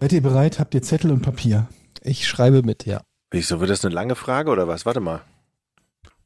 Seid 0.00 0.12
ihr 0.12 0.22
bereit? 0.22 0.58
Habt 0.58 0.74
ihr 0.74 0.82
Zettel 0.82 1.10
und 1.10 1.20
Papier? 1.20 1.68
Ich 2.02 2.26
schreibe 2.26 2.62
mit, 2.62 2.86
ja. 2.86 3.02
Wieso 3.30 3.60
wird 3.60 3.70
das 3.70 3.84
eine 3.84 3.94
lange 3.94 4.16
Frage 4.16 4.50
oder 4.50 4.66
was? 4.66 4.86
Warte 4.86 5.00
mal. 5.00 5.20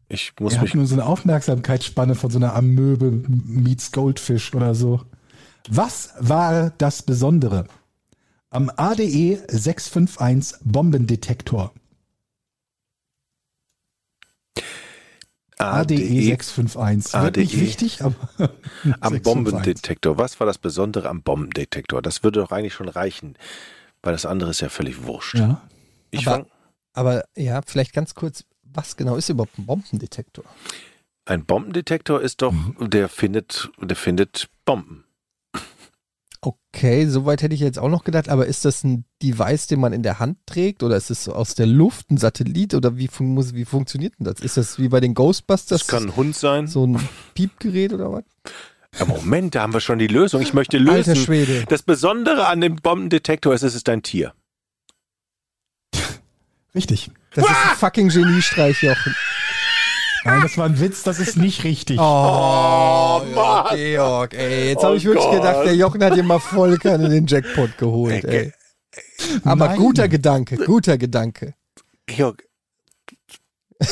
Ich 0.08 0.32
muss 0.38 0.54
Ihr 0.54 0.62
mich. 0.62 0.74
nur 0.74 0.86
so 0.86 0.94
eine 0.94 1.06
Aufmerksamkeitsspanne 1.06 2.14
von 2.14 2.30
so 2.30 2.38
einer 2.38 2.54
Amöbe 2.54 3.10
meets 3.10 3.90
Goldfish 3.90 4.54
oder 4.54 4.74
so. 4.74 5.00
Was 5.68 6.14
war 6.18 6.70
das 6.78 7.02
Besondere 7.02 7.66
am 8.50 8.70
ADE 8.76 9.42
651 9.48 10.58
Bombendetektor? 10.62 11.72
ADE 15.58 15.96
651. 15.96 17.12
Wird 17.14 17.36
nicht 17.36 17.52
ADE. 17.54 17.60
wichtig, 17.60 18.02
aber 18.02 18.14
Am 18.38 19.12
651. 19.12 19.22
Bombendetektor. 19.22 20.18
Was 20.18 20.40
war 20.40 20.46
das 20.46 20.58
Besondere 20.58 21.08
am 21.08 21.22
Bombendetektor? 21.22 22.02
Das 22.02 22.22
würde 22.22 22.40
doch 22.40 22.50
eigentlich 22.52 22.74
schon 22.74 22.88
reichen, 22.88 23.36
weil 24.02 24.12
das 24.12 24.26
andere 24.26 24.50
ist 24.50 24.60
ja 24.60 24.68
völlig 24.68 25.04
wurscht. 25.04 25.34
Ja. 25.36 25.62
Ich 26.10 26.26
Aber- 26.28 26.46
Aber 26.92 27.24
ja, 27.36 27.60
vielleicht 27.66 27.92
ganz 27.92 28.14
kurz, 28.14 28.44
was 28.62 28.96
genau 28.96 29.16
ist 29.16 29.28
überhaupt 29.28 29.58
ein 29.58 29.66
Bombendetektor? 29.66 30.44
ein 31.26 31.44
Bombendetektor 31.46 32.20
ist 32.20 32.42
doch, 32.42 32.52
Mhm. 32.52 32.90
der 32.90 33.08
findet, 33.08 33.70
der 33.80 33.96
findet 33.96 34.48
Bomben. 34.66 35.03
Okay, 36.46 37.06
soweit 37.06 37.40
hätte 37.40 37.54
ich 37.54 37.60
jetzt 37.60 37.78
auch 37.78 37.88
noch 37.88 38.04
gedacht, 38.04 38.28
aber 38.28 38.44
ist 38.46 38.66
das 38.66 38.84
ein 38.84 39.06
Device, 39.22 39.66
den 39.66 39.80
man 39.80 39.94
in 39.94 40.02
der 40.02 40.18
Hand 40.18 40.36
trägt 40.44 40.82
oder 40.82 40.94
ist 40.96 41.10
es 41.10 41.24
so 41.24 41.32
aus 41.34 41.54
der 41.54 41.64
Luft 41.66 42.10
ein 42.10 42.18
Satellit 42.18 42.74
oder 42.74 42.98
wie, 42.98 43.08
fun 43.08 43.28
muss, 43.28 43.54
wie 43.54 43.64
funktioniert 43.64 44.12
denn 44.18 44.26
das? 44.26 44.40
Ist 44.40 44.58
das 44.58 44.78
wie 44.78 44.88
bei 44.88 45.00
den 45.00 45.14
Ghostbusters 45.14 45.80
Das 45.80 45.88
kann 45.88 46.04
ein 46.04 46.16
Hund 46.16 46.36
sein. 46.36 46.66
so 46.66 46.86
ein 46.86 47.00
Piepgerät 47.34 47.94
oder 47.94 48.12
was? 48.12 48.24
Ja, 48.98 49.06
Moment, 49.06 49.54
da 49.54 49.62
haben 49.62 49.72
wir 49.72 49.80
schon 49.80 49.98
die 49.98 50.06
Lösung. 50.06 50.42
Ich 50.42 50.52
möchte 50.52 50.76
lösen. 50.76 51.10
Alter 51.10 51.16
Schwede. 51.16 51.64
Das 51.68 51.82
Besondere 51.82 52.46
an 52.46 52.60
dem 52.60 52.76
Bombendetektor 52.76 53.54
ist, 53.54 53.62
es 53.62 53.74
ist 53.74 53.88
ein 53.88 54.02
Tier. 54.02 54.34
Richtig. 56.74 57.10
Das 57.32 57.44
ist 57.44 57.50
ein 57.50 57.76
fucking 57.76 58.08
Geniestreich, 58.08 58.82
Jochen. 58.82 59.16
Nein, 60.24 60.42
das 60.42 60.56
war 60.56 60.66
ein 60.66 60.80
Witz, 60.80 61.02
das 61.02 61.18
ist 61.20 61.36
nicht 61.36 61.64
richtig. 61.64 61.98
Oh, 61.98 63.20
Mann. 63.34 63.76
Georg, 63.76 64.34
ey. 64.34 64.68
Jetzt 64.70 64.82
habe 64.82 64.94
Oh 64.94 64.96
ich 64.96 65.04
wirklich 65.04 65.24
Gott. 65.24 65.34
gedacht, 65.36 65.66
der 65.66 65.76
Jochen 65.76 66.02
hat 66.02 66.16
dir 66.16 66.22
mal 66.22 66.38
voll 66.38 66.78
in 66.82 67.10
den 67.10 67.26
Jackpot 67.26 67.76
geholt, 67.78 68.24
Ey. 68.24 68.52
Aber 69.44 69.66
Nein. 69.68 69.76
guter 69.78 70.08
Gedanke, 70.08 70.56
guter 70.56 70.96
Gedanke. 70.98 71.54
Georg, 72.06 72.44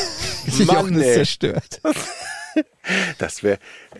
Jochen 0.46 0.66
Mann, 0.66 0.94
ist 0.94 1.06
ey. 1.06 1.14
zerstört. 1.14 1.80
das 3.18 3.42
wäre 3.42 3.58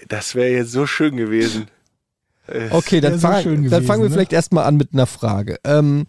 das 0.08 0.34
wär 0.34 0.50
jetzt 0.52 0.72
so 0.72 0.86
schön 0.86 1.16
gewesen. 1.16 1.68
Okay, 2.70 3.00
dann, 3.00 3.14
so 3.18 3.28
fang, 3.28 3.42
schön 3.42 3.54
dann 3.54 3.64
gewesen, 3.64 3.86
fangen 3.86 4.02
wir 4.02 4.08
ne? 4.08 4.14
vielleicht 4.14 4.32
erstmal 4.32 4.64
an 4.64 4.76
mit 4.76 4.92
einer 4.92 5.06
Frage. 5.06 5.58
Ähm, 5.64 6.06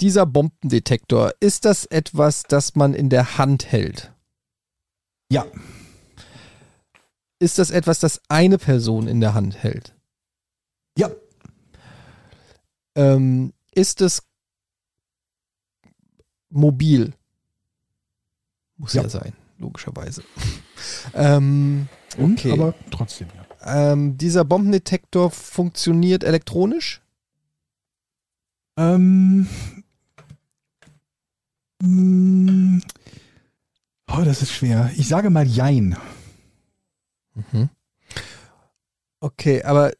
dieser 0.00 0.26
Bombendetektor, 0.26 1.32
ist 1.40 1.64
das 1.64 1.86
etwas, 1.86 2.42
das 2.42 2.74
man 2.74 2.94
in 2.94 3.08
der 3.08 3.38
Hand 3.38 3.70
hält? 3.70 4.12
Ja, 5.30 5.46
Ist 7.40 7.58
das 7.58 7.70
etwas, 7.70 7.98
das 7.98 8.20
eine 8.28 8.58
Person 8.58 9.08
in 9.08 9.20
der 9.20 9.34
Hand 9.34 9.56
hält? 9.62 9.94
ja, 10.96 11.10
Ähm, 12.96 13.52
ist 13.74 14.00
es 14.00 14.22
mobil? 16.48 17.12
Muss 18.76 18.92
ja, 18.92 19.02
Ja. 19.02 19.08
sein, 19.08 19.32
logischerweise. 19.58 20.22
ähm, 21.14 21.88
und, 22.16 22.38
Okay. 22.38 22.52
aber 22.52 22.74
trotzdem, 22.92 23.28
ja. 23.64 23.92
ähm, 23.92 24.16
dieser 24.16 24.44
Bombendetektor 24.44 25.32
funktioniert 25.32 26.22
elektronisch? 26.22 27.02
Ähm, 28.76 29.48
mm, 31.82 32.78
oh, 34.10 34.22
das 34.24 34.42
ist 34.42 34.52
schwer. 34.52 34.90
Ich 34.96 35.08
sage 35.08 35.30
mal 35.30 35.46
Jein. 35.46 35.96
Mhm. 37.34 37.68
Okay, 39.20 39.62
aber 39.62 39.92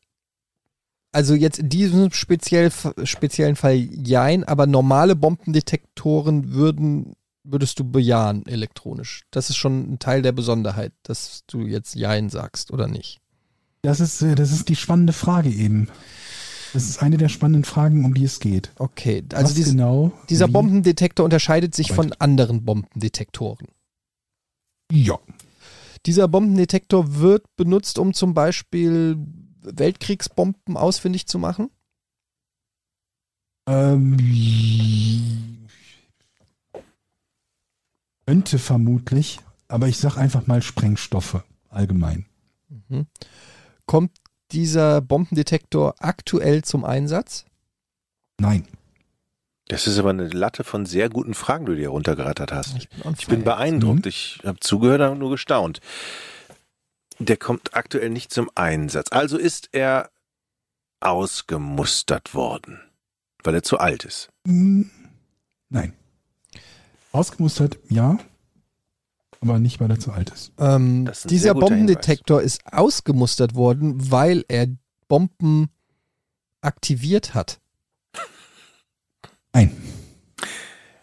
also 1.12 1.34
jetzt 1.34 1.60
in 1.60 1.68
diesem 1.68 2.10
speziell, 2.10 2.72
speziellen 3.04 3.56
Fall 3.56 3.76
Jein, 3.76 4.44
aber 4.44 4.66
normale 4.66 5.14
Bombendetektoren 5.14 6.52
würden, 6.52 7.14
würdest 7.44 7.78
du 7.78 7.84
bejahen 7.84 8.44
elektronisch. 8.46 9.22
Das 9.30 9.48
ist 9.48 9.56
schon 9.56 9.92
ein 9.92 9.98
Teil 10.00 10.22
der 10.22 10.32
Besonderheit, 10.32 10.92
dass 11.04 11.44
du 11.46 11.60
jetzt 11.60 11.94
Jein 11.94 12.30
sagst, 12.30 12.72
oder 12.72 12.88
nicht? 12.88 13.20
Das 13.82 14.00
ist, 14.00 14.22
äh, 14.22 14.34
das 14.34 14.50
ist 14.50 14.68
die 14.68 14.76
spannende 14.76 15.12
Frage 15.12 15.50
eben. 15.50 15.88
Das 16.72 16.88
ist 16.88 17.00
eine 17.00 17.16
der 17.16 17.28
spannenden 17.28 17.62
Fragen, 17.64 18.04
um 18.04 18.14
die 18.14 18.24
es 18.24 18.40
geht. 18.40 18.72
Okay, 18.76 19.22
also 19.32 19.54
dies, 19.54 19.70
genau? 19.70 20.10
dieser 20.28 20.48
wie? 20.48 20.52
Bombendetektor 20.52 21.22
unterscheidet 21.22 21.74
sich 21.74 21.90
Weit. 21.90 21.96
von 21.96 22.12
anderen 22.14 22.64
Bombendetektoren. 22.64 23.68
Ja. 24.94 25.18
Dieser 26.06 26.28
Bombendetektor 26.28 27.16
wird 27.16 27.56
benutzt, 27.56 27.98
um 27.98 28.14
zum 28.14 28.32
Beispiel 28.32 29.16
Weltkriegsbomben 29.62 30.76
ausfindig 30.76 31.26
zu 31.26 31.40
machen. 31.40 31.70
Ähm, 33.66 34.16
könnte 38.24 38.58
vermutlich, 38.60 39.40
aber 39.66 39.88
ich 39.88 39.98
sag 39.98 40.16
einfach 40.16 40.46
mal 40.46 40.62
Sprengstoffe 40.62 41.42
allgemein. 41.70 42.26
Mhm. 42.68 43.06
Kommt 43.86 44.12
dieser 44.52 45.00
Bombendetektor 45.00 45.96
aktuell 45.98 46.62
zum 46.62 46.84
Einsatz? 46.84 47.46
Nein. 48.38 48.68
Das 49.68 49.86
ist 49.86 49.98
aber 49.98 50.10
eine 50.10 50.28
Latte 50.28 50.62
von 50.62 50.84
sehr 50.84 51.08
guten 51.08 51.34
Fragen, 51.34 51.64
die 51.66 51.72
du 51.72 51.78
dir 51.78 51.88
runtergerattert 51.88 52.52
hast. 52.52 52.76
Ich 52.76 52.88
bin, 52.88 53.14
Ich 53.18 53.26
bin 53.26 53.44
beeindruckt. 53.44 54.06
Ich 54.06 54.40
habe 54.44 54.60
zugehört 54.60 55.00
und 55.10 55.18
nur 55.18 55.30
gestaunt. 55.30 55.80
Der 57.18 57.36
kommt 57.36 57.74
aktuell 57.74 58.10
nicht 58.10 58.32
zum 58.32 58.50
Einsatz. 58.54 59.08
Also 59.10 59.38
ist 59.38 59.70
er 59.72 60.10
ausgemustert 61.00 62.34
worden, 62.34 62.80
weil 63.42 63.54
er 63.54 63.62
zu 63.62 63.78
alt 63.78 64.04
ist. 64.04 64.30
Hm, 64.46 64.90
Nein. 65.70 65.92
Ausgemustert, 67.12 67.78
ja. 67.88 68.18
Aber 69.40 69.58
nicht, 69.58 69.80
weil 69.80 69.90
er 69.90 69.98
zu 69.98 70.12
alt 70.12 70.30
ist. 70.30 70.52
Ähm, 70.58 71.06
ist 71.06 71.30
dieser 71.30 71.54
Bombendetektor 71.54 72.40
ist 72.42 72.60
ausgemustert 72.72 73.54
worden, 73.54 74.10
weil 74.10 74.44
er 74.48 74.68
Bomben 75.08 75.68
aktiviert 76.60 77.34
hat. 77.34 77.60
Nein. 79.54 79.70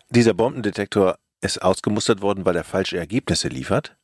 Dieser 0.10 0.34
Bombendetektor 0.34 1.18
ist 1.40 1.62
ausgemustert 1.62 2.22
worden, 2.22 2.46
weil 2.46 2.56
er 2.56 2.64
falsche 2.64 2.98
Ergebnisse 2.98 3.48
liefert. 3.48 3.98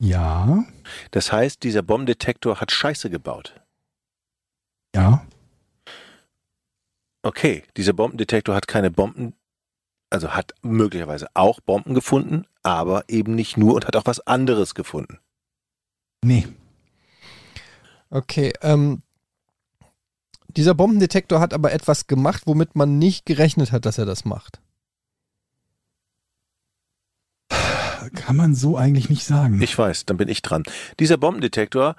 Ja. 0.00 0.64
Das 1.10 1.32
heißt, 1.32 1.62
dieser 1.62 1.82
Bombendetektor 1.82 2.60
hat 2.60 2.70
Scheiße 2.70 3.10
gebaut. 3.10 3.60
Ja. 4.94 5.26
Okay, 7.22 7.64
dieser 7.76 7.94
Bombendetektor 7.94 8.54
hat 8.54 8.68
keine 8.68 8.90
Bomben, 8.90 9.34
also 10.10 10.34
hat 10.34 10.54
möglicherweise 10.62 11.26
auch 11.34 11.60
Bomben 11.60 11.94
gefunden, 11.94 12.46
aber 12.62 13.04
eben 13.08 13.34
nicht 13.34 13.56
nur 13.56 13.74
und 13.74 13.86
hat 13.86 13.96
auch 13.96 14.06
was 14.06 14.20
anderes 14.20 14.74
gefunden. 14.74 15.18
Nee. 16.22 16.46
Okay, 18.10 18.52
ähm, 18.62 19.02
dieser 20.56 20.74
Bombendetektor 20.74 21.40
hat 21.40 21.52
aber 21.52 21.72
etwas 21.72 22.06
gemacht, 22.06 22.42
womit 22.46 22.76
man 22.76 22.98
nicht 22.98 23.26
gerechnet 23.26 23.72
hat, 23.72 23.86
dass 23.86 23.98
er 23.98 24.06
das 24.06 24.24
macht. 24.24 24.60
Kann 28.14 28.36
man 28.36 28.54
so 28.54 28.76
eigentlich 28.76 29.08
nicht 29.08 29.24
sagen. 29.24 29.60
Ich 29.62 29.76
weiß, 29.76 30.04
dann 30.06 30.16
bin 30.16 30.28
ich 30.28 30.42
dran. 30.42 30.64
Dieser 31.00 31.16
Bombendetektor 31.16 31.96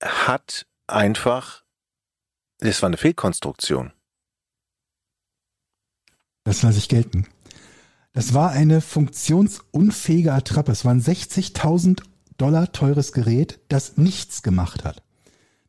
hat 0.00 0.66
einfach, 0.86 1.64
das 2.58 2.82
war 2.82 2.88
eine 2.88 2.96
Fehlkonstruktion. 2.96 3.92
Das 6.44 6.62
lasse 6.62 6.78
ich 6.78 6.88
gelten. 6.88 7.26
Das 8.12 8.34
war 8.34 8.50
eine 8.50 8.80
funktionsunfähige 8.80 10.32
Attrappe. 10.32 10.72
Es 10.72 10.84
war 10.84 10.92
ein 10.92 11.02
60.000 11.02 12.02
Dollar 12.36 12.72
teures 12.72 13.12
Gerät, 13.12 13.60
das 13.68 13.96
nichts 13.96 14.42
gemacht 14.42 14.84
hat. 14.84 15.02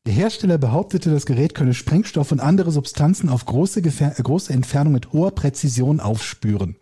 Der 0.05 0.13
Hersteller 0.13 0.57
behauptete, 0.57 1.11
das 1.11 1.25
Gerät 1.25 1.55
könne 1.55 1.73
Sprengstoff 1.73 2.33
und 2.33 2.41
andere 2.41 2.71
Substanzen 2.71 3.29
auf 3.29 3.45
große, 3.45 3.81
Gefähr 3.81 4.19
äh, 4.19 4.21
große 4.21 4.51
Entfernung 4.51 4.91
mit 4.91 5.13
hoher 5.13 5.31
Präzision 5.31 6.01
aufspüren. 6.01 6.75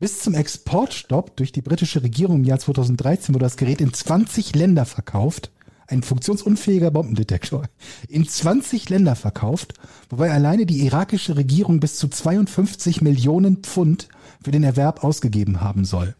Bis 0.00 0.18
zum 0.18 0.34
Exportstopp 0.34 1.36
durch 1.36 1.52
die 1.52 1.62
britische 1.62 2.02
Regierung 2.02 2.38
im 2.38 2.44
Jahr 2.44 2.58
2013 2.58 3.32
wurde 3.32 3.44
das 3.44 3.56
Gerät 3.56 3.80
in 3.80 3.92
20 3.92 4.56
Länder 4.56 4.86
verkauft. 4.86 5.52
Ein 5.86 6.02
funktionsunfähiger 6.02 6.90
Bombendetektor. 6.90 7.64
In 8.08 8.26
20 8.28 8.88
Länder 8.88 9.14
verkauft, 9.14 9.74
wobei 10.10 10.32
alleine 10.32 10.66
die 10.66 10.84
irakische 10.84 11.36
Regierung 11.36 11.78
bis 11.78 11.96
zu 11.96 12.08
52 12.08 13.02
Millionen 13.02 13.58
Pfund 13.58 14.08
für 14.42 14.50
den 14.50 14.64
Erwerb 14.64 15.04
ausgegeben 15.04 15.60
haben 15.60 15.84
soll. 15.84 16.16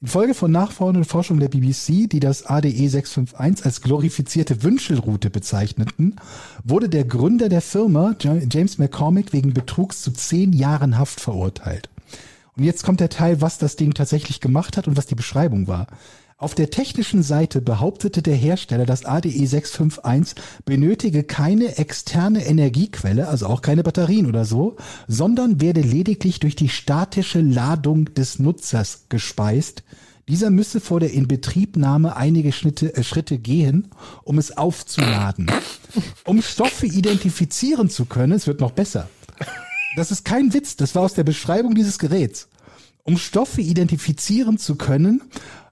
Infolge 0.00 0.34
von 0.34 0.52
nachfolgenden 0.52 1.04
Forschungen 1.04 1.40
der 1.40 1.48
BBC, 1.48 2.08
die 2.08 2.20
das 2.20 2.46
ADE 2.46 2.88
651 2.88 3.64
als 3.66 3.80
glorifizierte 3.80 4.62
Wünschelroute 4.62 5.28
bezeichneten, 5.28 6.16
wurde 6.62 6.88
der 6.88 7.04
Gründer 7.04 7.48
der 7.48 7.60
Firma, 7.62 8.14
Ja- 8.20 8.36
James 8.48 8.78
McCormick, 8.78 9.32
wegen 9.32 9.52
Betrugs 9.52 10.02
zu 10.02 10.12
zehn 10.12 10.52
Jahren 10.52 10.98
Haft 10.98 11.20
verurteilt. 11.20 11.88
Und 12.56 12.62
jetzt 12.62 12.84
kommt 12.84 13.00
der 13.00 13.08
Teil, 13.08 13.40
was 13.40 13.58
das 13.58 13.74
Ding 13.74 13.92
tatsächlich 13.92 14.40
gemacht 14.40 14.76
hat 14.76 14.86
und 14.86 14.96
was 14.96 15.06
die 15.06 15.14
Beschreibung 15.16 15.66
war. 15.66 15.88
Auf 16.40 16.54
der 16.54 16.70
technischen 16.70 17.24
Seite 17.24 17.60
behauptete 17.60 18.22
der 18.22 18.36
Hersteller, 18.36 18.86
das 18.86 19.04
ADE 19.04 19.44
651 19.44 20.40
benötige 20.64 21.24
keine 21.24 21.78
externe 21.78 22.46
Energiequelle, 22.46 23.26
also 23.26 23.46
auch 23.46 23.60
keine 23.60 23.82
Batterien 23.82 24.24
oder 24.26 24.44
so, 24.44 24.76
sondern 25.08 25.60
werde 25.60 25.80
lediglich 25.80 26.38
durch 26.38 26.54
die 26.54 26.68
statische 26.68 27.40
Ladung 27.40 28.14
des 28.14 28.38
Nutzers 28.38 29.06
gespeist, 29.08 29.82
Dieser 30.28 30.50
müsse 30.50 30.78
vor 30.78 31.00
der 31.00 31.12
Inbetriebnahme 31.12 32.14
einige 32.14 32.52
Schritte, 32.52 32.94
äh, 32.94 33.02
Schritte 33.02 33.38
gehen, 33.38 33.88
um 34.22 34.38
es 34.38 34.56
aufzuladen. 34.56 35.50
Um 36.24 36.42
Stoffe 36.42 36.86
identifizieren 36.86 37.88
zu 37.88 38.04
können, 38.04 38.32
es 38.32 38.46
wird 38.46 38.60
noch 38.60 38.72
besser. 38.72 39.08
Das 39.96 40.12
ist 40.12 40.24
kein 40.24 40.52
Witz, 40.52 40.76
das 40.76 40.94
war 40.94 41.02
aus 41.02 41.14
der 41.14 41.24
Beschreibung 41.24 41.74
dieses 41.74 41.98
Geräts. 41.98 42.46
Um 43.08 43.16
Stoffe 43.16 43.62
identifizieren 43.62 44.58
zu 44.58 44.76
können, 44.76 45.22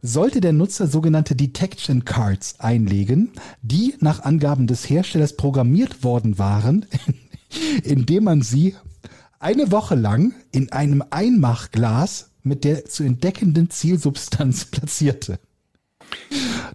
sollte 0.00 0.40
der 0.40 0.54
Nutzer 0.54 0.86
sogenannte 0.86 1.36
Detection 1.36 2.06
Cards 2.06 2.60
einlegen, 2.60 3.32
die 3.60 3.94
nach 4.00 4.20
Angaben 4.20 4.66
des 4.66 4.88
Herstellers 4.88 5.36
programmiert 5.36 6.02
worden 6.02 6.38
waren, 6.38 6.86
indem 7.84 8.24
man 8.24 8.40
sie 8.40 8.74
eine 9.38 9.70
Woche 9.70 9.96
lang 9.96 10.32
in 10.50 10.72
einem 10.72 11.04
Einmachglas 11.10 12.30
mit 12.42 12.64
der 12.64 12.86
zu 12.86 13.04
entdeckenden 13.04 13.68
Zielsubstanz 13.68 14.64
platzierte. 14.70 15.38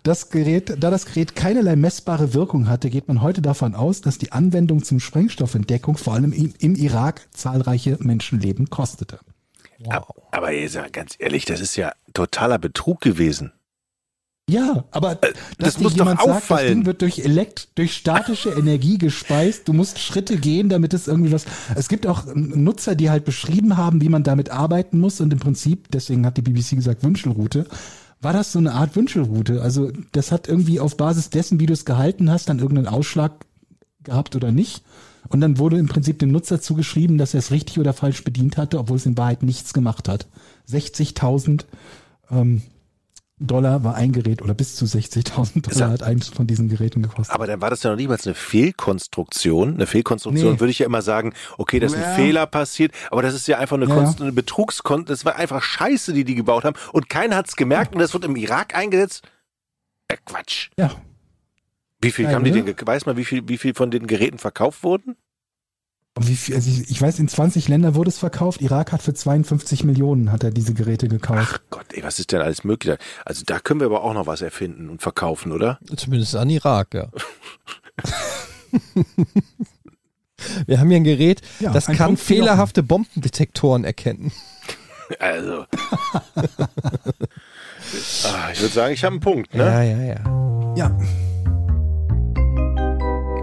Das 0.04 0.30
Gerät, 0.30 0.78
da 0.80 0.92
das 0.92 1.08
Gerät 1.08 1.36
keinerlei 1.36 1.76
messbare 1.76 2.36
Wirkung 2.36 2.70
hatte, 2.70 2.92
geht 2.92 3.08
man 3.08 3.24
heute 3.24 3.42
davon 3.42 3.74
aus, 3.74 4.02
dass 4.02 4.20
die 4.20 4.32
Anwendung 4.32 4.84
zum 4.84 5.00
Sprengstoffentdeckung 5.00 5.98
vor 5.98 6.14
allem 6.14 6.32
im, 6.32 6.54
im 6.60 6.76
Irak 6.76 7.28
zahlreiche 7.32 7.98
Menschenleben 8.00 8.70
kostete. 8.70 9.18
Ab- 9.90 10.14
Aber 10.32 10.50
sagt 10.70 10.94
ganz 10.94 11.16
ehrlich, 11.20 11.46
das 11.46 11.60
ist 11.62 11.76
ja 11.76 11.94
totaler 12.14 12.58
Betrug 12.60 13.02
gewesen. 13.02 13.52
Ja, 14.50 14.84
aber 14.92 15.14
Äh, 15.24 15.34
das 15.60 15.80
muss 15.80 15.94
doch 15.94 16.00
jemand 16.00 16.20
sagt, 16.20 16.30
das 16.30 16.38
auffallen. 16.38 16.68
Ding 16.80 16.86
wird 16.86 17.02
durch 17.02 17.20
Elekt, 17.20 17.70
durch 17.76 17.96
statische 17.96 18.50
Energie 18.50 18.98
gespeist. 18.98 19.68
Du 19.68 19.74
musst 19.74 20.00
Schritte 20.00 20.38
gehen, 20.38 20.68
damit 20.68 20.94
es 20.94 21.08
irgendwie 21.08 21.32
was. 21.32 21.46
Es 21.76 21.88
gibt 21.88 22.06
auch 22.06 22.26
Nutzer, 22.36 22.96
die 22.96 23.10
halt 23.10 23.24
beschrieben 23.24 23.78
haben, 23.78 24.02
wie 24.02 24.10
man 24.10 24.24
damit 24.24 24.50
arbeiten 24.50 25.00
muss 25.00 25.22
und 25.22 25.32
im 25.32 25.40
Prinzip, 25.40 25.90
deswegen 25.92 26.26
hat 26.26 26.36
die 26.38 26.42
BBC 26.42 26.72
gesagt 26.76 27.04
Wünschelroute, 27.04 27.66
war 28.20 28.34
das 28.34 28.52
so 28.52 28.60
eine 28.60 28.74
Art 28.74 28.96
Wünschelroute. 28.96 29.62
Also 29.62 29.92
das 30.12 30.32
hat 30.34 30.48
irgendwie 30.50 30.80
auf 30.80 30.98
Basis 30.98 31.30
dessen, 31.30 31.60
wie 31.60 31.66
du 31.66 31.74
es 31.74 31.86
gehalten 31.86 32.30
hast, 32.30 32.50
dann 32.50 32.60
irgendeinen 32.60 32.88
Ausschlag 32.88 33.32
gehabt 34.04 34.36
oder 34.36 34.52
nicht. 34.52 34.84
Und 35.30 35.42
dann 35.42 35.58
wurde 35.58 35.78
im 35.78 35.88
Prinzip 35.88 36.20
dem 36.20 36.32
Nutzer 36.32 36.60
zugeschrieben, 36.62 37.18
dass 37.18 37.34
er 37.34 37.40
es 37.40 37.52
richtig 37.52 37.80
oder 37.80 37.94
falsch 37.94 38.24
bedient 38.24 38.58
hatte, 38.58 38.80
obwohl 38.80 38.98
es 38.98 39.06
in 39.06 39.18
Wahrheit 39.18 39.44
nichts 39.44 39.74
gemacht 39.74 40.10
hat. 40.10 40.28
60.000 40.70 41.66
ähm, 42.32 42.62
Dollar 43.44 43.84
war 43.84 43.96
ein 43.96 44.12
Gerät 44.12 44.42
oder 44.44 44.54
bis 44.54 44.76
zu 44.76 44.86
60.000 44.86 45.68
Ist 45.70 45.80
ja- 45.80 45.88
Dollar 45.88 45.94
hat 45.94 46.04
eins 46.04 46.28
von 46.28 46.46
diesen 46.48 46.70
Geräten 46.70 47.02
gekostet. 47.02 47.34
Aber 47.34 47.48
dann 47.48 47.60
war 47.62 47.70
das 47.72 47.82
ja 47.82 47.90
noch 47.90 47.98
niemals 47.98 48.26
eine 48.28 48.36
Fehlkonstruktion. 48.36 49.74
Eine 49.76 49.88
Fehlkonstruktion 49.88 50.54
Nee. 50.54 50.60
würde 50.60 50.72
ich 50.72 50.80
ja 50.80 50.86
immer 50.86 51.02
sagen, 51.02 51.34
okay, 51.58 51.80
da 51.80 51.88
ist 51.88 51.96
ein 51.96 52.02
Ja. 52.02 52.16
Fehler 52.16 52.46
passiert, 52.46 52.92
aber 53.10 53.22
das 53.22 53.34
ist 53.34 53.48
ja 53.48 53.58
einfach 53.58 53.78
eine, 53.78 53.88
Ja, 53.88 53.96
Konst 53.96 54.20
ja. 54.20 54.26
eine 54.26 54.34
Betrugskon 54.34 55.06
das 55.06 55.26
war 55.26 55.38
einfach 55.38 55.62
Scheiße, 55.64 56.14
die 56.14 56.24
die 56.24 56.36
gebaut 56.36 56.66
haben 56.66 56.76
und 56.94 57.10
keiner 57.10 57.36
hat's 57.38 57.56
gemerkt 57.56 57.94
und 57.96 58.00
das 58.02 58.14
wird 58.14 58.26
im 58.26 58.36
Irak 58.36 58.76
eingesetzt. 58.76 59.24
Äh, 60.08 60.18
Quatsch. 60.26 60.70
Ja, 60.78 60.92
Wie 62.02 62.12
viel 62.12 62.28
haben 62.28 62.44
die 62.44 62.52
oder? 62.52 62.74
denn, 62.74 62.88
weiß 62.88 63.06
man, 63.06 63.18
wie 63.18 63.26
viel, 63.26 63.48
wie 63.48 63.58
viel 63.58 63.74
von 63.74 63.92
den 63.92 64.08
Geräten 64.08 64.40
verkauft 64.40 64.84
wurden? 64.84 65.16
Viel, 66.20 66.56
also 66.56 66.70
ich, 66.70 66.92
ich 66.92 67.02
weiß, 67.02 67.20
in 67.20 67.30
20 67.30 67.70
Länder 67.70 67.96
wurde 67.96 68.10
es 68.10 68.18
verkauft. 68.18 68.62
Irak 68.62 68.92
hat 68.92 69.02
für 69.02 69.14
52 69.14 69.86
Millionen 69.86 70.32
hat 70.32 70.44
er 70.44 70.52
diese 70.52 70.74
Geräte 70.74 71.08
gekauft. 71.08 71.40
Ach 71.42 71.60
Gott, 71.70 71.86
ey, 71.94 72.04
was 72.04 72.20
ist 72.20 72.34
denn 72.34 72.42
alles 72.42 72.66
möglich? 72.66 72.98
Also 73.24 73.44
da 73.46 73.60
können 73.60 73.80
wir 73.80 73.88
aber 73.88 74.04
auch 74.04 74.14
noch 74.14 74.28
was 74.28 74.42
erfinden 74.42 74.90
und 74.90 75.02
verkaufen, 75.02 75.54
oder? 75.54 75.80
Zumindest 75.96 76.36
an 76.36 76.50
Irak, 76.50 76.94
ja. 76.94 77.08
Wir 80.66 80.80
haben 80.80 80.90
hier 80.90 80.98
ein 80.98 81.04
Gerät, 81.04 81.42
Ja, 81.60 81.72
das 81.72 81.88
ein 81.88 81.96
kann 81.96 82.08
Punkt 82.08 82.22
fehlerhafte 82.22 82.82
Bombendetektoren 82.84 83.84
erkennen. 83.84 84.32
Also. 85.20 85.66
ah, 86.36 86.50
ich 88.52 88.62
würde 88.62 88.74
sagen, 88.74 88.94
ich 88.94 89.04
habe 89.04 89.14
einen 89.14 89.22
Punkt, 89.22 89.54
ne? 89.54 89.64
Ja, 89.64 89.84
ja, 89.84 90.02
ja. 90.02 90.24
Ja, 90.76 90.98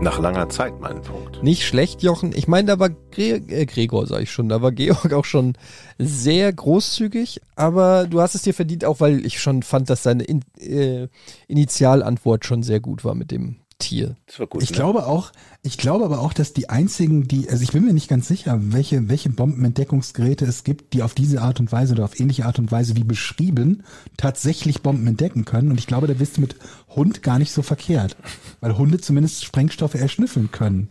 Nach 0.00 0.20
langer 0.20 0.48
Zeit 0.48 0.78
meinen 0.80 1.02
Punkt. 1.02 1.42
Nicht 1.42 1.66
schlecht, 1.66 2.02
Jochen. 2.02 2.32
Ich 2.32 2.46
meine, 2.46 2.68
da 2.68 2.78
war 2.78 2.90
Gre 2.90 3.42
äh, 3.48 3.66
Gregor, 3.66 4.06
sag 4.06 4.22
ich 4.22 4.30
schon, 4.30 4.48
da 4.48 4.62
war 4.62 4.70
Georg 4.72 5.12
auch 5.12 5.24
schon 5.24 5.54
sehr 5.98 6.52
großzügig, 6.52 7.40
aber 7.56 8.06
du 8.06 8.20
hast 8.20 8.36
es 8.36 8.42
dir 8.42 8.54
verdient, 8.54 8.84
auch 8.84 9.00
weil 9.00 9.26
ich 9.26 9.40
schon 9.40 9.64
fand, 9.64 9.90
dass 9.90 10.04
deine 10.04 10.22
In 10.22 10.42
äh, 10.60 11.08
Initialantwort 11.48 12.44
schon 12.44 12.62
sehr 12.62 12.78
gut 12.78 13.04
war 13.04 13.16
mit 13.16 13.32
dem 13.32 13.56
Tier. 13.78 14.16
Das 14.26 14.40
war 14.40 14.48
gut. 14.48 14.62
ich 14.62 14.70
ne? 14.70 14.76
glaube 14.76 15.06
auch, 15.06 15.30
ich 15.62 15.78
glaube 15.78 16.04
aber 16.04 16.18
auch, 16.20 16.32
dass 16.32 16.52
die 16.52 16.68
einzigen, 16.68 17.28
die, 17.28 17.48
also 17.48 17.62
ich 17.62 17.70
bin 17.72 17.84
mir 17.84 17.92
nicht 17.92 18.08
ganz 18.08 18.26
sicher, 18.26 18.58
welche, 18.72 19.08
welche 19.08 19.30
Bombenentdeckungsgeräte 19.30 20.44
es 20.46 20.64
gibt, 20.64 20.94
die 20.94 21.02
auf 21.04 21.14
diese 21.14 21.42
Art 21.42 21.60
und 21.60 21.70
Weise 21.70 21.92
oder 21.94 22.04
auf 22.04 22.18
ähnliche 22.18 22.44
Art 22.46 22.58
und 22.58 22.72
Weise 22.72 22.96
wie 22.96 23.04
beschrieben 23.04 23.84
tatsächlich 24.16 24.82
Bomben 24.82 25.06
entdecken 25.06 25.44
können. 25.44 25.70
Und 25.70 25.78
ich 25.78 25.86
glaube, 25.86 26.08
da 26.08 26.14
bist 26.14 26.36
du 26.36 26.40
mit 26.40 26.56
Hund 26.88 27.22
gar 27.22 27.38
nicht 27.38 27.52
so 27.52 27.62
verkehrt, 27.62 28.16
weil 28.60 28.76
Hunde 28.76 28.98
zumindest 28.98 29.44
Sprengstoffe 29.44 29.94
erschnüffeln 29.94 30.50
können. 30.50 30.88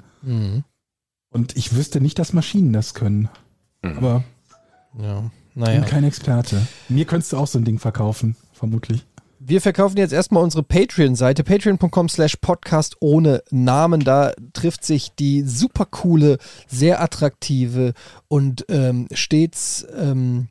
Und 1.29 1.57
ich 1.57 1.75
wüsste 1.75 1.99
nicht, 1.99 2.17
dass 2.19 2.31
Maschinen 2.33 2.71
das 2.71 2.93
können. 2.93 3.27
Aber 3.81 4.23
Ja. 4.97 5.29
ich 5.49 5.55
Naja. 5.55 5.79
bin 5.81 5.89
kein 5.89 6.03
Experte. 6.05 6.65
Mir 6.87 7.03
könntest 7.05 7.33
du 7.33 7.37
auch 7.37 7.47
so 7.47 7.57
ein 7.59 7.65
Ding 7.65 7.79
verkaufen, 7.79 8.35
vermutlich. 8.53 9.05
Wir 9.49 9.61
verkaufen 9.61 9.97
jetzt 9.97 10.11
erstmal 10.11 10.43
unsere 10.43 10.61
Patreon-Seite, 10.61 11.45
patreon.com 11.45 12.09
slash 12.09 12.35
podcast 12.35 12.97
ohne 12.99 13.41
Namen. 13.49 14.01
Da 14.01 14.33
trifft 14.51 14.83
sich 14.83 15.15
die 15.15 15.43
super 15.43 15.85
coole, 15.85 16.37
sehr 16.67 17.01
attraktive 17.01 17.93
und 18.27 18.65
ähm, 18.67 19.07
stets 19.13 19.87
ähm, 19.97 20.49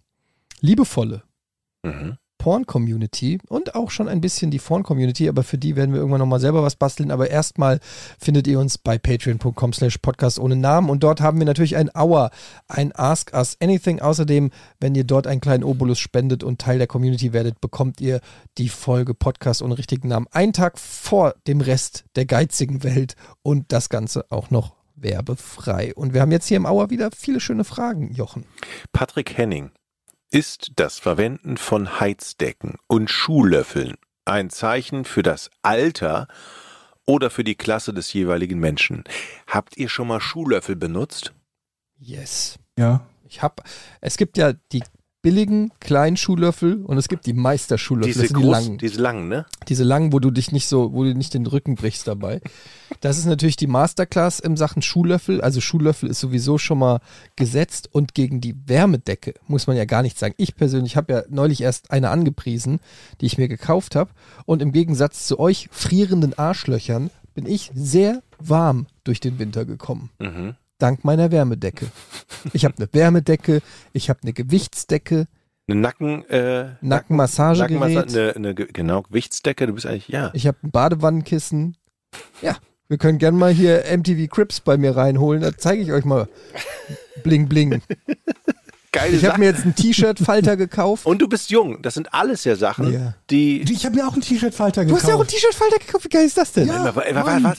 liebevolle 0.62 1.22
Mhm. 1.82 2.16
Porn-Community 2.46 3.40
und 3.48 3.74
auch 3.74 3.90
schon 3.90 4.06
ein 4.06 4.20
bisschen 4.20 4.52
die 4.52 4.60
Porn-Community, 4.60 5.28
aber 5.28 5.42
für 5.42 5.58
die 5.58 5.74
werden 5.74 5.92
wir 5.92 5.98
irgendwann 5.98 6.20
nochmal 6.20 6.38
selber 6.38 6.62
was 6.62 6.76
basteln. 6.76 7.10
Aber 7.10 7.28
erstmal 7.28 7.80
findet 8.20 8.46
ihr 8.46 8.60
uns 8.60 8.78
bei 8.78 8.98
patreon.com 8.98 9.72
slash 9.72 9.98
podcast 9.98 10.38
ohne 10.38 10.54
Namen 10.54 10.88
und 10.88 11.02
dort 11.02 11.20
haben 11.20 11.40
wir 11.40 11.44
natürlich 11.44 11.74
ein 11.74 11.90
Hour, 11.92 12.30
ein 12.68 12.92
Ask 12.94 13.32
Us 13.34 13.56
Anything. 13.60 14.00
Außerdem, 14.00 14.52
wenn 14.78 14.94
ihr 14.94 15.02
dort 15.02 15.26
einen 15.26 15.40
kleinen 15.40 15.64
Obolus 15.64 15.98
spendet 15.98 16.44
und 16.44 16.60
Teil 16.60 16.78
der 16.78 16.86
Community 16.86 17.32
werdet, 17.32 17.60
bekommt 17.60 18.00
ihr 18.00 18.20
die 18.58 18.68
Folge 18.68 19.14
Podcast 19.14 19.60
ohne 19.60 19.76
richtigen 19.76 20.06
Namen 20.06 20.28
einen 20.30 20.52
Tag 20.52 20.78
vor 20.78 21.34
dem 21.48 21.60
Rest 21.60 22.04
der 22.14 22.26
geizigen 22.26 22.84
Welt 22.84 23.16
und 23.42 23.72
das 23.72 23.88
Ganze 23.88 24.24
auch 24.30 24.50
noch 24.50 24.76
werbefrei. 24.94 25.92
Und 25.96 26.14
wir 26.14 26.20
haben 26.20 26.30
jetzt 26.30 26.46
hier 26.46 26.58
im 26.58 26.66
Hour 26.66 26.90
wieder 26.90 27.10
viele 27.10 27.40
schöne 27.40 27.64
Fragen, 27.64 28.12
Jochen. 28.14 28.44
Patrick 28.92 29.36
Henning. 29.36 29.72
Ist 30.36 30.72
das 30.76 30.98
Verwenden 30.98 31.56
von 31.56 31.98
Heizdecken 31.98 32.74
und 32.88 33.10
Schuhlöffeln 33.10 33.94
ein 34.26 34.50
Zeichen 34.50 35.06
für 35.06 35.22
das 35.22 35.48
Alter 35.62 36.28
oder 37.06 37.30
für 37.30 37.42
die 37.42 37.54
Klasse 37.54 37.94
des 37.94 38.12
jeweiligen 38.12 38.58
Menschen? 38.58 39.04
Habt 39.46 39.78
ihr 39.78 39.88
schon 39.88 40.08
mal 40.08 40.20
Schuhlöffel 40.20 40.76
benutzt? 40.76 41.32
Yes. 41.98 42.58
Ja. 42.78 43.06
Ich 43.26 43.40
hab, 43.40 43.64
es 44.02 44.18
gibt 44.18 44.36
ja 44.36 44.52
die 44.52 44.82
billigen 45.26 45.72
kleinen 45.80 46.16
Schuhlöffel 46.16 46.84
und 46.84 46.98
es 46.98 47.08
gibt 47.08 47.26
die 47.26 47.32
Meisterschuhlöffel, 47.32 48.12
Diese 48.12 48.20
das 48.20 48.28
sind 48.28 48.38
die 48.38 48.44
großen, 48.44 48.64
langen. 48.64 48.78
diese 48.78 49.00
langen, 49.02 49.28
ne? 49.28 49.44
Diese 49.66 49.82
langen, 49.82 50.12
wo 50.12 50.20
du 50.20 50.30
dich 50.30 50.52
nicht 50.52 50.68
so, 50.68 50.92
wo 50.92 51.02
du 51.02 51.16
nicht 51.16 51.34
den 51.34 51.46
Rücken 51.48 51.74
brichst 51.74 52.06
dabei. 52.06 52.40
Das 53.00 53.18
ist 53.18 53.24
natürlich 53.24 53.56
die 53.56 53.66
Masterclass 53.66 54.38
im 54.38 54.56
Sachen 54.56 54.82
Schuhlöffel. 54.82 55.40
Also 55.40 55.60
Schuhlöffel 55.60 56.08
ist 56.10 56.20
sowieso 56.20 56.58
schon 56.58 56.78
mal 56.78 57.00
gesetzt 57.34 57.88
und 57.90 58.14
gegen 58.14 58.40
die 58.40 58.54
Wärmedecke 58.68 59.34
muss 59.48 59.66
man 59.66 59.76
ja 59.76 59.84
gar 59.84 60.02
nichts 60.02 60.20
sagen. 60.20 60.34
Ich 60.36 60.54
persönlich 60.54 60.96
habe 60.96 61.12
ja 61.12 61.22
neulich 61.28 61.60
erst 61.60 61.90
eine 61.90 62.10
angepriesen, 62.10 62.78
die 63.20 63.26
ich 63.26 63.36
mir 63.36 63.48
gekauft 63.48 63.96
habe 63.96 64.10
und 64.44 64.62
im 64.62 64.70
Gegensatz 64.70 65.26
zu 65.26 65.40
euch 65.40 65.68
frierenden 65.72 66.38
Arschlöchern 66.38 67.10
bin 67.34 67.46
ich 67.46 67.72
sehr 67.74 68.22
warm 68.38 68.86
durch 69.02 69.18
den 69.18 69.40
Winter 69.40 69.64
gekommen 69.64 70.10
Mhm. 70.20 70.54
Dank 70.78 71.04
meiner 71.04 71.30
Wärmedecke. 71.30 71.86
Ich 72.52 72.64
habe 72.64 72.74
eine 72.78 72.88
Wärmedecke, 72.92 73.60
ich 73.92 74.08
habe 74.10 74.20
eine 74.22 74.32
Gewichtsdecke, 74.32 75.26
Eine 75.68 75.80
Nacken, 75.80 76.24
äh, 76.30 76.74
Nackenmassagegerät. 76.80 77.72
Nackenmassa- 77.98 78.08
eine, 78.20 78.36
eine, 78.36 78.54
Ge- 78.54 78.68
genau, 78.72 79.02
Gewichtsdecke. 79.02 79.66
Du 79.66 79.72
bist 79.72 79.86
eigentlich, 79.86 80.08
ja. 80.08 80.30
ich 80.34 80.46
habe 80.46 80.58
ein 80.62 80.70
Badewannenkissen. 80.70 81.76
Ja, 82.40 82.56
wir 82.88 82.98
können 82.98 83.18
gerne 83.18 83.36
mal 83.36 83.52
hier 83.52 83.84
MTV 83.96 84.28
Crips 84.30 84.60
bei 84.60 84.76
mir 84.76 84.96
reinholen, 84.96 85.42
da 85.42 85.56
zeige 85.56 85.82
ich 85.82 85.92
euch 85.92 86.04
mal 86.04 86.28
bling 87.24 87.48
bling. 87.48 87.82
Geile 88.92 89.16
Ich 89.16 89.24
habe 89.26 89.38
mir 89.40 89.46
jetzt 89.46 89.64
einen 89.64 89.74
T-Shirt-Falter 89.74 90.56
gekauft. 90.56 91.04
Und 91.04 91.20
du 91.20 91.28
bist 91.28 91.50
jung. 91.50 91.82
Das 91.82 91.94
sind 91.94 92.14
alles 92.14 92.44
ja 92.44 92.54
Sachen, 92.56 92.92
Ja. 92.92 93.14
die. 93.28 93.60
Ich 93.62 93.84
habe 93.84 93.96
mir 93.96 94.06
auch 94.06 94.12
einen 94.14 94.22
T-Shirt-Falter 94.22 94.82
Du 94.82 94.86
gekauft. 94.86 95.02
hast 95.02 95.08
ja 95.08 95.14
auch 95.16 95.20
einen 95.20 95.28
T-Shirt-Falter 95.28 95.78
gekauft, 95.78 96.04
wie 96.04 96.08
geil 96.08 96.24
ist 96.26 96.38
das 96.38 96.52
denn? 96.52 96.68
Ja. 96.68 96.92
Mann. 96.92 97.44
was? 97.44 97.58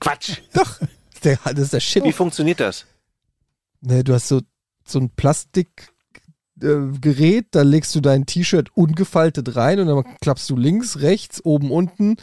Quatsch. 0.00 0.38
Doch, 0.52 0.80
der, 1.24 1.38
das 1.44 1.58
ist 1.58 1.72
der 1.72 1.80
Shit. 1.80 2.04
Wie 2.04 2.12
funktioniert 2.12 2.60
das? 2.60 2.86
Ne, 3.80 4.02
du 4.04 4.14
hast 4.14 4.28
so, 4.28 4.40
so 4.86 4.98
ein 4.98 5.10
Plastikgerät, 5.10 5.84
äh, 6.62 7.48
da 7.50 7.62
legst 7.62 7.94
du 7.94 8.00
dein 8.00 8.26
T-Shirt 8.26 8.70
ungefaltet 8.74 9.56
rein 9.56 9.80
und 9.80 9.86
dann 9.88 10.16
klappst 10.20 10.48
du 10.50 10.56
links, 10.56 11.00
rechts, 11.00 11.44
oben, 11.44 11.70
unten, 11.70 12.16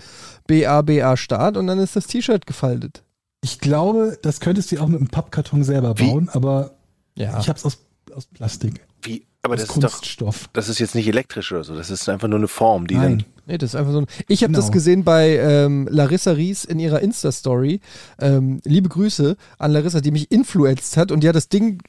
BA, 0.48 0.82
BA, 0.82 1.18
Start 1.18 1.58
und 1.58 1.68
dann 1.68 1.80
ist 1.80 1.96
das 1.96 2.08
T-Shirt 2.08 2.46
gefaltet. 2.46 3.04
Ich 3.44 3.60
glaube, 3.60 4.18
das 4.22 4.40
könntest 4.40 4.72
du 4.72 4.80
auch 4.80 4.88
mit 4.88 5.00
einem 5.00 5.10
Pappkarton 5.10 5.64
selber 5.64 5.98
Wie? 5.98 6.08
bauen, 6.08 6.30
aber 6.30 6.76
Ja. 7.16 7.40
ich 7.40 7.50
hab's 7.50 7.66
aus, 7.66 7.80
aus 8.14 8.26
Plastik. 8.28 8.86
Wie? 9.02 9.26
Aber 9.44 9.56
das 9.56 9.70
ist 9.70 9.84
doch, 9.84 9.92
Kunststoff. 9.94 10.50
das 10.54 10.70
ist 10.70 10.78
jetzt 10.80 10.94
nicht 10.94 11.08
elektrisch 11.08 11.52
oder 11.52 11.64
so. 11.64 11.76
Das 11.76 11.90
ist 11.90 12.08
einfach 12.10 12.28
nur 12.28 12.38
eine 12.38 12.48
Form, 12.48 12.86
die 12.88 12.96
Nein. 12.96 13.18
dann. 13.20 13.26
Nee, 13.48 13.58
das 13.58 13.72
ist 13.72 13.76
einfach 13.76 13.92
so 13.92 14.02
ein. 14.02 14.06
Ich 14.28 14.44
habe 14.44 14.54
Genau. 14.54 14.64
das 14.64 14.72
gesehen 14.72 15.04
bei 15.04 15.38
ähm, 15.38 15.88
Larissa 15.90 16.32
Ries 16.32 16.64
in 16.64 16.78
ihrer 16.80 17.02
Insta-Story. 17.02 17.82
Ähm, 18.20 18.62
liebe 18.66 18.88
Grüße 18.88 19.36
an 19.58 19.72
Larissa, 19.72 20.00
die 20.00 20.12
mich 20.12 20.32
influenzt 20.32 20.96
hat 20.96 21.12
und 21.12 21.22
die 21.24 21.28
hat 21.28 21.36
das 21.36 21.50
Ding 21.50 21.82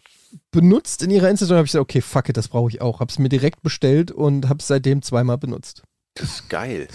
benutzt 0.51 1.03
in 1.03 1.11
ihrer 1.11 1.29
Insta-Story. 1.29 1.59
habe 1.59 1.67
ich 1.67 1.73
gesagt, 1.73 1.83
okay, 1.83 2.01
fuck 2.01 2.31
it, 2.31 2.39
das 2.39 2.49
brauche 2.49 2.71
ich 2.71 2.81
auch. 2.81 3.01
Habe 3.01 3.11
es 3.11 3.19
mir 3.19 3.29
direkt 3.29 3.63
bestellt 3.63 4.11
und 4.11 4.49
habe 4.49 4.61
es 4.61 4.67
seitdem 4.67 5.03
zweimal 5.03 5.37
benutzt. 5.37 5.83
Das 6.15 6.29
ist 6.31 6.49
geil. 6.49 6.89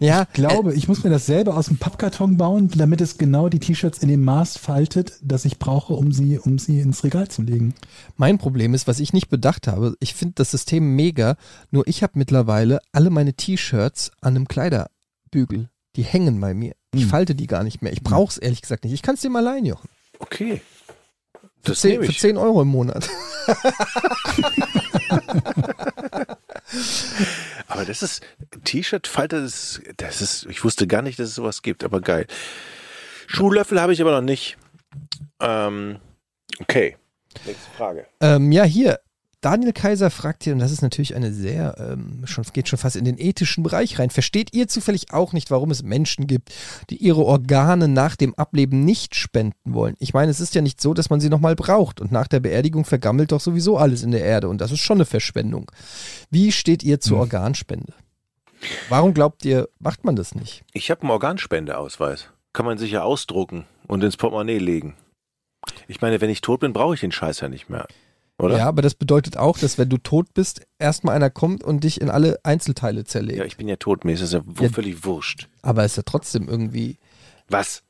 Ja, 0.00 0.22
Ich 0.22 0.32
glaube, 0.34 0.74
ich 0.74 0.88
muss 0.88 1.02
mir 1.04 1.10
das 1.10 1.26
selber 1.26 1.56
aus 1.56 1.66
dem 1.66 1.78
Pappkarton 1.78 2.36
bauen, 2.36 2.68
damit 2.76 3.00
es 3.00 3.18
genau 3.18 3.48
die 3.48 3.58
T-Shirts 3.58 3.98
in 3.98 4.08
dem 4.08 4.24
Maß 4.24 4.58
faltet, 4.58 5.14
das 5.22 5.44
ich 5.44 5.58
brauche, 5.58 5.94
um 5.94 6.12
sie, 6.12 6.38
um 6.38 6.58
sie 6.58 6.80
ins 6.80 7.04
Regal 7.04 7.28
zu 7.28 7.42
legen. 7.42 7.74
Mein 8.16 8.38
Problem 8.38 8.74
ist, 8.74 8.86
was 8.86 9.00
ich 9.00 9.12
nicht 9.12 9.28
bedacht 9.28 9.66
habe, 9.66 9.94
ich 10.00 10.14
finde 10.14 10.34
das 10.36 10.50
System 10.50 10.94
mega, 10.94 11.36
nur 11.70 11.86
ich 11.88 12.02
habe 12.02 12.12
mittlerweile 12.16 12.80
alle 12.92 13.10
meine 13.10 13.34
T-Shirts 13.34 14.10
an 14.20 14.36
einem 14.36 14.48
Kleiderbügel. 14.48 15.68
Die 15.96 16.02
hängen 16.04 16.40
bei 16.40 16.54
mir. 16.54 16.74
Ich 16.94 17.02
Hm. 17.02 17.08
falte 17.10 17.34
die 17.34 17.46
gar 17.46 17.64
nicht 17.64 17.82
mehr. 17.82 17.92
Ich 17.92 18.02
brauche 18.02 18.30
es 18.30 18.38
ehrlich 18.38 18.62
gesagt 18.62 18.84
nicht. 18.84 18.92
Ich 18.94 19.02
kann 19.02 19.14
es 19.16 19.20
dir 19.22 19.30
mal 19.30 19.40
leihen, 19.40 19.64
Jochen. 19.66 19.88
Okay. 20.20 20.60
Für, 21.62 21.70
Das 21.72 21.80
10, 21.80 21.90
nehme 21.92 22.04
für 22.04 22.10
ich. 22.12 22.20
10 22.20 22.36
Euro 22.36 22.62
im 22.62 22.68
Monat. 22.68 23.08
Aber 27.66 27.84
das 27.84 28.02
ist 28.02 28.22
T-Shirt-Falter, 28.64 29.42
das, 29.42 29.80
das 29.96 30.20
ist, 30.20 30.46
ich 30.46 30.64
wusste 30.64 30.86
gar 30.86 31.02
nicht, 31.02 31.18
dass 31.18 31.28
es 31.28 31.34
sowas 31.34 31.62
gibt, 31.62 31.84
aber 31.84 32.00
geil. 32.00 32.26
Schuhlöffel 33.26 33.80
habe 33.80 33.92
ich 33.92 34.00
aber 34.00 34.12
noch 34.12 34.22
nicht. 34.22 34.56
Ähm, 35.40 35.98
okay. 36.60 36.96
Nächste 37.44 37.70
Frage. 37.76 38.06
Ähm, 38.20 38.52
ja, 38.52 38.64
hier. 38.64 39.00
Daniel 39.40 39.72
Kaiser 39.72 40.10
fragt 40.10 40.42
hier, 40.42 40.52
und 40.52 40.58
das 40.58 40.72
ist 40.72 40.82
natürlich 40.82 41.14
eine 41.14 41.32
sehr, 41.32 41.76
ähm, 41.78 42.26
schon, 42.26 42.44
geht 42.52 42.68
schon 42.68 42.78
fast 42.78 42.96
in 42.96 43.04
den 43.04 43.18
ethischen 43.18 43.62
Bereich 43.62 43.98
rein. 44.00 44.10
Versteht 44.10 44.52
ihr 44.52 44.66
zufällig 44.66 45.12
auch 45.12 45.32
nicht, 45.32 45.52
warum 45.52 45.70
es 45.70 45.84
Menschen 45.84 46.26
gibt, 46.26 46.52
die 46.90 46.96
ihre 46.96 47.24
Organe 47.24 47.86
nach 47.86 48.16
dem 48.16 48.34
Ableben 48.34 48.84
nicht 48.84 49.14
spenden 49.14 49.74
wollen? 49.74 49.94
Ich 50.00 50.12
meine, 50.12 50.32
es 50.32 50.40
ist 50.40 50.56
ja 50.56 50.60
nicht 50.60 50.80
so, 50.80 50.92
dass 50.92 51.08
man 51.08 51.20
sie 51.20 51.28
nochmal 51.28 51.54
braucht 51.54 52.00
und 52.00 52.10
nach 52.10 52.26
der 52.26 52.40
Beerdigung 52.40 52.84
vergammelt 52.84 53.30
doch 53.30 53.40
sowieso 53.40 53.76
alles 53.76 54.02
in 54.02 54.10
der 54.10 54.24
Erde 54.24 54.48
und 54.48 54.60
das 54.60 54.72
ist 54.72 54.80
schon 54.80 54.98
eine 54.98 55.06
Verschwendung. 55.06 55.70
Wie 56.30 56.50
steht 56.50 56.82
ihr 56.82 56.98
zur 56.98 57.18
Organspende? 57.18 57.92
Warum 58.88 59.14
glaubt 59.14 59.44
ihr, 59.44 59.68
macht 59.78 60.04
man 60.04 60.16
das 60.16 60.34
nicht? 60.34 60.64
Ich 60.72 60.90
habe 60.90 61.02
einen 61.02 61.12
Organspendeausweis. 61.12 62.28
Kann 62.52 62.66
man 62.66 62.76
sich 62.76 62.90
ja 62.90 63.02
ausdrucken 63.04 63.66
und 63.86 64.02
ins 64.02 64.16
Portemonnaie 64.16 64.58
legen. 64.58 64.96
Ich 65.86 66.00
meine, 66.00 66.20
wenn 66.20 66.30
ich 66.30 66.40
tot 66.40 66.58
bin, 66.58 66.72
brauche 66.72 66.94
ich 66.94 67.00
den 67.00 67.12
Scheiß 67.12 67.40
ja 67.40 67.48
nicht 67.48 67.68
mehr. 67.68 67.86
Oder? 68.40 68.58
Ja, 68.58 68.66
aber 68.68 68.82
das 68.82 68.94
bedeutet 68.94 69.36
auch, 69.36 69.58
dass 69.58 69.78
wenn 69.78 69.88
du 69.88 69.98
tot 69.98 70.32
bist, 70.32 70.60
erstmal 70.78 71.16
einer 71.16 71.28
kommt 71.30 71.64
und 71.64 71.82
dich 71.82 72.00
in 72.00 72.08
alle 72.08 72.38
Einzelteile 72.44 73.04
zerlegt. 73.04 73.38
Ja, 73.38 73.44
ich 73.44 73.56
bin 73.56 73.66
ja 73.68 73.76
tot, 73.76 74.04
mir 74.04 74.12
ist 74.12 74.22
das 74.22 74.32
ja, 74.32 74.42
Ja. 74.60 74.68
völlig 74.68 75.04
wurscht. 75.04 75.48
aber 75.62 75.84
ist 75.84 75.96
ja 75.96 76.04
trotzdem 76.06 76.48
irgendwie. 76.48 76.98
Was 77.48 77.82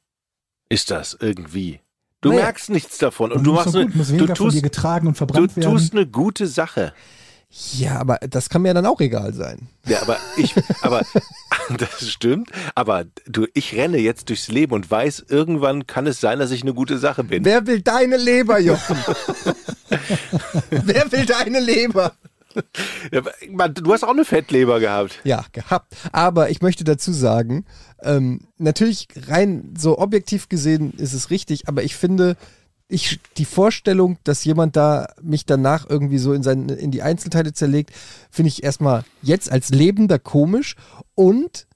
ist 0.71 0.91
das 0.91 1.17
irgendwie? 1.21 1.81
Du 2.23 2.31
Naja. 2.31 2.45
merkst 2.45 2.71
nichts 2.71 2.99
davon 2.99 3.31
und 3.33 3.45
du 3.45 3.53
machst 3.53 3.77
eine, 3.77 3.87
gut, 3.87 3.95
muss 3.97 4.09
du 4.09 4.27
tust, 4.27 4.63
getragen 4.63 5.07
und 5.07 5.15
du 5.15 5.19
verbrannt 5.19 5.57
werden. 5.57 5.71
tust 5.71 5.93
eine 5.93 6.07
gute 6.07 6.47
Sache. 6.47 6.93
Ja, 7.51 7.99
aber 7.99 8.19
das 8.29 8.51
kann 8.51 8.63
mir 8.63 8.75
dann 8.75 8.85
auch 8.85 9.01
egal 9.01 9.33
sein. 9.33 9.69
Ja, 9.87 10.03
aber 10.03 10.19
ich, 10.37 10.55
aber 10.83 11.03
das 11.79 12.11
stimmt. 12.11 12.51
Aber 12.75 13.05
du, 13.27 13.47
ich 13.55 13.75
renne 13.75 13.99
jetzt 13.99 14.29
durchs 14.29 14.49
Leben 14.49 14.75
und 14.75 14.91
weiß, 14.91 15.25
irgendwann 15.29 15.87
kann 15.87 16.07
es 16.07 16.21
sein, 16.21 16.39
dass 16.39 16.51
ich 16.51 16.63
eine 16.63 16.75
gute 16.75 16.99
Sache 16.99 17.25
bin. 17.25 17.45
Wer 17.45 17.67
will 17.67 17.81
deine 17.81 18.19
Leber, 18.19 18.61
Jochen? 18.61 18.97
Wer 20.71 21.11
will 21.11 21.25
deine 21.25 21.61
Leber? 21.61 22.13
Du 23.11 23.93
hast 23.93 24.05
auch 24.05 24.11
eine 24.11 24.25
Fettleber 24.25 24.81
gehabt. 24.81 25.21
Ja, 25.25 25.45
gehabt. 25.53 25.95
Aber 26.13 26.51
ich 26.51 26.61
möchte 26.61 26.85
dazu 26.85 27.13
sagen, 27.13 27.65
ähm, 28.03 28.41
natürlich 28.59 29.09
rein 29.27 29.75
so 29.79 29.99
objektiv 29.99 30.49
gesehen 30.49 30.93
ist 30.99 31.15
es 31.15 31.31
richtig, 31.31 31.69
aber 31.69 31.83
ich 31.83 31.97
finde, 31.97 32.37
ich, 32.89 33.21
die 33.37 33.45
Vorstellung, 33.45 34.19
dass 34.25 34.45
jemand 34.45 34.77
da 34.77 35.13
mich 35.23 35.45
danach 35.45 35.89
irgendwie 35.89 36.19
so 36.19 36.33
in, 36.33 36.43
seine, 36.43 36.73
in 36.75 36.91
die 36.91 37.03
Einzelteile 37.03 37.53
zerlegt, 37.53 37.93
finde 38.31 38.49
ich 38.49 38.63
erstmal 38.63 39.05
jetzt 39.23 39.53
als 39.53 39.69
Lebender 39.69 40.19
komisch 40.19 40.75
und 41.15 41.67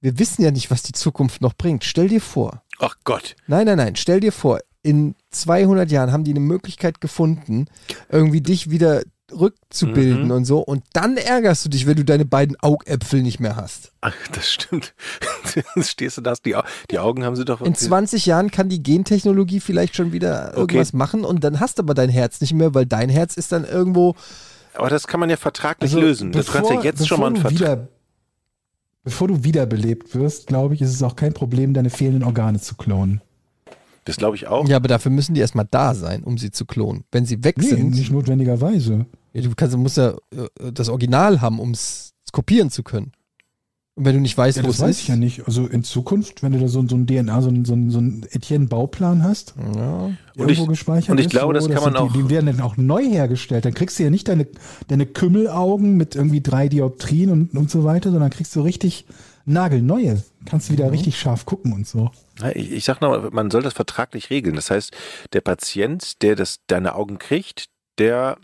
wir 0.00 0.18
wissen 0.18 0.42
ja 0.42 0.50
nicht, 0.50 0.70
was 0.70 0.82
die 0.82 0.92
Zukunft 0.92 1.42
noch 1.42 1.54
bringt. 1.54 1.84
Stell 1.84 2.08
dir 2.08 2.20
vor, 2.20 2.62
Ach 2.82 2.96
Gott. 3.04 3.36
Nein, 3.46 3.66
nein, 3.66 3.76
nein. 3.76 3.96
Stell 3.96 4.18
dir 4.18 4.32
vor, 4.32 4.58
in 4.82 5.14
200 5.30 5.90
Jahren 5.92 6.10
haben 6.10 6.24
die 6.24 6.32
eine 6.32 6.40
Möglichkeit 6.40 7.00
gefunden, 7.00 7.66
irgendwie 8.08 8.40
dich 8.40 8.70
wieder 8.70 9.02
rückzubilden 9.38 10.24
Mhm. 10.26 10.30
und 10.30 10.44
so. 10.44 10.58
Und 10.60 10.84
dann 10.92 11.16
ärgerst 11.16 11.64
du 11.64 11.68
dich, 11.68 11.86
wenn 11.86 11.96
du 11.96 12.04
deine 12.04 12.24
beiden 12.24 12.56
Augäpfel 12.60 13.22
nicht 13.22 13.40
mehr 13.40 13.56
hast. 13.56 13.92
Ach, 14.00 14.14
das 14.32 14.50
stimmt. 14.52 14.94
Stehst 15.80 16.18
du 16.18 16.20
da, 16.22 16.34
die, 16.44 16.54
die 16.90 16.98
Augen 16.98 17.24
haben 17.24 17.36
sie 17.36 17.44
doch. 17.44 17.60
In 17.60 17.74
20 17.74 18.26
Jahren 18.26 18.50
kann 18.50 18.68
die 18.68 18.82
Gentechnologie 18.82 19.60
vielleicht 19.60 19.96
schon 19.96 20.12
wieder 20.12 20.56
irgendwas 20.56 20.92
machen 20.92 21.24
und 21.24 21.44
dann 21.44 21.60
hast 21.60 21.78
du 21.78 21.82
aber 21.82 21.94
dein 21.94 22.10
Herz 22.10 22.40
nicht 22.40 22.52
mehr, 22.54 22.74
weil 22.74 22.86
dein 22.86 23.08
Herz 23.08 23.36
ist 23.36 23.52
dann 23.52 23.64
irgendwo. 23.64 24.14
aber 24.74 24.88
das 24.90 25.06
kann 25.06 25.20
man 25.20 25.30
ja 25.30 25.36
vertraglich 25.36 25.90
Also, 25.92 26.00
lösen. 26.00 26.32
Das 26.32 26.46
kannst 26.50 26.70
du 26.70 26.74
ja 26.74 26.82
jetzt 26.82 27.06
schon 27.06 27.20
mal 27.20 27.26
einen 27.26 27.34
bevor 27.36 27.50
du 27.50 27.56
Vertrag. 27.56 27.78
wieder, 27.78 27.88
Bevor 29.04 29.26
du 29.26 29.42
wiederbelebt 29.42 30.14
wirst, 30.14 30.46
glaube 30.46 30.74
ich, 30.74 30.80
ist 30.80 30.94
es 30.94 31.02
auch 31.02 31.16
kein 31.16 31.32
Problem, 31.32 31.74
deine 31.74 31.90
fehlenden 31.90 32.22
Organe 32.22 32.60
zu 32.60 32.76
klonen. 32.76 33.20
Das 34.04 34.16
glaube 34.16 34.36
ich 34.36 34.46
auch. 34.46 34.68
Ja, 34.68 34.76
aber 34.76 34.86
dafür 34.86 35.10
müssen 35.10 35.34
die 35.34 35.40
erstmal 35.40 35.66
da 35.68 35.94
sein, 35.94 36.22
um 36.22 36.38
sie 36.38 36.52
zu 36.52 36.66
klonen. 36.66 37.02
Wenn 37.10 37.26
sie 37.26 37.42
weg 37.42 37.58
Nee, 37.58 37.66
sind, 37.66 37.90
nicht 37.96 38.12
notwendigerweise. 38.12 39.06
Ja, 39.32 39.42
du 39.42 39.50
kannst, 39.54 39.74
du 39.74 39.78
musst 39.78 39.96
ja 39.96 40.10
äh, 40.30 40.72
das 40.72 40.88
Original 40.88 41.40
haben, 41.40 41.58
um 41.60 41.70
es 41.72 42.12
kopieren 42.32 42.70
zu 42.70 42.82
können. 42.82 43.12
Und 43.94 44.06
wenn 44.06 44.14
du 44.14 44.20
nicht 44.22 44.38
weißt, 44.38 44.56
Ja, 44.56 44.62
wo 44.62 44.68
das 44.68 44.76
es 44.76 44.82
weiß 44.82 44.90
ist. 44.96 45.02
ich 45.02 45.08
ja 45.08 45.16
nicht. 45.16 45.46
Also 45.46 45.66
in 45.66 45.84
Zukunft, 45.84 46.42
wenn 46.42 46.52
du 46.52 46.58
da 46.58 46.66
so, 46.66 46.82
so 46.88 46.96
ein 46.96 47.06
DNA, 47.06 47.42
so 47.42 47.50
ein, 47.50 47.66
so 47.66 47.74
ein, 47.74 47.90
so 47.90 47.98
ein 47.98 48.24
Etienne-Bauplan 48.30 49.22
hast, 49.22 49.54
Ja. 49.58 49.64
der 49.74 49.74
Und 49.74 50.16
ich- 50.36 50.38
irgendwo 50.58 50.66
gespeichert 50.66 51.10
und 51.10 51.18
ich 51.18 51.26
ist, 51.26 51.32
glaube, 51.32 51.52
das 51.52 51.64
so, 51.64 51.70
kann 51.70 51.82
sind 51.82 51.92
man 51.92 52.10
die, 52.10 52.22
Die 52.22 52.30
werden 52.30 52.46
dann 52.46 52.60
auch 52.62 52.78
neu 52.78 53.04
hergestellt. 53.04 53.66
Dann 53.66 53.74
kriegst 53.74 53.98
du 53.98 54.02
ja 54.04 54.08
nicht 54.08 54.28
deine, 54.28 54.46
deine 54.88 55.04
Kümmelaugen 55.04 55.98
mit 55.98 56.14
irgendwie 56.14 56.40
drei 56.40 56.68
Dioptrien 56.68 57.30
und, 57.30 57.54
und 57.54 57.70
so 57.70 57.84
weiter, 57.84 58.10
sondern 58.10 58.30
kriegst 58.30 58.56
du 58.56 58.62
richtig 58.62 59.04
nagelneue. 59.44 60.22
Kannst 60.46 60.68
du 60.68 60.72
wieder 60.72 60.86
Mhm. 60.86 60.92
richtig 60.92 61.18
scharf 61.18 61.44
gucken 61.44 61.74
und 61.74 61.86
so. 61.86 62.10
Ja, 62.40 62.50
Ich, 62.56 62.72
ich 62.72 62.84
sag 62.84 63.02
noch, 63.02 63.30
man 63.30 63.50
soll 63.50 63.62
das 63.62 63.74
vertraglich 63.74 64.30
regeln. 64.30 64.56
Das 64.56 64.70
heißt, 64.70 64.92
der 65.34 65.42
Patient, 65.42 66.22
der 66.22 66.34
das, 66.34 66.60
deine 66.66 66.94
Augen 66.94 67.18
kriegt, 67.18 67.66
der, 67.98 68.38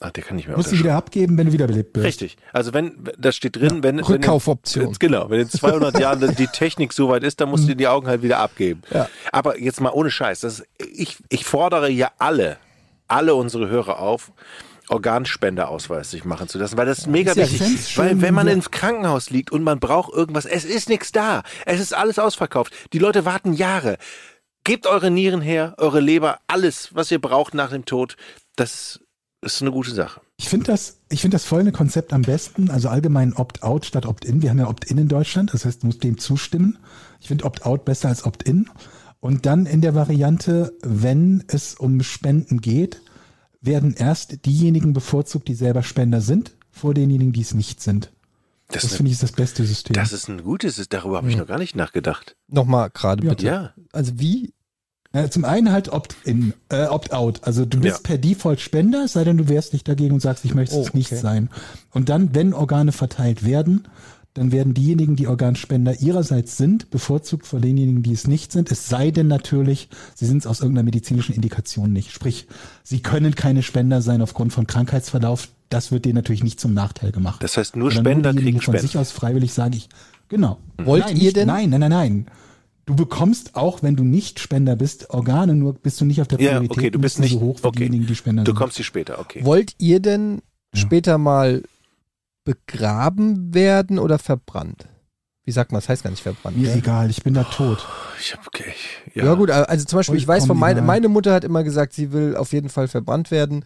ach, 0.00 0.10
der 0.10 0.24
kann 0.24 0.36
nicht 0.36 0.48
mehr 0.48 0.56
Musst 0.56 0.72
du 0.72 0.78
wieder 0.78 0.96
abgeben, 0.96 1.36
wenn 1.38 1.46
du 1.46 1.52
wiederbelebt 1.52 1.92
bist. 1.92 2.06
Richtig. 2.06 2.36
Also 2.52 2.74
wenn, 2.74 3.08
das 3.18 3.36
steht 3.36 3.56
drin, 3.56 3.82
wenn, 3.82 3.98
wenn 3.98 4.04
Rückkaufoption. 4.04 4.86
in, 4.86 4.92
genau, 4.98 5.30
wenn 5.30 5.40
in 5.40 5.48
200 5.50 5.98
Jahren 5.98 6.34
die 6.36 6.46
Technik 6.46 6.92
so 6.92 7.08
weit 7.08 7.22
ist, 7.22 7.40
dann 7.40 7.50
musst 7.50 7.68
du 7.68 7.76
die 7.76 7.86
Augen 7.86 8.06
halt 8.06 8.22
wieder 8.22 8.38
abgeben. 8.38 8.82
Ja. 8.92 9.08
Aber 9.32 9.58
jetzt 9.58 9.80
mal 9.80 9.90
ohne 9.90 10.10
Scheiß, 10.10 10.40
das 10.40 10.60
ist, 10.60 10.68
ich, 10.78 11.18
ich 11.28 11.44
fordere 11.44 11.90
ja 11.90 12.10
alle, 12.18 12.56
alle 13.08 13.34
unsere 13.34 13.68
Hörer 13.68 13.98
auf, 13.98 14.32
Organspendeausweis 14.90 16.10
sich 16.10 16.24
machen 16.24 16.48
zu 16.48 16.58
lassen, 16.58 16.76
weil 16.76 16.86
das 16.86 16.98
ist 16.98 17.06
mega 17.06 17.30
Ist 17.30 17.36
ja 17.38 17.50
wichtig. 17.50 17.96
weil 17.96 18.20
wenn 18.20 18.34
man 18.34 18.48
ja. 18.48 18.54
ins 18.54 18.70
Krankenhaus 18.70 19.30
liegt 19.30 19.52
und 19.52 19.62
man 19.62 19.78
braucht 19.78 20.12
irgendwas, 20.12 20.46
es 20.46 20.64
ist 20.64 20.88
nichts 20.88 21.12
da. 21.12 21.42
Es 21.64 21.80
ist 21.80 21.94
alles 21.94 22.18
ausverkauft. 22.18 22.72
Die 22.92 22.98
Leute 22.98 23.24
warten 23.24 23.52
Jahre. 23.52 23.98
Gebt 24.64 24.86
eure 24.86 25.10
Nieren 25.10 25.40
her, 25.40 25.74
eure 25.78 26.00
Leber, 26.00 26.38
alles, 26.48 26.94
was 26.94 27.10
ihr 27.10 27.20
braucht 27.20 27.54
nach 27.54 27.70
dem 27.70 27.84
Tod. 27.84 28.16
Das 28.56 29.00
ist 29.42 29.62
eine 29.62 29.70
gute 29.72 29.92
Sache. 29.92 30.20
Ich 30.36 30.48
finde 30.48 30.66
das, 30.66 30.98
ich 31.08 31.20
finde 31.22 31.34
das 31.36 31.44
folgende 31.44 31.72
Konzept 31.72 32.12
am 32.12 32.22
besten, 32.22 32.70
also 32.70 32.88
allgemein 32.88 33.32
Opt-out 33.34 33.86
statt 33.86 34.06
Opt-in. 34.06 34.42
Wir 34.42 34.50
haben 34.50 34.58
ja 34.58 34.68
Opt-in 34.68 34.98
in 34.98 35.08
Deutschland, 35.08 35.52
das 35.54 35.64
heißt, 35.64 35.82
du 35.82 35.86
musst 35.86 36.02
dem 36.04 36.18
zustimmen. 36.18 36.78
Ich 37.20 37.28
finde 37.28 37.44
Opt-out 37.44 37.84
besser 37.84 38.08
als 38.08 38.24
Opt-in. 38.24 38.68
Und 39.20 39.44
dann 39.46 39.66
in 39.66 39.80
der 39.82 39.94
Variante, 39.94 40.72
wenn 40.82 41.44
es 41.48 41.74
um 41.74 42.02
Spenden 42.02 42.60
geht, 42.60 43.02
werden 43.60 43.94
erst 43.94 44.46
diejenigen 44.46 44.92
bevorzugt, 44.94 45.48
die 45.48 45.54
selber 45.54 45.82
Spender 45.82 46.20
sind, 46.22 46.56
vor 46.70 46.94
denjenigen, 46.94 47.32
die 47.32 47.42
es 47.42 47.52
nicht 47.52 47.82
sind. 47.82 48.10
Das, 48.68 48.82
Das 48.82 48.94
finde 48.94 49.08
ich 49.10 49.14
ist 49.14 49.22
das 49.22 49.32
beste 49.32 49.64
System. 49.66 49.94
das 49.94 50.12
ist 50.12 50.28
ein 50.28 50.42
gutes, 50.44 50.76
darüber 50.88 51.16
habe 51.18 51.28
ich 51.28 51.36
noch 51.36 51.46
gar 51.48 51.58
nicht 51.58 51.74
nachgedacht. 51.76 52.36
Nochmal 52.48 52.88
gerade 52.90 53.22
Ja. 53.24 53.30
bitte. 53.30 53.46
Ja. 53.46 53.74
Also 53.92 54.12
wie? 54.20 54.54
Zum 55.30 55.44
einen 55.44 55.72
halt 55.72 55.88
Opt-in, 55.88 56.54
äh, 56.68 56.84
Opt-out. 56.86 57.40
Also 57.42 57.64
du 57.64 57.80
bist 57.80 57.96
Ja. 57.96 58.00
per 58.04 58.18
Default 58.18 58.60
Spender, 58.60 59.04
es 59.06 59.14
sei 59.14 59.24
denn, 59.24 59.38
du 59.38 59.48
wehrst 59.48 59.72
dich 59.72 59.82
dagegen 59.82 60.14
und 60.14 60.20
sagst, 60.20 60.44
ich 60.44 60.54
möchte 60.54 60.76
Oh, 60.76 60.82
es 60.82 60.94
nicht 60.94 61.10
okay. 61.10 61.20
sein. 61.20 61.48
Und 61.92 62.08
dann, 62.08 62.32
wenn 62.34 62.54
Organe 62.54 62.92
verteilt 62.92 63.44
werden, 63.44 63.88
dann 64.34 64.52
werden 64.52 64.72
diejenigen, 64.72 65.16
die 65.16 65.26
Organspender 65.26 66.00
ihrerseits 66.00 66.56
sind, 66.56 66.90
bevorzugt 66.90 67.48
vor 67.48 67.58
denjenigen, 67.58 68.04
die 68.04 68.12
es 68.12 68.28
nicht 68.28 68.52
sind. 68.52 68.70
Es 68.70 68.88
sei 68.88 69.10
denn 69.10 69.26
natürlich, 69.26 69.88
sie 70.14 70.26
sind 70.26 70.38
es 70.38 70.46
aus 70.46 70.60
irgendeiner 70.60 70.84
medizinischen 70.84 71.34
Indikation 71.34 71.92
nicht. 71.92 72.12
Sprich, 72.12 72.46
sie 72.84 73.00
können 73.02 73.34
keine 73.34 73.64
Spender 73.64 74.02
sein 74.02 74.22
aufgrund 74.22 74.52
von 74.52 74.68
Krankheitsverlauf. 74.68 75.48
Das 75.70 75.90
wird 75.90 76.04
denen 76.04 76.14
natürlich 76.14 76.44
nicht 76.44 76.60
zum 76.60 76.72
Nachteil 76.72 77.10
gemacht. 77.10 77.42
Das 77.42 77.56
heißt, 77.56 77.74
nur 77.74 77.90
Spender 77.90 78.32
diejenigen, 78.32 78.44
kriegen 78.44 78.58
die 78.60 78.64
von 78.64 78.78
sich 78.78 78.96
aus 78.96 79.10
freiwillig 79.10 79.52
sagen, 79.52 79.72
ich, 79.74 79.88
genau. 80.28 80.58
Wollt 80.78 81.06
nein, 81.06 81.16
ihr 81.16 81.22
nicht, 81.24 81.36
denn- 81.36 81.48
Nein, 81.48 81.70
nein, 81.70 81.80
nein, 81.80 81.90
nein. 81.90 82.26
Du 82.86 82.96
bekommst 82.96 83.54
auch, 83.54 83.82
wenn 83.82 83.94
du 83.96 84.02
nicht 84.04 84.40
Spender 84.40 84.74
bist, 84.74 85.10
Organe, 85.10 85.54
nur 85.54 85.74
bist 85.74 86.00
du 86.00 86.04
nicht 86.04 86.20
auf 86.20 86.28
der 86.28 86.40
Ja, 86.40 86.50
Priorität. 86.52 86.76
okay, 86.78 86.90
du 86.90 86.98
bist 86.98 87.20
nicht- 87.20 87.32
so 87.32 87.40
hoch 87.40 87.60
wie 87.62 87.66
okay. 87.68 87.78
diejenigen, 87.78 88.06
die 88.06 88.14
Spender 88.16 88.42
Du 88.44 88.50
sind. 88.50 88.58
kommst 88.58 88.76
hier 88.76 88.84
später, 88.84 89.18
okay. 89.20 89.44
Wollt 89.44 89.74
ihr 89.78 90.00
denn 90.00 90.42
Ja. 90.74 90.80
später 90.80 91.18
mal 91.18 91.62
begraben 92.44 93.54
werden 93.54 93.98
oder 93.98 94.18
verbrannt? 94.18 94.86
Wie 95.44 95.52
sagt 95.52 95.72
man, 95.72 95.80
das 95.80 95.88
heißt 95.88 96.02
gar 96.04 96.10
nicht 96.10 96.22
verbrannt. 96.22 96.56
Mir 96.58 96.68
ne? 96.68 96.74
egal, 96.76 97.10
ich 97.10 97.22
bin 97.22 97.34
da 97.34 97.44
tot. 97.44 97.86
Ich 98.20 98.32
hab, 98.34 98.46
okay. 98.46 98.72
Ja. 99.14 99.34
gut, 99.34 99.50
also 99.50 99.84
zum 99.84 99.98
Beispiel, 99.98 100.16
ich 100.16 100.26
weiß 100.28 100.42
von 100.42 100.48
Vollkommen 100.48 100.60
meine, 100.60 100.78
egal. 100.80 100.86
meine 100.86 101.08
Mutter 101.08 101.32
hat 101.32 101.44
immer 101.44 101.64
gesagt, 101.64 101.92
sie 101.92 102.12
will 102.12 102.36
auf 102.36 102.52
jeden 102.52 102.68
Fall 102.68 102.88
verbrannt 102.88 103.30
werden, 103.30 103.64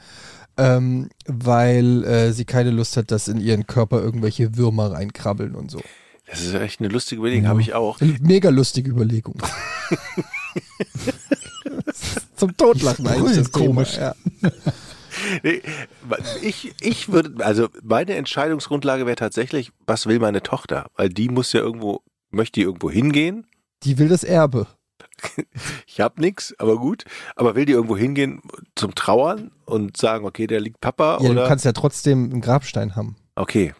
ähm, 0.56 1.08
weil 1.26 2.04
äh, 2.04 2.32
sie 2.32 2.44
keine 2.44 2.70
Lust 2.70 2.96
hat, 2.96 3.10
dass 3.10 3.28
in 3.28 3.40
ihren 3.40 3.66
Körper 3.66 4.00
irgendwelche 4.00 4.56
Würmer 4.56 4.92
reinkrabbeln 4.92 5.54
und 5.54 5.70
so. 5.70 5.80
Das 6.34 6.42
ist 6.44 6.54
echt 6.54 6.80
eine 6.80 6.88
lustige 6.88 7.20
Überlegung, 7.20 7.44
Ja. 7.44 7.50
habe 7.50 7.60
ich 7.60 7.74
auch. 7.74 8.00
Mega 8.20 8.50
lustige 8.50 8.90
Überlegung. 8.90 9.36
Zum 12.36 12.56
Totlachen 12.56 13.06
eigentlich 13.06 13.36
das 13.38 13.50
Thema. 13.50 13.66
Komisch. 13.66 13.96
Ja. 13.96 14.14
Nee, 15.44 15.62
Ich, 16.42 16.74
ich 16.80 17.10
würde, 17.12 17.42
also 17.46 17.68
meine 17.82 18.14
Entscheidungsgrundlage 18.16 19.06
wäre 19.06 19.14
tatsächlich, 19.16 19.70
was 19.86 20.06
will 20.06 20.18
meine 20.18 20.42
Tochter? 20.42 20.88
Weil 20.96 21.08
die 21.08 21.28
muss 21.28 21.52
ja 21.52 21.60
irgendwo, 21.60 22.02
möchte 22.30 22.58
die 22.60 22.64
irgendwo 22.64 22.90
hingehen? 22.90 23.46
Die 23.84 23.96
will 23.98 24.08
das 24.08 24.24
Erbe. 24.24 24.66
Ich 25.86 26.00
hab 26.00 26.18
nix, 26.18 26.52
aber 26.58 26.76
gut. 26.78 27.04
Aber 27.36 27.54
will 27.54 27.64
die 27.64 27.72
irgendwo 27.72 27.96
hingehen 27.96 28.42
zum 28.74 28.94
Trauern 28.96 29.52
und 29.64 29.96
sagen, 29.96 30.26
okay, 30.26 30.48
der 30.48 30.60
liegt 30.60 30.80
Papa 30.80 31.18
Ja, 31.22 31.30
oder? 31.30 31.42
du 31.42 31.48
kannst 31.48 31.64
ja 31.64 31.72
trotzdem 31.72 32.30
einen 32.32 32.40
Grabstein 32.40 32.96
haben. 32.96 33.14
okay, 33.36 33.72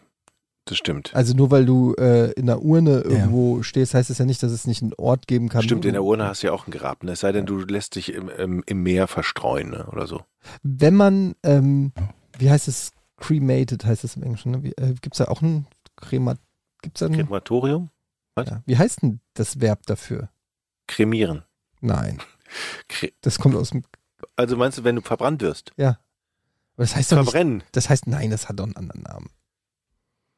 das 0.65 0.77
stimmt. 0.77 1.13
Also 1.13 1.35
nur 1.35 1.51
weil 1.51 1.65
du 1.65 1.93
äh, 1.93 2.31
in 2.31 2.49
einer 2.49 2.61
Urne 2.61 3.01
irgendwo 3.01 3.61
stehst, 3.61 3.93
heißt 3.93 4.09
es 4.09 4.17
ja 4.17 4.25
nicht, 4.25 4.41
dass 4.41 4.51
es 4.51 4.65
nicht 4.65 4.81
einen 4.81 4.93
Ort 4.95 5.27
geben 5.27 5.47
kann. 5.47 5.61
Stimmt, 5.61 5.85
in 5.85 5.93
der 5.93 6.03
Urne 6.03 6.25
hast 6.27 6.41
du 6.41 6.47
ja 6.47 6.53
auch 6.53 6.67
ein 6.67 6.71
Grab, 6.71 7.03
ne? 7.03 7.11
Es 7.11 7.19
sei 7.19 7.31
denn, 7.31 7.45
du 7.45 7.59
lässt 7.59 7.95
dich 7.95 8.11
im, 8.13 8.29
im, 8.29 8.63
im 8.65 8.83
Meer 8.83 9.07
verstreuen, 9.07 9.69
ne? 9.69 9.85
Oder 9.91 10.07
so. 10.07 10.23
Wenn 10.63 10.95
man, 10.95 11.35
ähm, 11.43 11.93
wie 12.39 12.49
heißt 12.49 12.67
es, 12.67 12.91
cremated 13.17 13.85
heißt 13.85 14.03
es 14.03 14.15
im 14.15 14.23
Englischen, 14.23 14.51
ne? 14.51 14.71
Äh, 14.77 14.95
gibt's 15.01 15.19
da 15.19 15.25
auch 15.25 15.43
ein 15.43 15.67
Kremat, 15.97 16.39
gibt's 16.81 16.99
da 16.99 17.05
ein, 17.05 17.13
Krematorium? 17.13 17.91
ja. 18.37 18.63
Wie 18.65 18.77
heißt 18.77 19.03
denn 19.03 19.19
das 19.35 19.61
Verb 19.61 19.85
dafür? 19.85 20.29
Kremieren. 20.87 21.43
Nein, 21.79 22.19
Kre 22.89 23.11
das 23.21 23.37
kommt 23.37 23.55
aus 23.55 23.69
dem, 23.69 23.83
also 24.35 24.57
meinst 24.57 24.79
du, 24.79 24.83
wenn 24.83 24.95
du 24.95 25.01
verbrannt 25.01 25.41
wirst? 25.41 25.73
aber 26.75 26.83
das 26.83 26.95
heißt 26.95 27.11
doch 27.11 27.17
nicht, 27.17 27.25
Verbrennen. 27.31 27.63
das 27.71 27.89
heißt, 27.89 28.07
nein, 28.07 28.31
das 28.31 28.49
hat 28.49 28.59
doch 28.59 28.65
einen 28.65 28.75
anderen 28.75 29.03
Namen. 29.03 29.29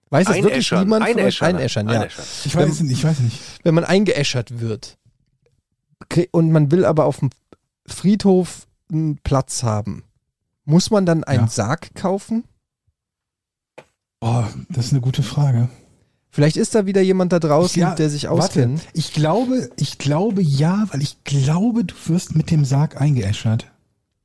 Weiß 0.09 0.27
es 0.29 0.35
wirklich 0.35 0.71
niemand 0.71 1.03
von 1.05 1.13
euch? 1.13 1.19
Einäschern. 1.19 1.55
Einäschern, 1.55 1.89
ja. 1.89 1.99
Einäschern. 2.01 2.25
Ich 2.45 2.55
weiß 2.55 2.69
es 2.69 2.79
nicht, 2.81 2.91
ich 2.99 3.03
weiß 3.03 3.19
nicht. 3.19 3.39
wenn 3.63 3.75
man 3.75 3.83
eingeäschert 3.83 4.59
wird 4.59 4.97
und 6.31 6.51
man 6.51 6.71
will 6.71 6.85
aber 6.85 7.05
auf 7.05 7.19
dem 7.19 7.29
Friedhof 7.85 8.67
einen 8.91 9.17
Platz 9.17 9.63
haben, 9.63 10.03
muss 10.65 10.91
man 10.91 11.05
dann 11.05 11.23
einen 11.23 11.45
Ja. 11.45 11.47
Sarg 11.49 11.93
kaufen? 11.95 12.45
Oh, 14.21 14.43
das 14.69 14.85
ist 14.87 14.91
eine 14.93 15.01
gute 15.01 15.23
Frage. 15.23 15.69
Vielleicht 16.29 16.57
ist 16.57 16.75
da 16.75 16.85
wieder 16.85 17.01
jemand 17.01 17.33
da 17.33 17.39
draußen, 17.39 17.79
Ja, 17.81 17.95
der 17.95 18.09
sich 18.09 18.25
Warte, 18.25 18.43
auskennt. 18.43 18.81
ich 18.93 19.13
glaube, 19.13 19.69
ich 19.77 19.97
glaube 19.97 20.41
ja, 20.41 20.85
weil 20.91 21.01
ich 21.01 21.23
glaube, 21.23 21.83
du 21.85 21.95
wirst 22.07 22.35
mit 22.35 22.51
dem 22.51 22.63
Sarg 22.65 22.99
eingeäschert. 22.99 23.71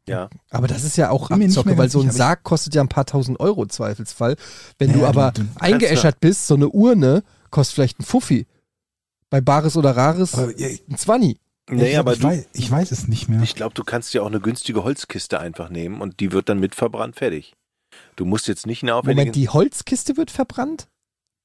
Ja. 0.08 0.28
Aber 0.50 0.66
das 0.66 0.82
ist 0.84 0.96
ja 0.96 1.10
auch 1.10 1.28
Bin 1.28 1.42
Abzocke, 1.42 1.78
weil 1.78 1.88
so 1.88 2.00
ein 2.00 2.10
Sarg 2.10 2.42
kostet 2.42 2.74
ja 2.74 2.80
ein 2.82 2.88
paar 2.88 3.06
tausend 3.06 3.38
Euro 3.40 3.66
Zweifelsfall. 3.66 4.36
Wenn 4.78 4.92
du 4.92 5.00
Ja, 5.00 5.08
aber 5.08 5.30
du- 5.32 5.42
du 5.44 5.48
eingeäschert 5.60 6.18
bist, 6.20 6.46
so 6.48 6.54
eine 6.54 6.68
Urne 6.68 7.22
kostet 7.50 7.74
vielleicht 7.76 8.00
ein 8.00 8.04
Fuffi. 8.04 8.46
Bei 9.30 9.40
Bares 9.40 9.76
oder 9.76 9.96
Rares 9.96 10.34
Aber, 10.34 10.58
ja, 10.58 10.68
ein 10.68 10.96
Zwanni. 10.96 11.38
Nee, 11.70 11.92
ich, 11.92 11.98
aber 11.98 12.14
ich, 12.14 12.18
du, 12.18 12.26
weiß, 12.26 12.48
ich 12.52 12.70
weiß 12.70 12.90
es 12.90 13.06
nicht 13.06 13.28
mehr. 13.28 13.40
ich 13.42 13.54
glaube, 13.54 13.74
du 13.74 13.84
kannst 13.84 14.12
ja 14.14 14.22
auch 14.22 14.26
eine 14.26 14.40
günstige 14.40 14.82
Holzkiste 14.82 15.38
einfach 15.38 15.70
nehmen 15.70 16.00
und 16.00 16.18
die 16.18 16.32
wird 16.32 16.48
dann 16.48 16.58
mit 16.58 16.74
verbrannt 16.74 17.16
fertig. 17.16 17.54
Du 18.16 18.24
musst 18.24 18.48
jetzt 18.48 18.66
nicht 18.66 18.82
eine 18.82 18.94
aufwendige 18.96 19.20
Moment, 19.26 19.36
die 19.36 19.48
Holzkiste 19.48 20.16
wird 20.16 20.30
verbrannt? 20.30 20.88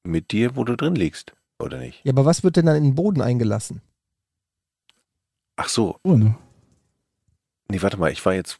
mit 0.04 0.32
dir, 0.32 0.56
wo 0.56 0.64
du 0.64 0.74
drin 0.76 0.94
liegst, 0.94 1.32
oder 1.58 1.78
nicht? 1.78 2.00
Ja, 2.04 2.12
aber 2.12 2.24
was 2.24 2.42
wird 2.42 2.56
denn 2.56 2.66
dann 2.66 2.76
in 2.76 2.84
den 2.84 2.94
Boden 2.94 3.20
eingelassen? 3.20 3.82
Ach 5.56 5.68
so, 5.68 5.98
Urne. 6.02 6.36
Nee, 7.70 7.80
warte 7.82 7.96
mal, 7.98 8.10
ich 8.12 8.24
war 8.24 8.34
jetzt, 8.34 8.58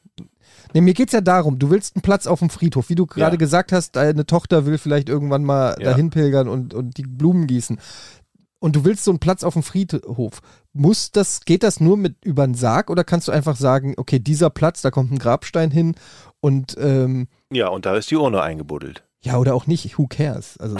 Nee, 0.74 0.80
mir 0.82 0.92
geht's 0.94 1.12
ja 1.14 1.20
darum, 1.22 1.58
du 1.58 1.70
willst 1.70 1.96
einen 1.96 2.02
Platz 2.02 2.26
auf 2.26 2.40
dem 2.40 2.50
Friedhof. 2.50 2.90
Wie 2.90 2.94
du 2.94 3.06
gerade 3.06 3.34
Ja. 3.36 3.38
gesagt 3.38 3.72
hast, 3.72 3.96
deine 3.96 4.26
Tochter 4.26 4.66
will 4.66 4.76
vielleicht 4.76 5.08
irgendwann 5.08 5.44
mal 5.44 5.76
Ja. 5.78 5.90
dahin 5.90 6.10
pilgern 6.10 6.48
und, 6.48 6.74
und 6.74 6.96
die 6.98 7.02
Blumen 7.04 7.46
gießen. 7.46 7.80
Und 8.60 8.76
du 8.76 8.84
willst 8.84 9.04
so 9.04 9.10
einen 9.12 9.20
Platz 9.20 9.44
auf 9.44 9.54
dem 9.54 9.62
Friedhof. 9.62 10.40
Muss 10.72 11.10
das, 11.12 11.40
geht 11.44 11.62
das 11.62 11.80
nur 11.80 11.96
mit 11.96 12.16
über 12.24 12.42
einen 12.42 12.54
Sarg 12.54 12.90
oder 12.90 13.04
kannst 13.04 13.28
du 13.28 13.32
einfach 13.32 13.56
sagen, 13.56 13.94
okay, 13.96 14.18
dieser 14.18 14.50
Platz, 14.50 14.82
da 14.82 14.90
kommt 14.90 15.10
ein 15.12 15.18
Grabstein 15.18 15.70
hin 15.70 15.94
und 16.40 16.76
ähm, 16.78 17.28
ja, 17.52 17.68
und 17.68 17.86
da 17.86 17.96
ist 17.96 18.10
die 18.10 18.16
Urne 18.16 18.42
eingebuddelt. 18.42 19.04
ja 19.24 19.38
oder 19.38 19.54
auch 19.54 19.66
nicht, 19.66 19.96
who 19.98 20.06
cares? 20.08 20.58
Also 20.58 20.76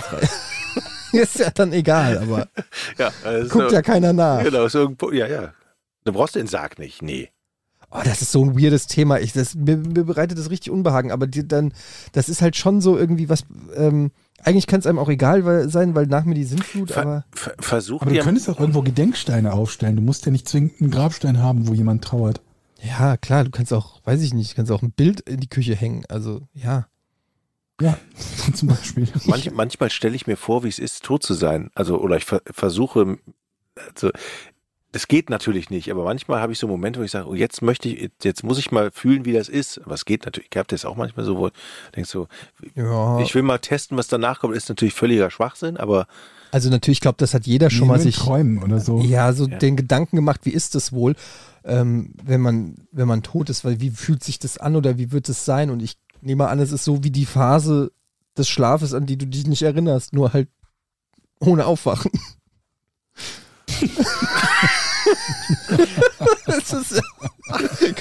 ist 1.12 1.38
ja 1.38 1.50
dann 1.50 1.72
egal, 1.72 2.18
aber 2.18 2.48
Ja, 2.98 3.10
also, 3.24 3.48
guckt 3.58 3.72
ja 3.72 3.80
keiner 3.82 4.12
nach. 4.12 4.42
Genau, 4.42 4.66
irgendwo, 4.66 5.12
ja, 5.12 5.26
ja. 5.26 5.54
Du 6.04 6.12
brauchst 6.12 6.34
den 6.34 6.46
Sarg 6.46 6.78
nicht, 6.78 7.00
nee. 7.02 7.30
Oh, 7.90 8.00
das 8.04 8.20
ist 8.20 8.32
so 8.32 8.44
ein 8.44 8.60
weirdes 8.60 8.86
Thema. 8.86 9.18
Ich, 9.18 9.32
das, 9.32 9.54
mir, 9.54 9.76
mir 9.78 10.04
bereitet 10.04 10.38
das 10.38 10.50
richtig 10.50 10.70
Unbehagen, 10.70 11.10
aber 11.10 11.26
die, 11.26 11.46
dann, 11.46 11.72
das 12.12 12.28
ist 12.28 12.42
halt 12.42 12.56
schon 12.56 12.80
so 12.80 12.98
irgendwie 12.98 13.28
was. 13.28 13.44
Ähm, 13.74 14.10
eigentlich 14.42 14.66
kann 14.66 14.80
es 14.80 14.86
einem 14.86 14.98
auch 14.98 15.08
egal 15.08 15.44
weil, 15.44 15.68
sein, 15.68 15.94
weil 15.94 16.06
nach 16.06 16.24
mir 16.24 16.34
die 16.34 16.44
Sintflut, 16.44 16.92
Ver, 16.92 17.02
aber 17.02 17.24
ver, 17.32 17.54
versuch 17.58 18.02
Aber 18.02 18.12
du 18.12 18.20
könntest 18.20 18.48
auch 18.48 18.60
irgendwo 18.60 18.82
Gedenksteine 18.82 19.52
aufstellen. 19.52 19.96
Du 19.96 20.02
musst 20.02 20.26
ja 20.26 20.32
nicht 20.32 20.48
zwingend 20.48 20.80
einen 20.80 20.90
Grabstein 20.90 21.42
haben, 21.42 21.66
wo 21.66 21.74
jemand 21.74 22.04
trauert. 22.04 22.40
ja, 22.82 23.16
klar, 23.16 23.44
du 23.44 23.50
kannst 23.50 23.72
auch, 23.72 24.00
weiß 24.04 24.22
ich 24.22 24.34
nicht, 24.34 24.54
kannst 24.54 24.70
auch 24.70 24.82
ein 24.82 24.92
Bild 24.92 25.20
in 25.20 25.40
die 25.40 25.48
Küche 25.48 25.74
hängen. 25.74 26.04
Also, 26.08 26.42
ja. 26.52 26.86
Ja, 27.80 27.98
zum 28.54 28.68
Beispiel. 28.68 29.08
manch, 29.24 29.50
manchmal 29.52 29.90
stelle 29.90 30.14
ich 30.14 30.26
mir 30.26 30.36
vor, 30.36 30.62
wie 30.62 30.68
es 30.68 30.78
ist, 30.78 31.04
tot 31.04 31.22
zu 31.22 31.34
sein. 31.34 31.70
Also, 31.74 31.98
oder 31.98 32.16
ich 32.16 32.24
ver, 32.24 32.42
versuche, 32.50 33.18
also, 33.94 34.10
es 34.92 35.06
geht 35.06 35.28
natürlich 35.28 35.68
nicht, 35.68 35.90
aber 35.90 36.04
manchmal 36.04 36.40
habe 36.40 36.52
ich 36.52 36.58
so 36.58 36.66
Momente, 36.66 36.98
wo 37.00 37.04
ich 37.04 37.10
sage, 37.10 37.28
oh, 37.28 37.34
jetzt 37.34 37.60
möchte 37.60 37.88
ich, 37.88 38.10
jetzt 38.22 38.42
muss 38.42 38.58
ich 38.58 38.70
mal 38.70 38.90
fühlen, 38.90 39.26
wie 39.26 39.34
das 39.34 39.48
ist. 39.48 39.78
Aber 39.84 39.94
es 39.94 40.06
geht 40.06 40.24
natürlich. 40.24 40.48
Ich 40.50 40.56
habe 40.56 40.66
das 40.68 40.84
auch 40.84 40.96
manchmal 40.96 41.26
so, 41.26 41.36
wo 41.36 41.50
denkst 41.94 42.10
so, 42.10 42.26
ja. 42.74 43.20
ich 43.20 43.34
will 43.34 43.42
mal 43.42 43.58
testen, 43.58 43.98
was 43.98 44.08
danach 44.08 44.40
kommt, 44.40 44.56
ist 44.56 44.68
natürlich 44.68 44.94
völliger 44.94 45.30
Schwachsinn, 45.30 45.76
aber 45.76 46.06
also 46.50 46.70
natürlich, 46.70 46.98
ich 46.98 47.02
glaube, 47.02 47.16
das 47.18 47.34
hat 47.34 47.46
jeder 47.46 47.68
schon 47.68 47.88
mal 47.88 48.00
sich. 48.00 48.16
Träumen 48.16 48.62
oder 48.62 48.80
so. 48.80 49.00
Ja, 49.00 49.32
so 49.34 49.46
Ja. 49.46 49.58
den 49.58 49.76
Gedanken 49.76 50.16
gemacht, 50.16 50.40
wie 50.44 50.50
ist 50.50 50.74
das 50.74 50.92
wohl, 50.92 51.14
ähm, 51.64 52.14
wenn 52.22 52.40
man, 52.40 52.86
wenn 52.90 53.06
man 53.06 53.22
tot 53.22 53.50
ist, 53.50 53.66
weil 53.66 53.80
wie 53.80 53.90
fühlt 53.90 54.24
sich 54.24 54.38
das 54.38 54.56
an 54.56 54.74
oder 54.74 54.96
wie 54.96 55.12
wird 55.12 55.28
es 55.28 55.44
sein? 55.44 55.68
Und 55.68 55.82
ich 55.82 55.98
nehme 56.22 56.48
an, 56.48 56.58
es 56.58 56.72
ist 56.72 56.84
so 56.84 57.04
wie 57.04 57.10
die 57.10 57.26
Phase 57.26 57.92
des 58.36 58.48
Schlafes, 58.48 58.94
an 58.94 59.04
die 59.04 59.18
du 59.18 59.26
dich 59.26 59.46
nicht 59.46 59.62
erinnerst, 59.62 60.14
nur 60.14 60.32
halt 60.32 60.48
ohne 61.40 61.66
Aufwachen. 61.66 62.10
Das 66.46 66.72
ist, 66.72 67.02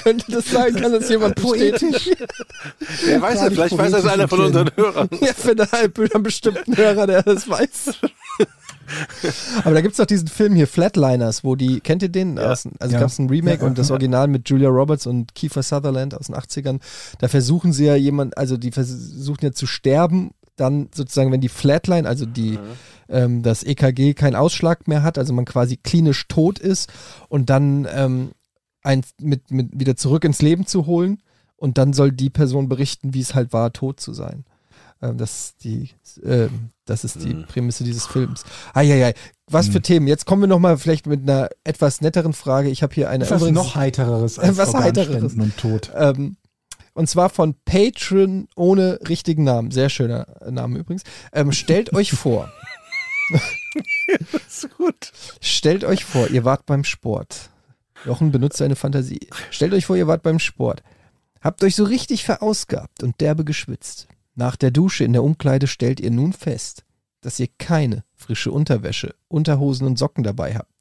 könnte 0.02 0.30
das 0.32 0.50
sein? 0.50 0.74
Kann 0.76 0.92
das 0.92 1.08
jemand 1.08 1.36
poetisch? 1.36 2.10
wer 3.04 3.20
weiß 3.22 3.40
ja, 3.42 3.50
vielleicht 3.50 3.76
weiß 3.78 3.92
das 3.92 4.06
einer 4.06 4.28
von 4.28 4.40
unseren 4.40 4.70
Hörern. 4.76 5.08
Ja, 5.20 5.32
für 5.34 5.50
einen, 5.52 5.70
halb- 5.70 5.98
einen 6.14 6.22
bestimmten 6.22 6.76
Hörer, 6.76 7.06
der 7.06 7.22
das 7.22 7.48
weiß. 7.48 7.94
Aber 9.64 9.74
da 9.74 9.80
gibt 9.82 9.92
es 9.92 9.98
doch 9.98 10.06
diesen 10.06 10.28
Film 10.28 10.54
hier, 10.54 10.66
Flatliners, 10.66 11.44
wo 11.44 11.56
die, 11.56 11.80
kennt 11.80 12.02
ihr 12.02 12.08
den? 12.08 12.36
Ja. 12.38 12.44
Also 12.44 12.70
Ja. 12.80 13.00
gab 13.00 13.08
es 13.08 13.18
ein 13.18 13.28
Remake 13.28 13.60
Ja, 13.60 13.66
und 13.66 13.76
das. 13.78 13.90
Original 13.90 14.28
mit 14.28 14.48
Julia 14.48 14.68
Roberts 14.70 15.06
und 15.06 15.34
Kiefer 15.34 15.62
Sutherland 15.62 16.14
aus 16.14 16.26
den 16.26 16.34
80ern. 16.34 16.80
Da 17.18 17.28
versuchen 17.28 17.72
sie 17.72 17.84
ja 17.84 17.96
jemand, 17.96 18.38
also 18.38 18.56
die 18.56 18.70
versuchen 18.70 19.44
ja 19.44 19.52
zu 19.52 19.66
sterben, 19.66 20.30
dann 20.60 20.88
sozusagen, 20.94 21.32
wenn 21.32 21.40
die 21.40 21.48
Flatline, 21.48 22.06
also 22.08 22.26
die, 22.26 22.58
ähm, 23.08 23.42
das 23.42 23.62
EKG 23.64 24.14
keinen 24.14 24.36
Ausschlag 24.36 24.86
mehr 24.88 25.02
hat, 25.02 25.18
also 25.18 25.32
man 25.32 25.44
quasi 25.44 25.76
klinisch 25.76 26.26
tot 26.28 26.58
ist 26.58 26.90
und 27.28 27.50
dann 27.50 27.86
ähm, 27.92 28.30
ein, 28.82 29.02
mit, 29.20 29.50
mit 29.50 29.68
wieder 29.78 29.96
zurück 29.96 30.24
ins 30.24 30.42
Leben 30.42 30.66
zu 30.66 30.86
holen 30.86 31.22
und 31.56 31.78
dann 31.78 31.92
soll 31.92 32.12
die 32.12 32.30
Person 32.30 32.68
berichten, 32.68 33.14
wie 33.14 33.20
es 33.20 33.34
halt 33.34 33.52
war, 33.52 33.72
tot 33.72 34.00
zu 34.00 34.12
sein. 34.12 34.44
Ähm, 35.02 35.16
das 35.18 35.30
ist 35.50 35.64
die, 35.64 35.90
ähm, 36.24 36.70
das 36.84 37.04
ist 37.04 37.22
die 37.22 37.34
Mhm. 37.34 37.44
Prämisse 37.46 37.84
dieses 37.84 38.06
Films. 38.06 38.44
Eieiei, 38.74 39.14
was 39.46 39.68
für 39.68 39.78
Mhm. 39.78 39.82
Themen. 39.84 40.06
Jetzt 40.08 40.26
kommen 40.26 40.42
wir 40.42 40.46
nochmal 40.48 40.76
vielleicht 40.78 41.06
mit 41.06 41.22
einer 41.22 41.48
etwas 41.62 42.00
netteren 42.00 42.32
Frage. 42.32 42.68
Ich 42.68 42.82
habe 42.82 42.94
hier 42.94 43.08
eine 43.08 43.24
Etwas 43.24 43.42
übrigens- 43.42 43.56
noch 43.56 43.74
heitereres 43.76 44.38
als 44.40 44.56
Was 44.56 44.74
Heitereres. 44.74 45.34
und 45.34 45.56
Tod. 45.56 45.92
ähm, 45.96 46.36
und 46.98 47.08
zwar 47.08 47.30
von 47.30 47.54
Patron 47.64 48.48
ohne 48.56 48.98
richtigen 49.08 49.44
Namen. 49.44 49.70
Sehr 49.70 49.88
schöner 49.88 50.26
Name 50.50 50.80
übrigens. 50.80 51.04
Ähm, 51.32 51.52
stellt 51.52 51.92
euch 51.92 52.10
vor, 52.10 52.52
ist 54.48 54.68
gut. 54.76 55.12
stellt 55.40 55.84
euch 55.84 56.04
vor, 56.04 56.28
ihr 56.28 56.44
wart 56.44 56.66
beim 56.66 56.82
Sport. 56.82 57.50
Jochen 58.04 58.32
benutzt 58.32 58.56
seine 58.56 58.74
Fantasie. 58.74 59.28
Stellt 59.50 59.74
euch 59.74 59.86
vor, 59.86 59.96
ihr 59.96 60.08
wart 60.08 60.24
beim 60.24 60.40
Sport. 60.40 60.82
Habt 61.40 61.62
euch 61.62 61.76
so 61.76 61.84
richtig 61.84 62.24
verausgabt 62.24 63.04
und 63.04 63.20
derbe 63.20 63.44
geschwitzt. 63.44 64.08
Nach 64.34 64.56
der 64.56 64.72
Dusche 64.72 65.04
in 65.04 65.12
der 65.12 65.22
Umkleide 65.22 65.68
stellt 65.68 66.00
ihr 66.00 66.10
nun 66.10 66.32
fest, 66.32 66.84
dass 67.20 67.38
ihr 67.38 67.48
keine 67.58 68.02
frische 68.16 68.50
Unterwäsche, 68.50 69.14
Unterhosen 69.28 69.86
und 69.86 70.00
Socken 70.00 70.24
dabei 70.24 70.56
habt. 70.56 70.72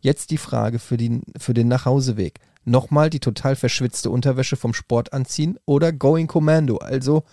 Jetzt 0.00 0.30
die 0.30 0.38
Frage 0.38 0.78
für, 0.78 0.96
die, 0.96 1.20
für 1.36 1.52
den 1.52 1.66
Nachhauseweg. 1.66 2.38
Nochmal 2.64 3.10
die 3.10 3.20
total 3.20 3.56
verschwitzte 3.56 4.10
Unterwäsche 4.10 4.56
vom 4.56 4.74
Sport 4.74 5.12
anziehen 5.12 5.58
oder 5.66 5.92
Going 5.92 6.26
Commando, 6.26 6.78
also 6.78 7.24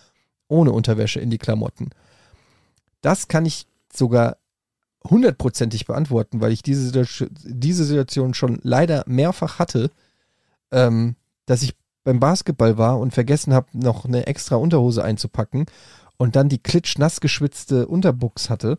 ohne 0.47 0.71
Unterwäsche 0.71 1.19
in 1.19 1.29
die 1.29 1.37
Klamotten. 1.37 1.91
Das 3.01 3.27
kann 3.27 3.45
ich 3.45 3.65
sogar 3.93 4.37
hundertprozentig 5.09 5.85
beantworten, 5.85 6.41
weil 6.41 6.51
ich 6.51 6.61
diese, 6.61 6.89
Situ- 6.89 7.29
diese 7.43 7.85
Situation 7.85 8.33
schon 8.33 8.59
leider 8.61 9.03
mehrfach 9.07 9.57
hatte, 9.57 9.89
ähm, 10.71 11.15
dass 11.45 11.63
ich 11.63 11.75
beim 12.03 12.19
Basketball 12.19 12.77
war 12.77 12.99
und 12.99 13.13
vergessen 13.13 13.53
habe, 13.53 13.67
noch 13.73 14.05
eine 14.05 14.27
extra 14.27 14.55
Unterhose 14.57 15.03
einzupacken 15.03 15.65
und 16.17 16.35
dann 16.35 16.49
die 16.49 16.61
klitschnass 16.61 17.21
geschwitzte 17.21 17.87
Unterbuchs 17.87 18.49
hatte. 18.49 18.77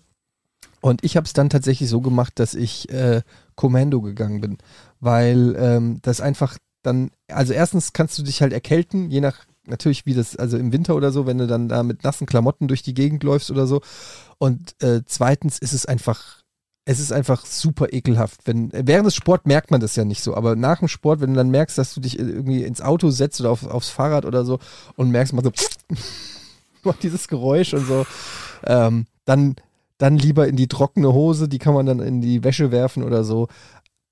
Und 0.81 1.05
ich 1.05 1.17
habe 1.17 1.27
es 1.27 1.33
dann 1.33 1.51
tatsächlich 1.51 1.89
so 1.89 2.01
gemacht, 2.01 2.39
dass 2.39 2.55
ich 2.55 2.89
äh, 2.91 3.23
Kommando 3.55 4.01
gegangen 4.01 4.41
bin, 4.41 4.59
weil 5.03 5.57
ähm, 5.59 5.99
das 6.03 6.21
einfach 6.21 6.57
dann, 6.83 7.11
also 7.29 7.53
erstens 7.53 7.93
kannst 7.93 8.17
du 8.19 8.23
dich 8.23 8.41
halt 8.41 8.53
erkälten, 8.53 9.11
je 9.11 9.21
nach 9.21 9.47
natürlich 9.67 10.07
wie 10.07 10.15
das, 10.15 10.37
also 10.37 10.57
im 10.57 10.73
Winter 10.73 10.95
oder 10.95 11.11
so, 11.11 11.27
wenn 11.27 11.39
du 11.39 11.47
dann 11.47 11.69
da 11.69 11.83
mit 11.83 12.05
nassen 12.05 12.27
Klamotten 12.27 12.69
durch 12.69 12.83
die 12.83 12.95
Gegend 12.95 13.23
läufst 13.25 13.51
oder 13.51 13.67
so. 13.67 13.81
Und 14.39 14.81
äh, 14.83 15.03
zweitens 15.05 15.59
ist 15.59 15.73
es 15.73 15.87
einfach, 15.87 16.43
es 16.85 17.01
ist 17.01 17.13
einfach 17.13 17.47
super 17.47 17.93
ekelhaft. 17.93 18.41
Wenn, 18.45 18.71
während 18.73 19.07
des 19.07 19.15
Sport 19.17 19.47
merkt 19.47 19.73
man 19.73 19.81
das 19.81 19.97
ja 19.97 20.05
nicht 20.05 20.23
so, 20.23 20.37
aber 20.37 20.55
nach 20.55 20.79
dem 20.79 20.89
Sport, 20.89 21.21
wenn 21.21 21.31
du 21.31 21.37
dann 21.37 21.51
merkst, 21.51 21.79
dass 21.79 21.95
du 21.95 22.01
dich 22.01 22.19
irgendwie 22.19 22.63
ins 22.63 22.81
Auto 22.81 23.11
setzt 23.11 23.41
oder 23.41 23.51
auf, 23.51 23.67
aufs 23.67 23.91
Fahrrad 23.91 24.25
oder 24.25 24.45
so 24.45 24.61
und 24.97 25.11
merkst 25.11 25.33
mal 25.33 25.45
so, 25.45 25.53
macht 26.85 27.03
dieses 27.03 27.27
Geräusch 27.27 27.75
und 27.75 27.87
so, 27.87 28.07
ähm, 28.65 29.07
dann, 29.25 29.57
dann 29.99 30.17
lieber 30.17 30.47
in 30.47 30.57
die 30.57 30.69
trockene 30.69 31.13
Hose, 31.13 31.49
die 31.49 31.59
kann 31.59 31.75
man 31.75 31.87
dann 31.87 31.99
in 31.99 32.21
die 32.21 32.45
Wäsche 32.45 32.71
werfen 32.71 33.03
oder 33.03 33.25
so. 33.25 33.49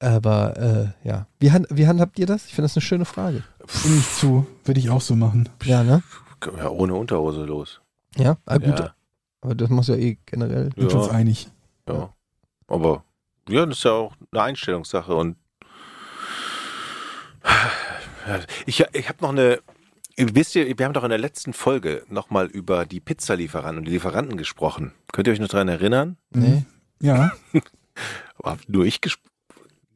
Aber 0.01 0.56
äh, 0.56 1.09
ja, 1.09 1.27
wie, 1.39 1.52
hand, 1.52 1.66
wie 1.70 1.86
handhabt 1.86 2.18
ihr 2.18 2.27
das? 2.27 2.47
Ich 2.47 2.55
finde 2.55 2.64
das 2.66 2.77
eine 2.77 2.82
schöne 2.82 3.05
Frage. 3.05 3.44
Stimme 3.66 3.97
ich 3.97 4.10
zu. 4.10 4.47
Würde 4.64 4.81
ich 4.81 4.90
auch 4.90 5.02
so 5.02 5.14
machen. 5.14 5.48
Ja, 5.64 5.85
ne? 5.85 6.02
Ja, 6.56 6.70
ohne 6.70 6.94
Unterhose 6.94 7.44
los. 7.44 7.81
Ja, 8.16 8.39
ah, 8.47 8.56
gut. 8.56 8.78
Ja, 8.78 8.94
Aber 9.43 9.55
das 9.55 9.68
muss 9.68 9.89
ja 9.89 9.97
eh 9.97 10.16
generell. 10.24 10.70
Sind 10.74 10.90
wir 10.90 10.97
uns 10.97 11.06
ja, 11.06 11.12
einig. 11.12 11.48
ja. 11.89 12.12
Aber 12.66 13.05
ja, 13.48 13.66
das 13.66 13.78
ist 13.78 13.85
ja 13.85 13.93
auch 13.93 14.14
eine 14.32 14.43
Einstellungssache 14.43 15.14
und 15.14 15.36
ich, 18.66 18.85
ich 18.93 19.09
habe 19.09 19.22
noch 19.22 19.31
eine. 19.31 19.60
Wisst 20.16 20.55
ihr, 20.55 20.78
wir 20.78 20.85
haben 20.85 20.93
doch 20.93 21.05
in 21.05 21.10
der 21.10 21.18
letzten 21.18 21.52
Folge 21.52 22.05
nochmal 22.09 22.47
über 22.47 22.85
die 22.85 23.01
Pizzalieferanten 23.01 23.78
und 23.78 23.85
die 23.86 23.93
Lieferanten 23.93 24.36
gesprochen. 24.36 24.93
Könnt 25.12 25.27
ihr 25.27 25.32
euch 25.32 25.40
noch 25.40 25.48
daran 25.48 25.68
erinnern? 25.68 26.16
Nee. 26.31 26.64
Ja, 27.01 27.32
nur 28.68 28.85
ich 28.85 29.01
gesprochen. 29.01 29.30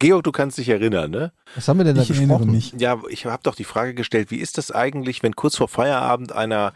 Georg, 0.07 0.23
du 0.25 0.33
kannst 0.33 0.59
dich 0.59 0.69
erinnern, 0.69 1.11
ne? 1.11 1.33
Was 1.55 1.69
haben 1.69 1.79
wir 1.79 1.85
denn 1.85 1.97
da 1.97 2.03
ich 2.03 2.11
erinnere 2.11 2.39
besprochen? 2.39 2.53
mich. 2.55 2.75
Ja, 2.79 3.01
ich 3.09 3.27
habe 3.27 3.43
doch 3.43 3.55
die 3.55 3.65
Frage 3.65 3.95
gestellt, 3.95 4.31
wie 4.31 4.37
ist 4.37 4.59
das 4.59 4.71
eigentlich, 4.71 5.23
wenn 5.23 5.35
kurz 5.37 5.57
vor 5.57 5.69
Feierabend 5.69 6.33
einer 6.33 6.73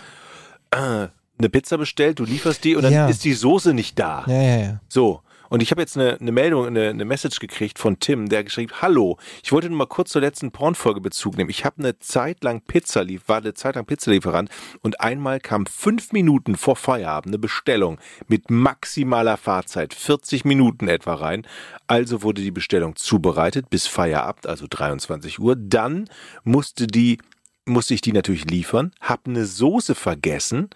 äh, 0.70 1.08
eine 1.40 1.48
Pizza 1.50 1.78
bestellt, 1.78 2.18
du 2.18 2.24
lieferst 2.24 2.64
die 2.64 2.74
und 2.76 2.82
dann 2.82 2.92
Ja. 2.92 3.08
ist 3.08 3.24
die 3.24 3.32
Soße 3.34 3.72
nicht 3.74 3.98
da. 3.98 4.24
Ja, 4.26 4.42
ja, 4.42 4.56
ja. 4.56 4.80
So. 4.88 5.20
Und 5.48 5.62
ich 5.62 5.70
habe 5.70 5.80
jetzt 5.80 5.96
eine, 5.96 6.18
eine 6.20 6.32
Meldung, 6.32 6.66
eine, 6.66 6.90
eine 6.90 7.04
Message 7.04 7.38
gekriegt 7.40 7.78
von 7.78 7.98
Tim, 7.98 8.28
der 8.28 8.44
geschrieben, 8.44 8.72
hallo, 8.80 9.18
ich 9.42 9.52
wollte 9.52 9.68
nur 9.68 9.78
mal 9.78 9.86
kurz 9.86 10.10
zur 10.10 10.20
letzten 10.20 10.50
Pornfolge 10.50 11.00
Bezug 11.00 11.36
nehmen. 11.36 11.50
Ich 11.50 11.64
habe 11.64 11.78
eine 11.78 11.98
Zeit 11.98 12.44
lang 12.44 12.60
Pizza 12.60 13.02
lief, 13.02 13.28
war 13.28 13.38
eine 13.38 13.54
Zeit 13.54 13.76
lang 13.76 13.86
Pizzalieferant 13.86 14.50
und 14.82 15.00
einmal 15.00 15.40
kam 15.40 15.66
fünf 15.66 16.12
Minuten 16.12 16.56
vor 16.56 16.76
Feierabend 16.76 17.28
eine 17.28 17.38
Bestellung 17.38 17.98
mit 18.26 18.50
maximaler 18.50 19.36
Fahrzeit, 19.36 19.94
40 19.94 20.44
Minuten 20.44 20.88
etwa 20.88 21.14
rein. 21.14 21.46
Also 21.86 22.22
wurde 22.22 22.42
die 22.42 22.50
Bestellung 22.50 22.96
zubereitet 22.96 23.70
bis 23.70 23.86
Feierabend, 23.86 24.46
also 24.46 24.66
23 24.68 25.38
Uhr. 25.38 25.56
Dann 25.56 26.08
musste 26.44 26.86
die, 26.86 27.18
musste 27.64 27.94
ich 27.94 28.02
die 28.02 28.12
natürlich 28.12 28.44
liefern, 28.44 28.92
habe 29.00 29.22
eine 29.26 29.46
Soße 29.46 29.94
vergessen 29.94 30.68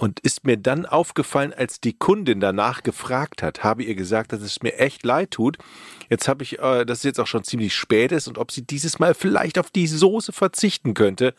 und 0.00 0.18
ist 0.20 0.46
mir 0.46 0.56
dann 0.56 0.86
aufgefallen, 0.86 1.52
als 1.52 1.78
die 1.78 1.92
Kundin 1.92 2.40
danach 2.40 2.82
gefragt 2.82 3.42
hat, 3.42 3.62
habe 3.62 3.82
ihr 3.82 3.94
gesagt, 3.94 4.32
dass 4.32 4.40
es 4.40 4.62
mir 4.62 4.78
echt 4.78 5.04
leid 5.04 5.32
tut. 5.32 5.58
Jetzt 6.08 6.26
habe 6.26 6.42
ich, 6.42 6.58
äh, 6.58 6.86
dass 6.86 6.98
es 6.98 7.04
jetzt 7.04 7.20
auch 7.20 7.26
schon 7.26 7.44
ziemlich 7.44 7.74
spät 7.74 8.10
ist 8.10 8.26
und 8.26 8.38
ob 8.38 8.50
sie 8.50 8.66
dieses 8.66 8.98
Mal 8.98 9.12
vielleicht 9.12 9.58
auf 9.58 9.70
die 9.70 9.86
Soße 9.86 10.32
verzichten 10.32 10.94
könnte. 10.94 11.34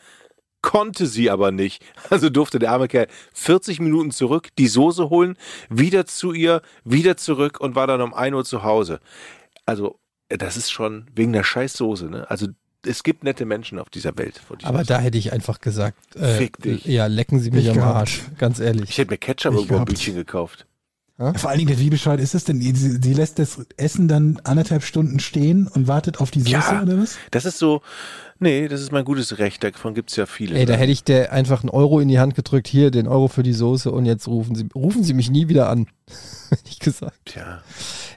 Konnte 0.62 1.06
sie 1.06 1.28
aber 1.28 1.50
nicht. 1.50 1.84
Also 2.08 2.30
durfte 2.30 2.60
der 2.60 2.70
arme 2.70 2.86
Kerl 2.86 3.08
40 3.34 3.80
Minuten 3.80 4.12
zurück, 4.12 4.50
die 4.56 4.68
Soße 4.68 5.10
holen, 5.10 5.36
wieder 5.68 6.06
zu 6.06 6.32
ihr, 6.32 6.62
wieder 6.84 7.16
zurück 7.16 7.58
und 7.60 7.74
war 7.74 7.88
dann 7.88 8.00
um 8.00 8.14
1 8.14 8.32
Uhr 8.32 8.44
zu 8.44 8.62
Hause. 8.62 9.00
Also, 9.66 9.98
das 10.28 10.56
ist 10.56 10.70
schon 10.70 11.10
wegen 11.12 11.32
der 11.32 11.42
Scheißsoße, 11.42 12.08
ne? 12.08 12.30
Also, 12.30 12.46
es 12.86 13.02
gibt 13.02 13.24
nette 13.24 13.44
Menschen 13.44 13.78
auf 13.78 13.90
dieser 13.90 14.16
Welt. 14.18 14.40
Aber 14.62 14.78
mal 14.78 14.84
da 14.84 14.98
hätte 15.00 15.18
ich 15.18 15.32
einfach 15.32 15.60
gesagt, 15.60 16.16
äh, 16.16 16.36
Fick 16.36 16.58
dich. 16.62 16.84
ja, 16.84 17.06
lecken 17.06 17.38
Sie 17.40 17.50
mich 17.50 17.64
Ich 17.64 17.70
am 17.70 17.76
gehabt. 17.76 17.96
Arsch, 17.96 18.20
ganz 18.38 18.58
ehrlich. 18.60 18.90
Ich 18.90 18.98
hätte 18.98 19.10
mir 19.10 19.18
Ketchup 19.18 19.52
Ich 19.54 19.58
irgendwo 19.60 19.78
ein. 19.78 19.84
Bütchen 19.84 20.14
gekauft. 20.14 20.66
Vor 21.36 21.50
allen 21.50 21.60
Dingen, 21.60 21.78
wie 21.78 21.90
bescheuert 21.90 22.18
ist 22.18 22.34
es 22.34 22.42
denn? 22.44 22.60
Sie, 22.60 23.14
lässt 23.14 23.38
das 23.38 23.64
Essen 23.76 24.08
dann 24.08 24.40
anderthalb 24.42 24.82
Stunden 24.82 25.20
stehen 25.20 25.68
und 25.68 25.86
wartet 25.86 26.20
auf 26.20 26.32
die 26.32 26.40
Soße 26.40 26.50
Ja. 26.50 26.82
oder 26.82 26.98
was? 26.98 27.16
Das 27.30 27.44
ist 27.44 27.58
so, 27.58 27.80
nee, 28.40 28.66
das 28.66 28.80
ist 28.80 28.90
mein 28.90 29.04
gutes 29.04 29.38
Recht, 29.38 29.62
davon 29.62 29.94
gibt's 29.94 30.16
ja 30.16 30.26
viele. 30.26 30.58
Ey, 30.58 30.64
da 30.66 30.74
hätte 30.74 30.90
ich 30.90 31.04
der 31.04 31.30
einfach 31.32 31.60
einen 31.62 31.70
Euro 31.70 32.00
in 32.00 32.08
die 32.08 32.18
Hand 32.18 32.34
gedrückt, 32.34 32.66
hier 32.66 32.90
den 32.90 33.06
Euro 33.06 33.28
für 33.28 33.44
die 33.44 33.52
Soße 33.52 33.92
und 33.92 34.04
jetzt 34.04 34.26
rufen 34.26 34.56
Sie, 34.56 34.66
rufen 34.74 35.04
Sie 35.04 35.14
mich 35.14 35.30
nie 35.30 35.48
wieder 35.48 35.68
an. 35.68 35.86
Hätte 36.50 36.62
ich 36.68 36.80
gesagt. 36.80 37.20
Tja, 37.26 37.62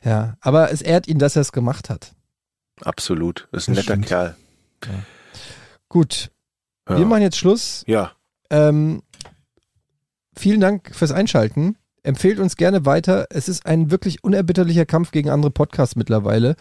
Ja, 0.03 0.37
aber 0.41 0.71
es 0.71 0.81
ehrt 0.81 1.07
ihn, 1.07 1.19
dass 1.19 1.35
er 1.35 1.43
es 1.43 1.51
gemacht 1.51 1.91
hat. 1.91 2.13
absolut. 2.81 3.47
Das 3.51 3.63
ist 3.63 3.67
ein 3.67 3.75
Das 3.75 3.83
netter 3.83 3.93
stimmt. 3.93 4.07
Kerl. 4.07 4.35
Gut, 5.89 6.31
Ja. 6.89 6.97
wir 6.97 7.05
machen 7.05 7.21
jetzt 7.21 7.37
Schluss. 7.37 7.83
ja, 7.87 8.11
Ähm, 8.49 9.01
vielen 10.37 10.59
Dank 10.61 10.93
fürs 10.95 11.11
Einschalten. 11.11 11.77
Empfehlt 12.03 12.37
uns 12.37 12.55
gerne 12.55 12.85
weiter. 12.85 13.25
Es 13.31 13.49
ist 13.49 13.65
ein 13.65 13.89
wirklich 13.89 14.23
unerbitterlicher 14.23 14.85
Kampf 14.85 15.09
gegen 15.09 15.29
andere 15.31 15.49
Podcasts 15.49 15.95
mittlerweile. 15.95 16.55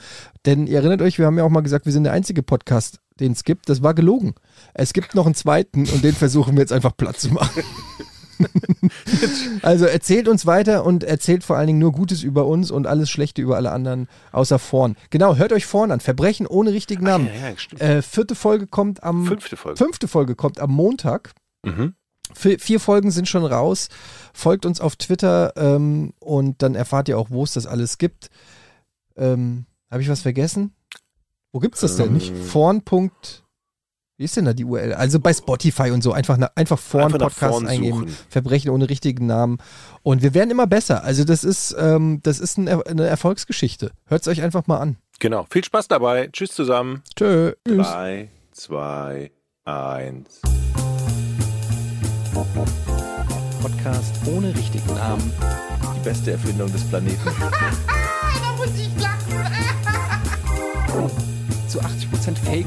Denn 0.47 0.67
ihr 0.67 0.79
erinnert 0.79 1.03
euch, 1.03 1.19
wir 1.19 1.27
haben 1.27 1.37
ja 1.37 1.45
auch 1.45 1.51
mal 1.51 1.61
gesagt, 1.61 1.85
wir 1.85 1.93
sind 1.93 2.05
der 2.05 2.15
einzige 2.15 2.43
Podcast, 2.43 3.01
den 3.21 3.33
es 3.33 3.45
gibt. 3.45 3.69
Das 3.69 3.83
war 3.83 3.93
gelogen. 3.93 4.35
Es 4.73 4.95
gibt 4.95 5.15
noch 5.15 5.27
einen 5.27 5.35
zweiten 5.35 5.81
und 5.87 6.03
den 6.03 6.15
versuchen 6.15 6.55
wir 6.55 6.61
jetzt 6.63 6.73
einfach 6.73 6.97
platt 6.97 7.19
zu 7.21 7.29
machen. 7.31 7.63
also 9.63 9.85
erzählt 9.87 10.29
uns 10.29 10.47
weiter 10.47 10.85
und 10.85 11.05
erzählt 11.05 11.45
vor 11.45 11.57
allen 11.57 11.67
Dingen 11.67 11.79
nur 11.79 11.93
Gutes 11.93 12.23
über 12.23 12.47
uns 12.47 12.71
und 12.71 12.87
alles 12.87 13.11
Schlechte 13.11 13.43
über 13.43 13.57
alle 13.57 13.73
anderen, 13.73 14.09
außer 14.33 14.59
vorn. 14.59 14.97
Genau, 15.11 15.37
hört 15.37 15.53
euch 15.53 15.67
vorn 15.67 15.91
an. 15.91 16.01
Verbrechen 16.01 16.47
ohne 16.47 16.73
richtigen 16.73 17.05
Namen. 17.05 17.27
ja, 17.27 17.51
ja, 17.51 17.57
stimmt. 17.57 17.81
Äh, 17.81 18.03
vierte 18.03 18.35
Folge 18.35 18.67
kommt 18.67 19.03
am 19.03 19.27
Fünfte 19.27 19.57
Folge. 19.57 19.79
fünfte 19.79 20.09
Folge 20.09 20.35
kommt 20.35 20.61
am 20.61 20.71
Montag. 20.71 21.33
Mhm. 21.65 21.95
Vier, 22.33 22.59
vier 22.59 22.81
Folgen 22.81 23.11
sind 23.11 23.29
schon 23.29 23.45
raus. 23.45 23.89
Folgt 24.33 24.67
uns 24.67 24.81
auf 24.81 24.97
Twitter 24.97 25.53
ähm, 25.57 26.15
und 26.21 26.63
dann 26.63 26.75
erfahrt 26.75 27.09
ihr 27.09 27.19
auch, 27.19 27.31
wo 27.31 27.45
es 27.45 27.53
das 27.53 27.67
alles 27.67 27.99
gibt. 27.99 28.31
Ähm, 29.17 29.67
Habe 29.91 30.03
ich 30.03 30.09
was 30.09 30.23
vergessen? 30.23 30.75
Wo 31.53 31.61
gibt's 31.61 31.81
das 31.81 31.97
denn? 31.97 32.07
Ähm. 32.07 32.15
Nicht? 32.15 32.35
Vorn. 32.37 32.83
Wie 34.17 34.25
ist 34.25 34.37
denn 34.37 34.45
da 34.45 34.53
die 34.53 34.65
URL? 34.65 34.95
Also 34.95 35.19
bei 35.19 35.33
Spotify 35.33 35.91
und 35.91 36.03
so. 36.03 36.13
Einfach, 36.13 36.37
na- 36.37 36.51
einfach 36.55 36.79
Vorn 36.79 37.07
Einfach 37.07 37.19
Podcast 37.19 37.51
vorn 37.53 37.67
eingeben. 37.67 37.99
suchen. 38.01 38.17
Verbrechen 38.29 38.71
ohne 38.71 38.89
richtigen 38.89 39.27
Namen. 39.27 39.59
Und 40.05 40.23
wir 40.23 40.35
werden 40.35 40.51
immer 40.53 40.69
besser. 40.69 41.03
Also 41.03 41.25
das 41.25 41.43
ist, 41.43 41.75
ähm, 41.79 42.21
das 42.23 42.39
ist 42.39 42.57
ein, 42.57 42.69
Er- 42.69 42.87
eine 42.87 43.07
Erfolgsgeschichte. 43.07 43.91
Hört's 44.07 44.29
euch 44.29 44.41
einfach 44.41 44.69
mal 44.69 44.79
an. 44.79 44.97
Genau. 45.19 45.47
Viel 45.51 45.65
Spaß 45.65 45.89
dabei. 45.89 46.29
Tschüss 46.33 46.53
zusammen. 46.53 47.03
Tschö. 47.17 47.55
Drei, 47.65 48.29
zwei, 48.53 49.33
eins. 49.65 50.41
Podcast 53.61 54.15
ohne 54.27 54.55
richtigen 54.55 54.95
Namen. 54.95 55.33
Die 55.97 56.05
beste 56.05 56.33
Erfindung 56.33 56.71
des 56.73 56.85
Planeten. 56.85 57.19
Da 58.41 58.53
muss 58.57 58.79
ich 58.79 58.91
lachen. 59.03 59.45
Zu 61.69 61.81
80% 61.81 62.37
Fake. 62.45 62.67